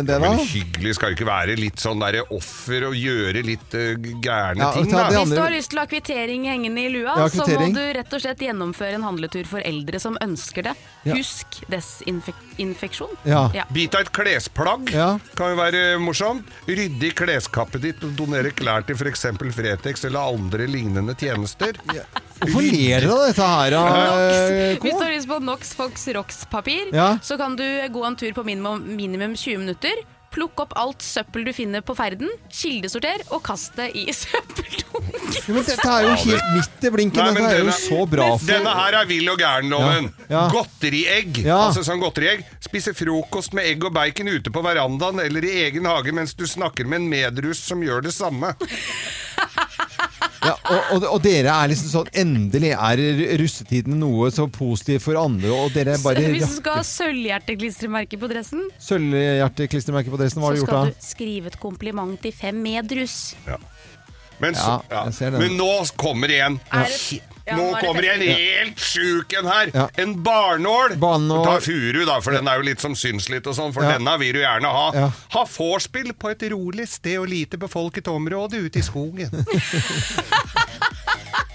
det 0.08 0.14
da? 0.14 0.18
Men 0.22 0.38
hyggelig 0.40 0.94
skal 0.96 1.12
jo 1.12 1.16
ikke 1.18 1.26
være 1.28 1.56
litt 1.60 1.82
sånn 1.82 2.00
derre 2.00 2.22
offer 2.32 2.86
og 2.88 2.94
gjøre 2.96 3.42
litt 3.44 3.74
uh, 3.76 3.92
gærne 4.24 4.62
Ja, 4.64 4.70
ting, 4.72 4.88
da. 4.92 5.02
det 5.12 5.18
Hvis 5.20 5.34
du 5.34 5.42
har 5.42 5.52
lyst 5.52 5.72
til 5.74 5.80
å 5.80 5.84
ha 5.84 5.90
kvittering 5.90 6.46
hengende 6.48 6.86
i 6.86 6.92
lua, 6.94 7.18
Ja, 7.20 7.26
så 7.28 7.44
må 7.44 7.68
du 7.74 7.82
rett 7.98 8.16
og 8.16 8.22
slett 8.24 8.40
gjennomføre 8.46 8.96
en 8.96 9.04
handletur 9.04 9.44
for 9.50 9.60
eldre 9.60 10.00
som 10.00 10.16
ønsker 10.24 10.70
det. 10.70 10.74
Ja. 11.04 11.18
Husk 11.18 11.60
desinfeksjon. 11.68 13.12
Ja. 13.28 13.44
Bit 13.74 13.94
av 13.98 14.06
et 14.06 14.12
klesplagg 14.16 14.90
Ja. 14.94 15.10
kan 15.36 15.52
jo 15.52 15.60
være 15.60 15.82
morsomt. 16.02 16.48
Rydde 16.68 17.10
i 17.10 17.12
kleskappet 17.16 17.84
ditt 17.84 18.04
og 18.04 18.16
donere 18.18 18.50
klær 18.56 18.86
til 18.88 18.96
f.eks. 18.96 19.26
Fretex 19.58 20.04
eller 20.08 20.32
andre 20.32 20.66
lignende 20.70 21.14
tjenester. 21.18 21.76
Hvorfor 22.38 22.62
ler 22.62 23.00
dere 23.02 23.14
av 23.14 23.24
dette 23.26 23.46
her, 23.50 23.74
eh, 23.78 24.76
Hvis 24.78 24.94
du 24.94 25.02
har 25.02 25.10
lyst 25.14 25.28
på 25.30 25.40
Nox 25.42 25.72
Fox 25.74 26.06
Rocks-papir, 26.14 26.92
Ja. 26.94 27.18
så 27.22 27.36
kan 27.36 27.56
du 27.56 27.64
gå 27.64 28.04
en 28.06 28.16
tur 28.16 28.32
på 28.32 28.44
minimum, 28.44 28.84
minimum 28.96 29.34
20 29.36 29.58
minutter. 29.58 29.92
Plukk 30.30 30.60
opp 30.60 30.74
alt 30.76 31.00
søppel 31.00 31.46
du 31.46 31.52
finner 31.56 31.80
på 31.80 31.94
ferden, 31.96 32.28
kildesorter 32.52 33.22
og 33.32 33.42
kast 33.42 33.74
det 33.80 33.88
i 33.96 34.04
søppeldunken. 34.12 35.32
Ja, 35.48 35.54
men 35.54 35.64
dette 35.64 35.88
er 35.88 36.02
jo 36.04 36.14
helt 36.20 36.50
midt 36.54 36.84
i 36.84 36.90
blinken. 36.92 37.24
Nei, 37.24 37.32
men 37.32 37.42
Dette 37.42 37.56
er 37.56 37.64
jo 37.64 37.72
så 37.72 38.02
bra 38.12 38.26
for 38.36 38.46
Denne 38.46 38.74
her 38.76 38.98
er 39.00 39.06
vill 39.08 39.30
og 39.32 39.38
gæren-loven. 39.40 40.10
Ja, 40.28 40.34
ja. 40.34 40.42
Godteriegg. 40.52 41.40
Ja. 41.46 41.56
Altså 41.70 41.80
sånn 41.82 41.98
godteriegg. 42.02 42.44
Spise 42.60 42.92
frokost 42.94 43.56
med 43.56 43.64
egg 43.72 43.82
og 43.88 43.94
bacon 43.96 44.28
ute 44.28 44.52
på 44.52 44.62
verandaen 44.62 45.18
eller 45.24 45.48
i 45.48 45.54
egen 45.64 45.88
hage 45.88 46.12
mens 46.12 46.34
du 46.36 46.44
snakker 46.46 46.86
med 46.86 47.00
en 47.00 47.08
medruss 47.08 47.64
som 47.64 47.80
gjør 47.82 48.04
det 48.04 48.12
samme. 48.12 48.52
ja, 50.48 50.54
og, 50.72 50.90
og, 50.96 51.06
og 51.14 51.22
dere 51.24 51.52
er 51.54 51.70
liksom 51.72 51.90
sånn 51.92 52.10
Endelig 52.22 52.72
er 52.74 53.02
russetiden 53.40 53.98
noe 54.00 54.30
så 54.34 54.48
positivt 54.52 55.04
for 55.06 55.18
andre, 55.20 55.50
og 55.54 55.72
dere 55.76 55.96
bare 56.02 56.24
Hvis 56.32 56.46
du 56.48 56.56
skal 56.58 56.80
ha 56.80 56.84
sølvhjerteklistremerke 56.88 58.18
på 58.20 58.30
dressen, 58.32 58.66
Sølvhjerteklistremerke 58.88 60.12
på 60.12 60.20
dressen, 60.20 60.42
hva 60.42 60.50
så 60.52 60.52
har 60.52 60.58
du 60.58 60.62
gjort 60.64 60.70
skal 60.74 60.92
du 60.92 61.08
skrive 61.12 61.52
et 61.52 61.58
kompliment 61.62 62.18
til 62.22 62.34
fem 62.36 62.58
medruss. 62.64 63.18
Men, 64.38 64.54
så, 64.54 64.78
Ja, 64.90 64.98
ja. 65.00 65.04
jeg 65.08 65.14
ser 65.18 65.34
det. 65.34 65.40
Men 65.42 65.56
nå 65.58 65.70
kommer 65.98 66.30
det 66.30 66.40
en. 66.46 66.60
Er 66.70 66.86
det- 66.86 67.18
Ja, 67.18 67.37
nå 67.56 67.76
er 67.76 67.80
kommer 67.86 68.02
det 68.02 68.10
en 68.12 68.20
helt 68.28 68.78
sjuk 68.82 69.32
en 69.38 69.46
her. 69.48 69.70
Ja. 69.74 69.86
En 69.96 70.14
barnål. 70.22 70.96
Barnål. 71.00 71.44
Ta 71.46 71.56
furu, 71.64 72.04
da, 72.04 72.18
for 72.20 72.32
den 72.36 72.48
er 72.48 72.56
jo 72.60 72.66
litt 72.68 72.80
som 72.84 72.94
synslitt 72.98 73.46
og 73.46 73.54
sånn, 73.56 73.72
for 73.72 73.82
Ja. 73.82 73.96
denne 73.96 74.18
vil 74.20 74.32
du 74.34 74.40
gjerne 74.42 74.68
ha. 74.68 74.90
Ja. 74.94 75.10
Ha 75.36 75.44
vorspiel 75.44 76.12
på 76.18 76.30
et 76.30 76.42
rolig 76.52 76.88
sted 76.88 77.18
og 77.18 77.28
lite 77.28 77.56
befolket 77.56 78.08
område 78.12 78.60
ute 78.66 78.78
i 78.78 78.82
skogen. 78.82 79.30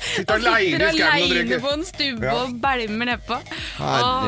Sitte 0.04 0.36
aleine 0.36 0.72
sitter 0.74 0.84
i 0.84 0.98
skauen 0.98 1.24
og 1.24 1.32
aleine 1.32 1.60
på 1.64 1.72
en 1.74 1.84
stubbe 1.88 2.26
Ja. 2.28 2.34
og 2.44 2.56
bælmer 2.64 3.10
nedpå. 3.14 3.38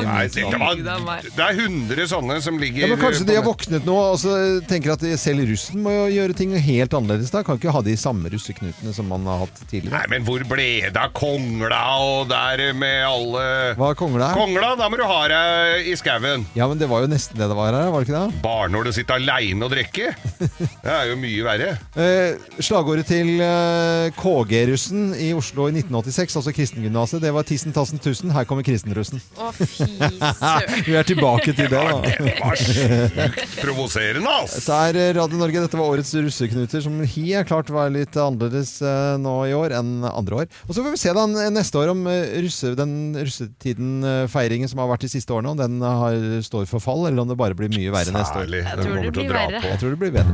Nei, 0.06 0.26
det, 0.32 0.94
var, 1.06 1.26
er 1.48 1.58
hundre 1.60 2.06
sånne 2.10 2.38
som 2.44 2.58
ligger 2.60 2.86
Ja, 2.86 2.88
men 2.92 3.00
Kanskje 3.00 3.26
de 3.28 3.36
har 3.38 3.44
våknet 3.46 3.86
nå 3.86 3.96
og 3.96 4.18
så 4.20 4.34
tenker 4.68 4.94
at 4.96 5.04
selv 5.20 5.44
russen 5.48 5.82
må 5.84 5.92
jo 5.94 6.06
gjøre 6.16 6.36
ting 6.38 6.54
helt 6.56 6.94
annerledes. 6.96 7.30
da 7.34 7.42
Kan 7.46 7.60
ikke 7.60 7.74
ha 7.74 7.82
de 7.86 7.96
samme 8.00 8.30
russeknutene 8.32 8.94
som 8.96 9.08
man 9.10 9.26
har 9.28 9.44
hatt 9.44 9.60
tidligere. 9.70 9.94
Nei, 9.96 10.04
men 10.16 10.26
hvor 10.26 10.42
ble 10.48 10.68
det 10.88 10.96
av 11.00 11.12
kongla 11.16 11.82
og 12.02 12.28
der 12.32 12.64
med 12.76 13.04
alle 13.06 13.44
Hva 13.78 13.92
er 13.92 13.98
kongla? 13.98 14.30
Kongla, 14.36 14.72
da 14.80 14.88
må 14.92 14.98
du 15.00 15.04
ha 15.08 15.20
deg 15.32 15.90
i 15.92 15.96
skauen. 15.98 16.46
Ja, 16.58 16.68
men 16.70 16.80
det 16.80 16.88
var 16.90 17.04
jo 17.04 17.10
nesten 17.12 17.38
det 17.38 17.46
det 17.50 17.56
var 17.58 17.72
her, 17.76 17.90
var 17.92 18.02
det 18.02 18.08
ikke 18.10 18.22
det? 18.26 18.40
Bare 18.44 18.70
når 18.72 18.88
du 18.88 18.92
sitter 18.96 19.20
aleine 19.20 19.66
og 19.66 19.72
drikker. 19.74 20.16
Det 20.86 20.92
er 20.92 21.08
jo 21.10 21.16
mye 21.18 21.42
verre. 21.46 21.70
Eh, 21.98 22.36
slagordet 22.62 23.06
til 23.08 23.40
eh, 23.42 24.08
KG-russen 24.16 25.08
i 25.18 25.32
Oslo 25.36 25.65
i 25.70 25.74
1986, 25.80 26.36
altså 26.40 26.52
kristengymnaset, 26.54 27.20
det 27.22 27.32
var 27.34 27.44
'Tissen, 27.46 27.72
tassen, 27.74 28.00
tusen'. 28.02 28.32
Her 28.34 28.44
kommer 28.48 28.64
kristenrussen. 28.66 29.20
Å, 29.38 29.50
fy 29.56 29.66
søren. 29.66 30.16
Vi 30.86 30.96
er 30.98 31.06
tilbake 31.08 31.54
til 31.56 31.68
det, 31.70 31.80
da. 31.80 32.00
Det 32.04 32.34
var 32.40 32.60
sjukt 32.60 33.56
provoserende, 33.62 34.34
ass! 34.42 34.56
Dette 34.60 34.78
er 34.90 35.00
eh, 35.02 35.12
Radio 35.18 35.40
Norge. 35.40 35.64
Dette 35.66 35.80
var 35.80 35.92
årets 35.94 36.12
russeknuter, 36.14 36.84
som 36.84 37.00
helt 37.00 37.50
klart 37.50 37.72
var 37.74 37.90
litt 37.94 38.16
annerledes 38.16 38.76
eh, 38.82 39.16
nå 39.22 39.34
i 39.50 39.54
år 39.56 39.76
enn 39.78 40.06
andre 40.08 40.42
år. 40.42 40.50
Og 40.68 40.74
Så 40.76 40.84
får 40.84 40.94
vi 40.94 41.02
se 41.02 41.16
da 41.16 41.26
neste 41.50 41.82
år 41.82 41.94
om 41.94 42.06
eh, 42.12 42.36
russe, 42.46 42.74
den 42.78 42.94
russetiden-feiringen 43.18 44.70
som 44.70 44.82
har 44.84 44.92
vært 44.94 45.06
de 45.06 45.12
siste 45.16 45.34
årene, 45.34 45.54
om 45.54 45.60
den 45.60 45.82
har, 45.82 46.16
står 46.46 46.68
for 46.70 46.82
fall, 46.82 47.06
eller 47.08 47.24
om 47.24 47.32
det 47.32 47.38
bare 47.40 47.58
blir 47.58 47.72
mye 47.72 47.94
verre 47.94 48.14
neste 48.14 48.42
år. 48.42 48.46
Særlig. 48.46 48.64
Jeg 48.66 48.80
tror 48.80 48.86
det 48.86 48.94
kommer 48.94 49.02
til 49.02 49.10
å 49.10 49.26
blir 49.26 49.36
verre. 49.40 49.66
Jeg 49.66 49.82
tror 49.82 49.94
det 49.94 50.00
blir 50.04 50.16
bedre. 50.20 50.32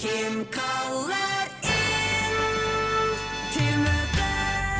Kim 0.00 0.44
kaller 0.50 0.79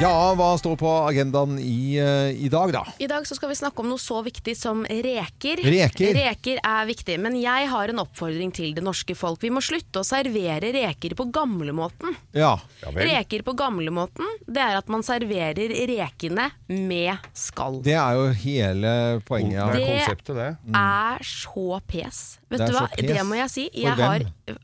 Ja, 0.01 0.32
hva 0.32 0.55
står 0.57 0.78
på 0.80 0.88
agendaen 1.11 1.59
i, 1.61 1.98
eh, 2.01 2.30
i 2.32 2.48
dag, 2.48 2.70
da? 2.72 2.86
I 2.98 3.07
dag 3.11 3.26
så 3.28 3.36
skal 3.36 3.51
vi 3.51 3.57
snakke 3.59 3.82
om 3.82 3.88
noe 3.90 4.01
så 4.01 4.22
viktig 4.24 4.55
som 4.57 4.80
reker. 4.88 5.61
Reker? 5.61 6.14
Reker 6.16 6.61
er 6.64 6.86
viktig, 6.88 7.18
men 7.20 7.36
jeg 7.36 7.68
har 7.68 7.92
en 7.92 8.01
oppfordring 8.01 8.48
til 8.57 8.72
det 8.78 8.84
norske 8.86 9.12
folk. 9.18 9.42
Vi 9.44 9.51
må 9.53 9.61
slutte 9.61 10.01
å 10.01 10.07
servere 10.09 10.70
reker 10.72 11.12
på 11.18 11.26
gamlemåten. 11.30 12.16
Ja. 12.32 12.55
Ja. 12.80 12.94
Reker 12.96 13.44
på 13.44 13.53
gamlemåten, 13.61 14.24
det 14.48 14.64
er 14.64 14.78
at 14.80 14.88
man 14.88 15.05
serverer 15.05 15.68
rekene 15.92 16.48
med 16.72 17.18
skall. 17.36 17.82
Det 17.84 17.92
er 18.01 18.16
jo 18.16 18.26
hele 18.32 19.20
poenget. 19.28 19.61
av 19.61 19.74
Ja. 19.76 19.80
er 19.84 20.14
Det- 20.16 20.34
det. 20.34 20.57
er 20.72 21.18
så 21.20 21.80
pes. 21.86 22.38
Vet 22.48 22.61
er 22.61 22.66
du 22.68 22.72
hva, 22.72 22.88
det 22.96 23.26
må 23.26 23.36
jeg 23.36 23.51
si. 23.51 23.68
For 23.68 23.80
Jeg 23.80 23.96
hvem? 23.96 24.07
har 24.07 24.57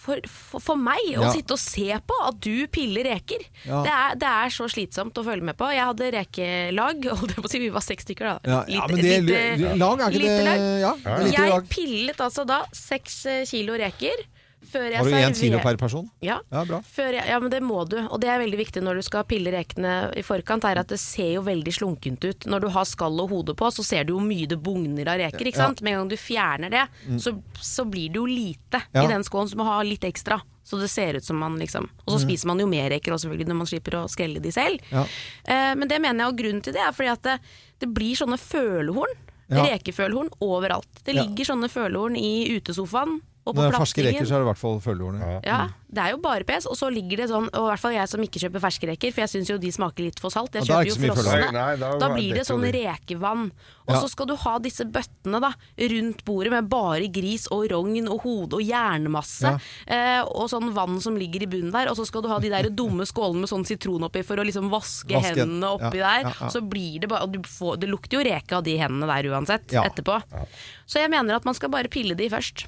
for, 0.00 0.20
for, 0.30 0.62
for 0.64 0.80
meg 0.80 1.10
å 1.20 1.28
sitte 1.34 1.56
og 1.56 1.60
se 1.60 1.86
på 2.08 2.16
at 2.24 2.38
du 2.40 2.64
piller 2.72 3.04
reker. 3.10 3.42
Ja. 3.66 3.82
Det, 3.84 3.92
er, 3.92 4.18
det 4.22 4.30
er 4.30 4.54
så 4.54 4.68
slitsomt 4.72 5.18
å 5.20 5.24
følge 5.26 5.44
med 5.50 5.58
på. 5.60 5.68
Jeg 5.74 5.84
hadde 5.90 6.10
rekelag, 6.16 7.08
holdt 7.20 7.34
jeg 7.36 7.44
på 7.44 7.50
å 7.50 7.52
si, 7.52 7.60
vi 7.62 7.70
var 7.74 7.84
seks 7.84 8.08
stykker 8.08 8.30
da. 8.30 8.34
Ja, 8.48 8.60
ja, 8.72 8.86
men 8.88 9.02
det 9.04 9.18
Lite- 9.28 9.74
lag 9.80 10.00
er 10.06 10.14
ikke 10.16 10.24
lite 10.24 10.40
det 10.40 10.48
lag. 10.48 11.06
Ja, 11.28 11.46
Jeg 11.52 11.64
pillet 11.72 12.20
altså 12.24 12.46
da 12.48 12.62
seks 12.76 13.20
eh, 13.28 13.42
kilo 13.50 13.76
reker. 13.80 14.24
Har 14.72 15.04
du 15.04 15.10
én 15.16 15.34
kilo 15.34 15.58
per 15.62 15.76
person? 15.80 16.08
Ja. 16.20 16.40
Ja, 16.52 16.64
jeg, 16.64 17.24
ja, 17.26 17.38
men 17.40 17.50
det 17.50 17.62
må 17.64 17.88
du. 17.88 17.96
Og 18.10 18.20
det 18.20 18.28
er 18.28 18.38
veldig 18.42 18.58
viktig 18.60 18.82
når 18.84 19.00
du 19.00 19.02
skal 19.02 19.24
pille 19.24 19.50
rekene 19.50 20.12
i 20.16 20.22
forkant, 20.22 20.64
er 20.68 20.78
at 20.82 20.88
det 20.92 20.98
ser 21.00 21.32
jo 21.38 21.42
veldig 21.42 21.72
slunkent 21.72 22.24
ut. 22.28 22.46
Når 22.46 22.60
du 22.60 22.68
har 22.68 22.84
skall 22.84 23.18
og 23.24 23.30
hode 23.30 23.54
på, 23.56 23.70
så 23.72 23.82
ser 23.84 24.04
du 24.04 24.12
jo 24.14 24.20
mye 24.20 24.46
det 24.46 24.60
bugner 24.62 25.08
av 25.08 25.18
reker. 25.18 25.46
ikke 25.48 25.56
Ja. 25.64 25.68
Med 25.80 25.92
en 25.94 25.98
gang 26.00 26.08
du 26.12 26.16
fjerner 26.16 26.70
det, 26.70 26.86
så, 27.18 27.34
så 27.56 27.84
blir 27.88 28.08
det 28.12 28.16
jo 28.20 28.26
lite 28.26 28.82
Ja. 28.94 29.04
i 29.04 29.06
den 29.08 29.22
skålen, 29.24 29.48
så 29.48 29.56
du 29.56 29.62
må 29.62 29.64
ha 29.64 29.82
litt 29.82 30.04
ekstra. 30.04 30.40
Så 30.62 30.78
det 30.78 30.90
ser 30.90 31.16
ut 31.16 31.24
som 31.24 31.36
man 31.40 31.56
liksom 31.58 31.88
Og 32.06 32.12
så 32.14 32.18
Mm. 32.20 32.28
spiser 32.28 32.46
man 32.46 32.58
jo 32.60 32.66
mer 32.66 32.90
reker 32.90 33.12
også, 33.12 33.26
selvfølgelig 33.26 33.48
når 33.48 33.56
man 33.56 33.66
slipper 33.66 33.92
å 33.96 34.08
skrelle 34.08 34.40
de 34.40 34.52
selv. 34.52 34.78
Ja. 34.92 35.02
Eh, 35.44 35.74
men 35.74 35.88
det 35.88 36.00
mener 36.00 36.24
jeg, 36.24 36.28
og 36.28 36.38
grunnen 36.38 36.62
til 36.62 36.72
det 36.74 36.80
er 36.82 36.92
fordi 36.92 37.10
at 37.10 37.22
det, 37.22 37.40
det 37.80 37.88
blir 37.94 38.14
sånne 38.14 38.38
følehorn. 38.38 39.16
Ja. 39.50 39.64
Rekefølehorn 39.66 40.28
overalt. 40.40 40.86
Det 41.04 41.14
Ja. 41.16 41.22
ligger 41.24 41.44
sånne 41.44 41.68
følehorn 41.68 42.14
i 42.16 42.60
utesofaen 42.60 43.20
og 43.50 43.56
på 43.58 43.60
Når 43.60 43.70
det 43.70 43.76
er 43.76 43.82
ferske 43.84 44.04
reker, 44.06 44.24
så 44.30 44.34
er 44.36 44.40
det 44.40 44.46
i 44.46 44.50
hvert 44.52 44.60
fall 44.62 44.80
følehornet. 44.84 45.44
Ja, 45.46 45.60
det 45.90 45.98
er 46.06 46.10
jo 46.14 46.18
bare 46.22 46.44
pes, 46.46 46.66
og 46.70 46.76
så 46.78 46.86
ligger 46.94 47.18
det 47.24 47.28
sånn, 47.32 47.48
og 47.50 47.64
i 47.66 47.68
hvert 47.72 47.82
fall 47.82 47.92
jeg 47.96 48.08
som 48.08 48.22
ikke 48.22 48.40
kjøper 48.44 48.62
ferske 48.62 48.86
reker, 48.86 49.10
for 49.12 49.24
jeg 49.26 49.32
syns 49.34 49.50
jo 49.50 49.58
de 49.58 49.72
smaker 49.74 50.06
litt 50.06 50.20
for 50.22 50.30
salt. 50.30 50.54
Jeg 50.54 50.68
Ja, 50.70 50.78
er 50.80 50.86
kjøper 50.86 51.06
jo 51.10 51.14
frossene. 51.18 51.78
da 51.82 51.90
da 51.98 52.08
blir 52.14 52.34
det 52.38 52.46
sånn 52.46 52.62
rekevann. 52.62 53.50
Og 53.90 53.96
så 53.98 54.08
skal 54.12 54.26
du 54.30 54.36
ha 54.38 54.52
disse 54.62 54.84
bøttene 54.86 55.40
da, 55.42 55.50
rundt 55.90 56.24
bordet 56.24 56.52
med 56.54 56.68
bare 56.70 57.08
gris 57.10 57.48
og 57.50 57.66
rogn 57.72 58.06
og 58.08 58.20
hode 58.22 58.54
og 58.54 58.62
jernmasse. 58.62 59.50
Eh, 59.90 60.22
og 60.22 60.46
sånn 60.52 60.70
vann 60.76 61.00
som 61.02 61.16
ligger 61.18 61.42
i 61.42 61.46
bunnen 61.50 61.72
der. 61.74 61.90
Og 61.90 61.96
så 61.98 62.06
skal 62.06 62.22
du 62.22 62.28
ha 62.30 62.38
de 62.38 62.48
der 62.52 62.70
dumme 62.70 63.02
skålene 63.08 63.40
med 63.42 63.50
sånn 63.50 63.66
sitron 63.66 64.06
oppi 64.06 64.22
for 64.22 64.36
å 64.38 64.46
liksom 64.46 64.70
vaske, 64.70 65.10
Vaske- 65.10 65.34
hendene 65.34 65.72
oppi 65.74 65.98
der. 65.98 66.22
ja, 66.22 66.32
ja. 66.38 66.48
Så 66.54 66.62
blir 66.62 67.00
det 67.00 67.08
bare 67.10 67.22
og 67.26 67.32
du 67.32 67.40
får, 67.42 67.80
Det 67.80 67.88
lukter 67.90 68.20
jo 68.22 68.24
reke 68.30 68.52
av 68.52 68.62
de 68.62 68.76
hendene 68.78 69.06
der 69.10 69.28
uansett, 69.34 69.66
etterpå. 69.74 70.22
Så 70.86 71.00
jeg 71.02 71.10
mener 71.10 71.34
at 71.34 71.44
man 71.44 71.54
skal 71.54 71.68
bare 71.68 71.88
pille 71.88 72.14
de 72.14 72.28
først. 72.28 72.66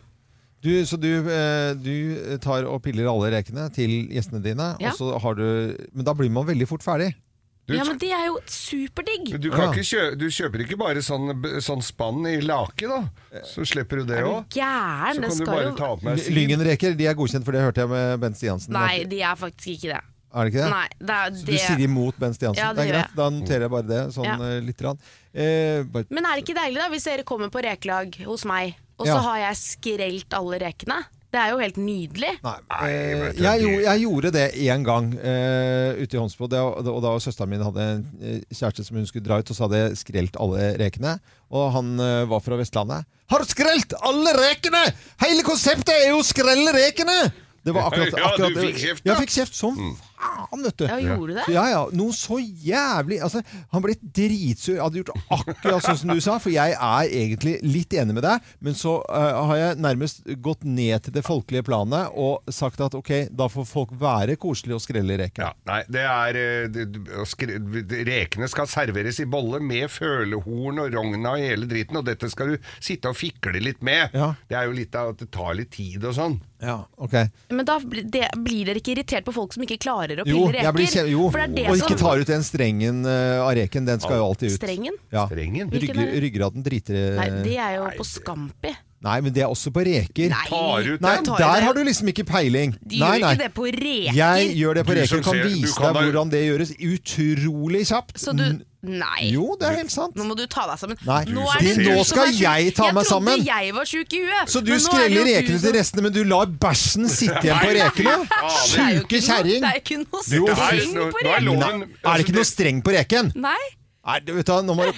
Du, 0.62 0.70
så 0.86 0.96
du, 1.00 1.08
eh, 1.26 1.72
du 1.74 2.38
tar 2.38 2.64
og 2.70 2.82
piller 2.84 3.08
alle 3.10 3.32
rekene 3.34 3.64
til 3.74 4.08
gjestene 4.14 4.40
dine, 4.44 4.76
Ja. 4.80 4.90
og 4.92 4.94
så 5.00 5.18
har 5.20 5.34
du 5.34 5.76
Men 5.92 6.04
da 6.04 6.14
blir 6.14 6.30
man 6.30 6.46
veldig 6.46 6.68
fort 6.70 6.82
ferdig. 6.86 7.14
Du, 7.66 7.74
Ja, 7.76 7.84
men 7.84 7.96
det 7.98 8.10
er 8.10 8.26
jo 8.26 8.38
superdigg! 8.46 9.40
du, 9.40 9.50
kan 9.50 9.60
Ja. 9.60 9.72
ikke 9.72 9.86
kjø 9.86 10.18
du 10.18 10.26
kjøper 10.26 10.62
ikke 10.64 10.78
bare 10.78 10.98
sånn, 11.02 11.30
sånn 11.62 11.82
spann 11.82 12.26
i 12.26 12.40
lake, 12.40 12.88
da. 12.90 13.04
Så 13.44 13.62
slipper 13.66 14.02
du 14.02 14.04
det 14.06 14.22
òg. 14.22 14.48
gæren? 14.50 15.14
Så 15.14 15.20
Det 15.20 15.28
kan 15.28 15.38
du 15.38 15.44
bare 15.46 15.64
jo 15.70 15.76
ta 15.76 15.86
opp 15.92 16.02
med. 16.02 16.18
Lyngenreker 16.18 16.96
de 16.96 17.06
er 17.06 17.14
godkjent, 17.14 17.44
for 17.44 17.52
det 17.52 17.60
hørte 17.62 17.82
jeg 17.82 17.88
med 17.88 18.20
Bent 18.20 18.36
Stiansen. 18.36 18.70
Nei, 18.70 19.04
de 19.04 19.20
er 19.22 19.34
faktisk 19.36 19.78
ikke 19.78 19.94
det. 19.94 20.00
Er 20.34 20.44
det 20.44 20.54
ikke 20.54 20.62
det? 20.64 20.70
Nei, 20.70 20.88
det 20.98 21.10
er 21.10 21.30
Så 21.30 21.44
det. 21.44 21.46
du 21.46 21.58
sier 21.58 21.80
imot 21.86 22.18
Bent 22.18 22.34
Stiansen? 22.38 22.56
Ja, 22.64 22.72
det 22.72 22.88
er 22.88 22.92
greit, 22.92 23.14
da 23.16 23.30
noterer 23.30 23.60
jeg 23.60 23.70
bare 23.70 23.86
det 23.86 24.14
sånn 24.14 24.24
Ja. 24.24 24.34
eh, 24.34 24.60
litt. 24.60 24.80
Eh, 24.82 25.82
bare, 25.84 26.06
Men 26.10 26.24
er 26.26 26.34
det 26.36 26.44
ikke 26.46 26.56
deilig 26.56 26.76
da, 26.82 26.88
hvis 26.88 27.04
dere 27.04 27.22
kommer 27.22 27.48
på 27.50 27.62
rekelag 27.62 28.14
hos 28.24 28.44
meg, 28.44 28.74
og 28.98 29.06
Ja. 29.06 29.16
så 29.16 29.20
har 29.28 29.38
jeg 29.38 29.56
skrelt 29.62 30.34
alle 30.38 30.58
rekene? 30.62 31.00
Det 31.32 31.40
er 31.40 31.50
jo 31.54 31.58
helt 31.62 31.78
nydelig. 31.80 32.32
nei, 32.44 32.56
eh, 32.92 33.32
jeg, 33.40 33.62
jeg 33.86 34.00
gjorde 34.02 34.30
det 34.34 34.42
én 34.68 34.82
gang 34.84 35.06
eh, 35.16 35.96
ute 36.02 36.18
i 36.18 36.20
Hånsbo. 36.20 36.44
Det, 36.46 36.58
og 36.60 36.86
og 36.92 36.98
da 37.02 37.12
søsteren 37.24 37.48
min 37.48 37.62
hadde 37.64 37.80
en 37.80 38.02
eh, 38.20 38.42
kjæreste 38.52 38.84
som 38.84 38.98
hun 39.00 39.06
skulle 39.08 39.24
dra 39.24 39.38
ut, 39.40 39.48
og 39.48 39.56
så 39.56 39.64
hadde 39.64 39.80
jeg 39.80 39.96
skrelt 40.02 40.36
alle 40.36 40.74
rekene. 40.76 41.14
Og 41.50 41.72
han 41.72 41.94
eh, 41.98 42.26
var 42.28 42.44
fra 42.44 42.58
Vestlandet. 42.60 43.08
Har 43.32 43.46
skrelt 43.48 43.94
alle 44.04 44.34
rekene?! 44.36 44.84
Hele 45.24 45.42
konseptet 45.42 45.94
er 45.94 46.10
jo 46.12 46.20
å 46.20 46.26
skrelle 46.26 46.68
rekene! 46.76 47.32
Det 47.64 47.72
var 47.72 47.88
akkurat, 47.88 48.12
Ja, 48.20 48.30
du 48.36 48.60
fikk 48.60 48.76
kjeft, 48.82 49.04
da. 49.06 49.12
Jeg 49.14 49.20
fikk 49.24 49.32
kjeft 49.38 49.54
som 49.56 49.78
faen, 50.22 50.62
vet 50.64 50.78
du. 50.78 50.84
Ja, 50.86 50.98
gjorde 51.00 51.36
det? 51.38 51.46
Ja, 51.52 51.64
ja. 51.70 51.82
Noe 51.96 52.14
så 52.16 52.38
jævlig 52.40 53.20
altså, 53.24 53.42
Han 53.72 53.84
ble 53.84 53.96
dritsur. 54.00 54.76
Jeg 54.76 54.82
hadde 54.82 55.02
gjort 55.02 55.12
akkurat 55.38 55.86
sånn 55.86 56.00
som 56.02 56.12
du 56.14 56.22
sa, 56.24 56.38
for 56.42 56.52
jeg 56.54 56.76
er 56.76 57.12
egentlig 57.22 57.56
litt 57.64 57.94
enig 57.98 58.16
med 58.16 58.26
deg. 58.26 58.52
Men 58.64 58.76
så 58.78 58.98
uh, 59.06 59.42
har 59.50 59.60
jeg 59.60 59.80
nærmest 59.82 60.22
gått 60.44 60.66
ned 60.66 61.06
til 61.06 61.16
det 61.16 61.24
folkelige 61.26 61.66
planet 61.66 62.12
og 62.18 62.52
sagt 62.52 62.82
at 62.84 62.96
ok, 62.98 63.12
da 63.32 63.48
får 63.52 63.68
folk 63.68 63.94
være 64.00 64.38
koselige 64.40 64.78
og 64.78 64.84
skrelle 64.84 65.18
reker. 65.20 65.48
Ja, 65.48 65.52
nei, 65.68 65.80
det 65.92 66.06
er 66.06 66.40
å 67.22 67.26
skre- 67.28 67.60
Rekene 68.12 68.48
skal 68.50 68.68
serveres 68.70 69.20
i 69.22 69.28
bolle 69.30 69.60
med 69.62 69.90
følehorn 69.92 70.82
og 70.82 70.94
rogna 70.94 71.36
og 71.36 71.42
hele 71.42 71.68
driten, 71.70 71.98
og 72.00 72.06
dette 72.08 72.30
skal 72.32 72.54
du 72.54 72.70
sitte 72.82 73.10
og 73.10 73.18
fikle 73.18 73.62
litt 73.62 73.82
med. 73.84 74.14
Ja. 74.16 74.32
Det 74.48 74.58
er 74.58 74.68
jo 74.68 74.76
litt 74.76 74.96
av 74.98 75.14
at 75.14 75.22
det 75.22 75.30
tar 75.34 75.54
litt 75.58 75.72
tid 75.74 76.04
og 76.04 76.16
sånn. 76.16 76.40
Ja, 76.62 76.76
ok. 77.02 77.14
Men 77.50 77.66
da 77.66 77.78
det, 77.82 78.28
blir 78.38 78.68
dere 78.68 78.78
ikke 78.78 78.94
irritert 78.94 79.26
på 79.26 79.34
folk 79.34 79.54
som 79.56 79.64
ikke 79.66 79.80
klarer 79.82 80.11
Jo, 80.28 80.44
blir 80.76 80.92
kje 80.92 81.06
jo. 81.10 81.26
For 81.32 81.42
det 81.42 81.48
er 81.48 81.56
det 81.56 81.66
og 81.66 81.80
som 81.80 81.88
ikke 81.88 82.00
tar 82.02 82.22
ut 82.22 82.32
den 82.32 82.46
strengen 82.46 83.02
uh, 83.08 83.42
av 83.46 83.52
reken. 83.58 83.88
Den 83.88 84.02
skal 84.04 84.20
jo 84.20 84.28
alltid 84.30 84.52
ut. 84.52 84.60
Strengen? 84.60 84.96
Ja. 85.14 85.26
Strengen. 85.30 85.72
Rygg, 85.72 86.00
ryggraden 86.26 86.64
driter 86.66 87.18
Nei, 87.18 87.28
det 87.46 87.58
er 87.58 87.78
jo 87.80 87.90
på 87.98 88.08
Scampi. 88.08 88.74
Men 89.20 89.32
det 89.34 89.42
er 89.42 89.50
også 89.50 89.72
på 89.74 89.82
reker. 89.84 90.28
Nei, 90.30 90.46
Tar 90.48 90.78
ut 90.94 91.00
Nei, 91.02 91.16
den. 91.16 91.24
tar 91.24 91.38
der 91.38 91.54
det. 91.58 91.64
har 91.66 91.74
du 91.74 91.82
liksom 91.84 92.08
ikke 92.12 92.24
peiling. 92.24 92.76
de 92.86 92.98
nei, 92.98 93.18
gjør 93.18 93.20
nei. 93.20 93.32
ikke 93.34 93.42
det 93.42 93.54
på 93.54 93.64
reker. 93.66 94.14
Jeg 94.14 94.56
gjør 94.56 94.74
det 94.74 94.84
på 94.86 94.94
Du 94.94 95.00
reker. 95.00 95.22
Kan 95.22 95.34
ser- 95.34 95.42
du 95.42 95.48
vise 95.48 95.74
kan 95.76 95.86
deg 95.86 95.94
da- 95.94 96.02
hvordan 96.06 96.30
det 96.30 96.42
gjøres 96.46 96.70
utrolig 96.92 97.86
kjapt. 97.88 98.18
Så 98.18 98.36
du 98.36 98.60
Nei. 98.84 99.30
Jo, 99.30 99.54
det 99.60 99.68
er 99.68 99.76
helt 99.78 99.92
sant. 99.92 100.16
Nå 100.18 100.24
må 100.26 100.34
du 100.36 100.44
ta 100.50 100.64
deg 100.66 100.76
sammen. 100.80 100.96
Nei, 101.06 101.20
nå, 101.30 101.44
er 101.54 101.60
det 101.62 101.84
Nå 101.86 102.02
skal 102.04 102.26
er 102.26 102.32
jeg 102.34 102.72
ta 102.74 102.88
meg 102.90 103.04
sammen. 103.06 103.36
Jeg 103.38 103.46
trodde 103.46 103.62
jeg 103.62 103.74
var 103.76 103.84
sjuk 103.86 104.12
i 104.12 104.22
huet. 104.24 104.48
Så 104.50 104.58
du 104.66 104.72
er 104.74 104.80
skreller 104.82 105.22
rekene 105.28 105.60
til 105.62 105.72
restene, 105.76 106.02
men 106.02 106.12
du 106.12 106.24
lar 106.24 106.46
bæsjen 106.46 107.06
sitte 107.08 107.38
igjen 107.46 107.60
på 107.62 107.70
Nei, 107.70 107.76
rekene? 107.78 108.16
Sjuke 108.66 109.20
kjerring! 109.22 109.62
Det 109.62 109.70
er 109.70 109.78
ikke 109.78 110.00
noe 110.02 110.22
streng 110.26 111.12
på 111.14 111.22
Nei, 111.22 111.86
Er 112.02 112.16
det 112.18 112.26
ikke 112.26 112.34
noe 112.34 112.44
streng 112.50 112.82
på 112.82 112.90
reken? 112.96 113.30
Nei. 113.38 113.62
Nei, 114.02 114.18
du 114.26 114.32
vet 114.34 114.48
du, 114.48 114.52
nå 114.66 114.74
må, 114.74 114.88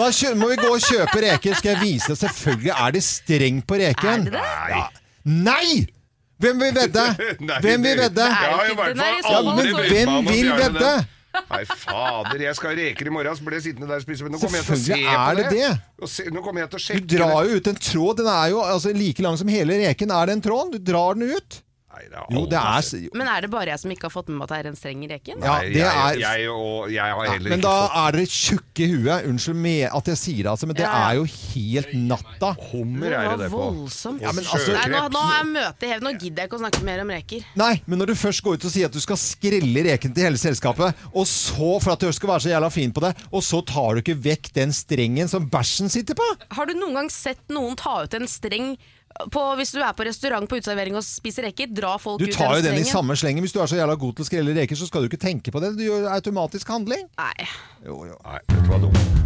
da 0.00 0.06
må 0.40 0.46
vi 0.48 0.56
gå 0.62 0.68
og 0.72 0.80
kjøpe 0.80 1.20
reker. 1.26 1.56
Skal 1.60 1.74
jeg 1.74 1.80
vise 1.82 2.08
deg? 2.08 2.20
Selvfølgelig 2.22 2.72
er 2.72 2.94
det 2.96 3.02
streng 3.04 3.62
på 3.68 3.80
reken. 3.82 4.28
Er 4.28 4.30
det 4.30 4.36
det? 4.38 4.84
Nei. 5.28 5.48
Nei! 5.50 5.72
Hvem 6.40 6.60
vil 6.62 6.72
vedde? 6.72 7.02
Hvem 7.64 7.82
vil 7.84 7.96
det- 7.98 8.04
vedde? 8.06 8.28
Har 8.32 8.64
i 8.64 8.76
hvert 8.78 8.94
er 8.96 9.18
fall 9.26 9.50
Ja, 9.50 9.56
men 9.58 9.74
hvem 9.92 10.30
vil 10.30 10.52
vedde? 10.56 10.92
Nei, 11.30 11.60
fader, 11.68 12.40
jeg 12.42 12.56
skal 12.58 12.72
ha 12.72 12.76
reker 12.80 13.06
i 13.06 13.12
morgen, 13.14 13.36
så 13.38 13.44
blir 13.46 13.60
jeg 13.60 13.66
sittende 13.68 13.86
der 13.90 14.00
og 14.00 14.06
spise. 14.06 14.24
Men 14.26 14.34
nå 14.34 14.40
kommer 14.42 14.58
jeg 14.58 14.66
til 14.66 14.74
å 14.74 14.80
se 14.82 14.96
på 14.96 15.34
det 15.38 15.44
det. 15.52 16.08
Se, 16.10 16.24
nå 16.32 16.42
kommer 16.42 16.64
jeg 16.64 16.70
til 16.72 16.80
å 16.80 16.84
sjekke 16.86 17.04
Du 17.04 17.12
drar 17.12 17.36
jo 17.46 17.58
ut 17.60 17.68
en 17.70 17.78
tråd. 17.78 18.22
Den 18.22 18.30
er 18.32 18.46
jo 18.54 18.62
altså, 18.64 18.94
like 18.96 19.22
lang 19.26 19.36
som 19.38 19.52
hele 19.52 19.76
reken. 19.84 20.14
Er 20.16 20.30
det 20.30 20.38
en 20.38 20.42
tråd? 20.48 20.72
Du 20.74 20.80
drar 20.90 21.20
den 21.20 21.30
ut. 21.36 21.60
Nei, 21.90 22.04
det 22.06 22.14
er 22.20 22.26
Jo, 22.30 22.40
det 22.46 22.58
er 22.60 23.16
Men 23.18 23.26
er 23.26 23.40
det 23.42 23.48
bare 23.50 23.72
jeg 23.72 23.80
som 23.82 23.90
ikke 23.90 24.06
har 24.06 24.12
fått 24.14 24.28
med 24.30 24.38
meg 24.38 24.44
at 24.46 24.50
det 24.52 24.58
er 24.60 24.68
en 24.70 24.76
streng 24.78 25.00
i 25.02 25.08
reken? 25.10 25.40
Ja, 25.42 25.54
det 25.64 25.80
er 25.82 25.96
jeg, 26.14 26.20
jeg, 26.22 26.50
og, 26.54 26.90
jeg 26.92 27.16
har 27.16 27.24
ja, 27.26 27.32
heller 27.34 27.50
Men 27.50 27.58
ikke 27.58 27.66
da 27.66 27.72
fått 27.80 27.96
er 28.00 28.16
dere 28.16 28.26
tjukke 28.30 28.84
i 28.84 28.88
huet. 28.92 29.26
Unnskyld 29.30 29.58
med 29.64 29.82
at 29.90 30.10
jeg 30.12 30.20
sier 30.20 30.40
det, 30.46 30.52
altså, 30.52 30.68
men 30.70 30.78
det 30.78 30.84
Ja, 30.84 30.92
ja. 30.94 31.08
er 31.08 31.18
jo 31.18 31.24
helt 31.26 31.90
natta. 32.12 32.52
Hummer, 32.70 33.16
er 33.18 33.26
det 33.32 33.38
det 33.42 33.48
på. 33.50 33.64
voldsomt. 33.64 34.22
Ja, 34.22 34.30
men 34.36 34.44
altså- 34.46 34.76
Nei, 34.76 34.84
nå, 34.94 35.00
nå 35.16 35.24
er 35.34 35.48
møtet 35.50 35.88
hevet. 35.90 36.06
Nå 36.06 36.12
gidder 36.14 36.44
jeg 36.44 36.50
ikke 36.52 36.60
å 36.60 36.62
snakke 36.62 36.84
mer 36.86 37.02
om 37.02 37.10
reker. 37.16 37.44
Nei, 37.58 37.72
men 37.86 37.98
når 37.98 38.12
du 38.12 38.14
først 38.22 38.44
går 38.46 38.60
ut 38.60 38.68
og 38.70 38.74
sier 38.76 38.86
at 38.86 38.94
du 38.94 39.00
skal 39.02 39.18
skrelle 39.20 39.84
reken 39.90 40.14
til 40.14 40.28
hele 40.30 40.38
selskapet, 40.38 40.94
og 41.10 41.26
så, 41.26 41.72
for 41.82 41.96
at 41.96 42.06
du 42.06 42.12
skal 42.14 42.28
være 42.36 42.46
så 42.46 42.54
jævla 42.54 42.70
fin 42.70 42.94
på 42.94 43.02
det, 43.02 43.12
og 43.32 43.42
så 43.42 43.64
tar 43.66 43.98
du 43.98 44.04
ikke 44.04 44.18
vekk 44.30 44.52
den 44.54 44.70
strengen 44.72 45.26
som 45.28 45.50
bæsjen 45.50 45.90
sitter 45.90 46.14
på? 46.14 46.30
Har 46.54 46.70
du 46.70 46.74
noen 46.78 46.94
gang 47.02 47.10
sett 47.10 47.42
noen 47.50 47.74
ta 47.76 47.98
ut 48.06 48.14
en 48.14 48.30
streng 48.30 48.76
på, 49.32 49.42
hvis 49.58 49.74
du 49.74 49.80
er 49.82 49.94
på 49.96 50.06
restaurant 50.06 50.48
på 50.48 50.60
uteservering 50.60 50.96
og 50.98 51.04
spiser 51.06 51.48
reker? 51.48 51.70
Dra 51.74 51.96
folk 52.00 52.22
Du 52.22 52.28
ut 52.28 52.36
tar 52.36 52.56
jo 52.58 52.64
den 52.64 52.80
i 52.80 52.86
samme 52.88 53.16
slengen. 53.18 53.44
Hvis 53.44 53.56
du 53.56 53.60
er 53.62 53.70
så 53.70 53.80
jævla 53.80 53.98
god 54.00 54.16
til 54.16 54.26
å 54.26 54.30
skrelle 54.30 54.56
reker, 54.56 54.78
så 54.78 54.88
skal 54.88 55.04
du 55.04 55.10
ikke 55.10 55.22
tenke 55.22 55.54
på 55.54 55.62
det. 55.62 55.74
Du 55.78 55.84
gjør 55.86 56.10
automatisk 56.14 56.70
handling. 56.70 57.08
Nei. 57.20 57.50
Jo, 57.86 58.04
jo. 58.10 58.20
Nei, 58.26 58.40
vet 58.46 58.62
du 58.64 58.72
hva, 58.72 58.84
dumt. 58.86 59.20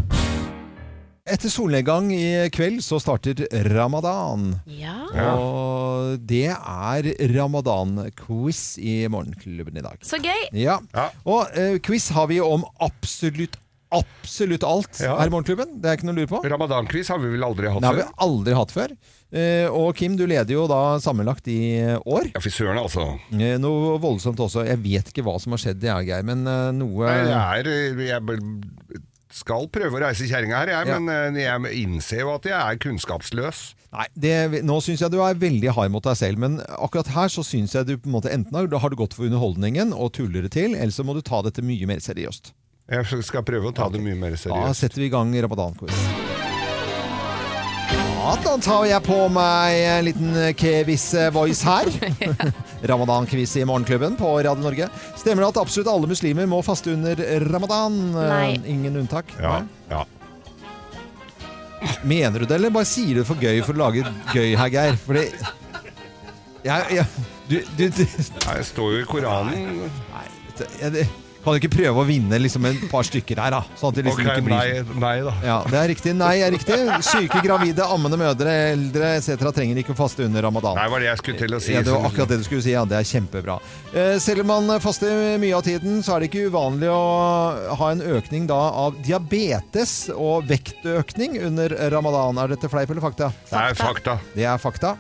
Etter 1.25 1.49
solnedgang 1.49 2.11
i 2.13 2.51
kveld 2.53 2.83
så 2.85 2.99
starter 3.01 3.47
ramadan. 3.73 4.51
Ja. 4.69 5.07
Og 5.33 6.19
det 6.21 6.51
er 6.53 7.09
ramadan-quiz 7.33 8.75
i 8.77 9.07
Morgenklubben 9.09 9.81
i 9.81 9.85
dag. 9.87 9.97
Så 10.05 10.21
gøy. 10.21 10.51
Ja. 10.53 10.77
Ja. 10.93 11.07
Og 11.25 11.49
uh, 11.57 11.79
quiz 11.81 12.11
har 12.13 12.29
vi 12.29 12.43
om 12.45 12.67
absolutt, 12.85 13.57
absolutt 14.01 14.65
alt 14.69 15.01
Ja. 15.01 15.17
her 15.19 15.31
i 15.31 15.33
Morgenklubben. 15.33 15.81
Det 15.81 15.91
er 15.91 15.97
ikke 15.99 16.09
noe 16.09 16.15
å 16.17 16.19
lure 16.23 16.31
på. 16.33 16.43
Ramadan-quiz 16.51 17.09
har 17.13 17.19
vi 17.23 17.31
vel 17.35 17.45
aldri 17.47 17.71
hatt 17.73 17.81
Det 17.81 17.91
har 17.91 17.95
vi 17.99 18.03
før? 18.03 18.15
aldri 18.29 18.55
hatt 18.59 18.75
før. 18.75 18.97
Eh, 19.35 19.67
og 19.71 19.95
Kim, 19.99 20.17
du 20.17 20.27
leder 20.27 20.53
jo 20.55 20.67
da 20.71 20.99
sammenlagt 21.03 21.49
i 21.51 21.61
år. 22.07 22.31
Ja, 22.35 22.41
fy 22.45 22.51
søren, 22.55 22.79
altså. 22.79 23.09
Eh, 23.33 23.57
noe 23.59 23.99
voldsomt 23.99 24.39
også. 24.39 24.67
Jeg 24.67 24.79
vet 24.85 25.11
ikke 25.15 25.25
hva 25.27 25.39
som 25.43 25.53
har 25.57 25.59
skjedd, 25.65 25.83
jeg, 25.83 26.07
Geir, 26.07 26.23
men 26.23 26.47
eh, 26.47 26.71
noe 26.77 27.09
Nei, 27.09 27.25
det 27.63 27.67
er, 27.67 28.07
jeg 28.13 28.23
b- 28.27 29.03
skal 29.35 29.67
prøve 29.67 29.99
å 29.99 30.03
reise 30.05 30.29
kjerringa 30.31 30.61
her, 30.63 30.69
jeg, 30.71 30.87
Ja. 30.93 30.99
men 31.01 31.35
eh, 31.35 31.43
jeg 31.43 31.83
innser 31.83 32.21
jo 32.23 32.35
at 32.37 32.45
jeg 32.47 32.55
er 32.55 32.77
kunnskapsløs. 32.79 33.75
Nei, 33.95 34.07
det, 34.15 34.63
nå 34.63 34.77
syns 34.83 35.01
jeg 35.03 35.11
du 35.11 35.19
er 35.23 35.35
veldig 35.35 35.73
hard 35.75 35.91
mot 35.91 36.03
deg 36.07 36.17
selv, 36.19 36.39
men 36.39 36.61
akkurat 36.79 37.11
her 37.15 37.29
så 37.35 37.43
syns 37.43 37.75
jeg 37.75 37.87
du 37.87 37.97
på 37.99 38.07
en 38.07 38.15
måte 38.15 38.31
enten 38.31 38.55
har, 38.55 38.69
har 38.79 38.91
du 38.91 38.97
gått 38.97 39.15
for 39.15 39.27
underholdningen 39.27 39.93
og 39.93 40.13
tuller 40.15 40.43
det 40.47 40.53
til, 40.55 40.75
eller 40.79 40.95
så 40.95 41.03
må 41.07 41.15
du 41.19 41.23
ta 41.27 41.43
dette 41.43 41.63
mye 41.67 41.87
mer 41.91 41.99
seriøst. 41.99 42.53
Jeg 42.85 43.23
skal 43.25 43.41
prøve 43.47 43.71
å 43.71 43.73
ta 43.73 43.87
det 43.89 44.01
mye 44.05 44.17
mer 44.19 44.35
seriøst. 44.37 44.69
Da 44.69 44.75
setter 44.77 45.01
vi 45.01 45.07
i 45.09 45.13
gang 45.13 45.31
ramadan-quiz. 45.47 46.01
Ja, 47.95 48.35
da 48.45 48.53
tar 48.61 48.85
jeg 48.89 49.01
på 49.05 49.17
meg 49.33 49.79
en 49.85 50.05
liten 50.09 50.37
kevis-voice 50.61 51.65
her. 51.65 51.89
Ramadan-quiz 52.93 53.55
i 53.61 53.65
Morgenklubben 53.69 54.19
på 54.21 54.35
Radio 54.45 54.61
Norge. 54.65 54.91
Stemmer 55.17 55.45
det 55.47 55.51
at 55.55 55.63
absolutt 55.65 55.89
alle 55.95 56.09
muslimer 56.13 56.49
må 56.51 56.61
faste 56.65 56.93
under 56.93 57.21
ramadan? 57.49 57.97
Nei. 58.17 58.45
Eh, 58.59 58.71
Ingen 58.77 59.01
unntak? 59.01 59.33
Ja, 59.41 59.63
ja. 59.93 60.05
Mener 62.05 62.41
du 62.41 62.47
det, 62.49 62.55
eller 62.59 62.73
bare 62.73 62.89
sier 62.89 63.17
du 63.17 63.23
det 63.23 63.29
for 63.29 63.41
gøy 63.41 63.61
for 63.65 63.77
å 63.77 63.83
lage 63.87 64.05
gøy 64.33 64.55
her, 64.61 64.71
Geir? 64.73 64.97
Fordi 65.05 65.25
jeg, 66.65 66.97
jeg, 66.97 67.05
du, 67.49 67.59
du, 67.77 67.85
du 67.93 68.01
Nei, 68.05 68.55
Det 68.61 68.65
står 68.71 68.95
jo 68.99 69.03
i 69.05 69.09
Koranen. 69.09 69.85
Nei, 70.13 70.27
jeg, 70.81 70.97
det- 71.01 71.11
Kan 71.45 71.53
du 71.53 71.61
ikke 71.61 71.75
prøve 71.75 72.01
å 72.01 72.07
vinne 72.09 72.39
liksom 72.41 72.65
en 72.65 72.79
par 72.89 73.05
stykker 73.05 73.37
her, 73.37 73.53
da? 73.53 73.59
Sånn 73.77 73.93
at 73.93 73.99
det 73.99 74.05
liksom 74.07 74.25
okay, 74.25 74.39
ikke 74.41 74.47
blir 74.47 74.57
nei, 74.57 75.01
nei 75.03 75.17
da. 75.27 75.35
Ja, 75.45 75.57
det 75.69 75.77
er 75.77 75.91
riktig. 75.93 76.15
Nei 76.17 76.33
er 76.41 76.55
riktig. 76.55 76.79
Syke, 77.05 77.43
gravide, 77.45 77.85
ammende 77.85 78.17
mødre, 78.17 78.55
eldre 78.73 79.11
etc. 79.19 79.45
trenger 79.53 79.83
ikke 79.83 79.93
å 79.93 79.99
faste 79.99 80.25
under 80.25 80.47
ramadan. 80.49 80.79
Nei, 80.81 80.87
var 80.89 81.05
det 81.05 81.11
jeg 81.11 81.21
skulle 81.21 81.43
til 81.43 81.59
å 81.59 81.61
si. 81.61 81.75
Ja, 81.77 81.83
det 81.85 81.93
var 81.93 82.09
akkurat 82.09 82.33
det 82.33 82.41
du 82.41 82.47
skulle 82.49 82.65
si. 82.65 82.73
Ja, 82.73 82.87
det 82.89 82.97
er 82.97 83.11
kjempebra. 83.11 83.59
Eh, 83.93 84.17
selv 84.25 84.47
om 84.47 84.51
man 84.55 84.81
faster 84.81 85.37
mye 85.45 85.53
av 85.61 85.67
tiden, 85.69 86.01
så 86.07 86.17
er 86.17 86.25
det 86.25 86.31
ikke 86.33 86.49
uvanlig 86.49 86.89
å 86.89 87.05
ha 87.83 87.93
en 87.93 88.01
økning 88.17 88.49
da 88.49 88.63
av 88.87 88.97
diabetes 89.05 89.95
og 90.17 90.49
vektøkning 90.49 91.37
under 91.45 91.77
ramadan. 91.93 92.41
Er 92.41 92.57
dette 92.57 92.73
fleip 92.73 92.89
eller 92.89 93.05
fakta? 93.05 93.29
Det 93.53 93.61
er 93.69 93.79
fakta. 93.85 94.19
Det 94.33 94.49
er 94.49 94.65
fakta. 94.65 94.97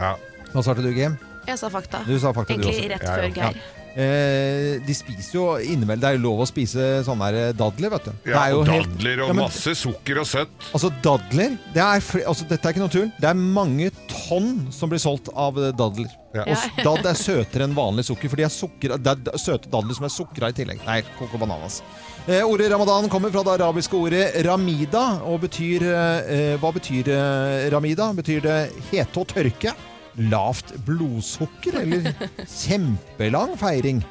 Ja. 0.00 0.16
Hva 0.54 0.64
svarte 0.64 0.80
du, 0.80 0.94
Game? 0.96 1.20
Jeg 1.44 1.60
sa 1.60 1.68
fakta. 1.68 2.06
Du 2.08 2.16
sa 2.16 2.32
fakta, 2.32 2.56
du 2.56 2.62
Egentlig 2.64 2.78
også. 2.80 2.92
rett 2.96 3.02
Ja, 3.04 3.08
ja. 3.10 3.16
før 3.20 3.42
Geir. 3.42 3.83
Eh, 3.94 4.80
de 4.82 4.94
spiser 4.96 5.36
jo 5.36 5.42
innimellom 5.62 6.00
Det 6.02 6.08
er 6.08 6.16
jo 6.16 6.22
lov 6.24 6.40
å 6.42 6.46
spise 6.50 6.86
sånne 7.06 7.28
her 7.30 7.52
dadler, 7.54 7.92
vet 7.94 8.08
du. 8.08 8.10
det 8.24 8.32
Ja, 8.32 8.40
er 8.42 8.50
jo 8.50 8.60
og 8.64 8.66
helt- 8.72 8.88
dadler 8.98 9.20
og 9.22 9.28
Ja, 9.28 9.32
men- 9.32 9.44
masse 9.44 9.74
sukker 9.78 10.18
og 10.18 10.26
søtt. 10.26 10.48
Altså 10.74 10.90
dadler 11.02 11.58
det 11.72 11.82
er, 11.82 12.00
altså, 12.26 12.48
Dette 12.48 12.66
er 12.66 12.72
ikke 12.72 12.82
noe 12.82 12.88
tull. 12.90 13.12
Det 13.20 13.28
er 13.30 13.34
mange 13.34 13.90
tonn 14.10 14.72
som 14.72 14.90
blir 14.90 14.98
solgt 14.98 15.28
av 15.36 15.56
eh, 15.58 15.70
dadler. 15.72 16.10
Ja. 16.34 16.42
Og 16.42 16.82
dadd 16.82 17.06
er 17.06 17.14
søtere 17.14 17.62
enn 17.68 17.74
vanlig 17.76 18.04
sukker, 18.08 18.28
for 18.28 18.34
de 18.36 18.42
er 18.42 18.50
sukker, 18.50 18.98
det 18.98 19.06
er 19.06 19.38
søte 19.38 19.70
dadler 19.70 19.94
som 19.94 20.04
er 20.04 20.10
sukra 20.10 20.48
i 20.50 20.52
tillegg. 20.52 20.80
Nei, 20.84 21.02
coco 21.16 21.38
bananas. 21.38 21.80
Eh, 22.26 22.40
ordet 22.42 22.72
ramadan 22.72 23.08
kommer 23.08 23.30
fra 23.30 23.44
det 23.44 23.60
arabiske 23.60 23.94
ordet 23.94 24.44
ramida, 24.44 25.20
og 25.22 25.40
betyr 25.42 25.82
eh, 25.86 26.56
Hva 26.58 26.72
betyr 26.74 27.06
eh, 27.14 27.70
ramida? 27.70 28.10
Betyr 28.12 28.42
det 28.42 28.72
hete 28.90 29.20
og 29.20 29.28
tørke? 29.28 29.74
Lavt 30.16 30.74
blodsukker? 30.86 31.80
Eller 31.82 32.12
kjempelang 32.62 33.56
feiring? 33.60 34.04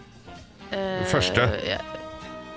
Eh, 0.73 1.03
Første. 1.07 1.49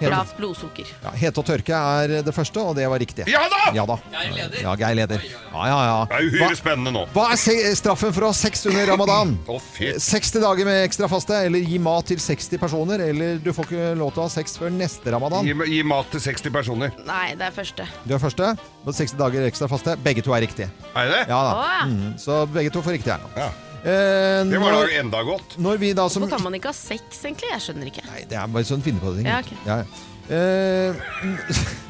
Lavt 0.00 0.36
blodsukker. 0.36 0.88
Ja, 1.02 1.12
hete 1.16 1.40
og 1.40 1.46
tørke 1.48 1.76
er 1.76 2.12
det 2.26 2.34
første, 2.36 2.60
og 2.60 2.76
det 2.76 2.84
var 2.90 3.00
riktig. 3.00 3.24
Ja 3.32 3.46
da! 3.52 3.60
Ja 3.76 3.86
da. 3.88 3.96
Geir 4.12 4.34
leder. 4.36 4.58
Ja, 4.62 4.74
Geir 4.76 4.98
leder. 4.98 5.24
Ja, 5.24 5.62
ja, 5.70 5.78
ja. 5.88 5.96
Det 6.10 6.18
er 6.18 6.28
uhyre 6.28 6.58
spennende 6.58 6.92
nå. 6.92 7.04
Hva 7.14 7.30
er 7.32 7.76
straffen 7.78 8.12
for 8.12 8.28
å 8.28 8.32
ha 8.32 8.36
sex 8.36 8.66
under 8.68 8.86
ramadan? 8.92 9.36
Fy. 9.72 9.94
60 10.02 10.42
dager 10.44 10.68
med 10.68 10.82
ekstra 10.84 11.08
faste, 11.10 11.38
eller 11.48 11.64
gi 11.64 11.80
mat 11.82 12.08
til 12.12 12.20
60 12.20 12.60
personer, 12.60 13.06
eller 13.08 13.40
du 13.42 13.52
får 13.56 13.70
ikke 13.70 13.94
lov 14.02 14.12
til 14.12 14.24
å 14.24 14.28
ha 14.28 14.34
sex 14.36 14.58
før 14.60 14.74
neste 14.74 15.14
ramadan. 15.16 15.48
Gi, 15.48 15.56
gi 15.72 15.82
mat 15.86 16.10
til 16.12 16.24
60 16.28 16.52
personer. 16.54 16.92
Nei, 17.08 17.30
det 17.38 17.48
er 17.48 17.56
første. 17.56 17.88
Du 18.04 18.16
er 18.16 18.22
første, 18.22 18.52
og 18.84 18.92
60 18.92 19.16
dager 19.20 19.48
ekstra 19.48 19.70
faste. 19.72 19.96
Begge 20.04 20.24
to 20.26 20.36
er 20.36 20.44
riktige. 20.44 20.68
Er 20.92 21.08
det 21.08 21.22
det? 21.22 21.24
Ja 21.32 21.40
da. 21.48 21.54
Oh, 21.56 21.70
ja. 21.72 21.86
Mm, 21.88 22.18
så 22.20 22.42
begge 22.52 22.74
to 22.74 22.84
får 22.84 22.98
riktig 22.98 23.14
her 23.16 23.24
nå. 23.24 23.32
Ja. 23.40 23.48
Eh, 23.86 24.42
Det 24.50 24.58
var 24.58 24.72
da 24.74 24.82
enda 24.98 25.20
godt. 25.22 25.56
når 25.62 25.78
vi 25.78 25.92
da 25.94 26.08
som 26.10 26.22
Hvorfor 26.24 26.36
kan 26.36 26.42
man 26.48 26.58
ikke 26.58 26.72
ha 26.72 26.76
sex, 26.76 27.22
egentlig? 27.22 27.52
Jeg 27.54 27.62
skjønner 27.68 27.86
ikke. 27.92 28.02
Nei, 28.10 28.24
det 28.26 28.36
er 28.40 28.46
bare 28.50 28.66
sånn 28.66 28.82
finne 28.82 28.98
på 29.00 29.14
ting. 29.14 29.26
Ja, 29.30 29.38
ok. 29.44 29.52
Ja. 29.66 29.78
Eh, 30.26 30.90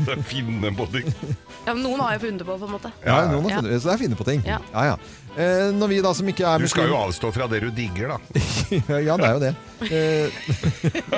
Det 0.05 0.13
er 0.13 0.21
finne 0.29 0.69
på 0.77 0.85
ting. 0.93 1.09
Ja, 1.67 1.73
men 1.73 1.81
noen 1.83 2.03
har 2.05 2.13
jo 2.19 2.27
funnet 2.27 2.39
det 2.43 2.47
på, 2.47 2.59
på 2.61 2.67
en 2.69 2.75
måte. 2.77 2.91
ja, 3.01 3.15
Ja, 3.25 3.31
noen 3.33 3.47
har 3.49 3.51
ja. 3.51 3.61
funnet, 3.63 3.81
så 3.81 3.89
det 3.89 3.95
er 3.95 4.03
finne 4.05 4.19
på 4.21 4.27
ting. 4.29 4.43
Ja. 4.45 4.59
Ja, 4.75 4.83
ja. 4.93 4.97
Eh, 5.37 5.71
når 5.77 5.89
vi 5.89 5.97
da 6.05 6.13
som 6.17 6.29
ikke 6.29 6.45
er 6.49 6.59
Du 6.63 6.69
skal 6.69 6.89
jo 6.89 6.97
avstå 6.97 7.31
fra 7.33 7.47
det 7.49 7.61
du 7.65 7.71
digger, 7.71 8.09
da. 8.13 8.19
Ja, 9.09 9.17
det 9.17 9.27
er 9.27 9.33
jo 9.33 9.41
det. 9.41 9.55
Eh, 9.93 10.29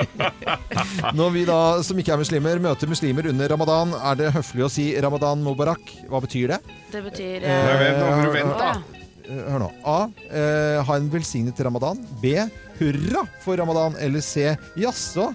Når 1.19 1.29
vi 1.35 1.43
da, 1.47 1.59
som 1.85 1.99
ikke 2.01 2.13
er 2.15 2.19
muslimer, 2.23 2.59
møter 2.63 2.87
muslimer 2.91 3.29
under 3.31 3.51
ramadan, 3.51 3.93
er 3.99 4.15
det 4.19 4.31
høflig 4.35 4.65
å 4.67 4.71
si 4.71 4.87
ramadan 5.01 5.43
mubarak. 5.43 5.91
Hva 6.11 6.19
betyr 6.23 6.55
det? 6.55 6.59
Det 6.91 7.03
betyr 7.05 7.43
Eh, 7.43 7.47
Nei, 7.47 7.75
eh, 7.75 7.83
vent, 7.83 7.99
nå 7.99 8.09
må 8.15 8.23
du 8.25 8.31
vente, 8.35 8.55
ja. 8.55 8.73
da. 8.73 8.98
Eh, 9.29 9.43
Hør 9.53 9.61
nå. 9.61 9.69
A. 9.85 9.99
Eh, 10.29 10.79
ha 10.87 10.97
en 10.97 11.09
velsignet 11.13 11.59
ramadan. 11.65 12.01
B. 12.23 12.33
Hurra 12.79 13.25
for 13.43 13.59
ramadan. 13.61 13.95
Eller 14.01 14.23
C. 14.25 14.49
Jaså, 14.79 15.29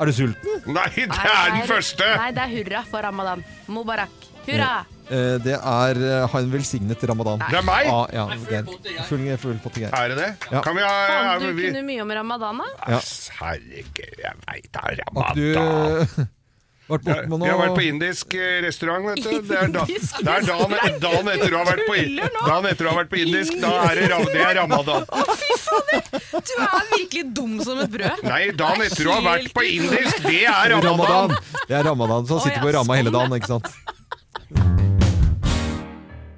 er 0.00 0.10
du 0.10 0.12
sulten? 0.16 0.60
Nei, 0.66 0.88
det 0.96 1.08
Nei, 1.12 1.24
er 1.30 1.52
den 1.58 1.68
første! 1.68 2.06
Nei, 2.18 2.30
det 2.34 2.42
er 2.46 2.52
hurra 2.56 2.84
for 2.90 3.04
ramadan. 3.04 3.44
Mubarak. 3.70 4.30
Hurra! 4.46 4.72
Eh, 5.04 5.34
det 5.44 5.54
er 5.58 6.00
eh, 6.00 6.24
ha 6.32 6.40
en 6.40 6.52
velsignet 6.52 7.02
ramadan. 7.10 7.42
Det 7.50 7.58
er 7.60 7.66
meg! 7.66 7.88
A, 7.92 7.98
ja, 8.16 8.24
Geir. 8.48 8.64
pott. 8.68 8.88
Full, 9.10 9.26
full 9.40 9.58
potte 9.64 9.82
i 9.82 9.88
Er 9.90 10.14
det 10.14 10.16
det? 10.20 10.30
Ja. 10.50 10.62
Kan 10.64 10.78
vi 10.78 10.84
ha 10.84 10.94
Faen, 11.10 11.44
du 11.44 11.52
vi, 11.58 11.68
kunne 11.68 11.84
mye 11.86 12.04
om 12.06 12.14
ramadan, 12.20 12.62
da. 12.64 12.96
Ja. 12.96 13.02
Herregud, 13.42 14.16
jeg 14.24 14.40
veit 14.46 14.70
da, 14.72 14.86
Har 14.86 14.96
ikke 14.96 15.34
du 15.36 15.46
Ramadan. 15.60 16.32
Vært 16.88 17.04
borte 17.06 17.28
med 17.28 17.38
noe 17.38 17.48
jeg 17.48 17.54
har 17.54 17.60
vært 17.62 17.76
på 17.78 17.84
indisk 17.88 18.34
eh, 18.36 18.56
restaurant, 18.64 19.06
vet 19.08 19.22
du. 19.24 19.30
Det 19.48 19.56
er, 19.58 19.70
da, 19.72 19.84
Indisk 19.88 20.20
det 20.20 20.34
er 20.34 20.46
dagen, 20.48 20.74
dagen 21.00 21.30
etter 21.32 21.50
du 21.54 21.56
har 21.56 21.68
vært 21.70 21.84
på? 21.88 21.96
Dagen 22.44 22.68
etter 22.70 22.84
du 22.84 22.90
har 22.90 22.98
vært 23.00 23.12
på 23.14 23.20
indisk, 23.22 23.58
da 23.62 23.72
er 23.88 24.00
det, 24.02 24.20
det 24.34 24.44
er 24.44 24.54
ramadan. 24.60 25.08
Å, 25.08 25.24
fy 25.40 25.58
fader! 25.64 26.04
Du 26.34 26.54
er 26.58 26.86
virkelig 26.94 27.26
dum 27.40 27.58
som 27.64 27.82
et 27.84 27.92
brød. 27.96 28.24
Nei, 28.28 28.42
dagen 28.58 28.86
etter 28.86 29.08
du 29.08 29.12
har 29.14 29.24
vært 29.24 29.52
på 29.56 29.66
indisk, 29.70 30.22
det 30.28 30.44
er 30.44 30.76
ramadan. 30.76 30.94
Ramadan! 30.94 31.60
Det 31.64 31.80
er 31.80 31.90
ramadan, 31.90 32.28
så 32.28 32.38
han 32.38 32.48
sitter 32.48 32.64
på 32.68 32.76
ramma 32.78 33.00
hele 33.00 33.12
sånn, 33.12 33.20
dagen, 33.20 33.38
ikke 33.40 33.54
sant? 33.56 34.83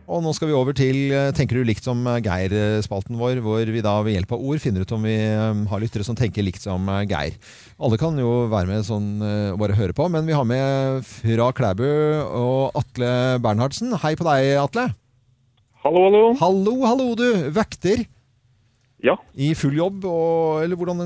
Og 0.07 0.21
nå 0.23 0.31
skal 0.37 0.47
vi 0.47 0.55
over 0.55 0.75
til 0.77 1.11
eh, 1.11 1.33
Tenker 1.35 1.59
du 1.59 1.67
likt 1.67 1.83
som 1.87 1.99
eh, 2.07 2.21
Geir-spalten 2.23 3.17
vår, 3.19 3.41
hvor 3.43 3.67
vi 3.75 3.83
da 3.83 3.97
ved 4.07 4.15
hjelp 4.15 4.35
av 4.37 4.45
ord 4.47 4.61
finner 4.63 4.85
ut 4.87 4.93
om 4.95 5.03
vi 5.03 5.17
eh, 5.19 5.63
har 5.71 5.83
lyttere 5.83 6.07
som 6.07 6.15
tenker 6.19 6.47
likt 6.47 6.63
som 6.63 6.87
Geir. 7.11 7.35
Alle 7.83 7.99
kan 7.99 8.15
jo 8.21 8.45
være 8.53 8.71
med 8.71 8.87
sånn 8.87 9.09
og 9.25 9.59
bare 9.61 9.75
høre 9.77 9.97
på, 9.99 10.07
men 10.13 10.29
vi 10.29 10.37
har 10.37 10.47
med 10.47 11.03
fra 11.09 11.49
Klæbu 11.59 11.83
og 11.85 12.79
Atle 12.79 13.11
Bernhardsen. 13.43 13.97
Hei 14.05 14.15
på 14.17 14.25
deg, 14.29 14.53
Atle. 14.63 14.87
Hallo, 15.83 16.07
hallo. 16.07 16.23
Hallo, 16.41 16.77
hallo, 16.87 17.09
du. 17.19 17.27
Vekter 17.55 18.07
Ja. 19.05 19.19
i 19.35 19.51
full 19.59 19.75
jobb, 19.77 20.07
og, 20.09 20.63
eller 20.65 20.79
hvordan 20.79 21.03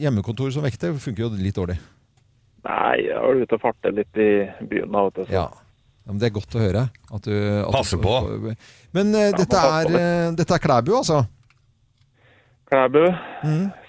hjemmekontor 0.00 0.50
som 0.56 0.64
vekter 0.66 0.96
funker 1.00 1.26
jo 1.28 1.30
litt 1.38 1.56
dårlig. 1.60 1.76
Nei, 2.66 2.96
jeg 3.06 3.18
var 3.20 3.38
ute 3.44 3.56
og 3.58 3.62
fartet 3.62 3.96
litt 4.00 4.18
i 4.22 4.30
byen 4.72 4.90
da, 4.92 5.04
vet 5.06 5.20
du. 5.20 5.22
så- 5.28 5.36
Ja. 5.36 5.46
Ja 6.02 6.10
men 6.10 6.18
det 6.22 6.30
er 6.30 6.34
godt 6.34 6.56
å 6.58 6.62
høre. 6.62 6.88
At 7.12 7.28
du, 7.28 7.36
at 7.36 7.74
Passe 7.74 7.98
du- 7.98 8.02
på. 8.02 8.16
Men 8.96 9.14
uh, 9.14 9.30
dette, 9.36 9.62
er, 9.78 9.92
uh, 9.92 10.00
eh, 10.00 10.26
dette 10.38 10.58
er 10.58 10.62
Klæbu, 10.62 10.92
altså? 10.98 11.22
Klæbu 12.72 13.02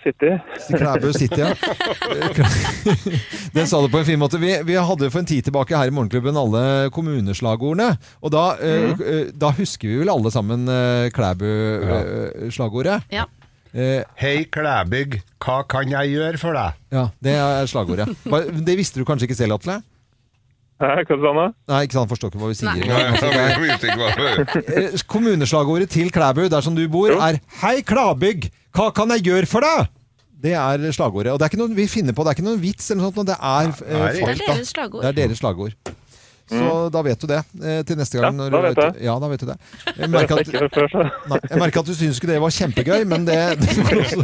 City. 0.03 0.32
Klæbu 0.68 1.14
City, 1.16 1.39
ja. 1.39 1.53
Den 3.55 3.70
sa 3.70 3.80
du 3.80 3.88
på 3.88 4.01
en 4.01 4.07
fin 4.07 4.20
måte. 4.20 4.41
Vi, 4.41 4.51
vi 4.68 4.76
hadde 4.76 5.07
for 5.09 5.24
en 5.24 5.30
tid 5.30 5.47
tilbake 5.47 5.78
her 5.78 5.88
i 5.88 5.93
Morgenklubben 5.95 6.38
alle 6.38 6.89
kommuneslagordene. 6.95 7.93
Og 8.22 8.34
da, 8.36 8.49
mm. 8.59 8.99
uh, 8.99 9.22
da 9.39 9.53
husker 9.55 9.88
vi 9.88 10.01
vel 10.03 10.11
alle 10.11 10.34
sammen 10.36 10.68
uh, 10.68 11.07
Klæbu-slagordet? 11.16 13.07
Ja. 13.16 13.30
Eh, 13.74 14.03
Hei, 14.22 14.43
Klæbygg, 14.53 15.16
hva 15.41 15.64
kan 15.66 15.89
jeg 15.89 16.11
gjøre 16.14 16.38
for 16.38 16.53
deg? 16.53 16.76
ja, 16.93 17.07
det 17.26 17.34
er 17.34 17.66
slagordet. 17.66 18.05
Det 18.61 18.76
visste 18.78 19.01
du 19.01 19.07
kanskje 19.07 19.26
ikke 19.26 19.38
selv, 19.39 19.57
Atle? 19.57 19.80
Hæ, 20.84 21.03
hva 21.07 21.15
sa 21.15 21.31
du? 21.31 21.53
Nei, 21.71 21.81
ikke 21.88 21.95
sant, 21.97 22.09
forstår 22.11 22.31
ikke 22.34 22.41
hva 22.43 22.49
vi 22.51 22.57
sier. 22.59 22.69
Nei. 22.69 22.81
engang. 22.84 23.13
Altså, 23.13 23.27
er- 23.31 23.49
Jeg 23.49 23.61
vet 23.63 23.84
ikke 23.88 23.99
hva 24.01 24.84
Eh, 24.93 25.03
Kommuneslagordet 25.07 25.89
til 25.89 26.11
Klæbu, 26.11 26.47
der 26.51 26.61
som 26.61 26.75
du 26.75 26.84
bor, 26.91 27.09
er 27.15 27.39
'Hei, 27.61 27.81
Klæbygg, 27.81 28.49
hva 28.75 28.89
kan 28.93 29.09
jeg 29.15 29.23
gjøre 29.23 29.47
for 29.47 29.61
deg?' 29.61 29.88
Det 30.43 30.51
er 30.53 30.91
slagordet. 30.91 31.31
Og 31.31 31.39
det 31.39 31.45
er 31.45 31.49
ikke 31.55 31.61
noe 31.61 31.75
vi 31.75 31.88
finner 31.88 32.11
på, 32.11 32.23
det 32.23 32.27
er 32.34 32.36
ikke 32.36 32.49
noen 32.49 32.59
vits 32.61 32.91
eller 32.91 33.03
noe 33.03 33.11
sånt, 33.15 33.27
det 33.31 33.38
er 33.39 33.67
eh, 33.67 34.11
Det 34.11 34.21
er 34.27 34.53
deres 34.53 34.67
slagord. 34.75 35.01
Det 35.01 35.09
er 35.09 35.27
deres 35.27 35.38
slagord. 35.39 35.71
Så 36.52 36.89
da 36.91 37.02
vet 37.06 37.22
du 37.22 37.28
det 37.30 37.38
eh, 37.39 37.80
til 37.88 37.98
neste 37.98 38.20
gang. 38.20 38.34
Ja, 38.34 38.38
når 38.38 38.50
da 38.52 38.60
du 38.60 38.66
vet 38.68 38.80
er 38.84 38.89
jeg. 38.89 39.06
Ja, 39.08 39.14
da 39.22 39.30
vet 39.32 39.44
du 39.44 39.46
det. 39.48 39.56
Jeg 40.04 40.10
merker 40.12 40.41
jeg 40.41 40.64
at, 40.64 40.74
før, 40.76 40.89
så. 40.91 41.04
nei, 41.32 41.38
jeg 41.50 41.62
merker 41.62 41.84
at 41.84 41.88
du 41.88 41.94
syns 41.96 42.20
ikke 42.20 42.30
det 42.32 42.39
var 42.44 42.54
kjempegøy, 42.58 43.06
men 43.08 43.26
det, 43.30 43.38
det, 43.62 43.76
går, 43.78 44.02
også, 44.04 44.20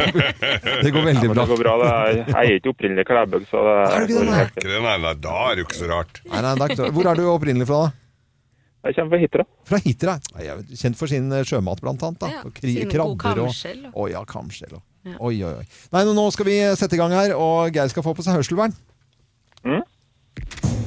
det 0.83 0.91
går 0.95 1.07
veldig 1.07 1.29
ja, 1.29 1.31
bra. 1.31 1.45
det 1.45 1.53
går 1.53 1.61
bra. 1.63 1.75
Det 1.79 1.89
er, 1.93 2.19
jeg 2.19 2.35
er 2.41 2.59
ikke 2.59 2.73
opprinnelig 2.73 3.05
Klæbøk, 3.07 3.47
så 3.51 3.63
det 3.63 3.77
Er 3.79 3.95
du 3.95 4.05
ikke 4.09 4.19
det, 4.19 4.27
nei? 4.29 4.43
Ikke 4.49 4.67
det, 4.67 4.81
nei, 4.85 4.97
nei, 5.05 5.13
da 5.23 5.37
er 5.45 5.55
det 5.55 5.63
jo 5.63 5.69
ikke 5.69 5.79
så 5.79 5.89
rart. 5.93 6.21
Nei, 6.27 6.43
nei, 6.43 6.69
er. 6.75 6.93
Hvor 6.97 7.11
er 7.13 7.21
du 7.21 7.25
opprinnelig 7.31 7.69
fra, 7.71 7.79
da? 7.87 7.95
Jeg 8.89 8.95
kommer 8.95 9.11
fra 9.15 9.21
Hitra. 9.23 9.45
Fra 9.67 9.79
Hitra. 9.83 10.17
Er 10.39 10.61
Kjent 10.79 10.99
for 10.99 11.11
sin 11.11 11.31
eh, 11.35 11.43
sjømat, 11.47 11.81
blant 11.83 12.03
annet. 12.07 12.19
Da. 12.21 12.29
Ja, 12.31 12.43
Og 12.47 12.91
krabber 12.93 13.41
og 13.43 13.95
Å 14.03 14.09
ja, 14.11 14.23
kamskjell. 14.27 14.77
og- 14.79 14.85
Ja. 15.07 15.15
Oi, 15.23 15.37
oi, 15.47 15.53
oi. 15.61 15.65
Nei, 15.95 16.01
nå- 16.03 16.25
skal 16.35 16.45
vi 16.45 16.57
sette 16.75 16.97
i 16.97 16.99
gang 16.99 17.13
her, 17.15 17.31
og 17.39 17.71
Geir 17.71 17.87
skal 17.87 18.03
få 18.03 18.11
på 18.15 18.23
seg 18.25 18.35
hørselvern. 18.35 18.75
Tenker 19.63 20.78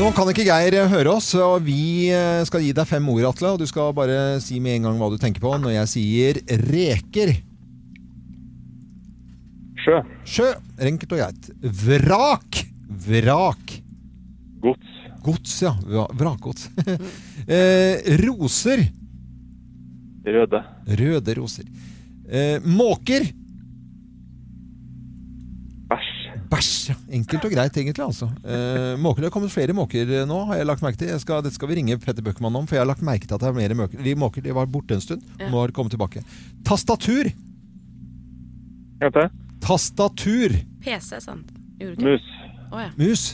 Nå 0.00 0.06
kan 0.16 0.30
ikke 0.32 0.46
Geir 0.46 0.72
eh, 0.78 0.86
høre 0.88 1.10
oss, 1.12 1.26
og 1.36 1.66
vi 1.66 2.08
eh, 2.08 2.40
skal 2.48 2.62
gi 2.64 2.70
deg 2.72 2.88
fem 2.88 3.04
ord, 3.12 3.26
Atle. 3.28 3.50
Og 3.52 3.58
du 3.60 3.66
skal 3.68 3.90
bare 3.92 4.38
si 4.40 4.56
med 4.56 4.78
en 4.78 4.86
gang 4.86 4.96
hva 4.96 5.10
du 5.12 5.18
tenker 5.20 5.42
på 5.44 5.50
når 5.60 5.74
jeg 5.74 5.90
sier 5.92 6.38
reker. 6.70 7.34
Sjø. 9.84 9.98
Sjø. 10.24 10.46
Enkelt 10.88 11.12
og 11.12 11.20
greit. 11.20 11.50
Vrak. 11.82 12.62
Vrak. 13.10 13.74
Gods. 14.64 14.96
Gods, 15.26 15.58
ja. 15.66 15.74
Vrakgods. 16.16 16.70
eh, 17.58 18.00
roser. 18.24 18.86
Røde. 20.24 20.62
Røde 21.02 21.36
roser. 21.42 21.68
Eh, 22.24 22.56
måker. 22.64 23.28
Bæsj. 26.50 26.70
Ja. 26.90 26.94
Enkelt 27.14 27.44
og 27.46 27.52
greit, 27.52 27.76
egentlig. 27.78 28.02
altså. 28.04 28.26
Eh, 28.42 28.96
måker, 28.98 29.22
Det 29.22 29.28
har 29.30 29.34
kommet 29.36 29.52
flere 29.54 29.74
måker 29.76 30.08
eh, 30.10 30.24
nå, 30.26 30.40
har 30.48 30.56
jeg 30.58 30.66
lagt 30.66 30.82
merke 30.82 30.98
til. 30.98 31.08
Jeg 31.12 31.20
skal, 31.22 31.42
dette 31.46 31.54
skal 31.54 31.68
vi 31.70 31.76
ringe 31.78 31.98
Petter 32.02 32.24
Bøckmann 32.26 32.56
om, 32.58 32.66
for 32.66 32.74
jeg 32.74 32.82
har 32.82 32.88
lagt 32.90 33.04
merke 33.06 33.28
til 33.28 33.36
at 33.36 33.44
det 33.44 33.52
er 33.52 33.58
mer 33.60 33.74
måker. 33.84 34.02
De 34.02 34.14
måker 34.18 34.42
de 34.42 34.54
var 34.56 34.66
borte 34.66 34.96
en 34.98 35.04
stund, 35.04 35.22
Ja. 35.38 35.46
og 35.46 35.52
nå 35.54 35.60
har 35.62 35.70
de 35.70 35.76
kommet 35.78 35.94
tilbake. 35.94 36.24
Tastatur! 36.66 37.30
Heter? 39.00 39.30
Tastatur! 39.64 40.56
PC, 40.84 41.20
sant? 41.22 41.46
Gjorde 41.80 41.94
ikke? 41.94 42.10
Mus. 42.10 42.26
Å 42.70 42.82
ja. 42.82 42.90
Mus. 42.98 43.24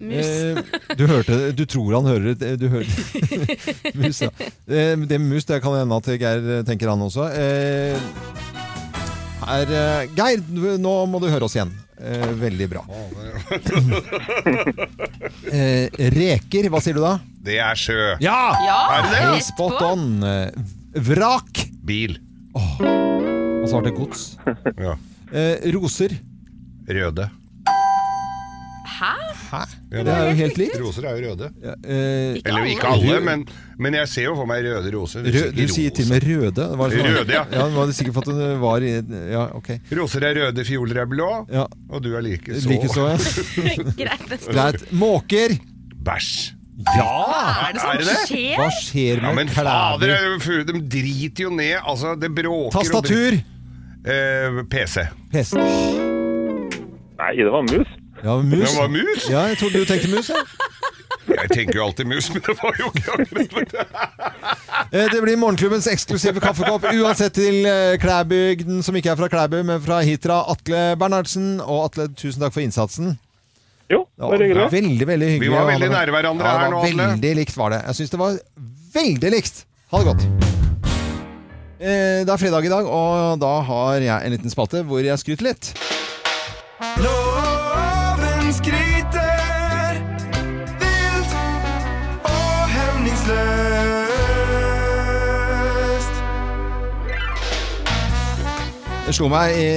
Mus. 0.00 0.26
Eh, 0.26 0.58
du 0.96 1.02
hørte 1.10 1.36
Du 1.52 1.62
tror 1.68 1.92
han 1.98 2.06
hører 2.08 2.34
det. 2.40 2.54
Du 2.60 2.66
hører 2.72 2.88
Mus, 4.00 4.22
ja. 4.24 4.30
Eh, 4.40 4.96
det 4.96 5.18
med 5.20 5.28
mus, 5.28 5.44
det 5.48 5.58
kan 5.62 5.76
hende 5.76 5.96
at 6.00 6.08
Geir 6.20 6.64
tenker 6.68 6.88
han 6.92 7.02
også. 7.04 7.26
Eh, 7.36 8.00
er, 9.50 9.72
eh, 9.76 10.08
Geir, 10.16 10.42
nå 10.80 10.94
må 11.10 11.20
du 11.22 11.28
høre 11.30 11.44
oss 11.48 11.56
igjen. 11.58 11.72
Eh, 12.00 12.30
veldig 12.40 12.68
bra. 12.72 12.84
Eh, 15.50 15.88
reker, 16.14 16.68
hva 16.70 16.78
sier 16.82 16.94
du 16.94 17.00
da? 17.02 17.14
Det 17.42 17.56
er 17.62 17.78
sjø. 17.78 17.96
Ja! 18.22 18.36
Ja, 18.62 18.76
Er 18.98 19.06
det 19.08 19.20
det? 19.34 19.40
Spot 19.48 19.80
on. 19.82 20.04
Eh, 20.22 20.50
Vrak. 21.08 21.62
Bil. 21.86 22.16
Og 22.54 23.66
så 23.66 23.74
har 23.78 23.84
det 23.86 23.94
gods. 23.96 24.22
Ja. 24.78 24.94
Eh, 25.32 25.66
roser. 25.74 26.14
Røde. 26.90 27.26
Ja, 29.90 30.02
Det 30.06 30.12
er 30.14 30.28
jo 30.30 30.34
helt 30.38 30.58
likt. 30.60 30.74
Roser 30.78 31.06
er 31.10 31.16
jo 31.18 31.30
røde. 31.32 31.46
Ja, 31.64 31.72
eh, 31.82 32.36
Ikke 32.38 32.48
Eller 32.52 32.66
ikke 32.70 32.86
alle, 32.92 33.16
men, 33.26 33.40
men 33.78 33.94
jeg 33.98 34.06
ser 34.08 34.22
jo 34.28 34.34
for 34.38 34.46
meg 34.46 34.62
røde 34.62 34.92
roser. 34.94 35.24
rød, 35.26 35.48
du 35.56 35.64
sier 35.66 35.90
til 35.90 36.04
og 36.06 36.10
med 36.12 36.26
røde. 36.28 36.66
Var 36.78 36.90
sånn- 36.94 37.08
Røde, 37.16 37.32
ja. 37.34 37.42
ja. 37.50 37.64
Var 37.74 37.90
sikkert 37.98 38.14
for 38.14 38.20
at 38.30 38.38
det 38.38 38.52
var 38.62 38.86
i 38.86 38.92
Ja, 39.32 39.42
ok. 39.58 39.68
Roser 39.98 40.22
er 40.30 40.34
røde, 40.38 40.64
fioler 40.64 41.00
er 41.02 41.06
blå, 41.10 41.26
Ja, 41.50 41.66
og 41.90 42.02
du 42.06 42.14
er 42.14 42.22
like 42.22 42.54
så. 42.54 42.68
Likeså, 42.70 43.08
ja. 43.10 43.18
Greit. 44.54 44.86
Måker. 44.92 45.58
Bæsj. 46.06 46.52
Ja! 46.80 47.66
Er 47.68 47.72
det 47.74 47.80
som 47.82 47.90
Er 47.90 47.98
det 47.98 48.06
det? 48.06 48.18
skjer? 48.30 48.54
Hva 48.56 48.68
skjer 48.72 49.16
Ja, 49.20 49.32
men 49.34 49.46
med 49.50 49.50
fader, 49.52 50.14
er 50.14 50.38
fu- 50.40 50.62
de 50.64 50.80
driter 50.80 51.42
jo 51.44 51.50
ned. 51.50 51.76
Altså, 51.82 52.14
det 52.18 52.30
bråker 52.38 52.70
og 52.70 52.72
Tastatur. 52.78 53.36
br- 53.36 53.46
Eh, 54.00 54.62
PC. 54.70 55.02
PC. 55.30 55.58
Nei, 57.20 57.34
det 57.36 57.50
var 57.52 57.62
mus. 57.68 57.90
Ja, 58.24 58.34
mus. 58.42 58.68
Det 58.70 58.76
var 58.78 58.88
mus? 58.92 59.28
Ja, 59.30 59.46
jeg 59.48 59.58
trodde 59.60 59.80
du 59.80 59.88
tenkte 59.88 60.10
mus, 60.12 60.28
ja. 60.30 60.42
Jeg 61.30 61.48
tenker 61.54 61.78
jo 61.78 61.84
alltid 61.86 62.08
mus, 62.10 62.26
men 62.34 62.42
det 62.44 62.54
var 62.58 62.76
jo 62.80 62.88
ikke 62.90 63.14
akkurat 63.14 63.72
det. 63.72 63.84
Eh, 64.90 65.06
Det 65.12 65.20
blir 65.22 65.38
morgenklubbens 65.40 65.86
eksklusive 65.92 66.40
kaffekopp, 66.42 66.84
uansett 66.90 67.34
til 67.38 67.64
eh, 67.68 67.94
Klæbygden, 68.02 68.82
som 68.84 68.96
ikke 68.98 69.12
er 69.14 69.18
fra 69.20 69.28
Klæbu, 69.32 69.60
men 69.64 69.80
fra 69.84 70.00
Hitra. 70.04 70.40
Atle 70.52 70.82
Bernhardsen. 71.00 71.60
Og 71.64 71.84
Atle, 71.86 72.08
tusen 72.18 72.42
takk 72.42 72.52
for 72.56 72.64
innsatsen. 72.64 73.14
Jo, 73.90 74.04
det 74.18 74.26
var 74.30 74.42
hyggelig. 74.44 74.66
veldig, 74.72 75.06
veldig 75.08 75.28
hyggelig. 75.34 75.48
Vi 75.50 75.54
var 75.54 75.66
veldig 75.70 75.90
nære 75.94 76.14
hverandre 76.14 76.46
ja, 76.50 76.58
her 76.64 76.70
nå, 76.74 76.82
Atle. 76.84 77.08
Veldig 77.14 77.32
likt 77.40 77.56
var 77.58 77.74
det. 77.74 77.80
Jeg 77.88 78.00
syns 78.00 78.12
det 78.16 78.20
var 78.20 78.38
veldig 78.98 79.32
likt. 79.36 79.62
Ha 79.90 80.02
det 80.02 80.10
godt. 80.12 80.26
Eh, 81.80 82.20
Det 82.26 82.34
er 82.34 82.42
fredag 82.42 82.66
i 82.68 82.72
dag, 82.74 82.86
og 82.86 83.38
da 83.42 83.54
har 83.70 84.02
jeg 84.04 84.26
en 84.26 84.36
liten 84.36 84.52
spalte 84.52 84.84
hvor 84.86 85.00
jeg 85.04 85.18
skryter 85.24 85.50
litt. 85.52 85.72
Loven 87.00 87.49
skryter 88.52 88.99
Det 99.10 99.16
slo 99.16 99.26
meg 99.26 99.56
i 99.58 99.70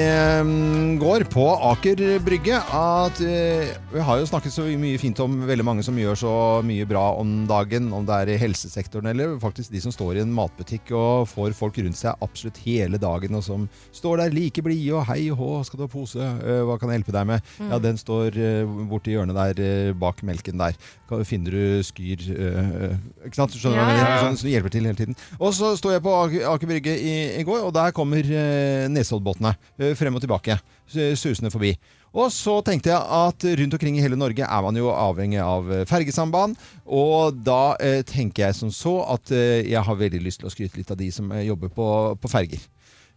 mm, 0.45 0.99
går 1.01 1.23
på 1.33 1.41
Aker 1.71 1.97
Brygge 2.21 2.53
at 2.53 3.17
eh, 3.25 3.71
vi 3.89 4.03
har 4.05 4.19
jo 4.21 4.27
snakket 4.29 4.53
så 4.53 4.67
mye 4.77 4.99
fint 5.01 5.17
om 5.23 5.39
veldig 5.49 5.65
mange 5.65 5.81
som 5.81 5.97
gjør 5.97 6.19
så 6.21 6.33
mye 6.61 6.85
bra 6.85 7.01
om 7.17 7.31
dagen, 7.49 7.87
om 7.97 8.05
det 8.05 8.13
er 8.13 8.29
i 8.29 8.35
helsesektoren 8.37 9.09
eller 9.09 9.33
faktisk 9.41 9.73
de 9.73 9.81
som 9.81 9.95
står 9.95 10.19
i 10.19 10.21
en 10.21 10.35
matbutikk 10.37 10.93
og 10.93 11.25
får 11.31 11.57
folk 11.57 11.79
rundt 11.81 11.97
seg 11.97 12.21
absolutt 12.21 12.59
hele 12.61 13.01
dagen, 13.01 13.33
og 13.33 13.41
som 13.47 13.65
står 13.89 14.21
der 14.21 14.35
like 14.37 14.61
blide 14.61 14.99
og 14.99 15.07
hei 15.09 15.23
hå, 15.33 15.49
skal 15.65 15.81
du 15.81 15.87
ha 15.87 15.89
pose, 15.95 16.21
Eh, 16.21 16.61
hva 16.69 16.77
kan 16.77 16.93
jeg 16.93 17.01
hjelpe 17.01 17.17
deg 17.17 17.31
med? 17.31 17.49
Ja, 17.71 17.81
den 17.81 17.97
står 17.97 18.37
uh, 18.37 18.77
borti 18.89 19.15
hjørnet 19.15 19.37
der 19.39 19.65
eh, 19.65 19.95
bak 19.97 20.21
melken 20.21 20.61
der. 20.61 20.77
Finner 21.27 21.53
du 21.55 21.83
skyr 21.85 22.21
øh, 22.33 22.93
Ikke 23.27 23.37
sant? 23.37 23.55
Skjønner 23.55 23.79
du 23.79 23.93
Ja, 23.93 24.05
ja. 24.09 24.19
Sånn, 24.25 24.37
som 24.41 24.49
hjelper 24.51 24.73
til 24.73 24.87
hele 24.89 24.97
tiden. 24.99 25.17
Og 25.39 25.53
så 25.57 25.73
står 25.79 25.97
jeg 25.97 26.03
på 26.05 26.13
Aker, 26.23 26.67
Brygge 26.69 26.93
i, 26.97 27.13
i 27.39 27.43
går, 27.47 27.61
og 27.67 27.73
der 27.75 27.93
kommer 27.95 28.23
øh, 28.25 28.87
Nesoddbåtene 28.93 29.53
øh, 29.79 29.93
frem 29.99 30.15
og 30.17 30.23
tilbake, 30.25 30.57
su- 30.89 31.13
susende 31.19 31.51
forbi. 31.53 31.73
Og 32.13 32.27
så 32.29 32.59
tenkte 32.61 32.91
jeg 32.91 32.99
at 33.01 33.45
rundt 33.57 33.73
omkring 33.73 33.95
i 33.97 34.01
hele 34.05 34.17
Norge 34.19 34.45
er 34.45 34.61
man 34.61 34.75
jo 34.77 34.91
avhengig 34.93 35.39
av 35.41 35.71
eh, 35.73 35.85
fergesamband. 35.89 36.53
Og 36.85 37.39
da 37.45 37.73
eh, 37.81 38.03
tenker 38.05 38.45
jeg 38.47 38.57
som 38.59 38.69
så 38.73 38.99
at 39.15 39.31
eh, 39.33 39.63
jeg 39.71 39.81
har 39.87 39.97
veldig 39.97 40.21
lyst 40.21 40.43
til 40.43 40.49
å 40.51 40.53
skryte 40.53 40.77
litt 40.77 40.93
av 40.93 40.99
de 41.01 41.09
som 41.15 41.31
eh, 41.33 41.47
jobber 41.49 41.73
på, 41.73 41.87
på 42.21 42.29
ferger. 42.29 42.61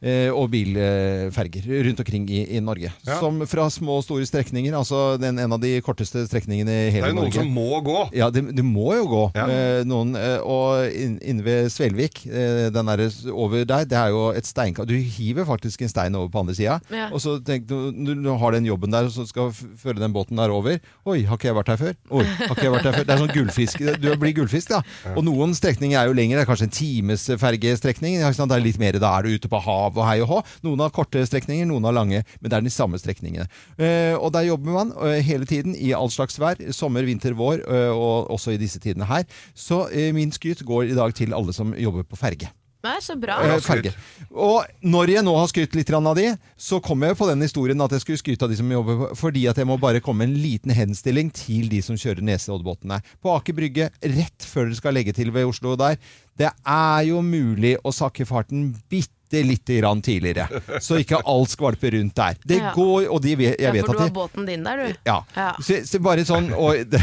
Eh, 0.04 0.28
og 0.28 0.50
bilferger 0.52 1.64
rundt 1.86 2.00
omkring 2.02 2.26
i, 2.28 2.42
i 2.56 2.60
Norge. 2.60 2.90
Ja. 3.06 3.16
Som 3.16 3.38
fra 3.48 3.64
små 3.72 3.94
og 4.00 4.04
store 4.04 4.26
strekninger. 4.28 4.74
Altså 4.76 5.16
den, 5.20 5.38
en 5.40 5.54
av 5.56 5.60
de 5.62 5.70
korteste 5.84 6.26
strekningene 6.28 6.74
i 6.88 6.90
hele 6.92 7.14
Norge. 7.16 7.32
Det 7.32 7.40
er 7.40 7.46
jo 7.46 7.46
noen 7.46 7.46
Norge. 7.46 7.46
som 7.46 7.54
må 7.56 7.80
gå. 7.86 7.96
Ja, 8.18 8.28
det, 8.34 8.42
de 8.58 8.64
må 8.66 8.90
jo 8.98 9.06
gå. 9.08 9.22
Ja. 9.38 9.46
Eh, 9.48 9.80
noen, 9.88 10.12
eh, 10.20 10.36
og 10.44 10.92
inn- 10.92 11.16
inne 11.24 11.46
ved 11.46 11.70
Svelvik, 11.72 12.26
eh, 12.28 12.66
den 12.74 12.90
der 12.92 13.04
over 13.32 13.64
der, 13.64 13.86
det 13.88 13.96
er 13.96 14.12
jo 14.12 14.26
et 14.36 14.44
steinkast. 14.48 14.88
Du 14.90 14.94
hiver 14.96 15.48
faktisk 15.48 15.82
en 15.86 15.92
stein 15.92 16.14
over 16.20 16.28
på 16.28 16.44
andre 16.44 16.54
sida. 16.58 16.76
Ja. 16.92 17.08
Og 17.10 17.22
så 17.24 17.38
tenk 17.42 17.64
du, 17.66 17.88
du, 17.96 18.30
har 18.36 18.52
den 18.52 18.68
jobben 18.68 18.92
der, 18.92 19.08
og 19.08 19.16
så 19.16 19.24
skal 19.26 19.48
føre 19.56 19.96
den 19.98 20.12
båten 20.12 20.36
der 20.36 20.52
over. 20.52 20.76
Oi, 21.08 21.22
har 21.24 21.40
ikke 21.40 21.48
jeg 21.48 21.56
vært 21.56 21.72
her 21.72 21.80
før? 21.80 21.96
Oi, 22.20 22.24
har 22.44 22.52
ikke 22.52 22.68
jeg 22.68 22.74
vært 22.76 22.90
her 22.90 22.98
før? 23.00 23.08
Det 23.08 23.16
er 23.16 23.24
sånn 23.24 23.34
gullfisk. 23.34 23.84
Du 24.04 24.10
blir 24.20 24.36
gullfisk, 24.42 24.74
da. 24.76 24.82
Og 25.16 25.24
noen 25.24 25.56
strekninger 25.56 25.96
er 26.04 26.12
jo 26.12 26.16
lengre. 26.20 26.36
Det 26.36 26.44
er 26.44 26.52
kanskje 26.52 26.68
en 26.68 26.76
times 26.76 27.26
fergestrekning. 27.40 28.20
ikke 28.20 28.34
sant? 28.36 28.52
Det 28.52 28.60
er 28.60 28.66
litt 28.68 28.78
mer, 28.82 29.00
da 29.00 29.16
er 29.18 29.26
du 29.26 29.34
ute 29.40 29.48
på 29.50 29.60
hav 29.86 29.96
og 29.96 30.08
hei 30.08 30.18
og 30.24 30.30
hå. 30.30 30.42
Noen 30.66 30.84
har 30.84 30.94
korte 30.94 31.22
strekninger, 31.28 31.68
noen 31.68 31.86
har 31.88 31.96
lange, 31.96 32.22
men 32.40 32.50
det 32.50 32.58
er 32.58 32.66
de 32.66 32.74
samme 32.74 33.00
strekningene. 33.00 33.48
Eh, 33.78 34.14
og 34.16 34.32
der 34.36 34.48
jobber 34.50 34.78
man 34.80 34.92
eh, 35.06 35.22
hele 35.26 35.48
tiden 35.48 35.76
i 35.78 35.94
all 35.96 36.12
slags 36.12 36.40
vær. 36.42 36.60
Sommer, 36.74 37.06
vinter, 37.06 37.36
vår, 37.36 37.64
eh, 37.64 37.90
og 37.94 38.30
også 38.34 38.56
i 38.56 38.60
disse 38.60 38.82
tidene 38.82 39.08
her. 39.08 39.26
Så 39.54 39.86
eh, 39.92 40.12
min 40.16 40.34
skryt 40.34 40.64
går 40.66 40.90
i 40.90 40.98
dag 40.98 41.14
til 41.16 41.36
alle 41.36 41.54
som 41.56 41.74
jobber 41.78 42.06
på 42.06 42.18
ferge. 42.20 42.52
Nei, 42.86 42.98
så 43.02 43.16
bra. 43.18 43.38
Ferge. 43.64 43.90
Og 44.30 44.66
når 44.84 45.10
jeg 45.16 45.26
nå 45.26 45.32
har 45.34 45.48
skrytt 45.50 45.74
litt 45.74 45.90
av 45.96 46.06
de, 46.18 46.28
så 46.60 46.78
kommer 46.84 47.10
jeg 47.10 47.18
på 47.18 47.28
den 47.30 47.42
historien 47.42 47.82
at 47.82 47.94
jeg 47.96 48.04
skulle 48.04 48.20
skryte 48.20 48.46
av 48.46 48.52
de 48.52 48.58
som 48.60 48.70
jobber 48.70 49.16
fordi 49.18 49.46
at 49.50 49.58
jeg 49.58 49.68
må 49.68 49.78
bare 49.80 50.02
komme 50.04 50.22
med 50.22 50.30
en 50.34 50.42
liten 50.44 50.74
henstilling 50.76 51.32
til 51.34 51.70
de 51.72 51.80
som 51.82 51.98
kjører 51.98 52.22
Nesoddbåtene. 52.26 53.00
På 53.22 53.34
Aker 53.34 53.56
Brygge, 53.56 53.90
rett 54.16 54.46
før 54.46 54.70
dere 54.70 54.78
skal 54.78 54.96
legge 54.96 55.16
til 55.16 55.32
ved 55.34 55.48
Oslo 55.48 55.74
der, 55.80 55.98
det 56.38 56.52
er 56.52 57.02
jo 57.08 57.22
mulig 57.24 57.74
å 57.82 57.94
sakke 57.96 58.28
farten 58.28 58.70
bitte 58.92 59.15
lite 59.32 59.80
grann 59.80 60.02
tidligere. 60.02 60.46
Så 60.80 60.98
ikke 61.02 61.18
alt 61.26 61.50
skvalper 61.50 61.90
rundt 61.96 62.14
der. 62.16 62.34
Det 62.46 62.56
Ja. 62.60 62.72
går, 62.74 63.08
og 63.10 63.22
de 63.22 63.34
jeg 63.36 63.56
Ja, 63.60 63.72
vet 63.72 63.84
for 63.86 63.92
at 63.92 63.98
du 63.98 64.02
har 64.04 64.10
båten 64.14 64.46
din 64.46 64.62
der, 64.64 64.76
du. 64.86 64.94
ja. 65.06 65.20
Ja. 65.36 65.52
Så, 65.60 65.80
så 65.86 65.98
bare 66.00 66.24
sånn, 66.24 66.52
og 66.54 66.74
det, 66.92 67.00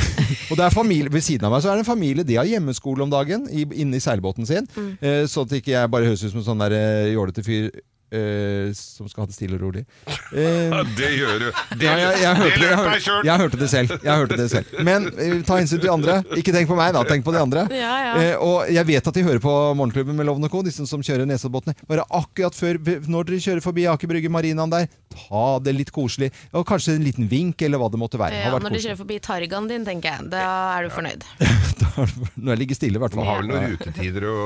og 0.52 0.58
det 0.58 0.66
er 0.66 0.70
familie 0.70 1.12
ved 1.12 1.22
siden 1.22 1.46
av 1.46 1.52
meg, 1.52 1.62
så 1.62 1.70
er 1.72 1.76
det 1.76 1.86
en 1.88 1.92
familie. 1.94 2.24
De 2.24 2.36
har 2.40 2.46
hjemmeskole 2.46 3.04
om 3.04 3.10
dagen 3.10 3.48
i, 3.52 3.66
inne 3.82 3.98
i 3.98 4.00
seilbåten 4.04 4.46
sin. 4.48 4.68
Mm. 4.76 4.98
Eh, 5.02 5.24
sånn 5.28 5.46
at 5.50 5.58
ikke 5.60 5.72
jeg 5.76 5.92
bare 5.92 6.06
høres 6.06 6.24
ut 6.24 6.32
som 6.32 6.40
en 6.40 6.46
sånn 6.52 6.64
der 6.64 6.78
eh, 6.80 7.14
jålete 7.14 7.44
fyr 7.44 7.70
eh, 8.14 8.70
som 8.78 9.10
skal 9.10 9.24
ha 9.24 9.28
det 9.32 9.36
stille 9.38 9.58
og 9.60 9.66
rolig. 9.68 9.86
Eh, 10.34 10.72
Det 10.98 11.10
gjør 11.14 11.36
du. 11.44 11.48
Det, 11.78 11.86
ja, 11.86 11.92
jeg, 12.02 12.22
jeg, 12.24 12.36
hørte, 12.40 12.56
det, 12.58 12.58
jeg, 12.58 12.62
løpet 12.64 12.74
er 12.74 12.78
hørte, 12.80 13.02
kjørt. 13.06 13.26
jeg 13.28 13.38
hørte 13.44 13.58
det 13.62 13.68
selv. 13.70 13.92
Jeg 14.02 14.16
hørte 14.24 14.38
det 14.40 14.48
selv. 14.50 14.72
Men 14.88 15.04
eh, 15.14 15.34
ta 15.46 15.58
hensyn 15.60 15.78
til 15.78 15.84
de 15.86 15.92
andre. 15.94 16.16
Ikke 16.40 16.54
tenk 16.56 16.72
på 16.72 16.78
meg, 16.80 16.90
da. 16.96 17.04
Tenk 17.06 17.26
på 17.28 17.34
de 17.36 17.42
andre. 17.44 17.66
Ja, 17.70 17.92
ja. 18.08 18.14
Eh, 18.24 18.34
og 18.42 18.72
jeg 18.74 18.88
vet 18.90 19.10
at 19.12 19.20
de 19.20 19.26
hører 19.28 19.42
på 19.44 19.54
Morgenklubben 19.78 20.18
med 20.18 20.26
Loven 20.26 20.48
og 20.48 20.54
Co., 20.56 20.64
disse 20.66 20.88
som 20.90 21.04
kjører 21.06 21.30
Nesoddbåtene. 21.30 21.76
Bare 21.90 22.08
akkurat 22.18 22.58
før, 22.58 22.80
når 23.06 23.30
dere 23.30 23.44
kjører 23.46 23.62
forbi 23.68 23.86
Aker 23.94 24.10
Brygge 24.10 24.32
Marinaen 24.34 24.74
der, 24.74 24.90
ta 25.14 25.44
det 25.62 25.76
litt 25.78 25.94
koselig. 25.94 26.32
Og 26.58 26.66
kanskje 26.72 26.98
en 26.98 27.06
liten 27.06 27.30
vink, 27.30 27.62
eller 27.68 27.78
hva 27.84 27.92
det 27.94 28.02
måtte 28.02 28.18
være. 28.22 28.40
Ja, 28.42 28.50
Har 28.50 28.58
vært 28.58 28.66
når 28.66 28.74
de 28.74 28.80
koselig. 28.80 28.90
kjører 28.90 29.02
forbi 29.06 29.22
Targaen 29.30 29.70
din, 29.70 29.86
tenker 29.86 30.16
jeg, 30.18 30.30
da 30.34 30.44
er 30.80 30.90
du 30.90 30.94
fornøyd. 30.98 31.30
Når 32.42 32.56
jeg 32.56 32.60
ligger 32.64 32.78
stille, 32.82 32.98
i 32.98 33.02
hvert 33.04 33.14
Man 33.14 33.22
fall. 33.28 33.34
har 33.36 33.42
vel 33.44 33.52
noen 33.54 33.74
rutetider 33.78 34.26
å 34.34 34.38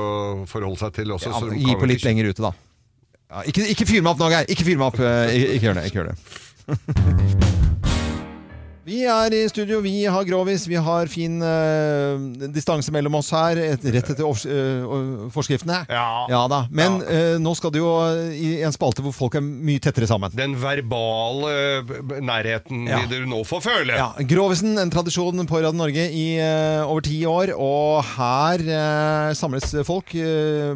forholde 0.50 0.76
seg 0.84 0.96
til 1.00 1.14
også. 1.16 1.32
Ja, 1.32 1.40
så 1.40 1.54
gi 1.56 1.76
på 1.80 1.88
litt 1.88 2.02
ikke- 2.02 2.10
lenger 2.12 2.28
ute, 2.34 2.44
da. 2.50 2.52
Ja, 3.28 3.42
ikke, 3.44 3.66
ikke 3.68 3.84
fyr 3.88 4.00
meg 4.04 4.14
opp 4.14 4.22
nå, 4.22 4.28
Geir! 4.32 4.46
Ikke 4.48 4.64
fyr 4.64 4.78
meg 4.80 4.86
opp! 4.88 5.00
eh, 5.04 5.34
Ikke, 5.36 5.52
ikke 5.58 5.66
gjør 5.68 5.74
det. 5.80 5.84
ikke 5.90 5.98
gjør 6.00 6.08
det. 6.08 6.16
Vi 8.88 9.02
er 9.04 9.34
i 9.36 9.42
studio, 9.50 9.82
vi 9.84 10.06
har 10.08 10.24
Grovis, 10.24 10.62
vi 10.68 10.78
har 10.80 11.10
fin 11.12 11.34
uh, 11.44 12.16
distanse 12.54 12.92
mellom 12.94 13.18
oss 13.18 13.28
her, 13.36 13.58
et, 13.60 13.82
rett 13.84 14.12
etter 14.14 14.24
eh, 14.24 15.26
forskriftene. 15.34 15.82
Ja. 15.92 16.38
da. 16.48 16.62
Men 16.72 16.96
eh, 17.04 17.34
nå 17.42 17.52
skal 17.58 17.72
du 17.74 17.80
jo 17.82 17.90
i 18.32 18.62
en 18.64 18.72
spalte 18.72 19.04
hvor 19.04 19.12
folk 19.12 19.36
er 19.36 19.44
mye 19.44 19.82
tettere 19.84 20.08
sammen. 20.08 20.32
Den 20.32 20.56
verbale 20.62 21.82
nærheten 22.24 22.86
Ja. 22.88 23.02
vil 23.04 23.26
du 23.26 23.28
nå 23.28 23.42
få 23.44 23.58
føle. 23.60 23.98
Ja, 23.98 24.08
Grovisen, 24.30 24.78
en 24.80 24.92
tradisjon 24.94 25.44
på 25.48 25.60
Radio 25.60 25.76
Norge 25.76 26.08
i 26.08 26.24
over 26.86 27.04
ti 27.04 27.18
år. 27.28 27.52
Og 27.58 28.00
her 28.14 28.64
samles 29.36 29.68
folk 29.86 30.14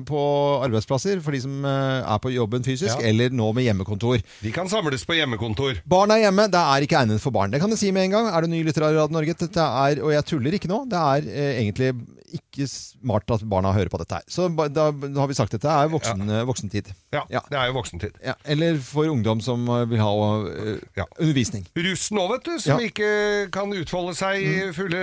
på 0.08 0.26
arbeidsplasser 0.66 1.22
for 1.24 1.32
de 1.32 1.42
som 1.46 1.64
er 1.64 2.20
på 2.22 2.34
jobben 2.34 2.66
fysisk, 2.66 2.98
Ja. 2.98 3.08
eller 3.08 3.32
nå 3.32 3.48
med 3.56 3.70
hjemmekontor. 3.70 4.20
De 4.44 4.52
kan 4.52 4.68
samles 4.68 5.06
på 5.08 5.16
hjemmekontor. 5.16 5.80
Barn 5.88 6.12
er 6.12 6.26
hjemme, 6.26 6.50
det 6.52 6.60
er 6.60 6.88
ikke 6.88 7.00
egnet 7.00 7.24
for 7.24 7.32
barn. 7.34 7.54
Det 7.54 7.62
kan 7.62 7.72
jeg 7.72 7.80
si 7.80 7.92
med 7.94 8.01
en 8.04 8.10
gang. 8.14 8.26
Er 8.32 8.44
du 8.44 8.50
ny 8.52 8.62
lytter 8.66 8.84
av 8.86 8.94
Radio 8.96 9.14
Norge, 9.16 9.34
dette 9.38 9.62
er, 9.86 10.00
og 10.02 10.12
jeg 10.14 10.26
tuller 10.28 10.56
ikke 10.58 10.70
nå, 10.70 10.82
det 10.90 10.98
er 10.98 11.28
eh, 11.32 11.52
egentlig 11.62 11.92
ikke 12.32 12.64
smart 12.70 13.28
at 13.34 13.42
barna 13.44 13.74
hører 13.76 13.90
på 13.92 13.98
dette 14.00 14.16
her. 14.16 14.22
Så 14.32 14.46
ba- 14.56 14.68
da, 14.72 14.86
da 14.90 15.20
har 15.20 15.28
vi 15.28 15.34
sagt 15.36 15.52
dette 15.52 15.68
er 15.68 15.90
voksen, 15.92 16.22
ja. 16.32 16.42
voksentid. 16.48 16.88
Ja, 17.12 17.26
det 17.28 17.58
er 17.58 17.66
jo 17.68 17.74
voksentid. 17.76 18.14
Ja, 18.24 18.32
eller 18.48 18.78
for 18.80 19.10
ungdom 19.12 19.42
som 19.44 19.66
eh, 19.68 19.82
vil 19.90 20.00
ha 20.00 20.12
eh, 20.48 21.04
undervisning. 21.20 21.66
Russen 21.76 22.20
òg, 22.22 22.30
vet 22.38 22.46
du, 22.48 22.54
som 22.64 22.80
Ja. 22.80 22.88
ikke 22.88 23.50
kan 23.52 23.72
utfolde 23.76 24.16
seg 24.16 24.40
i 24.48 24.54
fulle 24.72 25.02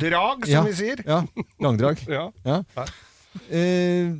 drag, 0.00 0.44
som 0.44 0.52
Ja, 0.58 0.64
vi 0.68 0.76
sier. 0.76 1.04
Ja, 1.08 1.22
langdrag. 1.64 2.04
Ja. 2.08 2.28
Ja. 2.44 2.60
Eh, 3.48 4.12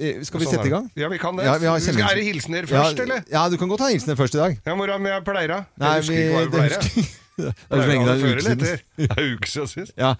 eh, 0.00 0.20
skal 0.24 0.40
vi 0.40 0.46
Sånn 0.48 0.54
sette 0.56 0.64
er 0.64 0.70
i 0.70 0.74
gang? 0.78 0.88
Ja, 0.96 1.08
vi 1.12 1.18
kan 1.20 1.36
det. 1.36 1.44
Ja, 1.48 1.58
vi 1.60 1.68
er 1.68 2.16
det 2.16 2.26
hilsener 2.32 2.68
først, 2.70 2.96
ja, 2.96 3.04
eller? 3.04 3.24
Ja, 3.32 3.44
du 3.52 3.56
kan 3.60 3.68
godt 3.68 3.84
ha 3.84 3.92
hilsener 3.92 4.16
først 4.16 4.36
i 4.36 4.40
dag. 4.40 4.60
Ja, 4.64 4.76
med 5.04 5.20
pleiere? 5.28 5.66
Nei, 5.76 5.96
jeg 5.98 6.04
husker 6.04 6.16
vi- 6.16 6.22
ikke 6.24 6.36
hva 6.36 6.44
vi 6.44 6.56
pleier. 6.56 7.16
Det 7.46 7.52
er 7.70 7.80
jo 7.82 7.88
lenge 7.90 8.06
det 8.06 8.14
er 8.14 8.22
før 8.24 8.40
eller 8.40 8.52
etter? 8.56 8.82
Det 9.00 9.08
er 9.16 9.30
uke 9.34 9.48
siden 9.50 9.70
sist. 9.70 9.92
Ja. 9.98 10.14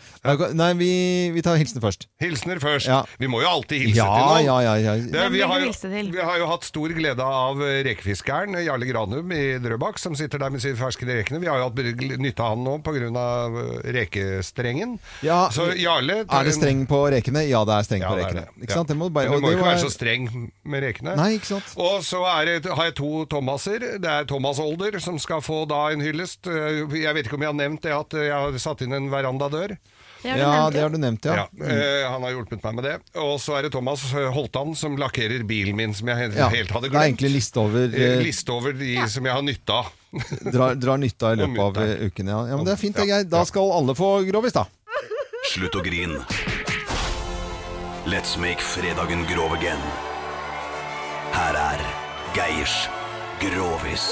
Nei, 0.56 0.70
vi, 0.80 0.90
vi 1.34 1.42
tar 1.44 1.58
hilsener 1.60 1.84
først. 1.84 2.06
Hilsener 2.22 2.60
først. 2.62 2.88
Ja. 2.90 3.00
Vi 3.20 3.28
må 3.30 3.42
jo 3.44 3.48
alltid 3.50 3.84
hilse 3.84 4.00
Ja, 4.00 4.08
til 4.10 4.26
noen. 4.26 4.44
ja, 4.46 4.56
ja, 4.64 4.74
ja. 4.80 4.94
Det, 5.10 5.26
vi, 5.34 5.40
har 5.44 5.64
vi 6.14 6.24
har 6.30 6.38
jo 6.40 6.48
hatt 6.50 6.64
stor 6.68 6.94
glede 6.96 7.24
av 7.24 7.60
eh, 7.66 7.80
rekefiskeren 7.86 8.56
Jarle 8.64 8.88
Granum 8.88 9.32
i 9.36 9.42
Drøbak, 9.62 9.98
som 10.00 10.16
sitter 10.18 10.40
der 10.42 10.50
med 10.54 10.62
sine 10.64 10.78
ferske 10.80 11.06
rekene. 11.08 11.40
Vi 11.42 11.50
har 11.50 11.60
jo 11.60 11.68
hatt 11.68 11.80
nytte 12.20 12.42
av 12.44 12.54
han 12.56 12.64
nå 12.66 12.78
pga. 12.84 13.26
rekestrengen. 13.94 14.98
Ja, 15.22 15.48
Så 15.52 15.70
Jarle 15.78 16.24
Er 16.28 16.44
det 16.44 16.54
streng 16.56 16.86
på 16.88 17.02
rekene? 17.12 17.44
Ja, 17.48 17.62
det 17.68 17.74
er 17.78 17.86
streng 17.86 18.02
Ja, 18.04 18.10
på 18.12 18.18
rekene. 18.20 18.44
det. 18.46 18.64
Ikke 18.64 18.72
sant? 18.78 18.88
Det 18.88 18.96
må 18.96 19.08
bare, 19.12 19.30
Men 19.30 19.40
du 19.40 19.46
må 19.46 19.50
jo 19.52 19.58
ikke 19.58 19.68
være 19.70 19.82
så 19.84 19.90
streng 19.92 20.28
med 20.64 20.82
rekene. 20.84 21.14
Nei, 21.16 21.34
ikke 21.38 21.46
sant? 21.54 21.72
Og 21.76 22.02
så 22.06 22.22
er 22.26 22.44
det, 22.60 22.70
har 22.70 22.84
jeg 22.90 22.94
to 23.00 23.24
Thomaser. 23.30 23.78
Det 24.00 24.10
er 24.10 24.24
Thomas 24.30 24.58
Older 24.62 24.98
som 25.00 25.18
skal 25.18 25.40
få 25.44 25.62
da 25.70 25.88
en 25.94 26.00
hyllest. 26.04 26.46
Eh, 26.46 26.84
Jeg 27.10 27.16
vet 27.18 27.26
ikke 27.26 27.38
om 27.40 27.42
jeg 27.44 27.50
har 27.50 27.58
nevnt 27.58 27.82
det 27.82 27.94
at 27.96 28.14
jeg 28.14 28.30
har 28.30 28.60
satt 28.62 28.84
inn 28.86 28.94
en 28.94 29.08
verandadør. 29.10 29.74
Det 30.20 30.28
har 30.30 30.36
du 30.36 30.42
Ja, 30.42 30.50
nevnt, 30.52 30.74
det 30.74 30.82
har 30.84 30.90
du 30.92 30.98
nevnt, 31.00 31.24
ja. 31.26 31.34
ja 31.40 31.66
eh, 31.66 32.04
han 32.06 32.22
har 32.22 32.34
hjulpet 32.34 32.62
meg 32.62 32.76
med 32.76 32.84
det. 32.86 32.96
Og 33.18 33.38
så 33.40 33.56
er 33.56 33.66
det 33.66 33.72
Thomas 33.74 34.02
Holtan 34.12 34.74
som 34.76 34.98
lakkerer 35.00 35.42
bilen 35.48 35.78
min, 35.78 35.94
som 35.96 36.10
jeg 36.12 36.20
helt, 36.20 36.36
Ja, 36.36 36.50
helt 36.52 36.70
hadde 36.76 36.90
Det 36.92 36.98
er 37.00 37.08
egentlig 37.08 37.32
liste 37.38 37.62
over 37.62 37.88
Eh, 37.88 38.04
eh, 38.18 38.20
Liste 38.22 38.52
over 38.52 38.76
de 38.76 38.92
som 39.10 39.26
jeg 39.26 39.34
har 39.34 39.42
nytte 39.42 39.78
av. 39.80 39.88
drar, 40.54 40.76
drar 40.76 41.00
nytte 41.00 41.26
av 41.26 41.38
i 41.38 41.40
løpet 41.40 41.64
av 41.64 41.80
uken. 42.10 42.30
Ja. 42.34 42.42
ja, 42.52 42.60
men 42.60 42.68
Det 42.68 42.76
er 42.76 42.82
fint, 42.82 43.00
det 43.00 43.08
er. 43.08 43.24
Da 43.24 43.42
skal 43.48 43.72
alle 43.72 43.96
få 43.98 44.12
grovis, 44.28 44.54
da. 44.54 44.66
Slutt 45.50 45.80
å 45.80 45.82
grin. 45.82 46.18
Let's 48.06 48.36
make 48.38 48.60
fredagen 48.60 49.26
grov 49.32 49.56
again. 49.56 49.82
Her 51.32 51.56
er 51.56 51.84
Geirs 52.36 52.88
Grovis. 53.40 54.10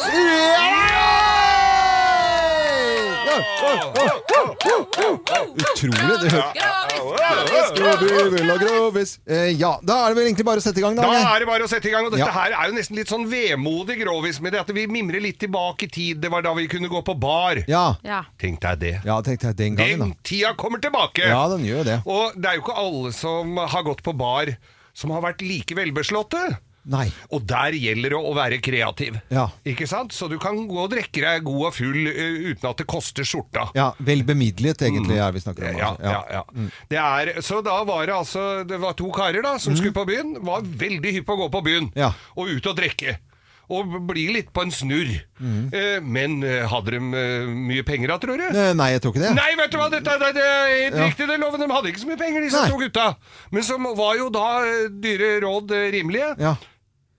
Utrolig. 5.59 6.31
Det 6.31 6.43
Grovis, 7.79 8.59
grovis. 8.61 9.13
Eh, 9.27 9.51
ja, 9.61 9.73
da 9.83 9.97
er 10.07 10.13
det 10.13 10.17
vel 10.19 10.27
egentlig 10.29 10.47
bare 10.49 10.61
å 10.61 10.65
sette 10.65 10.81
i 10.81 10.85
gang, 10.85 10.97
da. 10.99 11.03
Da 11.07 11.35
er 11.37 11.43
det 11.45 11.49
bare 11.49 11.67
å 11.67 11.71
sette 11.71 11.89
i 11.89 11.93
gang. 11.93 12.07
Og 12.07 12.13
dette 12.15 12.25
Ja. 12.25 12.33
her 12.33 12.53
er 12.53 12.69
jo 12.71 12.75
nesten 12.77 12.97
litt 12.97 13.09
sånn 13.09 13.27
vemodig 13.31 13.99
grovis 14.03 14.41
med 14.41 14.53
det 14.53 14.61
at 14.61 14.71
vi 14.75 14.87
mimrer 14.87 15.21
litt 15.23 15.39
tilbake 15.39 15.85
i 15.85 15.89
tid. 15.89 16.21
Det 16.21 16.31
var 16.31 16.43
da 16.43 16.55
vi 16.55 16.67
kunne 16.69 16.89
gå 16.89 17.03
på 17.05 17.15
bar. 17.19 17.63
Ja. 17.69 17.97
Ja. 18.05 18.23
Tenk 18.39 18.61
deg 18.61 18.79
det. 18.81 19.01
ja, 19.05 19.21
tenkte 19.23 19.47
jeg 19.53 19.57
den 19.57 19.77
gangen, 19.77 19.99
Den 19.99 20.09
da. 20.11 20.17
tida 20.25 20.55
kommer 20.55 20.79
tilbake! 20.81 21.29
Ja, 21.29 21.49
den 21.49 21.65
gjør 21.65 21.79
jo 21.79 21.85
det. 21.85 22.03
Og 22.07 22.33
det 22.41 22.47
er 22.51 22.55
jo 22.57 22.63
ikke 22.63 22.77
alle 22.79 23.13
som 23.13 23.57
har 23.57 23.83
gått 23.83 24.03
på 24.03 24.17
bar 24.17 24.57
som 24.95 25.11
har 25.11 25.21
vært 25.23 25.43
like 25.43 25.75
velbeslåtte. 25.75 26.59
Nei. 26.89 27.07
Og 27.37 27.43
der 27.49 27.77
gjelder 27.77 28.15
det 28.15 28.21
å 28.21 28.33
være 28.37 28.59
kreativ. 28.65 29.19
Ja. 29.35 29.47
Ikke 29.69 29.87
sant? 29.91 30.15
Så 30.17 30.29
du 30.33 30.39
kan 30.41 30.57
gå 30.71 30.79
og 30.87 30.91
drikke 30.95 31.21
deg 31.21 31.45
god 31.45 31.67
og 31.69 31.77
full 31.77 32.09
uh, 32.09 32.49
uten 32.49 32.71
at 32.71 32.81
det 32.81 32.87
koster 32.89 33.29
skjorta. 33.29 33.69
Ja, 33.77 33.91
Vel 34.01 34.25
bemidlet, 34.25 34.81
egentlig, 34.89 35.19
er 35.21 35.37
vi 35.37 35.45
snakker 35.45 35.69
om. 35.75 35.79
Ja, 35.79 35.93
altså. 35.93 36.17
ja, 36.17 36.25
ja. 36.41 36.69
Det 36.89 37.01
er, 37.05 37.33
så 37.45 37.61
da 37.67 37.79
var 37.85 38.07
det 38.09 38.15
altså 38.17 38.49
Det 38.69 38.81
var 38.81 38.97
to 38.99 39.11
karer 39.15 39.45
da 39.45 39.57
som 39.61 39.77
skulle 39.77 39.93
på 39.97 40.07
byen. 40.09 40.37
Var 40.49 40.65
veldig 40.85 41.13
hypp 41.19 41.29
på 41.29 41.37
å 41.37 41.43
gå 41.45 41.49
på 41.59 41.65
byen 41.69 41.93
Ja. 41.99 42.13
og 42.37 42.49
ut 42.57 42.67
og 42.73 42.77
drikke. 42.81 43.19
Og 43.69 43.85
bli 44.09 44.23
litt 44.33 44.47
på 44.57 44.63
en 44.65 44.71
snurr. 44.73 45.11
Eh, 45.45 45.99
men 46.01 46.39
hadde 46.73 46.95
de 46.95 47.01
mye 47.53 47.83
penger 47.85 48.09
da, 48.09 48.17
tror 48.23 48.41
du? 48.41 48.47
Nei, 48.79 48.87
jeg 48.95 49.03
tror 49.05 49.13
ikke 49.13 49.27
det. 49.27 49.33
Nei, 49.37 49.51
vet 49.61 49.75
du 49.75 49.77
hva, 49.77 49.91
dette, 49.93 50.15
det, 50.23 50.31
det 50.39 50.47
er 50.47 50.73
Ja. 50.87 51.03
riktig, 51.05 51.27
det 51.29 51.37
loven. 51.43 51.61
De 51.61 51.69
hadde 51.75 51.91
ikke 51.93 52.01
så 52.01 52.09
mye 52.09 52.17
penger, 52.23 52.47
disse 52.47 52.63
to 52.71 52.79
gutta. 52.81 53.11
Men 53.53 53.67
som 53.69 53.85
var 53.99 54.17
jo 54.17 54.31
da 54.33 54.47
dyre 54.89 55.35
råd 55.45 55.77
rimelige. 55.93 56.31
Ja. 56.41 56.55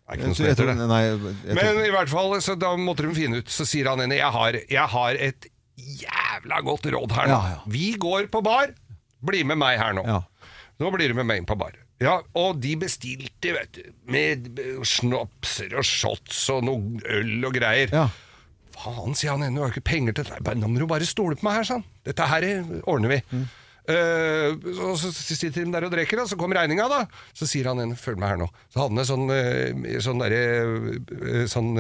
Det 0.10 0.16
er 0.16 0.22
ikke 0.24 0.30
noe 0.32 0.38
som 0.40 0.48
heter 0.50 0.70
det. 0.72 0.76
nei, 0.90 1.02
jeg, 1.06 1.56
Men 1.60 1.80
i 1.86 1.92
hvert 1.94 2.10
fall, 2.10 2.32
så 2.42 2.56
da 2.58 2.72
måtte 2.82 3.06
de 3.06 3.14
finne 3.14 3.42
ut. 3.44 3.52
Så 3.54 3.66
sier 3.70 3.90
han 3.92 4.02
henne 4.02 4.18
jeg 4.18 4.32
har, 4.34 4.58
jeg 4.66 4.88
har 4.96 5.20
et 5.30 5.50
jævla 5.80 6.62
godt 6.66 6.88
råd 6.96 7.14
her 7.14 7.30
nå. 7.30 7.36
Ja, 7.38 7.52
ja. 7.54 7.60
Vi 7.70 7.92
går 8.02 8.26
på 8.34 8.42
bar. 8.46 8.74
Bli 9.22 9.44
med 9.46 9.60
meg 9.62 9.78
her 9.80 9.94
nå. 9.94 10.02
Ja. 10.08 10.24
Nå 10.80 10.90
blir 10.96 11.12
du 11.12 11.18
med 11.20 11.28
meg 11.30 11.44
inn 11.44 11.48
på 11.50 11.58
bar. 11.60 11.78
Ja, 12.02 12.18
og 12.40 12.62
de 12.64 12.74
bestilte, 12.80 13.52
vet 13.54 13.76
du, 13.76 13.84
med 14.08 14.60
snopser 14.88 15.74
og 15.78 15.84
shots 15.86 16.46
og 16.56 16.64
noe 16.70 17.02
øl 17.20 17.46
og 17.46 17.56
greier. 17.60 17.92
ja. 17.94 18.08
Faen, 18.80 19.12
sier 19.20 19.34
han 19.34 19.42
henne, 19.44 19.60
du 19.60 19.66
har 19.66 19.74
ikke 19.74 19.84
penger 19.90 20.14
til 20.16 20.30
dette. 20.30 20.54
Nå 20.56 20.70
må 20.72 20.80
du 20.80 20.86
bare 20.88 21.04
stole 21.04 21.36
på 21.36 21.44
meg 21.44 21.58
her, 21.58 21.66
sa 21.68 21.76
han. 21.82 21.88
Dette 22.08 22.28
her 22.32 22.46
ordner 22.88 23.12
vi. 23.12 23.18
Eh, 23.90 24.54
og 24.86 24.96
så 25.02 25.10
sitter 25.16 25.64
de 25.66 25.72
der 25.74 25.88
og 25.88 25.94
drikker, 25.94 26.22
og 26.22 26.30
så 26.30 26.38
kommer 26.38 26.60
regninga, 26.62 26.86
da. 26.92 27.00
Så 27.34 27.48
sier 27.50 27.72
han 27.72 27.80
en, 27.82 27.96
følg 27.98 28.20
meg 28.22 28.36
her 28.36 28.42
nå. 28.44 28.48
Så 28.70 28.84
hadde 28.84 28.94
han 28.94 29.02
en 29.02 29.10
sånn, 29.10 29.32
eh, 29.34 30.00
sånn, 30.06 30.22
eh, 30.30 31.46
sånn 31.50 31.72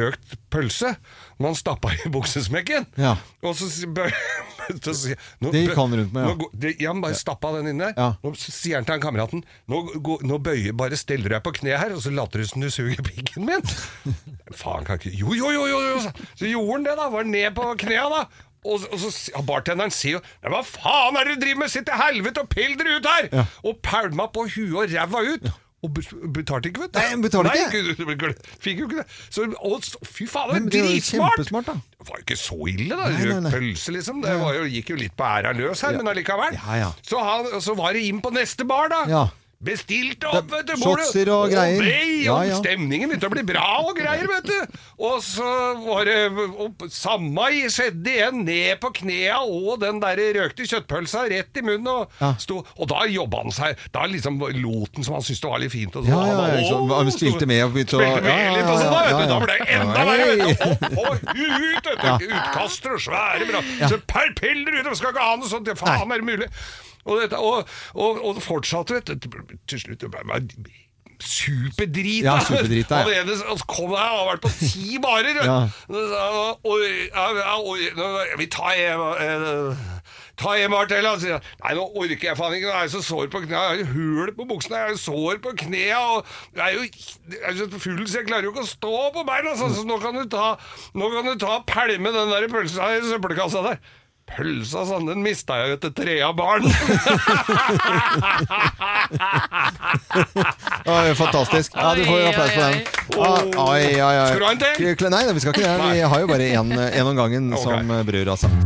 røkt 0.00 0.38
pølse 0.50 0.94
som 1.36 1.46
han 1.50 1.56
stappa 1.58 1.92
i 1.94 2.08
buksesmekken. 2.12 2.86
Ja. 3.00 3.14
Og 3.44 3.54
så, 3.56 3.68
så 4.84 4.94
sier 4.96 5.20
Det 5.40 5.62
gikk 5.66 5.76
han 5.78 5.94
rundt 6.00 6.12
med, 6.16 6.26
ja. 6.26 6.34
Nå, 6.36 6.48
det, 6.64 6.74
ja, 6.80 6.90
han 6.94 7.00
bare 7.04 7.18
stappa 7.18 7.52
den 7.58 7.70
inne. 7.74 7.92
Ja. 7.96 8.10
Nå 8.24 8.32
sier 8.40 8.78
han 8.80 8.88
til 8.88 8.96
han 8.96 9.04
kameraten 9.04 9.44
nå, 9.70 9.82
gå, 10.04 10.18
nå 10.26 10.40
bøyer 10.42 10.76
bare 10.76 10.98
steller 11.00 11.28
du 11.30 11.34
deg 11.36 11.44
på 11.46 11.54
kne 11.60 11.76
her, 11.80 11.94
og 11.96 12.02
så 12.04 12.12
later 12.14 12.42
du 12.42 12.48
som 12.50 12.64
du 12.64 12.70
suger 12.72 13.00
pikken 13.06 13.46
min. 13.48 13.64
Faen, 14.60 14.84
kan 14.88 14.98
ikke 15.00 15.12
Jo, 15.14 15.32
jo, 15.36 15.50
jo, 15.54 15.66
jo, 15.70 15.80
jo. 15.92 15.98
Så- 16.06 16.28
Så 16.40 16.48
gjorde 16.50 16.72
han 16.72 16.84
det, 16.88 16.96
da. 16.96 17.08
Var 17.12 17.24
ned 17.28 17.54
på 17.56 17.68
knea, 17.84 18.06
da. 18.10 18.22
Og, 18.60 18.84
og 18.92 19.00
så 19.00 19.10
ja, 19.32 19.40
bartenderen 19.46 19.92
sier 19.94 20.18
jo 20.18 20.20
«Nei, 20.42 20.50
Hva 20.52 20.60
faen 20.66 21.16
er 21.16 21.30
det 21.30 21.38
dere 21.38 21.44
driver 21.46 21.62
med? 21.62 21.72
Sitt 21.72 21.88
til 21.88 21.96
helvete 21.96 22.44
og 22.44 22.52
pill 22.52 22.76
dere 22.76 22.98
ut 22.98 23.08
her! 23.08 23.28
Ja. 23.32 23.44
Og 23.64 23.80
pælma 23.84 24.28
på 24.34 24.44
huet 24.52 24.76
og 24.82 24.92
ræva 24.92 25.22
ut. 25.32 25.50
Og 25.80 25.94
betalte 25.96 26.68
ikke, 26.68 26.82
vet 26.82 26.92
du. 26.92 26.98
Nei, 27.00 27.22
betalte 27.24 27.54
ikke. 27.56 28.04
Nei, 28.04 28.32
fikk 28.60 28.82
jo 28.82 28.88
ikke 28.90 28.98
det. 28.98 29.06
Så, 29.32 29.46
å, 29.48 29.78
fy 30.04 30.26
faen, 30.28 30.66
det 30.68 30.82
var 30.82 30.90
dritsmart! 30.90 31.40
Det 31.40 32.08
var 32.10 32.18
jo 32.18 32.24
ikke 32.26 32.36
så 32.36 32.58
ille, 32.68 32.98
da. 33.00 33.06
Nei, 33.14 33.38
nei, 33.46 33.52
pølse, 33.54 33.94
liksom. 33.96 34.20
Det 34.26 34.34
var 34.42 34.58
jo, 34.58 34.66
gikk 34.76 34.92
jo 34.92 34.98
litt 35.00 35.16
på 35.16 35.24
æra 35.24 35.54
løs 35.56 35.80
her, 35.86 35.96
men 35.96 36.12
allikevel. 36.12 36.58
Ja, 36.58 36.76
ja. 36.82 36.90
Så, 37.00 37.22
han, 37.24 37.48
så 37.64 37.72
var 37.80 37.96
det 37.96 38.04
inn 38.10 38.20
på 38.20 38.32
neste 38.36 38.68
bar, 38.68 38.92
da. 38.92 39.00
Ja. 39.60 39.66
Bestilte 39.68 40.24
opp, 40.32 40.46
vet 40.50 40.66
du. 40.70 40.72
shotser 40.80 41.28
og 41.34 41.50
greier. 41.52 41.82
nei, 41.84 42.22
Ja, 42.24 42.38
ja. 42.48 42.54
stemningen 42.56 43.10
begynte 43.10 43.28
å 43.28 43.32
bli 43.34 43.42
bra 43.44 43.64
og 43.84 43.90
greier, 43.98 44.24
vet 44.26 44.46
du. 44.48 44.78
Og 45.04 45.20
så 45.22 45.44
var 45.84 46.04
det 46.08 46.30
og 46.32 46.86
Samme 46.88 47.44
skjedde 47.68 48.08
igjen. 48.08 48.38
Ned 48.46 48.80
på 48.80 48.88
knea 49.02 49.36
og 49.44 49.80
den 49.82 50.00
der 50.00 50.16
røkte 50.16 50.64
kjøttpølsa 50.64 51.26
rett 51.28 51.60
i 51.60 51.60
munnen. 51.66 51.86
Og, 51.92 52.10
Ja. 52.22 52.32
sto, 52.40 52.64
og 52.78 52.88
da 52.88 53.04
jobba 53.04 53.42
han 53.42 53.52
seg 53.52 53.76
Da 53.92 54.06
liksom 54.06 54.38
lot 54.40 54.94
han 54.96 55.04
som 55.04 55.14
han 55.14 55.22
syntes 55.22 55.40
det 55.40 55.50
var 55.50 55.58
litt 55.60 55.72
fint. 55.72 55.94
Og 55.96 56.04
så, 56.04 56.08
Ja, 56.08 56.24
ja, 56.24 56.40
han, 56.40 56.56
ja, 56.56 56.68
så 56.70 56.96
han 56.96 57.10
spilte 57.12 57.46
med 57.46 57.62
og 57.64 57.72
begynte 57.74 57.96
å- 57.96 58.00
Spilte 58.00 58.22
med 58.22 58.32
ja, 58.32 58.40
ja, 58.40 58.56
litt 58.56 58.64
og 58.64 58.78
sånn, 58.80 58.90
da, 58.90 59.00
vet 59.04 59.10
ja, 59.10 59.20
du. 59.20 59.28
Da 59.28 59.38
ble 59.44 59.58
det 59.60 59.68
enda 59.76 60.02
verre. 60.08 60.50
Opp 60.72 60.82
og 61.04 61.14
ut! 61.36 61.84
vet 61.84 62.00
du. 62.00 62.06
Ja. 62.06 62.16
Utkaster 62.16 62.92
og 62.96 63.00
svære 63.00 63.44
bra. 63.52 63.60
Så 63.88 64.00
perpiller 64.08 64.80
ut! 64.80 64.96
Skal 64.96 65.12
ikke 65.12 65.20
ha 65.20 65.36
noe 65.36 65.48
sånt. 65.48 65.68
Faen, 65.76 66.10
er 66.12 66.16
det 66.16 66.24
mulig? 66.24 66.48
Og, 67.06 67.20
dette, 67.22 67.38
og, 67.38 67.66
og, 67.94 68.22
og 68.24 68.42
fortsatte, 68.44 69.00
vet 69.00 69.24
du. 69.24 69.42
Til 69.70 69.84
slutt 69.86 70.08
ble 70.10 70.24
jeg 70.28 70.78
superdrita. 71.20 72.24
Ja, 72.24 72.40
superdrita 72.40 72.94
ja. 72.94 73.04
Allerede 73.04 73.36
så 73.38 73.64
kom 73.68 73.92
jeg, 73.92 74.08
og 74.12 74.18
har 74.18 74.28
vært 74.30 74.44
på 74.44 74.52
ti 74.58 74.98
barer. 75.02 75.40
Ja. 75.44 75.58
Og, 76.64 76.70
og, 77.68 77.78
vi 78.40 78.46
tar, 78.46 78.72
en, 78.80 79.76
Ta 80.40 80.54
en 80.56 80.72
bar 80.72 80.88
til, 80.88 81.06
sier 81.20 81.34
jeg, 81.34 81.42
Nei, 81.60 81.74
nå 81.76 81.84
orker 81.84 82.30
jeg 82.30 82.38
faen 82.38 82.56
ikke. 82.56 82.70
Jeg 82.70 82.88
er 82.88 82.92
så 82.94 83.02
sår 83.04 83.28
på 83.32 83.42
knærne. 83.44 83.76
Jeg 83.76 83.86
har 83.86 83.92
hull 83.92 84.32
på 84.36 84.46
buksene. 84.48 84.80
Jeg 84.80 84.94
har 84.94 85.00
sår 85.02 85.40
på 85.44 85.54
knærne. 85.64 86.22
Jeg 86.56 86.64
er 86.64 86.76
jo 86.78 86.86
jeg 86.86 87.42
er 87.50 87.58
så 87.58 87.68
full, 87.76 88.00
så 88.08 88.22
jeg 88.22 88.28
klarer 88.30 88.48
jo 88.48 88.54
ikke 88.54 88.64
å 88.64 88.70
stå 88.70 88.94
på 89.16 89.26
beina. 89.28 89.52
Altså. 89.52 89.68
så 89.76 89.84
nå 89.88 90.00
kan 90.00 90.16
du 90.16 90.24
ta 90.32 90.54
Nå 90.96 91.12
kan 91.12 91.28
du 91.28 91.34
ta 91.40 91.60
pælme 91.68 92.14
den 92.16 92.32
der 92.32 92.48
pølsa 92.52 92.94
i 92.96 93.02
søppelkassa 93.04 93.66
der. 93.68 93.82
Pølsa, 94.30 94.84
sånn, 94.86 95.08
den 95.10 95.22
mista 95.24 95.56
jeg 95.58 95.72
jo 95.72 95.74
etter 95.78 95.90
tre 95.94 96.14
av 96.22 96.34
barn. 96.38 96.62
Oi, 100.90 101.14
fantastisk. 101.18 101.74
Ja, 101.74 101.94
du 101.98 102.04
får 102.06 102.18
jo 102.20 102.26
applaus 102.30 102.52
på 102.54 102.60
den. 102.62 102.76
Ah, 103.18 103.42
Oi, 103.74 103.84
oi, 103.98 104.14
oi. 104.14 104.28
Skal 104.30 104.38
du 104.38 104.44
ha 104.46 104.52
en 104.54 104.62
til? 104.62 104.70
Nei, 105.10 105.22
nei, 105.26 105.34
vi 105.34 105.42
skal 105.42 105.52
ikke 105.56 105.66
det. 105.66 105.74
Vi 105.82 106.00
har 106.14 106.18
jo 106.22 106.30
bare 106.30 106.46
én 106.54 107.06
om 107.10 107.16
gangen 107.18 107.44
okay. 107.52 107.64
som 107.66 107.90
Brur 108.06 108.26
har 108.32 108.38
sagt. 108.40 108.60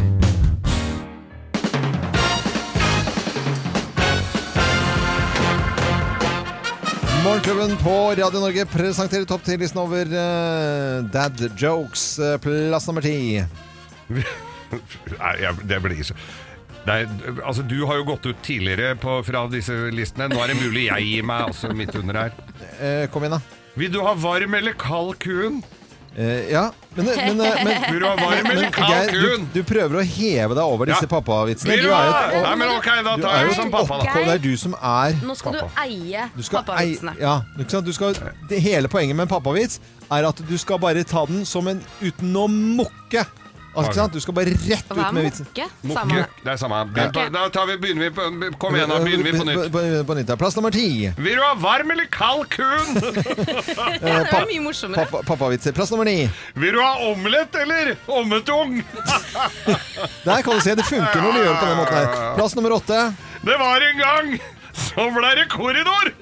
Morgenklubben 7.24 7.77
på 7.81 8.15
Radio 8.20 8.41
Norge 8.41 8.66
presenterer 8.69 9.24
topp 9.24 9.47
10-listen 9.49 9.81
over 9.81 10.05
uh, 10.12 11.01
dad 11.09 11.41
jokes. 11.57 12.19
Uh, 12.20 12.36
plass 12.36 12.86
nummer 12.86 13.01
ti. 13.01 13.41
Nei, 15.19 15.35
jeg, 15.43 15.55
det 15.71 15.83
blir 15.85 16.03
så 16.05 16.15
Nei, 16.85 16.99
altså 17.41 17.63
Du 17.67 17.79
har 17.89 17.97
jo 17.97 18.05
gått 18.11 18.27
ut 18.29 18.43
tidligere 18.45 18.91
på, 19.01 19.15
fra 19.25 19.47
disse 19.49 19.73
listene. 19.95 20.27
Nå 20.29 20.43
er 20.45 20.53
det 20.53 20.59
mulig 20.61 20.83
jeg 20.91 21.07
gir 21.09 21.23
meg 21.25 21.47
også 21.49 21.71
midt 21.73 21.95
under 21.97 22.19
her. 22.27 22.35
Eh, 22.77 23.07
kom 23.09 23.25
igjen, 23.25 23.39
da. 23.39 23.61
Vil 23.81 23.91
du 23.95 24.03
ha 24.05 24.13
varm 24.15 24.53
eller 24.59 24.77
kald 24.79 25.15
kuen? 25.25 25.63
Eh, 26.15 26.45
ja, 26.53 26.69
men, 26.95 27.07
men, 27.09 27.39
men, 27.41 27.65
men 27.67 27.87
Vil 27.91 27.97
du 27.99 28.05
ha 28.07 28.13
varm 28.21 28.47
eller 28.53 28.69
kald 28.71 29.09
kuen? 29.11 29.47
du, 29.49 29.57
du 29.57 29.65
prøver 29.67 29.97
å 29.99 30.05
heve 30.07 30.55
deg 30.55 30.63
over 30.77 30.87
disse 30.93 31.09
Ja. 31.09 31.11
pappavitsene. 31.11 31.75
Du 31.81 31.87
du 31.89 31.89
er 31.89 32.05
jo 32.05 32.19
et- 32.21 32.45
Nei, 32.45 32.53
men 32.61 32.69
ok, 32.77 32.89
da 33.09 33.15
tar 33.17 33.39
jeg 33.41 33.49
jo 33.49 33.55
som 33.57 33.67
et 33.67 33.75
pappa, 33.79 33.99
da. 34.05 34.13
Det 34.29 34.35
er 34.37 34.43
du 34.45 34.53
som 34.61 34.77
er 34.79 35.17
Nå 35.25 35.35
skal 35.41 35.57
Pappa. 35.57 35.71
du 35.73 35.81
eie 35.89 36.27
du 36.37 36.43
skal 36.47 36.61
pappavitsene. 36.69 37.17
ei- 37.17 37.25
ja, 37.25 37.35
ikke 37.59 37.71
sant? 37.79 37.87
Du 37.89 37.93
skal, 37.97 38.15
det 38.53 38.61
hele 38.63 38.93
poenget 38.93 39.17
med 39.17 39.25
en 39.25 39.33
pappavits 39.33 39.81
er 40.13 40.29
at 40.29 40.45
du 40.47 40.55
skal 40.61 40.79
bare 40.85 41.03
ta 41.03 41.25
den 41.33 41.43
som 41.49 41.67
en 41.73 41.81
uten 42.05 42.37
å 42.37 42.45
mukke. 42.53 43.25
Altså, 43.75 43.91
ikke 43.91 43.99
sant? 43.99 44.13
Du 44.15 44.21
skal 44.23 44.35
bare 44.37 44.53
rett 44.55 44.91
ut 44.91 45.13
med 45.17 45.25
vitsen. 45.27 45.47
mokke? 45.51 45.67
Samme. 45.95 46.21
Det 46.45 46.53
er 46.53 46.57
samme. 46.61 46.81
Begynn 46.95 47.13
på, 47.17 47.25
da 47.35 47.43
tar 47.55 47.67
vi, 47.67 47.77
begynner 47.83 48.05
vi 48.07 48.11
på, 48.15 48.51
kom 48.63 48.77
igjen, 48.79 48.93
da 48.93 48.99
begynner 49.03 49.27
vi 49.27 49.33
på 49.39 49.47
nytt. 49.49 49.73
På, 49.75 49.83
på 50.11 50.17
nytt 50.19 50.31
ja. 50.31 50.37
Plass 50.39 50.57
nummer 50.59 50.75
ti. 50.75 50.87
Vil 51.19 51.39
du 51.41 51.43
ha 51.43 51.53
varm 51.59 51.91
eller 51.95 52.07
kald 52.15 52.47
kun? 52.55 52.95
Det 54.05 54.15
er 54.15 54.47
mye 54.51 54.63
morsommere. 54.63 55.07
Pappa, 55.07 55.25
pappavitser. 55.27 55.75
Plass 55.77 55.91
nummer 55.95 56.07
ni. 56.09 56.29
Vil 56.55 56.77
du 56.77 56.81
ha 56.83 56.93
omelett 57.11 57.55
eller 57.65 57.95
ommetung? 58.07 58.79
Der 60.29 60.43
kan 60.47 60.55
du 60.55 60.61
se, 60.63 60.75
det 60.79 60.87
funker 60.87 61.21
når 61.23 61.33
du 61.33 61.43
gjør 61.43 61.51
det 61.51 61.59
på 61.61 61.67
den 61.71 61.79
måten 61.83 61.99
her. 61.99 62.09
Plass 62.39 62.55
nummer 62.59 62.77
åtte. 62.79 63.01
Det 63.45 63.59
var 63.61 63.89
en 63.91 63.99
gang, 64.01 64.33
så 64.87 65.11
ble 65.19 65.35
det 65.41 65.49
korridor. 65.53 66.15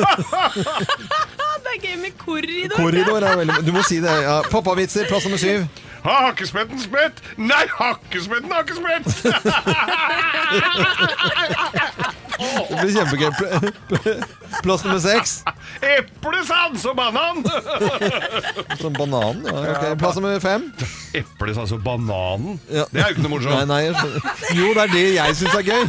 Det 1.60 1.74
er 1.76 1.82
gøy 1.84 1.96
med 2.00 2.14
korridor. 2.18 2.76
Korridor 2.78 3.24
er 3.26 3.36
veldig 3.42 3.56
Du 3.66 3.72
må 3.74 3.82
si 3.86 3.98
det. 4.02 4.12
Ja. 4.24 4.40
Pappavitser. 4.50 5.04
Plass 5.10 5.26
nummer 5.28 5.38
syv. 5.40 5.66
Har 6.02 6.26
hakkespetten 6.26 6.78
spett? 6.78 7.22
Nei, 7.36 7.66
hakkespetten 7.68 8.52
har 8.52 8.60
ikke 8.60 8.74
spett. 8.74 9.34
Det 12.40 12.76
blir 12.80 12.92
kjempegøy. 12.94 13.30
Pl- 13.90 14.22
Plass 14.64 14.82
nummer 14.84 14.98
seks. 15.02 15.32
Eplesans 15.84 16.84
og 16.90 16.96
banan. 16.98 17.42
Som 18.80 18.92
bananen. 18.96 19.44
Ja, 19.46 19.52
ok. 19.74 19.84
Plass 20.00 20.16
nummer 20.18 20.40
fem. 20.42 20.64
Eplesans 21.20 21.72
og 21.76 21.82
bananen? 21.84 22.58
Ja. 22.72 22.84
Det 22.90 23.00
er 23.02 23.10
jo 23.10 23.16
ikke 23.16 23.24
noe 23.26 23.30
Nei, 23.30 23.36
morsomt. 23.36 23.68
nei, 23.70 23.80
jeg 23.84 23.94
skjønner. 24.00 24.20
jo, 24.60 24.70
det 24.74 24.82
er 24.82 24.92
det 24.94 25.04
jeg 25.14 25.36
syns 25.40 25.54
er 25.60 25.64
gøy. 25.68 25.82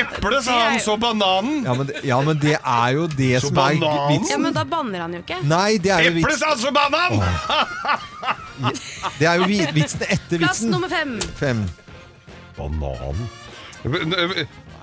Eplesans 0.00 0.88
og 0.94 0.98
bananen. 1.04 1.60
Ja 1.68 1.74
men, 1.78 1.86
det- 1.92 2.02
ja, 2.08 2.18
men 2.26 2.40
det 2.42 2.56
er 2.58 2.88
jo 2.96 3.06
det 3.14 3.30
Så 3.42 3.48
som 3.52 3.58
er 3.62 3.76
vitsen 3.76 3.84
Ja, 3.84 4.08
vitsen. 4.10 4.42
men 4.48 4.52
da 4.58 4.64
banner 4.64 5.04
han 5.06 5.12
jo 5.18 5.22
ikke. 5.22 5.38
Nei, 5.46 5.70
det 5.78 5.92
er 5.94 6.08
jo, 6.08 6.12
vitsen, 6.18 6.28
Eplesans 6.28 6.64
og 6.64 6.74
banan! 6.74 7.12
det 9.18 9.26
er 9.28 9.34
jo 9.40 9.48
vi- 9.50 9.66
vitsen 9.76 10.02
etter 10.08 10.38
Plass 10.38 10.60
vitsen. 10.60 10.70
nummer 10.74 10.88
fem. 10.88 11.16
Fem. 11.38 11.64
Banan 12.58 13.28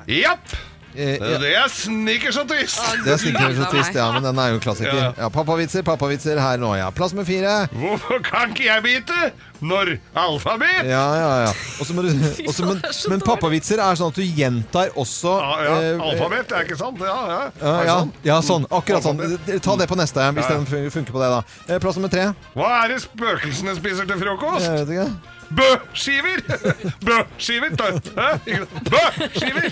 Japp! 0.07 0.49
Eh, 0.95 1.15
ja. 1.15 1.37
Det 1.39 1.51
er 1.55 1.69
snickers 1.71 2.37
og 2.41 2.49
twist. 2.49 2.81
Det 3.05 3.13
er 3.13 3.21
snickers 3.21 3.59
og 3.63 3.69
trist, 3.71 3.95
ja, 3.95 4.09
men 4.11 4.25
den 4.25 4.41
er 4.43 4.55
jo 4.55 4.59
klassiker. 4.63 4.97
Ja. 4.97 5.11
Ja, 5.17 5.29
Pappavitser, 5.31 5.85
pappavitser 5.87 6.39
her 6.41 6.59
nå, 6.61 6.73
ja. 6.79 6.89
Plass 6.95 7.13
med 7.17 7.25
fire. 7.29 7.67
Hvorfor 7.71 8.19
kan 8.25 8.51
ikke 8.55 8.67
jeg 8.67 8.83
bite 8.83 9.31
når 9.61 9.91
alfabet? 10.17 10.87
Ja, 10.89 11.03
ja, 11.15 11.31
ja. 11.45 11.51
Også, 11.81 11.93
må 11.93 12.01
du, 12.05 12.09
og 12.49 12.61
men, 12.67 12.79
men 13.13 13.21
pappavitser 13.25 13.77
er 13.83 13.95
sånn 13.99 14.09
at 14.13 14.17
du 14.17 14.23
gjentar 14.25 14.89
også 14.97 15.33
Ja, 15.37 15.51
ja. 15.67 15.75
eh, 15.93 16.05
Alfabet, 16.09 16.51
er 16.57 16.65
ikke 16.65 16.79
sant? 16.79 16.97
Ja, 17.05 17.17
ja. 17.29 17.41
Ja, 17.61 17.73
Er 17.81 17.85
ja, 17.89 17.97
sånn? 17.99 18.13
ja, 18.25 18.37
sånn. 18.45 18.65
Akkurat 18.73 19.05
sånn. 19.05 19.21
Ta 19.61 19.75
det 19.77 19.87
på 19.91 19.97
neste, 19.99 20.19
hvis 20.37 20.49
Ja, 20.49 20.57
den 20.57 20.89
funker 20.93 21.13
på 21.13 21.21
det, 21.21 21.29
da. 21.35 21.41
Eh, 21.67 21.77
Plass 21.83 21.95
nummer 22.01 22.11
tre. 22.13 22.31
Hva 22.57 22.71
er 22.83 22.95
det 22.95 22.99
spøkelsene 23.05 23.77
spiser 23.77 24.09
til 24.09 24.17
frokost? 24.25 24.65
Jeg 24.65 24.73
vet 24.81 24.89
ikke. 24.97 25.09
Bø-skiver! 25.51 26.39
Bø-skiver! 27.07 27.71
Bø-skiver! 27.75 28.71
Bø-skiver! 28.91 29.67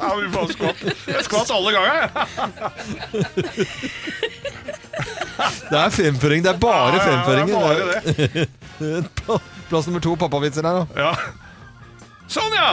Ja, 0.00 0.08
vi 0.16 0.26
får 0.34 0.46
skvatt. 0.56 0.80
Jeg 1.06 1.24
skvatt 1.28 1.50
alle 1.54 1.70
ganger. 1.76 1.94
jeg. 1.94 2.10
Det 5.70 5.78
er 5.78 5.90
fremføring. 5.94 6.42
Det 6.44 6.50
er 6.54 6.58
bare 6.62 6.96
Ja, 6.96 6.96
ja, 6.96 7.00
ja, 7.00 7.04
fremføringer. 7.08 7.46
det 7.46 7.54
er 7.54 7.60
bare 7.66 9.28
det. 9.28 9.40
Plass 9.70 9.86
nummer 9.86 10.00
to. 10.04 10.16
Pappavitser 10.20 10.62
der, 10.66 10.80
da. 10.80 10.86
Ja. 10.96 11.12
Sånn, 12.30 12.52
ja! 12.54 12.72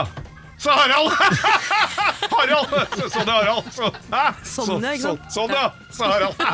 Så 0.58 0.70
Harald! 0.74 1.12
Harald! 2.34 2.72
Så, 2.98 3.04
sånn, 3.14 3.28
ja, 3.30 3.36
Harald. 3.38 3.68
Så? 3.74 3.90
Sånn, 4.64 4.82
ja, 4.82 4.94
ikke 4.96 5.04
så, 5.04 5.12
sant? 5.14 5.28
sånn, 5.34 5.52
ja. 5.54 5.68
Så 5.94 6.08
Harald. 6.10 6.34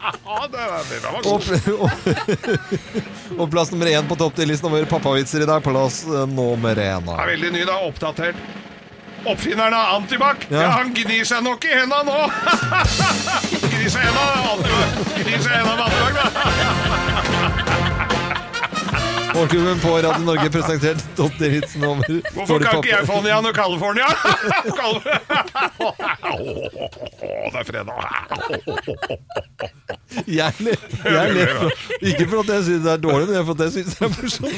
Ja, 0.00 0.46
det, 0.48 0.56
var- 0.56 0.84
det 0.88 0.98
var 1.04 1.12
Og, 1.18 1.22
godt. 1.28 1.68
og, 1.76 3.40
og 3.44 3.50
plass 3.52 3.70
nummer 3.74 3.86
én 3.90 4.06
på 4.08 4.16
topp 4.18 4.34
til 4.38 4.48
listen 4.48 4.70
over 4.70 4.86
pappavitser 4.88 5.44
i 5.44 5.48
dag. 5.50 5.60
Plass 5.64 6.00
eh, 6.08 6.24
nummer 6.30 6.72
én. 6.80 7.02
Det 7.04 7.10
da. 7.10 7.16
er 7.20 7.30
veldig 7.34 7.50
ny, 7.58 7.62
da. 7.68 7.76
Oppdatert. 7.86 8.38
Oppfinneren 9.24 9.74
av 9.74 9.94
antibac. 9.94 10.36
Ja. 10.48 10.62
Ja. 10.62 10.68
han 10.78 10.94
gnir 10.94 11.24
seg 11.28 11.42
nok 11.44 11.64
i 11.64 11.74
henda 11.74 12.02
nå! 12.06 12.18
gnir 13.70 13.88
seg 13.92 14.00
i 14.00 14.06
henda. 14.06 14.26
Gnir 15.18 15.38
seg 15.44 15.52
i 15.52 15.56
henda 15.58 15.74
med 15.76 15.84
antibac, 15.88 16.12
da. 16.16 16.24
Morgenklubben 19.34 19.78
på 19.80 19.88
Radio 20.02 20.24
Norge 20.26 20.50
presentert 20.50 21.04
topp 21.16 21.32
10-vitsen 21.38 21.84
over 21.86 22.02
Hvorfor 22.34 22.58
kan 22.64 22.80
ikke 22.80 22.90
jeg 22.90 23.06
få 23.06 23.14
den 23.20 23.26
igjen 23.30 23.46
og 23.46 23.54
California? 23.54 24.08
Det 27.50 27.58
er 27.60 27.64
fredag. 27.64 27.98
Jeg 30.26 30.52
ler 30.60 30.72
ikke 32.02 32.26
for 32.28 32.40
at 32.42 32.48
jeg 32.50 32.62
syns 32.66 32.82
det 32.84 32.92
er 32.92 32.96
dårlig, 33.02 33.28
men 33.30 33.44
for 33.46 33.52
at 33.54 33.60
jeg 33.60 33.72
syns 33.76 33.94
det 33.94 34.02
er 34.02 34.10
morsomt. 34.16 34.50